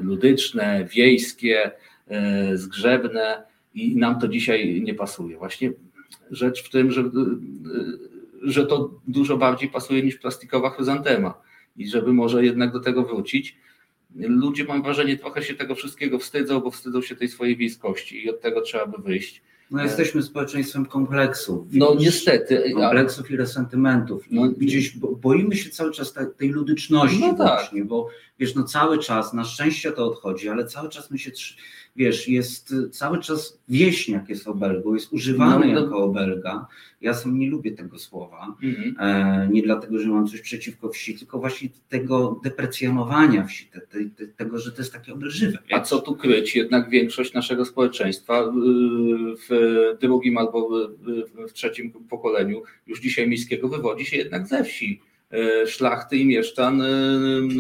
ludyczne, 0.02 0.88
wiejskie, 0.94 1.70
zgrzebne 2.54 3.42
i 3.74 3.96
nam 3.96 4.20
to 4.20 4.28
dzisiaj 4.28 4.80
nie 4.82 4.94
pasuje. 4.94 5.36
Właśnie 5.36 5.72
rzecz 6.30 6.64
w 6.64 6.70
tym, 6.70 6.90
że, 6.90 7.04
że 8.42 8.66
to 8.66 9.00
dużo 9.08 9.36
bardziej 9.36 9.68
pasuje 9.68 10.02
niż 10.02 10.16
plastikowa 10.16 10.70
chryzantema 10.70 11.34
i 11.76 11.88
żeby 11.88 12.12
może 12.12 12.44
jednak 12.44 12.72
do 12.72 12.80
tego 12.80 13.02
wrócić. 13.02 13.56
Ludzie, 14.14 14.64
mam 14.64 14.82
wrażenie, 14.82 15.16
trochę 15.16 15.42
się 15.42 15.54
tego 15.54 15.74
wszystkiego 15.74 16.18
wstydzą, 16.18 16.60
bo 16.60 16.70
wstydzą 16.70 17.02
się 17.02 17.16
tej 17.16 17.28
swojej 17.28 17.56
wiejskości 17.56 18.24
i 18.24 18.30
od 18.30 18.40
tego 18.40 18.60
trzeba 18.60 18.86
by 18.86 19.02
wyjść. 19.02 19.42
No 19.70 19.82
jesteśmy 19.82 20.22
społeczeństwem 20.22 20.86
kompleksów. 20.86 21.66
No 21.72 21.94
niestety. 21.98 22.72
Kompleksów 22.74 23.30
i 23.30 23.36
resentymentów. 23.36 24.32
I 24.32 24.34
no, 24.34 24.48
gdzieś 24.48 24.98
boimy 24.98 25.56
się 25.56 25.70
cały 25.70 25.92
czas 25.92 26.14
tej 26.36 26.50
ludyczności 26.50 27.20
no 27.20 27.28
tak. 27.28 27.36
właśnie, 27.36 27.84
bo 27.84 28.08
wiesz, 28.38 28.54
no 28.54 28.64
cały 28.64 28.98
czas, 28.98 29.32
na 29.32 29.44
szczęście 29.44 29.92
to 29.92 30.06
odchodzi, 30.06 30.48
ale 30.48 30.66
cały 30.66 30.88
czas 30.88 31.10
my 31.10 31.18
się 31.18 31.30
wiesz, 31.96 32.28
jest 32.28 32.74
cały 32.90 33.18
czas 33.18 33.58
wieśniak 33.68 34.28
jest 34.28 34.48
obelgą, 34.48 34.94
jest 34.94 35.12
używany 35.12 35.66
no, 35.66 35.80
jako 35.80 35.96
obelga. 35.98 36.66
Ja 37.00 37.14
sam 37.14 37.38
nie 37.38 37.50
lubię 37.50 37.72
tego 37.72 37.98
słowa. 37.98 38.56
Mhm. 38.62 38.96
E, 39.00 39.48
nie 39.52 39.62
dlatego, 39.62 39.98
że 39.98 40.08
mam 40.08 40.26
coś 40.26 40.40
przeciwko 40.40 40.88
wsi, 40.88 41.18
tylko 41.18 41.38
właśnie 41.38 41.68
tego 41.88 42.40
deprecjonowania 42.44 43.44
wsi, 43.44 43.66
te, 43.66 43.80
te, 43.80 43.98
te, 44.16 44.26
tego, 44.26 44.58
że 44.58 44.72
to 44.72 44.78
jest 44.78 44.92
takie 44.92 45.12
obelżywe. 45.12 45.58
A 45.70 45.80
co 45.80 45.98
tu 45.98 46.16
kryć? 46.16 46.56
Jednak 46.56 46.90
większość 46.90 47.34
naszego 47.34 47.64
społeczeństwa 47.64 48.40
y, 48.40 48.46
w 49.48 49.50
drugim 50.00 50.38
albo 50.38 50.88
w 51.48 51.52
trzecim 51.52 51.92
pokoleniu 51.92 52.62
już 52.86 53.00
dzisiaj 53.00 53.28
miejskiego 53.28 53.68
wywodzi 53.68 54.04
się 54.04 54.16
jednak 54.16 54.46
ze 54.46 54.64
wsi 54.64 55.00
e, 55.30 55.66
szlachty 55.66 56.16
i 56.16 56.26
mieszczan 56.26 56.80
y, 56.80 56.84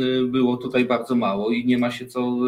y, 0.02 0.26
było 0.26 0.56
tutaj 0.56 0.84
bardzo 0.84 1.14
mało 1.14 1.50
i 1.50 1.64
nie 1.64 1.78
ma 1.78 1.90
się 1.90 2.06
co 2.06 2.38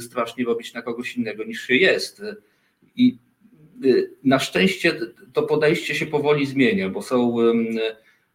strasznie 0.00 0.44
robić 0.44 0.74
na 0.74 0.82
kogoś 0.82 1.16
innego 1.16 1.44
niż 1.44 1.62
się 1.62 1.74
jest. 1.74 2.22
I 2.96 3.18
e, 3.84 3.88
na 4.24 4.38
szczęście 4.38 5.00
to 5.32 5.42
podejście 5.42 5.94
się 5.94 6.06
powoli 6.06 6.46
zmienia, 6.46 6.88
bo 6.88 7.02
są, 7.02 7.36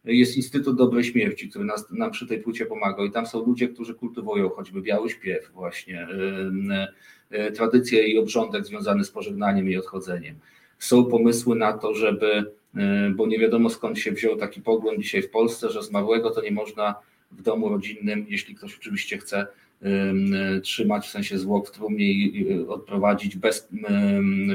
jest 0.04 0.36
Instytut 0.36 0.76
Dobrej 0.76 1.04
Śmierci, 1.04 1.48
który 1.48 1.64
nas, 1.64 1.90
nam 1.90 2.10
przy 2.10 2.26
tej 2.26 2.38
płcie 2.38 2.66
pomaga 2.66 3.04
i 3.04 3.10
tam 3.10 3.26
są 3.26 3.46
ludzie, 3.46 3.68
którzy 3.68 3.94
kultywują 3.94 4.48
choćby 4.48 4.82
biały 4.82 5.10
śpiew 5.10 5.50
właśnie, 5.54 6.08
e, 7.30 7.52
tradycje 7.52 8.08
i 8.08 8.18
obrządek 8.18 8.66
związany 8.66 9.04
z 9.04 9.10
pożegnaniem 9.10 9.70
i 9.70 9.76
odchodzeniem. 9.76 10.34
Są 10.78 11.04
pomysły 11.04 11.56
na 11.56 11.72
to, 11.72 11.94
żeby, 11.94 12.52
bo 13.14 13.26
nie 13.26 13.38
wiadomo 13.38 13.70
skąd 13.70 13.98
się 13.98 14.12
wziął 14.12 14.36
taki 14.36 14.62
pogląd 14.62 14.98
dzisiaj 14.98 15.22
w 15.22 15.30
Polsce, 15.30 15.70
że 15.70 15.82
zmarłego 15.82 16.30
to 16.30 16.42
nie 16.42 16.50
można 16.50 16.94
w 17.30 17.42
domu 17.42 17.68
rodzinnym, 17.68 18.26
jeśli 18.28 18.54
ktoś 18.54 18.76
oczywiście 18.76 19.18
chce, 19.18 19.46
trzymać 20.62 21.06
w 21.06 21.10
sensie 21.10 21.38
zwłok 21.38 21.68
w 21.68 21.70
trumnie 21.70 22.12
i 22.12 22.66
odprowadzić 22.68 23.36
bez 23.36 23.68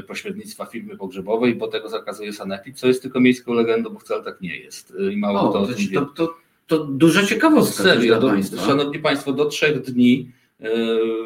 pośrednictwa 0.08 0.66
firmy 0.66 0.96
pogrzebowej, 0.96 1.54
bo 1.54 1.68
tego 1.68 1.88
zakazuje 1.88 2.32
sanepid, 2.32 2.78
co 2.78 2.86
jest 2.86 3.02
tylko 3.02 3.20
miejską 3.20 3.52
legendą, 3.52 3.90
bo 3.90 3.98
wcale 3.98 4.24
tak 4.24 4.40
nie 4.40 4.56
jest. 4.56 4.94
I 5.12 5.16
mało 5.16 5.40
o, 5.40 5.48
kto 5.48 5.66
to, 5.66 6.00
to, 6.00 6.06
to, 6.06 6.34
to 6.66 6.84
duża 6.84 7.26
ciekawostka. 7.26 7.82
Serio, 7.82 8.20
do, 8.20 8.32
Szanowni 8.66 8.98
Państwo, 8.98 9.32
do 9.32 9.44
trzech 9.44 9.80
dni 9.80 10.30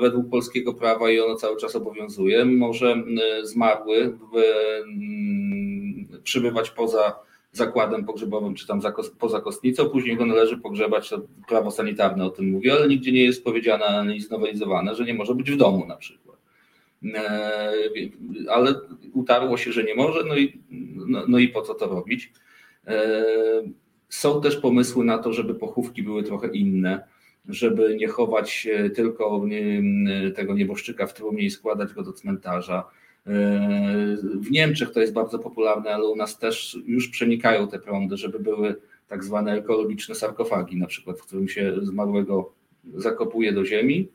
według 0.00 0.30
polskiego 0.30 0.74
prawa 0.74 1.10
i 1.10 1.20
ono 1.20 1.34
cały 1.34 1.56
czas 1.56 1.76
obowiązuje, 1.76 2.44
może 2.44 3.02
zmarły 3.42 4.18
przybywać 6.22 6.70
poza 6.70 7.25
zakładem 7.56 8.04
pogrzebowym, 8.04 8.54
czy 8.54 8.66
tam 8.66 8.80
poza 9.18 9.40
kostnicą, 9.40 9.90
później 9.90 10.16
go 10.16 10.26
należy 10.26 10.58
pogrzebać, 10.58 11.10
prawo 11.48 11.70
sanitarne 11.70 12.24
o 12.24 12.30
tym 12.30 12.50
mówi, 12.50 12.70
ale 12.70 12.88
nigdzie 12.88 13.12
nie 13.12 13.24
jest 13.24 13.44
powiedziane 13.44 13.84
ani 13.84 14.20
znowelizowane, 14.20 14.94
że 14.94 15.04
nie 15.04 15.14
może 15.14 15.34
być 15.34 15.50
w 15.50 15.56
domu 15.56 15.86
na 15.86 15.96
przykład. 15.96 16.38
E, 17.14 17.72
ale 18.50 18.74
utarło 19.12 19.56
się, 19.56 19.72
że 19.72 19.84
nie 19.84 19.94
może, 19.94 20.24
no 20.24 20.36
i, 20.36 20.60
no, 21.06 21.24
no 21.28 21.38
i 21.38 21.48
po 21.48 21.62
co 21.62 21.74
to 21.74 21.86
robić? 21.86 22.32
E, 22.86 23.24
są 24.08 24.40
też 24.40 24.56
pomysły 24.56 25.04
na 25.04 25.18
to, 25.18 25.32
żeby 25.32 25.54
pochówki 25.54 26.02
były 26.02 26.22
trochę 26.22 26.48
inne, 26.48 27.04
żeby 27.48 27.96
nie 27.96 28.08
chować 28.08 28.68
tylko 28.94 29.44
tego 30.36 30.54
nieboszczyka 30.54 31.06
w 31.06 31.14
trumnie 31.14 31.42
i 31.42 31.50
składać 31.50 31.92
go 31.92 32.02
do 32.02 32.12
cmentarza 32.12 32.84
w 34.40 34.50
Niemczech 34.50 34.90
to 34.90 35.00
jest 35.00 35.12
bardzo 35.12 35.38
popularne, 35.38 35.94
ale 35.94 36.04
u 36.04 36.16
nas 36.16 36.38
też 36.38 36.78
już 36.86 37.08
przenikają 37.08 37.68
te 37.68 37.78
prądy, 37.78 38.16
żeby 38.16 38.38
były 38.38 38.76
tak 39.08 39.24
zwane 39.24 39.52
ekologiczne 39.52 40.14
sarkofagi, 40.14 40.76
na 40.76 40.86
przykład, 40.86 41.18
w 41.18 41.26
którym 41.26 41.48
się 41.48 41.72
zmarłego 41.82 42.52
zakopuje 42.94 43.52
do 43.52 43.64
ziemi 43.64 44.08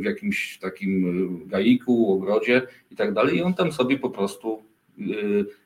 w 0.00 0.04
jakimś 0.04 0.58
takim 0.58 1.48
gaiku, 1.48 2.12
ogrodzie 2.12 2.62
i 2.90 2.96
tak 2.96 3.14
dalej, 3.14 3.36
i 3.36 3.42
on 3.42 3.54
tam 3.54 3.72
sobie 3.72 3.98
po 3.98 4.10
prostu 4.10 4.62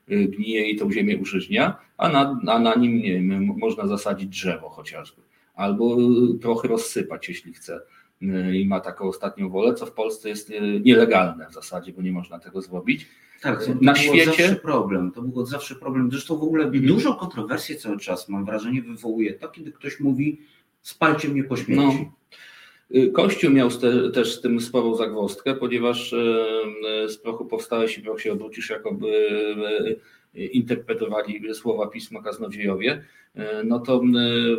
gnije 0.09 0.71
i 0.71 0.77
tą 0.77 0.93
ziemię 0.93 1.19
użyźnia, 1.19 1.77
a 1.97 2.09
na, 2.09 2.41
a 2.47 2.59
na 2.59 2.75
nim 2.75 2.99
nie 2.99 3.13
wiem, 3.13 3.55
można 3.59 3.87
zasadzić 3.87 4.29
drzewo 4.29 4.69
chociażby, 4.69 5.23
albo 5.55 5.97
trochę 6.41 6.69
rozsypać, 6.69 7.29
jeśli 7.29 7.53
chce 7.53 7.81
i 8.53 8.67
ma 8.69 8.81
taką 8.81 9.09
ostatnią 9.09 9.49
wolę, 9.49 9.75
co 9.75 9.87
w 9.87 9.93
Polsce 9.93 10.29
jest 10.29 10.51
e, 10.51 10.81
nielegalne 10.81 11.49
w 11.51 11.55
zasadzie, 11.55 11.93
bo 11.93 12.03
nie 12.03 12.13
można 12.13 12.39
tego 12.39 12.63
zrobić. 12.63 13.07
Tak, 13.43 13.65
to 13.65 13.73
na 13.81 13.95
świecie 13.95 14.25
zawsze 14.25 14.57
problem. 14.57 15.13
To 15.13 15.23
był 15.23 15.47
zawsze 15.47 15.75
problem. 15.75 16.11
Zresztą 16.11 16.37
w 16.37 16.43
ogóle 16.43 16.65
mhm. 16.65 16.87
dużo 16.87 17.15
kontrowersji 17.15 17.77
cały 17.77 17.99
czas, 17.99 18.29
mam 18.29 18.45
wrażenie, 18.45 18.83
wywołuje 18.83 19.35
to, 19.35 19.49
kiedy 19.49 19.73
ktoś 19.73 20.01
mówi 20.01 20.41
spalcie 20.83 21.29
mnie 21.29 21.45
po 21.45 21.57
śmierci. 21.57 22.11
No. 22.91 23.13
Kościół 23.13 23.51
miał 23.51 23.71
te, 23.71 24.11
też 24.11 24.35
z 24.35 24.41
tym 24.41 24.61
sporą 24.61 24.95
zagwozdkę, 24.95 25.55
ponieważ 25.55 26.11
z 27.09 27.17
prochu 27.17 27.47
powstałeś 27.47 27.99
i 27.99 28.03
proch 28.03 28.21
się 28.21 28.33
obrócisz, 28.33 28.71
jakoby 28.71 29.13
interpretowali 30.37 31.55
słowa 31.55 31.87
Pisma 31.87 32.23
kaznodziejowie, 32.23 33.05
e, 33.35 33.65
no 33.65 33.81
to 33.81 34.03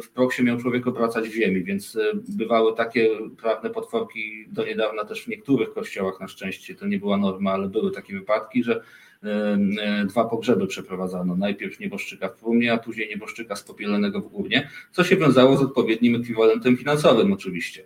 w 0.04 0.10
proksie 0.10 0.44
miał 0.44 0.58
człowiek 0.58 0.88
obracać 0.88 1.30
w 1.30 1.34
ziemi, 1.34 1.64
więc 1.64 1.96
e, 1.96 2.12
bywały 2.30 2.76
takie 2.76 3.10
prawne 3.42 3.70
potworki 3.70 4.46
do 4.48 4.66
niedawna 4.66 5.06
też 5.06 5.24
w 5.24 5.28
niektórych 5.28 5.74
kościołach 5.74 6.20
na 6.20 6.28
szczęście, 6.28 6.76
to 6.76 6.88
nie 6.88 7.00
była 7.00 7.18
norma, 7.18 7.52
ale 7.52 7.70
były 7.70 7.92
takie 7.92 8.14
wypadki, 8.14 8.64
że 8.64 8.82
e, 9.24 10.06
dwa 10.06 10.26
pogrzeby 10.26 10.68
przeprowadzano. 10.68 11.36
Najpierw 11.36 11.80
nieboszczyka 11.80 12.30
w 12.30 12.36
Prumnie, 12.36 12.74
a 12.74 12.78
później 12.78 13.10
nieboszczyka 13.10 13.56
spopielenego 13.56 14.22
w 14.22 14.28
Górnie, 14.28 14.70
co 14.92 15.04
się 15.04 15.18
wiązało 15.18 15.58
z 15.58 15.62
odpowiednim 15.62 16.16
ekwiwalentem 16.16 16.78
finansowym 16.78 17.34
oczywiście. 17.34 17.84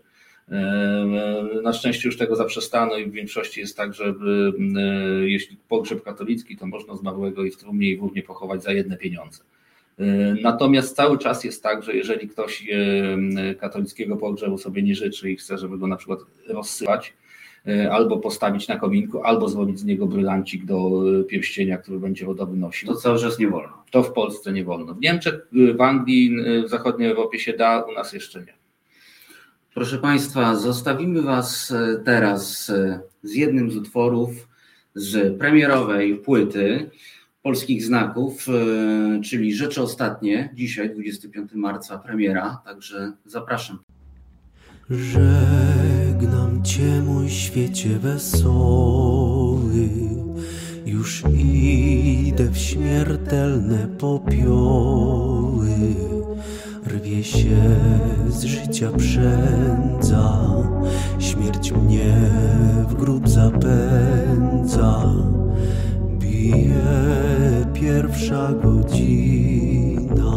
Na 1.64 1.74
szczęście 1.74 2.08
już 2.08 2.18
tego 2.18 2.36
zaprzestano 2.36 2.98
i 2.98 3.06
w 3.06 3.12
większości 3.12 3.60
jest 3.60 3.78
tak, 3.78 3.94
że 3.94 4.14
jeśli 5.22 5.58
pogrzeb 5.70 6.04
katolicki, 6.04 6.58
to 6.58 6.66
można 6.68 6.96
zmarłego 6.96 7.44
i 7.44 7.52
w 7.52 7.58
trumnie 7.58 7.90
i 7.90 7.98
w 7.98 8.04
urnie 8.04 8.24
pochować 8.24 8.64
za 8.64 8.72
jedne 8.72 8.98
pieniądze. 8.98 9.44
Natomiast 10.42 10.96
cały 10.96 11.18
czas 11.18 11.44
jest 11.44 11.64
tak, 11.64 11.84
że 11.84 11.96
jeżeli 11.96 12.28
ktoś 12.28 12.68
katolickiego 13.60 14.18
pogrzebu 14.18 14.58
sobie 14.58 14.84
nie 14.84 14.96
życzy 14.96 15.32
i 15.32 15.36
chce, 15.36 15.58
żeby 15.58 15.78
go 15.78 15.88
na 15.88 15.96
przykład 15.96 16.20
rozsypać, 16.48 17.14
e, 17.68 17.92
albo 17.92 18.18
postawić 18.18 18.68
na 18.68 18.80
kominku, 18.80 19.24
albo 19.24 19.50
zrobić 19.50 19.80
z 19.80 19.86
niego 19.86 20.08
brylancik 20.08 20.66
do 20.66 21.04
e, 21.20 21.24
pierścienia, 21.24 21.78
który 21.78 22.00
będzie 22.00 22.26
rodowy 22.26 22.58
nosił. 22.58 22.90
To 22.90 22.96
cały 22.96 23.20
czas 23.20 23.40
nie 23.40 23.48
wolno. 23.48 23.84
To 23.92 24.04
w 24.04 24.14
Polsce 24.14 24.54
nie 24.54 24.64
wolno. 24.64 24.94
W 24.94 25.02
Niemczech, 25.02 25.48
w 25.78 25.82
Anglii, 25.82 26.36
w 26.66 26.70
zachodniej 26.70 27.10
Europie 27.10 27.40
się 27.40 27.54
da, 27.54 27.82
u 27.82 27.92
nas 27.92 28.14
jeszcze 28.14 28.40
nie. 28.40 28.61
Proszę 29.74 29.98
Państwa, 29.98 30.56
zostawimy 30.56 31.22
Was 31.22 31.72
e, 31.72 32.02
teraz 32.06 32.70
e, 32.70 33.00
z 33.24 33.34
jednym 33.34 33.72
z 33.72 33.76
utworów 33.76 34.48
z 34.96 35.40
premierowej 35.40 36.16
płyty 36.16 36.90
polskich 37.42 37.84
znaków, 37.84 38.48
e, 38.50 39.22
czyli 39.22 39.54
Rzeczy 39.54 39.82
Ostatnie. 39.82 40.54
Dzisiaj, 40.54 40.90
25 40.90 41.52
marca, 41.54 41.98
premiera, 41.98 42.62
także 42.66 43.12
zapraszam. 43.26 43.80
Żegnam 44.90 46.64
Cię, 46.64 47.02
mój 47.06 47.30
świecie 47.30 47.90
wesoły, 47.90 49.90
już 50.86 51.24
idę 51.34 52.50
w 52.50 52.58
śmiertelne 52.58 53.88
popioły 54.00 55.72
Rwie 56.94 57.24
się 57.24 57.76
z 58.30 58.44
życia 58.44 58.92
przędza, 58.98 60.40
śmierć 61.20 61.72
mnie 61.72 62.16
w 62.90 62.94
grób 62.94 63.30
zapędza. 63.30 65.04
Bije 66.20 66.76
pierwsza 67.74 68.52
godzina. 68.64 70.34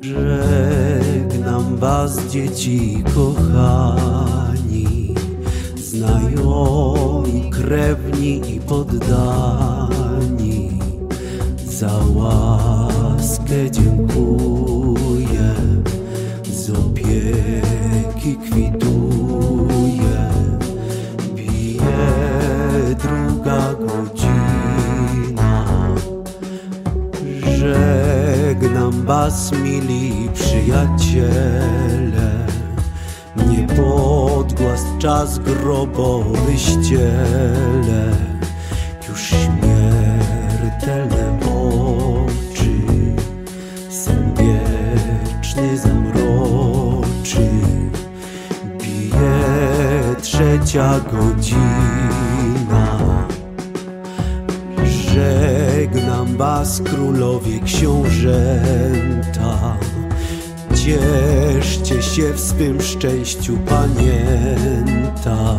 Żegnam 0.00 1.76
was, 1.76 2.26
dzieci 2.26 3.04
kochani, 3.14 5.14
znajomi, 5.76 7.50
krewni 7.50 8.54
i 8.56 8.60
poddani. 8.60 9.98
Za 11.66 11.90
łaskę 12.14 13.70
dziękuję, 13.70 14.77
z 16.50 16.70
opieki 16.70 18.36
kwituję. 18.36 20.30
Bije 21.34 22.08
druga 23.02 23.74
godzina, 23.74 25.64
żegnam 27.58 29.06
was, 29.06 29.52
mili 29.52 30.28
przyjaciele. 30.34 31.78
Nie 33.50 33.66
podgłas 33.66 34.84
czas 34.98 35.38
grobowy 35.38 36.58
ściele, 36.58 38.16
już 39.08 39.20
śmiertelne 39.20 40.18
zamroczy. 45.76 47.48
Bije 48.78 50.16
trzecia 50.22 51.00
godzina. 51.12 52.98
Żegnam 54.84 56.36
was 56.36 56.80
królowie 56.80 57.60
książęta. 57.60 59.76
Cieszcie 60.74 62.02
się 62.02 62.32
w 62.32 62.40
swym 62.40 62.82
szczęściu 62.82 63.56
panięta 63.56 65.58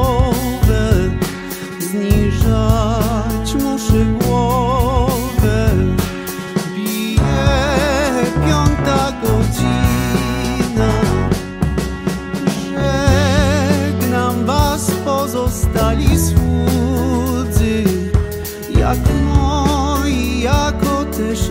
jako 21.21 21.33
też 21.33 21.50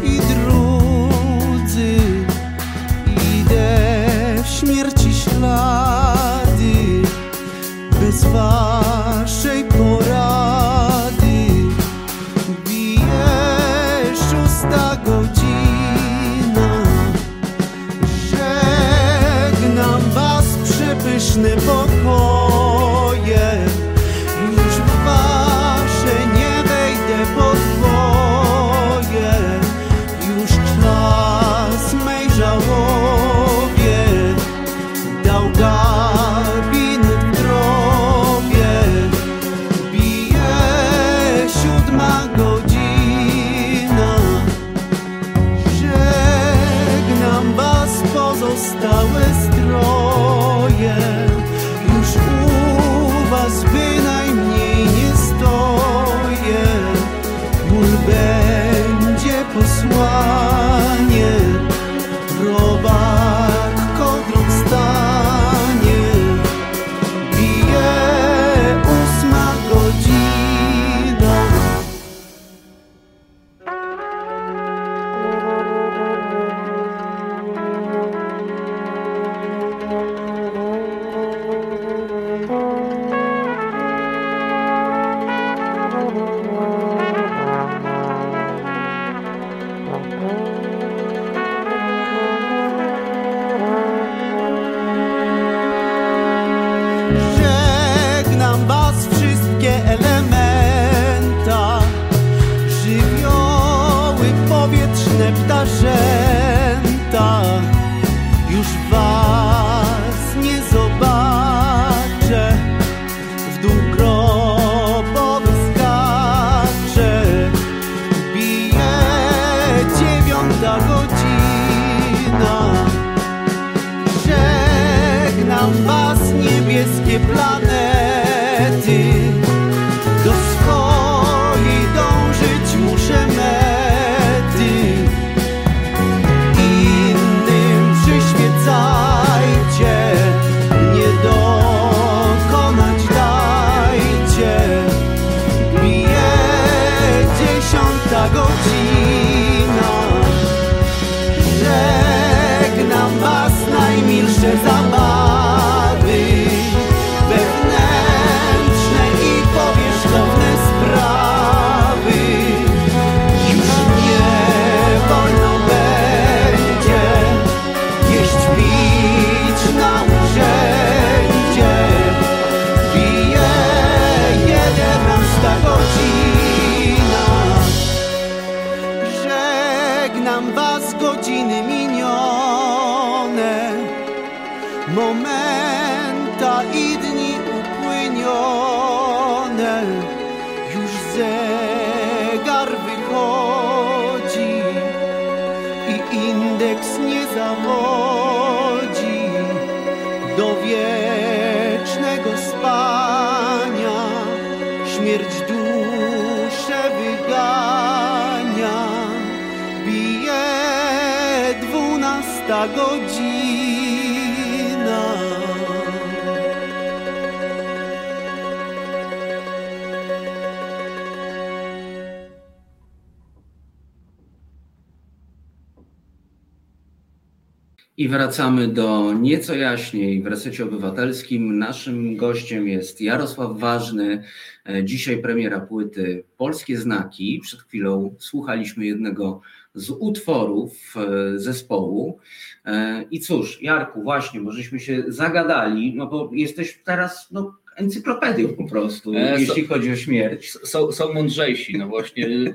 wracamy 228.10 228.68
do 228.68 229.12
nieco 229.20 229.54
jaśniej 229.54 230.22
w 230.22 230.26
resecie 230.26 230.64
obywatelskim. 230.64 231.58
Naszym 231.58 232.16
gościem 232.16 232.68
jest 232.68 233.00
Jarosław 233.00 233.58
Ważny. 233.58 234.22
E, 234.68 234.84
Dzisiaj 234.84 235.18
premiera 235.22 235.60
płyty 235.60 236.24
Polskie 236.36 236.78
Znaki. 236.78 237.40
Przed 237.42 237.60
chwilą 237.60 238.14
słuchaliśmy 238.18 238.86
jednego 238.86 239.40
z 239.74 239.90
utworów 239.90 240.94
e, 240.96 241.38
zespołu. 241.38 242.18
E, 242.64 243.04
I 243.10 243.20
cóż, 243.20 243.62
Jarku, 243.62 244.02
właśnie, 244.02 244.40
bo 244.40 244.52
żeśmy 244.52 244.80
się 244.80 245.04
zagadali, 245.08 245.94
no 245.94 246.06
bo 246.06 246.30
jesteś 246.32 246.80
teraz 246.84 247.28
no, 247.30 247.56
encyklopedią 247.76 248.48
po 248.48 248.68
prostu, 248.68 249.12
E, 249.14 249.40
jeśli 249.40 249.62
so- 249.62 249.68
chodzi 249.74 249.92
o 249.92 249.96
śmierć. 249.96 250.50
Są, 250.50 250.92
są 250.92 251.12
mądrzejsi, 251.14 251.78
no 251.78 251.88
właśnie 251.88 252.54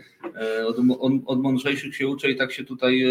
od, 0.67 0.77
od, 0.99 1.13
od 1.25 1.41
mądrzejszych 1.41 1.95
się 1.95 2.07
uczę 2.07 2.31
i 2.31 2.35
tak 2.35 2.51
się 2.51 2.63
tutaj 2.63 3.03
e, 3.03 3.09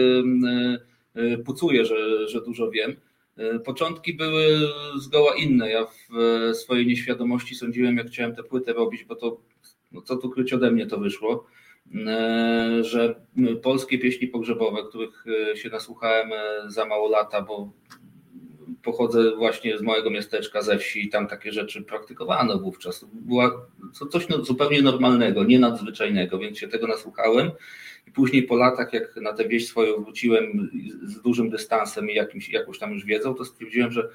pucuję, 1.44 1.84
że, 1.84 2.28
że 2.28 2.40
dużo 2.40 2.70
wiem. 2.70 2.96
E, 3.36 3.58
Początki 3.58 4.14
były 4.14 4.58
zgoła 4.98 5.34
inne. 5.34 5.70
Ja 5.70 5.86
w 5.86 6.18
e, 6.18 6.54
swojej 6.54 6.86
nieświadomości 6.86 7.54
sądziłem, 7.54 7.96
jak 7.96 8.06
chciałem 8.06 8.34
tę 8.34 8.42
płytę 8.42 8.72
robić, 8.72 9.04
bo 9.04 9.16
to, 9.16 9.40
no 9.92 10.02
co 10.02 10.16
tu 10.16 10.30
kryć 10.30 10.52
ode 10.52 10.70
mnie 10.70 10.86
to 10.86 10.98
wyszło, 10.98 11.46
e, 12.06 12.84
że 12.84 13.14
polskie 13.62 13.98
pieśni 13.98 14.28
pogrzebowe, 14.28 14.82
których 14.88 15.24
e, 15.52 15.56
się 15.56 15.68
nasłuchałem 15.68 16.32
e, 16.32 16.70
za 16.70 16.84
mało 16.84 17.08
lata, 17.08 17.42
bo 17.42 17.72
pochodzę 18.82 19.36
właśnie 19.36 19.78
z 19.78 19.82
małego 19.82 20.10
miasteczka 20.10 20.62
ze 20.62 20.78
wsi 20.78 21.06
i 21.06 21.08
tam 21.08 21.26
takie 21.26 21.52
rzeczy 21.52 21.82
praktykowano 21.82 22.58
wówczas. 22.58 23.06
Była 23.12 23.66
coś 24.10 24.28
no, 24.28 24.44
zupełnie 24.44 24.82
normalnego, 24.82 25.44
nie 25.44 25.58
nadzwyczajnego, 25.58 26.38
więc 26.38 26.58
się 26.58 26.68
tego 26.68 26.86
nasłuchałem. 26.86 27.50
Później 28.14 28.42
po 28.42 28.56
latach, 28.56 28.92
jak 28.92 29.16
na 29.16 29.32
tę 29.32 29.48
wieś 29.48 29.68
swoją 29.68 30.04
wróciłem 30.04 30.70
z 31.02 31.20
dużym 31.22 31.50
dystansem 31.50 32.10
i 32.10 32.14
jakimś, 32.14 32.48
jakąś 32.48 32.78
tam 32.78 32.92
już 32.92 33.04
wiedzą, 33.04 33.34
to 33.34 33.44
stwierdziłem, 33.44 33.92
że 33.92 34.08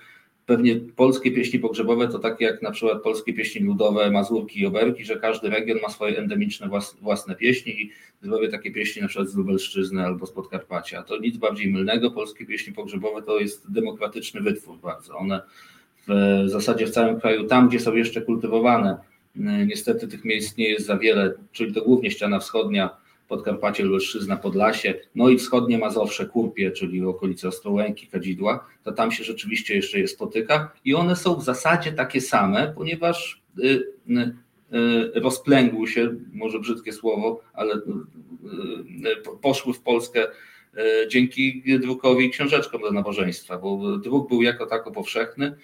pewnie 0.45 0.75
polskie 0.75 1.31
pieśni 1.31 1.59
pogrzebowe 1.59 2.07
to 2.07 2.19
takie 2.19 2.45
jak 2.45 2.61
na 2.61 2.71
przykład 2.71 3.01
polskie 3.01 3.33
pieśni 3.33 3.65
ludowe, 3.65 4.11
mazurki 4.11 4.59
i 4.59 4.65
oberki, 4.65 5.05
że 5.05 5.17
każdy 5.17 5.49
region 5.49 5.77
ma 5.81 5.89
swoje 5.89 6.17
endemiczne 6.17 6.69
własne 7.01 7.35
pieśni 7.35 7.81
i 7.81 7.91
zrobię 8.21 8.49
takie 8.49 8.71
pieśni 8.71 9.01
na 9.01 9.07
przykład 9.07 9.29
z 9.29 9.35
Lubelszczyzny 9.35 10.05
albo 10.05 10.25
z 10.25 10.31
Podkarpacia. 10.31 11.03
To 11.03 11.17
nic 11.17 11.37
bardziej 11.37 11.71
mylnego. 11.71 12.11
Polskie 12.11 12.45
pieśni 12.45 12.73
pogrzebowe 12.73 13.21
to 13.21 13.39
jest 13.39 13.71
demokratyczny 13.71 14.41
wytwór 14.41 14.77
bardzo. 14.77 15.17
One 15.17 15.41
w 16.07 16.49
zasadzie 16.49 16.87
w 16.87 16.91
całym 16.91 17.19
kraju, 17.19 17.43
tam 17.43 17.69
gdzie 17.69 17.79
są 17.79 17.95
jeszcze 17.95 18.21
kultywowane, 18.21 18.97
niestety 19.67 20.07
tych 20.07 20.25
miejsc 20.25 20.57
nie 20.57 20.69
jest 20.69 20.85
za 20.85 20.97
wiele, 20.97 21.33
czyli 21.51 21.73
to 21.73 21.81
głównie 21.81 22.11
ściana 22.11 22.39
wschodnia, 22.39 22.89
Podkarpacie, 23.29 23.83
Lubelszczyzna, 23.83 24.37
Podlasie, 24.37 24.93
no 25.15 25.29
i 25.29 25.37
wschodnie 25.37 25.77
Mazowsze, 25.77 26.25
Kurpie, 26.25 26.71
czyli 26.71 27.05
okolice 27.05 27.47
Ostrołęki, 27.47 28.07
Kadzidła, 28.07 28.67
to 28.83 28.91
tam 28.91 29.11
się 29.11 29.23
rzeczywiście 29.23 29.75
jeszcze 29.75 29.99
je 29.99 30.07
spotyka 30.07 30.71
i 30.85 30.95
one 30.95 31.15
są 31.15 31.35
w 31.35 31.43
zasadzie 31.43 31.91
takie 31.91 32.21
same, 32.21 32.73
ponieważ 32.75 33.41
y, 33.59 33.63
y, 33.63 34.35
y, 35.15 35.19
rozplęgły 35.19 35.87
się, 35.87 36.15
może 36.33 36.59
brzydkie 36.59 36.93
słowo, 36.93 37.41
ale 37.53 37.81
poszły 39.41 39.73
w 39.73 39.81
Polskę 39.81 40.27
dzięki 41.09 41.63
drukowi 41.79 42.29
książeczkom 42.29 42.81
do 42.81 42.91
nabożeństwa, 42.91 43.57
bo 43.57 43.97
druk 43.97 44.29
był 44.29 44.41
jako 44.41 44.65
tako 44.65 44.91
powszechny. 44.91 45.55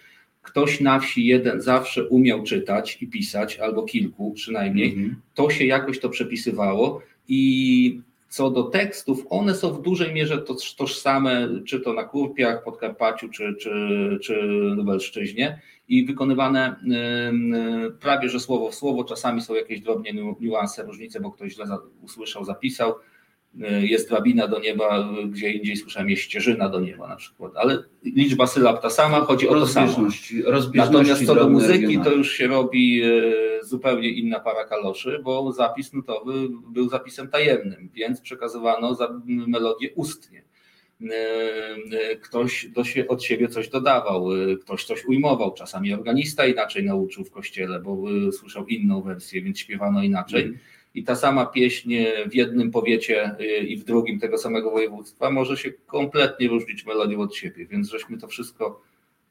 Ktoś 0.42 0.82
na 0.82 1.00
wsi 1.00 1.26
jeden 1.26 1.62
zawsze 1.62 2.08
umiał 2.08 2.44
czytać 2.44 2.98
i 3.02 3.08
pisać, 3.08 3.60
albo 3.60 3.84
kilku 3.84 4.32
przynajmniej. 4.32 4.94
Mm 4.94 5.10
-hmm. 5.10 5.16
To 5.34 5.50
się 5.50 5.66
jakoś 5.66 6.00
to 6.00 6.10
przepisywało 6.10 7.02
i 7.28 8.02
co 8.30 8.50
do 8.50 8.64
tekstów, 8.64 9.26
one 9.30 9.56
są 9.56 9.74
w 9.74 9.82
dużej 9.82 10.14
mierze 10.14 10.44
tożsame, 10.78 11.50
czy 11.68 11.80
to 11.80 11.94
na 11.94 12.04
Kurpiach, 12.04 12.64
Podkarpaciu, 12.64 13.30
czy, 13.30 13.56
czy, 13.60 13.72
czy 14.22 14.36
Lubelszczyźnie 14.76 15.62
i 15.88 16.06
wykonywane 16.06 16.76
prawie 18.00 18.30
że 18.30 18.40
słowo 18.40 18.72
w 18.72 18.76
słowo. 18.76 19.04
Czasami 19.04 19.42
są 19.42 19.54
jakieś 19.54 19.82
drobne 19.82 20.10
niuanse, 20.40 20.84
różnice, 20.84 21.20
bo 21.20 21.32
ktoś 21.32 21.54
źle 21.54 21.66
usłyszał, 22.02 22.46
zapisał. 22.46 22.96
Y, 23.62 23.88
jest 23.88 24.10
drabina 24.10 24.48
do 24.48 24.60
nieba, 24.60 25.10
gdzie 25.26 25.52
indziej 25.52 25.78
słyszałem 25.78 26.10
jest 26.10 26.22
ścieżyna 26.22 26.70
do 26.70 26.80
nieba 26.80 27.08
na 27.08 27.16
przykład, 27.16 27.52
ale 27.56 27.84
liczba 28.04 28.48
sylab 28.48 28.82
ta 28.82 28.90
sama, 28.90 29.22
chodzi 29.22 29.48
o 29.48 29.54
to 29.54 29.68
samo. 29.68 30.08
Natomiast 30.74 31.26
co 31.26 31.36
do 31.36 31.50
muzyki 31.50 32.00
to 32.00 32.12
już 32.12 32.32
się 32.32 32.48
robi 32.48 33.04
y, 33.04 33.60
zupełnie 33.64 34.10
inna 34.10 34.40
para 34.40 34.66
kaloszy, 34.66 35.20
bo 35.24 35.52
zapis 35.52 35.94
nutowy 35.94 36.34
był 36.70 36.90
zapisem 36.90 37.28
tajemnym, 37.28 37.90
więc 37.94 38.22
przekazywano 38.22 38.98
melodię 39.26 39.90
ustnie. 39.96 40.44
Ktoś 42.22 42.68
do 42.68 42.84
się, 42.84 43.08
od 43.08 43.24
siebie 43.24 43.48
coś 43.48 43.70
dodawał, 43.70 44.28
ktoś 44.62 44.86
coś 44.86 45.06
ujmował, 45.06 45.54
czasami 45.54 45.94
organista 45.94 46.46
inaczej 46.46 46.84
nauczył 46.84 47.26
w 47.26 47.32
kościele, 47.32 47.80
bo 47.80 48.04
słyszał 48.32 48.68
inną 48.68 49.02
wersję, 49.02 49.42
więc 49.42 49.60
śpiewano 49.60 50.04
inaczej. 50.04 50.44
Mm 50.44 50.60
i 50.96 51.04
ta 51.04 51.16
sama 51.16 51.46
pieśń 51.46 51.96
w 52.30 52.36
jednym 52.36 52.72
powiecie 52.72 53.36
y, 53.40 53.58
i 53.58 53.78
w 53.78 53.84
drugim 53.84 54.20
tego 54.20 54.38
samego 54.38 54.72
województwa 54.72 55.32
może 55.32 55.58
się 55.58 55.72
kompletnie 55.72 56.48
różnić 56.48 56.86
melodią 56.86 57.20
od 57.20 57.36
siebie, 57.36 57.66
więc 57.66 57.90
żeśmy 57.90 58.18
to 58.18 58.28
wszystko 58.28 58.82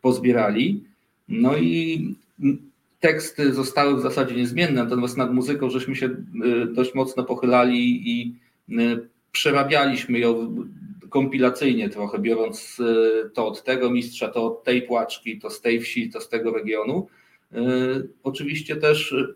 pozbierali. 0.01 0.85
No 1.29 1.57
i 1.57 2.15
teksty 3.01 3.55
zostały 3.55 3.97
w 3.97 4.01
zasadzie 4.01 4.35
niezmienne, 4.35 4.85
natomiast 4.85 5.17
nad 5.17 5.35
muzyką 5.35 5.71
żeśmy 5.71 5.97
się 5.97 6.07
y, 6.07 6.17
dość 6.73 6.95
mocno 6.95 7.25
pochylali 7.25 8.11
i 8.11 8.35
y, 8.71 9.09
przerabialiśmy 9.33 10.19
ją 10.19 10.57
kompilacyjnie 11.11 11.89
trochę, 11.89 12.19
biorąc 12.19 12.83
to 13.35 13.47
od 13.47 13.65
tego 13.65 13.91
mistrza, 13.91 14.29
to 14.29 14.47
od 14.47 14.65
tej 14.65 14.83
płaczki, 14.83 15.39
to 15.39 15.51
z 15.51 15.61
tej 15.61 15.81
wsi, 15.81 16.11
to 16.11 16.21
z 16.21 16.29
tego 16.29 16.53
regionu 16.53 17.09
oczywiście 18.23 18.77
też 18.77 19.13
e, 19.13 19.27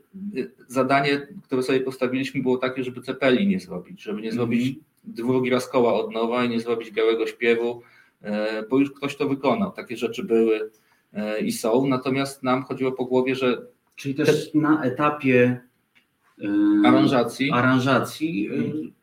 zadanie, 0.67 1.29
które 1.43 1.63
sobie 1.63 1.81
postawiliśmy, 1.81 2.43
było 2.43 2.59
takie, 2.59 2.85
żeby 2.85 3.01
cepeli 3.01 3.47
nie 3.47 3.61
zrobić, 3.61 4.03
żeby 4.03 4.23
nie 4.23 4.33
zrobić 4.33 4.69
mm. 4.69 4.81
drugi 5.05 5.51
raz 5.51 5.69
koła 5.69 5.95
od 5.95 6.13
nowa 6.13 6.45
i 6.45 6.49
nie 6.49 6.61
zrobić 6.61 6.91
białego 6.91 7.27
śpiewu, 7.27 7.83
e, 8.23 8.63
bo 8.71 8.79
już 8.79 8.91
ktoś 8.91 9.17
to 9.17 9.29
wykonał. 9.29 9.73
Takie 9.73 9.97
rzeczy 9.97 10.25
były 10.25 10.71
i 11.45 11.53
są. 11.53 11.87
Natomiast 11.87 12.43
nam 12.43 12.63
chodziło 12.63 12.93
po 12.93 13.05
głowie, 13.05 13.35
że. 13.35 13.67
Czyli 13.97 14.15
też 14.15 14.53
te... 14.53 14.59
na 14.59 14.83
etapie 14.83 15.61
aranżacji, 16.85 17.51
aranżacji 17.51 18.51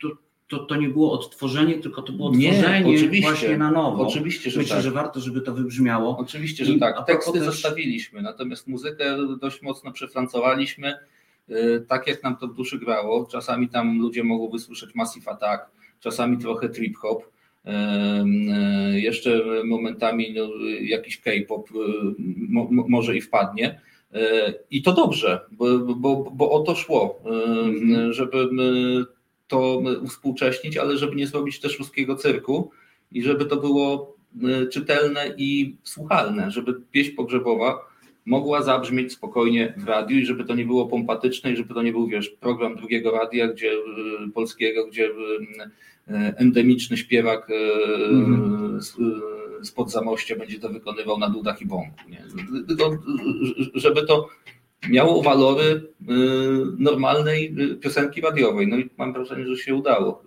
to 0.02 0.08
to, 0.48 0.58
to 0.58 0.76
nie 0.76 0.88
było 0.88 1.12
odtworzenie, 1.12 1.74
tylko 1.74 2.02
to 2.02 2.12
było 2.12 2.30
tworzenie 2.30 2.86
oczywiście, 2.86 3.28
właśnie 3.28 3.58
na 3.58 3.70
nowo. 3.70 4.06
Oczywiście, 4.06 4.50
że 4.50 4.60
Myślę, 4.60 4.76
tak. 4.76 4.84
że 4.84 4.90
warto, 4.90 5.20
żeby 5.20 5.40
to 5.40 5.54
wybrzmiało. 5.54 6.16
Oczywiście, 6.18 6.64
że 6.64 6.72
I 6.72 6.78
tak. 6.80 7.06
Teksty 7.06 7.32
też... 7.32 7.44
zostawiliśmy, 7.44 8.22
natomiast 8.22 8.66
muzykę 8.66 9.16
dość 9.40 9.62
mocno 9.62 9.92
przefrancowaliśmy, 9.92 10.94
y, 11.50 11.84
tak 11.88 12.06
jak 12.06 12.22
nam 12.22 12.36
to 12.36 12.48
w 12.48 12.54
duszy 12.54 12.78
grało. 12.78 13.26
Czasami 13.26 13.68
tam 13.68 13.98
ludzie 13.98 14.24
mogą 14.24 14.50
wysłyszeć 14.50 14.94
Massive 14.94 15.30
Attack, 15.30 15.64
czasami 16.00 16.38
trochę 16.38 16.68
trip 16.68 16.96
hop, 16.96 17.22
y, 17.22 17.70
y, 18.94 19.00
jeszcze 19.00 19.42
momentami 19.64 20.34
no, 20.34 20.48
jakiś 20.80 21.20
K-pop 21.20 21.68
może 22.88 23.16
i 23.16 23.20
wpadnie. 23.20 23.80
I 24.70 24.82
to 24.82 24.92
dobrze, 24.92 25.40
bo, 25.50 25.78
bo, 25.78 26.30
bo 26.32 26.50
o 26.50 26.60
to 26.60 26.74
szło, 26.74 27.22
mhm. 27.24 28.12
żeby 28.12 28.48
to 29.48 29.82
uwspółcześnić, 30.02 30.76
ale 30.76 30.98
żeby 30.98 31.16
nie 31.16 31.26
zrobić 31.26 31.60
też 31.60 31.78
ruskiego 31.78 32.16
cyrku 32.16 32.70
i 33.12 33.22
żeby 33.22 33.44
to 33.44 33.56
było 33.56 34.16
e, 34.42 34.66
czytelne 34.66 35.34
i 35.36 35.76
słuchalne, 35.82 36.50
żeby 36.50 36.80
pieśń 36.90 37.14
pogrzebowa 37.14 37.78
mogła 38.26 38.62
zabrzmieć 38.62 39.12
spokojnie 39.12 39.74
w 39.76 39.84
radiu 39.84 40.18
i 40.18 40.26
żeby 40.26 40.44
to 40.44 40.54
nie 40.54 40.64
było 40.64 40.86
pompatyczne 40.86 41.52
i 41.52 41.56
żeby 41.56 41.74
to 41.74 41.82
nie 41.82 41.92
był, 41.92 42.06
wiesz, 42.06 42.28
program 42.28 42.76
drugiego 42.76 43.10
radia, 43.10 43.48
gdzie 43.48 43.72
e, 43.72 44.30
polskiego, 44.34 44.86
gdzie 44.86 45.10
e, 46.08 46.34
endemiczny 46.36 46.96
śpiewak 46.96 47.50
mm. 48.08 48.78
spod 49.62 49.90
zamościa 49.90 50.36
będzie 50.36 50.58
to 50.58 50.68
wykonywał 50.68 51.18
na 51.18 51.30
dudach 51.30 51.62
i 51.62 51.66
bąku. 51.66 52.10
Nie? 52.10 52.24
Żeby 53.74 54.06
to 54.06 54.28
miało 54.90 55.22
walory 55.22 55.64
y, 55.64 55.84
normalnej 56.78 57.54
y, 57.72 57.76
piosenki 57.76 58.20
radiowej. 58.20 58.68
No 58.68 58.76
i 58.76 58.90
mam 58.96 59.12
wrażenie, 59.12 59.46
że 59.46 59.56
się 59.56 59.74
udało. 59.74 60.22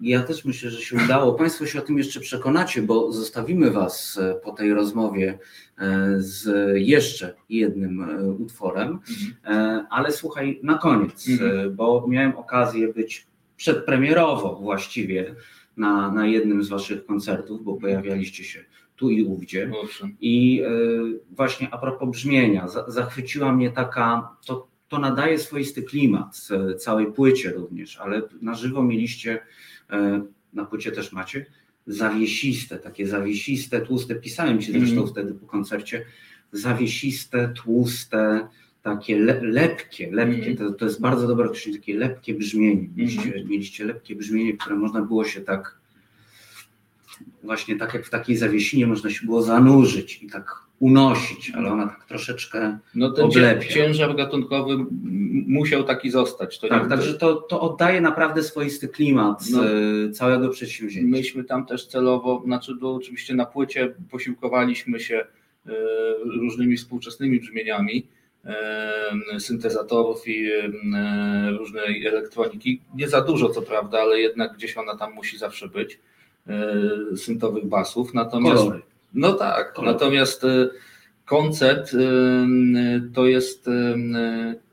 Ja 0.00 0.22
też 0.22 0.44
myślę, 0.44 0.70
że 0.70 0.80
się 0.80 0.96
udało. 1.04 1.34
Państwo 1.34 1.66
się 1.66 1.78
o 1.78 1.82
tym 1.82 1.98
jeszcze 1.98 2.20
przekonacie, 2.20 2.82
bo 2.82 3.12
zostawimy 3.12 3.70
Was 3.70 4.18
e, 4.22 4.34
po 4.34 4.52
tej 4.52 4.74
rozmowie 4.74 5.38
e, 5.78 6.14
z 6.18 6.48
jeszcze 6.74 7.34
jednym 7.48 8.02
e, 8.02 8.24
utworem. 8.24 8.98
Mhm. 9.44 9.86
Ale 9.90 10.12
słuchaj, 10.12 10.60
na 10.62 10.78
koniec, 10.78 11.28
mhm. 11.28 11.76
bo 11.76 12.06
miałem 12.08 12.36
okazję 12.36 12.92
być 12.92 13.26
przedpremierowo 13.56 14.56
właściwie 14.62 15.34
na, 15.76 16.12
na 16.12 16.26
jednym 16.26 16.64
z 16.64 16.68
Waszych 16.68 17.06
koncertów, 17.06 17.64
bo 17.64 17.76
pojawialiście 17.76 18.44
się 18.44 18.64
tu 18.96 19.10
i 19.10 19.22
ówdzie. 19.22 19.70
I 20.20 20.62
e, 20.62 20.70
właśnie 21.30 21.68
a 21.70 21.78
propos 21.78 22.10
brzmienia, 22.10 22.68
zachwyciła 22.88 23.52
mnie 23.52 23.70
taka, 23.70 24.28
to, 24.46 24.68
to 24.88 24.98
nadaje 24.98 25.38
swoisty 25.38 25.82
klimat 25.82 26.48
całej 26.78 27.12
płycie 27.12 27.50
również, 27.50 27.96
ale 27.96 28.22
na 28.42 28.54
żywo 28.54 28.82
mieliście, 28.82 29.38
e, 29.90 30.24
na 30.52 30.64
płycie 30.64 30.92
też 30.92 31.12
macie, 31.12 31.46
zawiesiste, 31.86 32.78
takie 32.78 33.06
zawiesiste, 33.06 33.80
tłuste, 33.80 34.14
pisałem 34.14 34.60
ci 34.60 34.72
zresztą 34.72 34.96
mm. 34.96 35.06
wtedy 35.06 35.34
po 35.34 35.46
koncercie, 35.46 36.04
zawiesiste, 36.52 37.52
tłuste, 37.56 38.48
takie 38.82 39.18
le, 39.18 39.40
lepkie, 39.42 40.12
lepkie, 40.12 40.46
mm. 40.46 40.56
to, 40.56 40.72
to 40.72 40.84
jest 40.84 41.00
bardzo 41.00 41.28
dobre 41.28 41.46
określenie, 41.46 41.78
takie 41.78 41.98
lepkie 41.98 42.34
brzmienie. 42.34 42.88
Mieliście, 42.96 43.34
mm. 43.34 43.48
mieliście 43.48 43.84
lepkie 43.84 44.16
brzmienie, 44.16 44.56
które 44.56 44.76
można 44.76 45.02
było 45.02 45.24
się 45.24 45.40
tak 45.40 45.83
właśnie 47.42 47.76
tak 47.76 47.94
jak 47.94 48.06
w 48.06 48.10
takiej 48.10 48.36
zawiesinie 48.36 48.86
można 48.86 49.10
się 49.10 49.26
było 49.26 49.42
zanurzyć 49.42 50.22
i 50.22 50.26
tak 50.26 50.64
unosić, 50.80 51.50
ale 51.50 51.72
ona 51.72 51.86
tak 51.86 52.04
troszeczkę 52.04 52.78
No 52.94 53.10
ten 53.10 53.24
oblepia. 53.24 53.68
ciężar 53.68 54.16
gatunkowy 54.16 54.76
musiał 55.46 55.84
taki 55.84 56.10
zostać. 56.10 56.58
To 56.58 56.68
tak, 56.68 56.88
także 56.88 57.14
to, 57.14 57.34
to 57.34 57.60
oddaje 57.60 58.00
naprawdę 58.00 58.42
swoisty 58.42 58.88
klimat 58.88 59.44
no, 59.50 59.64
e, 59.68 60.10
całego 60.10 60.48
przedsięwzięcia. 60.48 61.08
Myśmy 61.08 61.44
tam 61.44 61.66
też 61.66 61.86
celowo, 61.86 62.42
znaczy 62.44 62.72
to 62.80 62.94
oczywiście 62.94 63.34
na 63.34 63.46
płycie 63.46 63.94
posiłkowaliśmy 64.10 65.00
się 65.00 65.24
e, 65.66 65.72
różnymi 66.24 66.76
współczesnymi 66.76 67.40
brzmieniami, 67.40 68.06
e, 68.44 69.40
syntezatorów 69.40 70.28
i 70.28 70.50
różnej 71.58 72.06
elektroniki. 72.06 72.80
Nie 72.94 73.08
za 73.08 73.20
dużo 73.20 73.48
co 73.48 73.62
prawda, 73.62 74.00
ale 74.00 74.20
jednak 74.20 74.54
gdzieś 74.56 74.76
ona 74.76 74.96
tam 74.96 75.14
musi 75.14 75.38
zawsze 75.38 75.68
być. 75.68 75.98
E, 76.48 77.16
syntowych 77.16 77.66
basów. 77.66 78.14
Natomiast. 78.14 78.64
No 79.14 79.32
tak, 79.32 79.74
natomiast 79.82 80.44
e, 80.44 80.68
koncert 81.24 81.94
e, 81.94 81.98
to 83.14 83.26
jest 83.26 83.70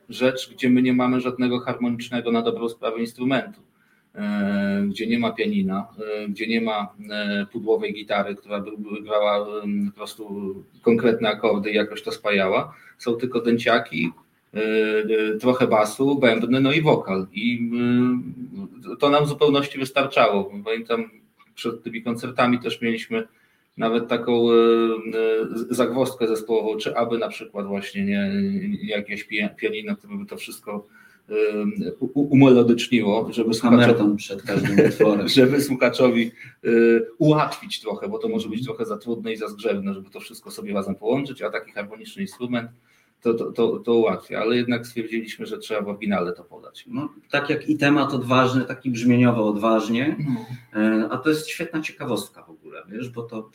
rzecz, 0.08 0.52
gdzie 0.52 0.70
my 0.70 0.82
nie 0.82 0.92
mamy 0.92 1.20
żadnego 1.20 1.60
harmonicznego 1.60 2.32
na 2.32 2.42
dobrą 2.42 2.68
sprawę 2.68 3.00
instrumentu. 3.00 3.60
gdzie 4.88 5.06
nie 5.06 5.18
ma 5.18 5.32
pianina, 5.32 5.86
gdzie 6.28 6.46
nie 6.46 6.60
ma 6.60 6.94
pudłowej 7.52 7.94
gitary, 7.94 8.34
która 8.34 8.60
by 8.60 9.02
grała 9.02 9.46
po 9.90 9.96
prostu 9.96 10.54
konkretne 10.82 11.28
akordy 11.28 11.70
i 11.70 11.74
jakoś 11.74 12.02
to 12.02 12.12
spajała. 12.12 12.74
Są 12.98 13.16
tylko 13.16 13.40
dęciaki, 13.40 14.12
trochę 15.40 15.66
basu, 15.66 16.18
bębny, 16.18 16.60
no 16.60 16.72
i 16.72 16.82
wokal. 16.82 17.26
I 17.32 17.70
to 18.98 19.10
nam 19.10 19.24
w 19.24 19.28
zupełności 19.28 19.78
wystarczało. 19.78 20.50
Pamiętam, 20.64 21.21
przed 21.62 21.82
tymi 21.82 22.02
koncertami 22.02 22.58
też 22.58 22.80
mieliśmy 22.80 23.28
nawet 23.76 24.08
taką 24.08 24.50
e, 24.50 24.54
e, 24.54 25.74
zagwozdkę 25.74 26.28
zespołową, 26.28 26.76
czy 26.76 26.96
aby 26.96 27.18
na 27.18 27.28
przykład 27.28 27.66
właśnie 27.66 28.04
nie, 28.04 28.32
jakieś 28.82 29.28
pianino, 29.56 29.96
które 29.96 30.16
by 30.16 30.26
to 30.26 30.36
wszystko 30.36 30.86
e, 31.28 31.34
umelodyczniło, 32.14 33.32
żeby 33.32 33.54
słuchaczowi, 33.54 34.16
przed 34.16 34.42
każdym 34.42 34.86
utworem. 34.86 35.28
żeby 35.38 35.60
słuchaczowi 35.60 36.30
ułatwić 37.18 37.80
trochę, 37.80 38.08
bo 38.08 38.18
to 38.18 38.28
może 38.28 38.48
być 38.48 38.64
trochę 38.64 38.84
za 38.84 38.98
trudne 38.98 39.32
i 39.32 39.36
za 39.36 39.48
zgrzewne, 39.48 39.94
żeby 39.94 40.10
to 40.10 40.20
wszystko 40.20 40.50
sobie 40.50 40.74
razem 40.74 40.94
połączyć, 40.94 41.42
a 41.42 41.50
taki 41.50 41.72
harmoniczny 41.72 42.22
instrument 42.22 42.70
to, 43.22 43.34
to, 43.34 43.52
to, 43.52 43.78
to 43.78 43.94
ułatwia, 43.94 44.40
ale 44.40 44.56
jednak 44.56 44.86
stwierdziliśmy, 44.86 45.46
że 45.46 45.58
trzeba 45.58 45.82
w 45.82 45.88
oryginale 45.88 46.32
to 46.32 46.44
podać. 46.44 46.84
No, 46.86 47.14
tak 47.30 47.50
jak 47.50 47.68
i 47.68 47.76
temat 47.76 48.14
odważny, 48.14 48.64
taki 48.64 48.90
brzmieniowo 48.90 49.48
odważnie, 49.48 50.16
no. 50.74 51.08
a 51.10 51.18
to 51.18 51.28
jest 51.28 51.48
świetna 51.48 51.80
ciekawostka 51.80 52.42
w 52.42 52.50
ogóle, 52.50 52.82
wiesz, 52.88 53.08
bo 53.08 53.22
to 53.22 53.50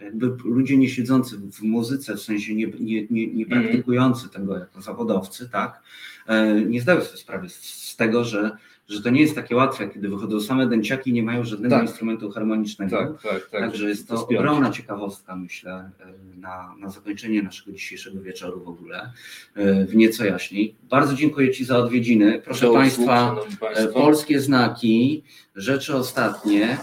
jakby 0.00 0.36
ludzie 0.44 0.76
nie 0.76 0.88
siedzący 0.88 1.36
w 1.38 1.62
muzyce, 1.62 2.16
w 2.16 2.20
sensie 2.20 2.54
nie, 2.54 2.66
nie, 2.66 3.06
nie, 3.10 3.26
nie 3.26 3.44
mhm. 3.44 3.62
praktykujący 3.62 4.28
tego 4.28 4.58
jako 4.58 4.80
zawodowcy, 4.80 5.48
tak, 5.48 5.82
e, 6.26 6.60
nie 6.60 6.80
zdają 6.80 7.00
sobie 7.00 7.18
sprawy 7.18 7.48
z 7.48 7.96
tego, 7.96 8.24
że 8.24 8.56
że 8.90 9.02
to 9.02 9.10
nie 9.10 9.20
jest 9.20 9.34
takie 9.34 9.56
łatwe, 9.56 9.88
kiedy 9.88 10.08
wychodzą 10.08 10.40
same 10.40 10.66
dęciaki 10.66 11.10
i 11.10 11.12
nie 11.12 11.22
mają 11.22 11.44
żadnego 11.44 11.74
tak. 11.74 11.84
instrumentu 11.84 12.30
harmonicznego. 12.30 12.96
Tak, 12.96 13.22
tak, 13.22 13.50
tak. 13.50 13.60
Także 13.60 13.88
jest 13.88 14.08
to 14.08 14.26
ogromna 14.26 14.70
ciekawostka, 14.70 15.36
myślę, 15.36 15.90
na, 16.36 16.74
na 16.78 16.90
zakończenie 16.90 17.42
naszego 17.42 17.72
dzisiejszego 17.72 18.20
wieczoru 18.20 18.64
w 18.64 18.68
ogóle, 18.68 19.12
e, 19.54 19.84
w 19.84 19.96
nieco 19.96 20.24
jaśniej. 20.24 20.74
Bardzo 20.82 21.14
dziękuję 21.14 21.50
Ci 21.50 21.64
za 21.64 21.78
odwiedziny. 21.78 22.42
Proszę 22.44 22.72
Państwa, 22.72 23.36
e, 23.74 23.88
polskie 23.88 24.40
znaki, 24.40 25.22
rzeczy 25.56 25.96
ostatnie. 25.96 26.78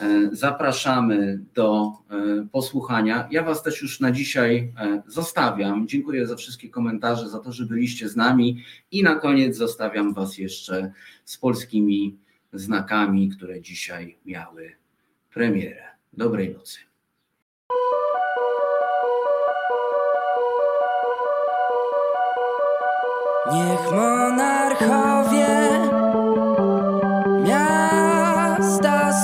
E, 0.00 0.28
zapraszamy 0.32 1.40
do 1.54 1.92
e, 2.10 2.46
posłuchania. 2.52 3.28
Ja 3.30 3.42
Was 3.42 3.62
też 3.62 3.82
już 3.82 4.00
na 4.00 4.12
dzisiaj 4.12 4.72
e, 4.78 5.02
zostawiam. 5.06 5.88
Dziękuję 5.88 6.26
za 6.26 6.36
wszystkie 6.36 6.68
komentarze, 6.68 7.28
za 7.28 7.38
to, 7.38 7.52
że 7.52 7.66
byliście 7.66 8.08
z 8.08 8.16
nami 8.16 8.64
i 8.90 9.02
na 9.02 9.14
koniec 9.14 9.56
zostawiam 9.56 10.14
Was 10.14 10.38
jeszcze 10.38 10.92
z 11.24 11.38
polskimi 11.38 12.18
znakami, 12.52 13.28
które 13.28 13.60
dzisiaj 13.60 14.18
miały 14.26 14.72
premierę. 15.34 15.82
Dobrej 16.12 16.54
nocy. 16.54 16.78
Niech 23.52 23.92
monarchowie 23.92 25.48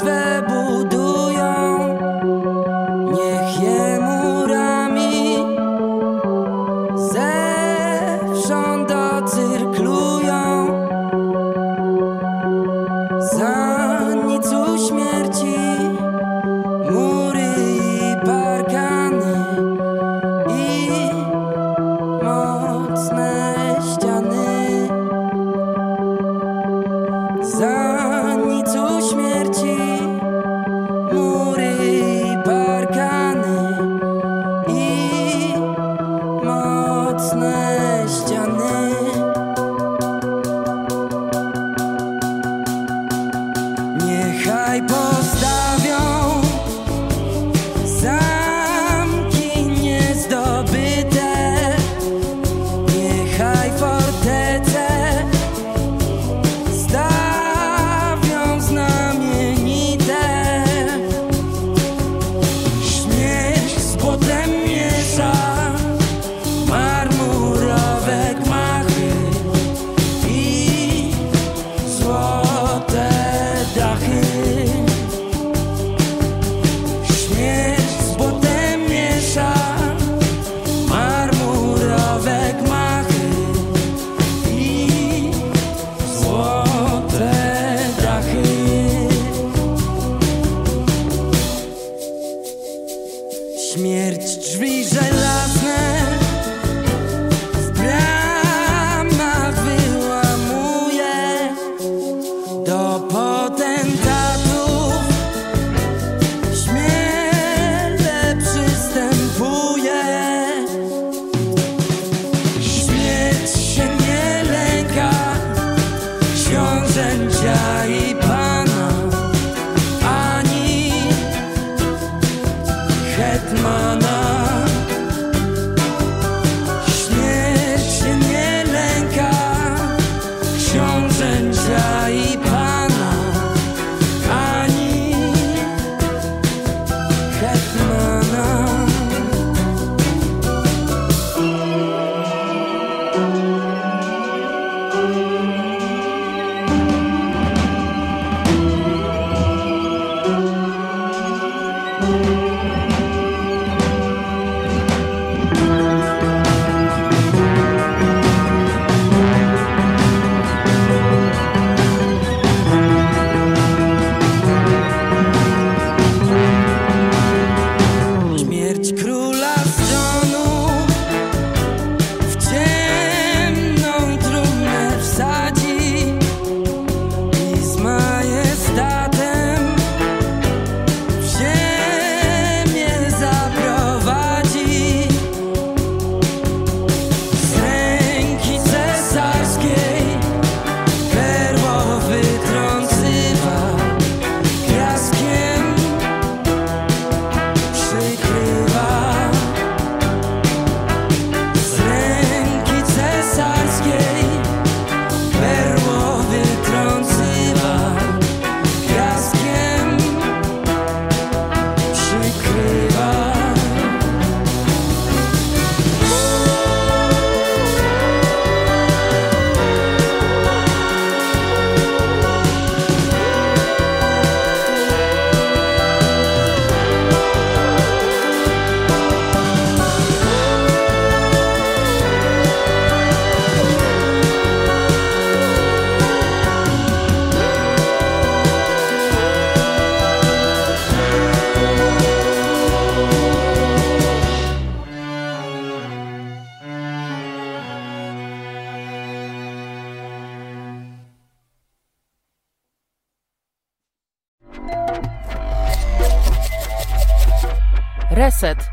Reset 0.02 0.93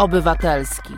Obywatelski. 0.02 0.94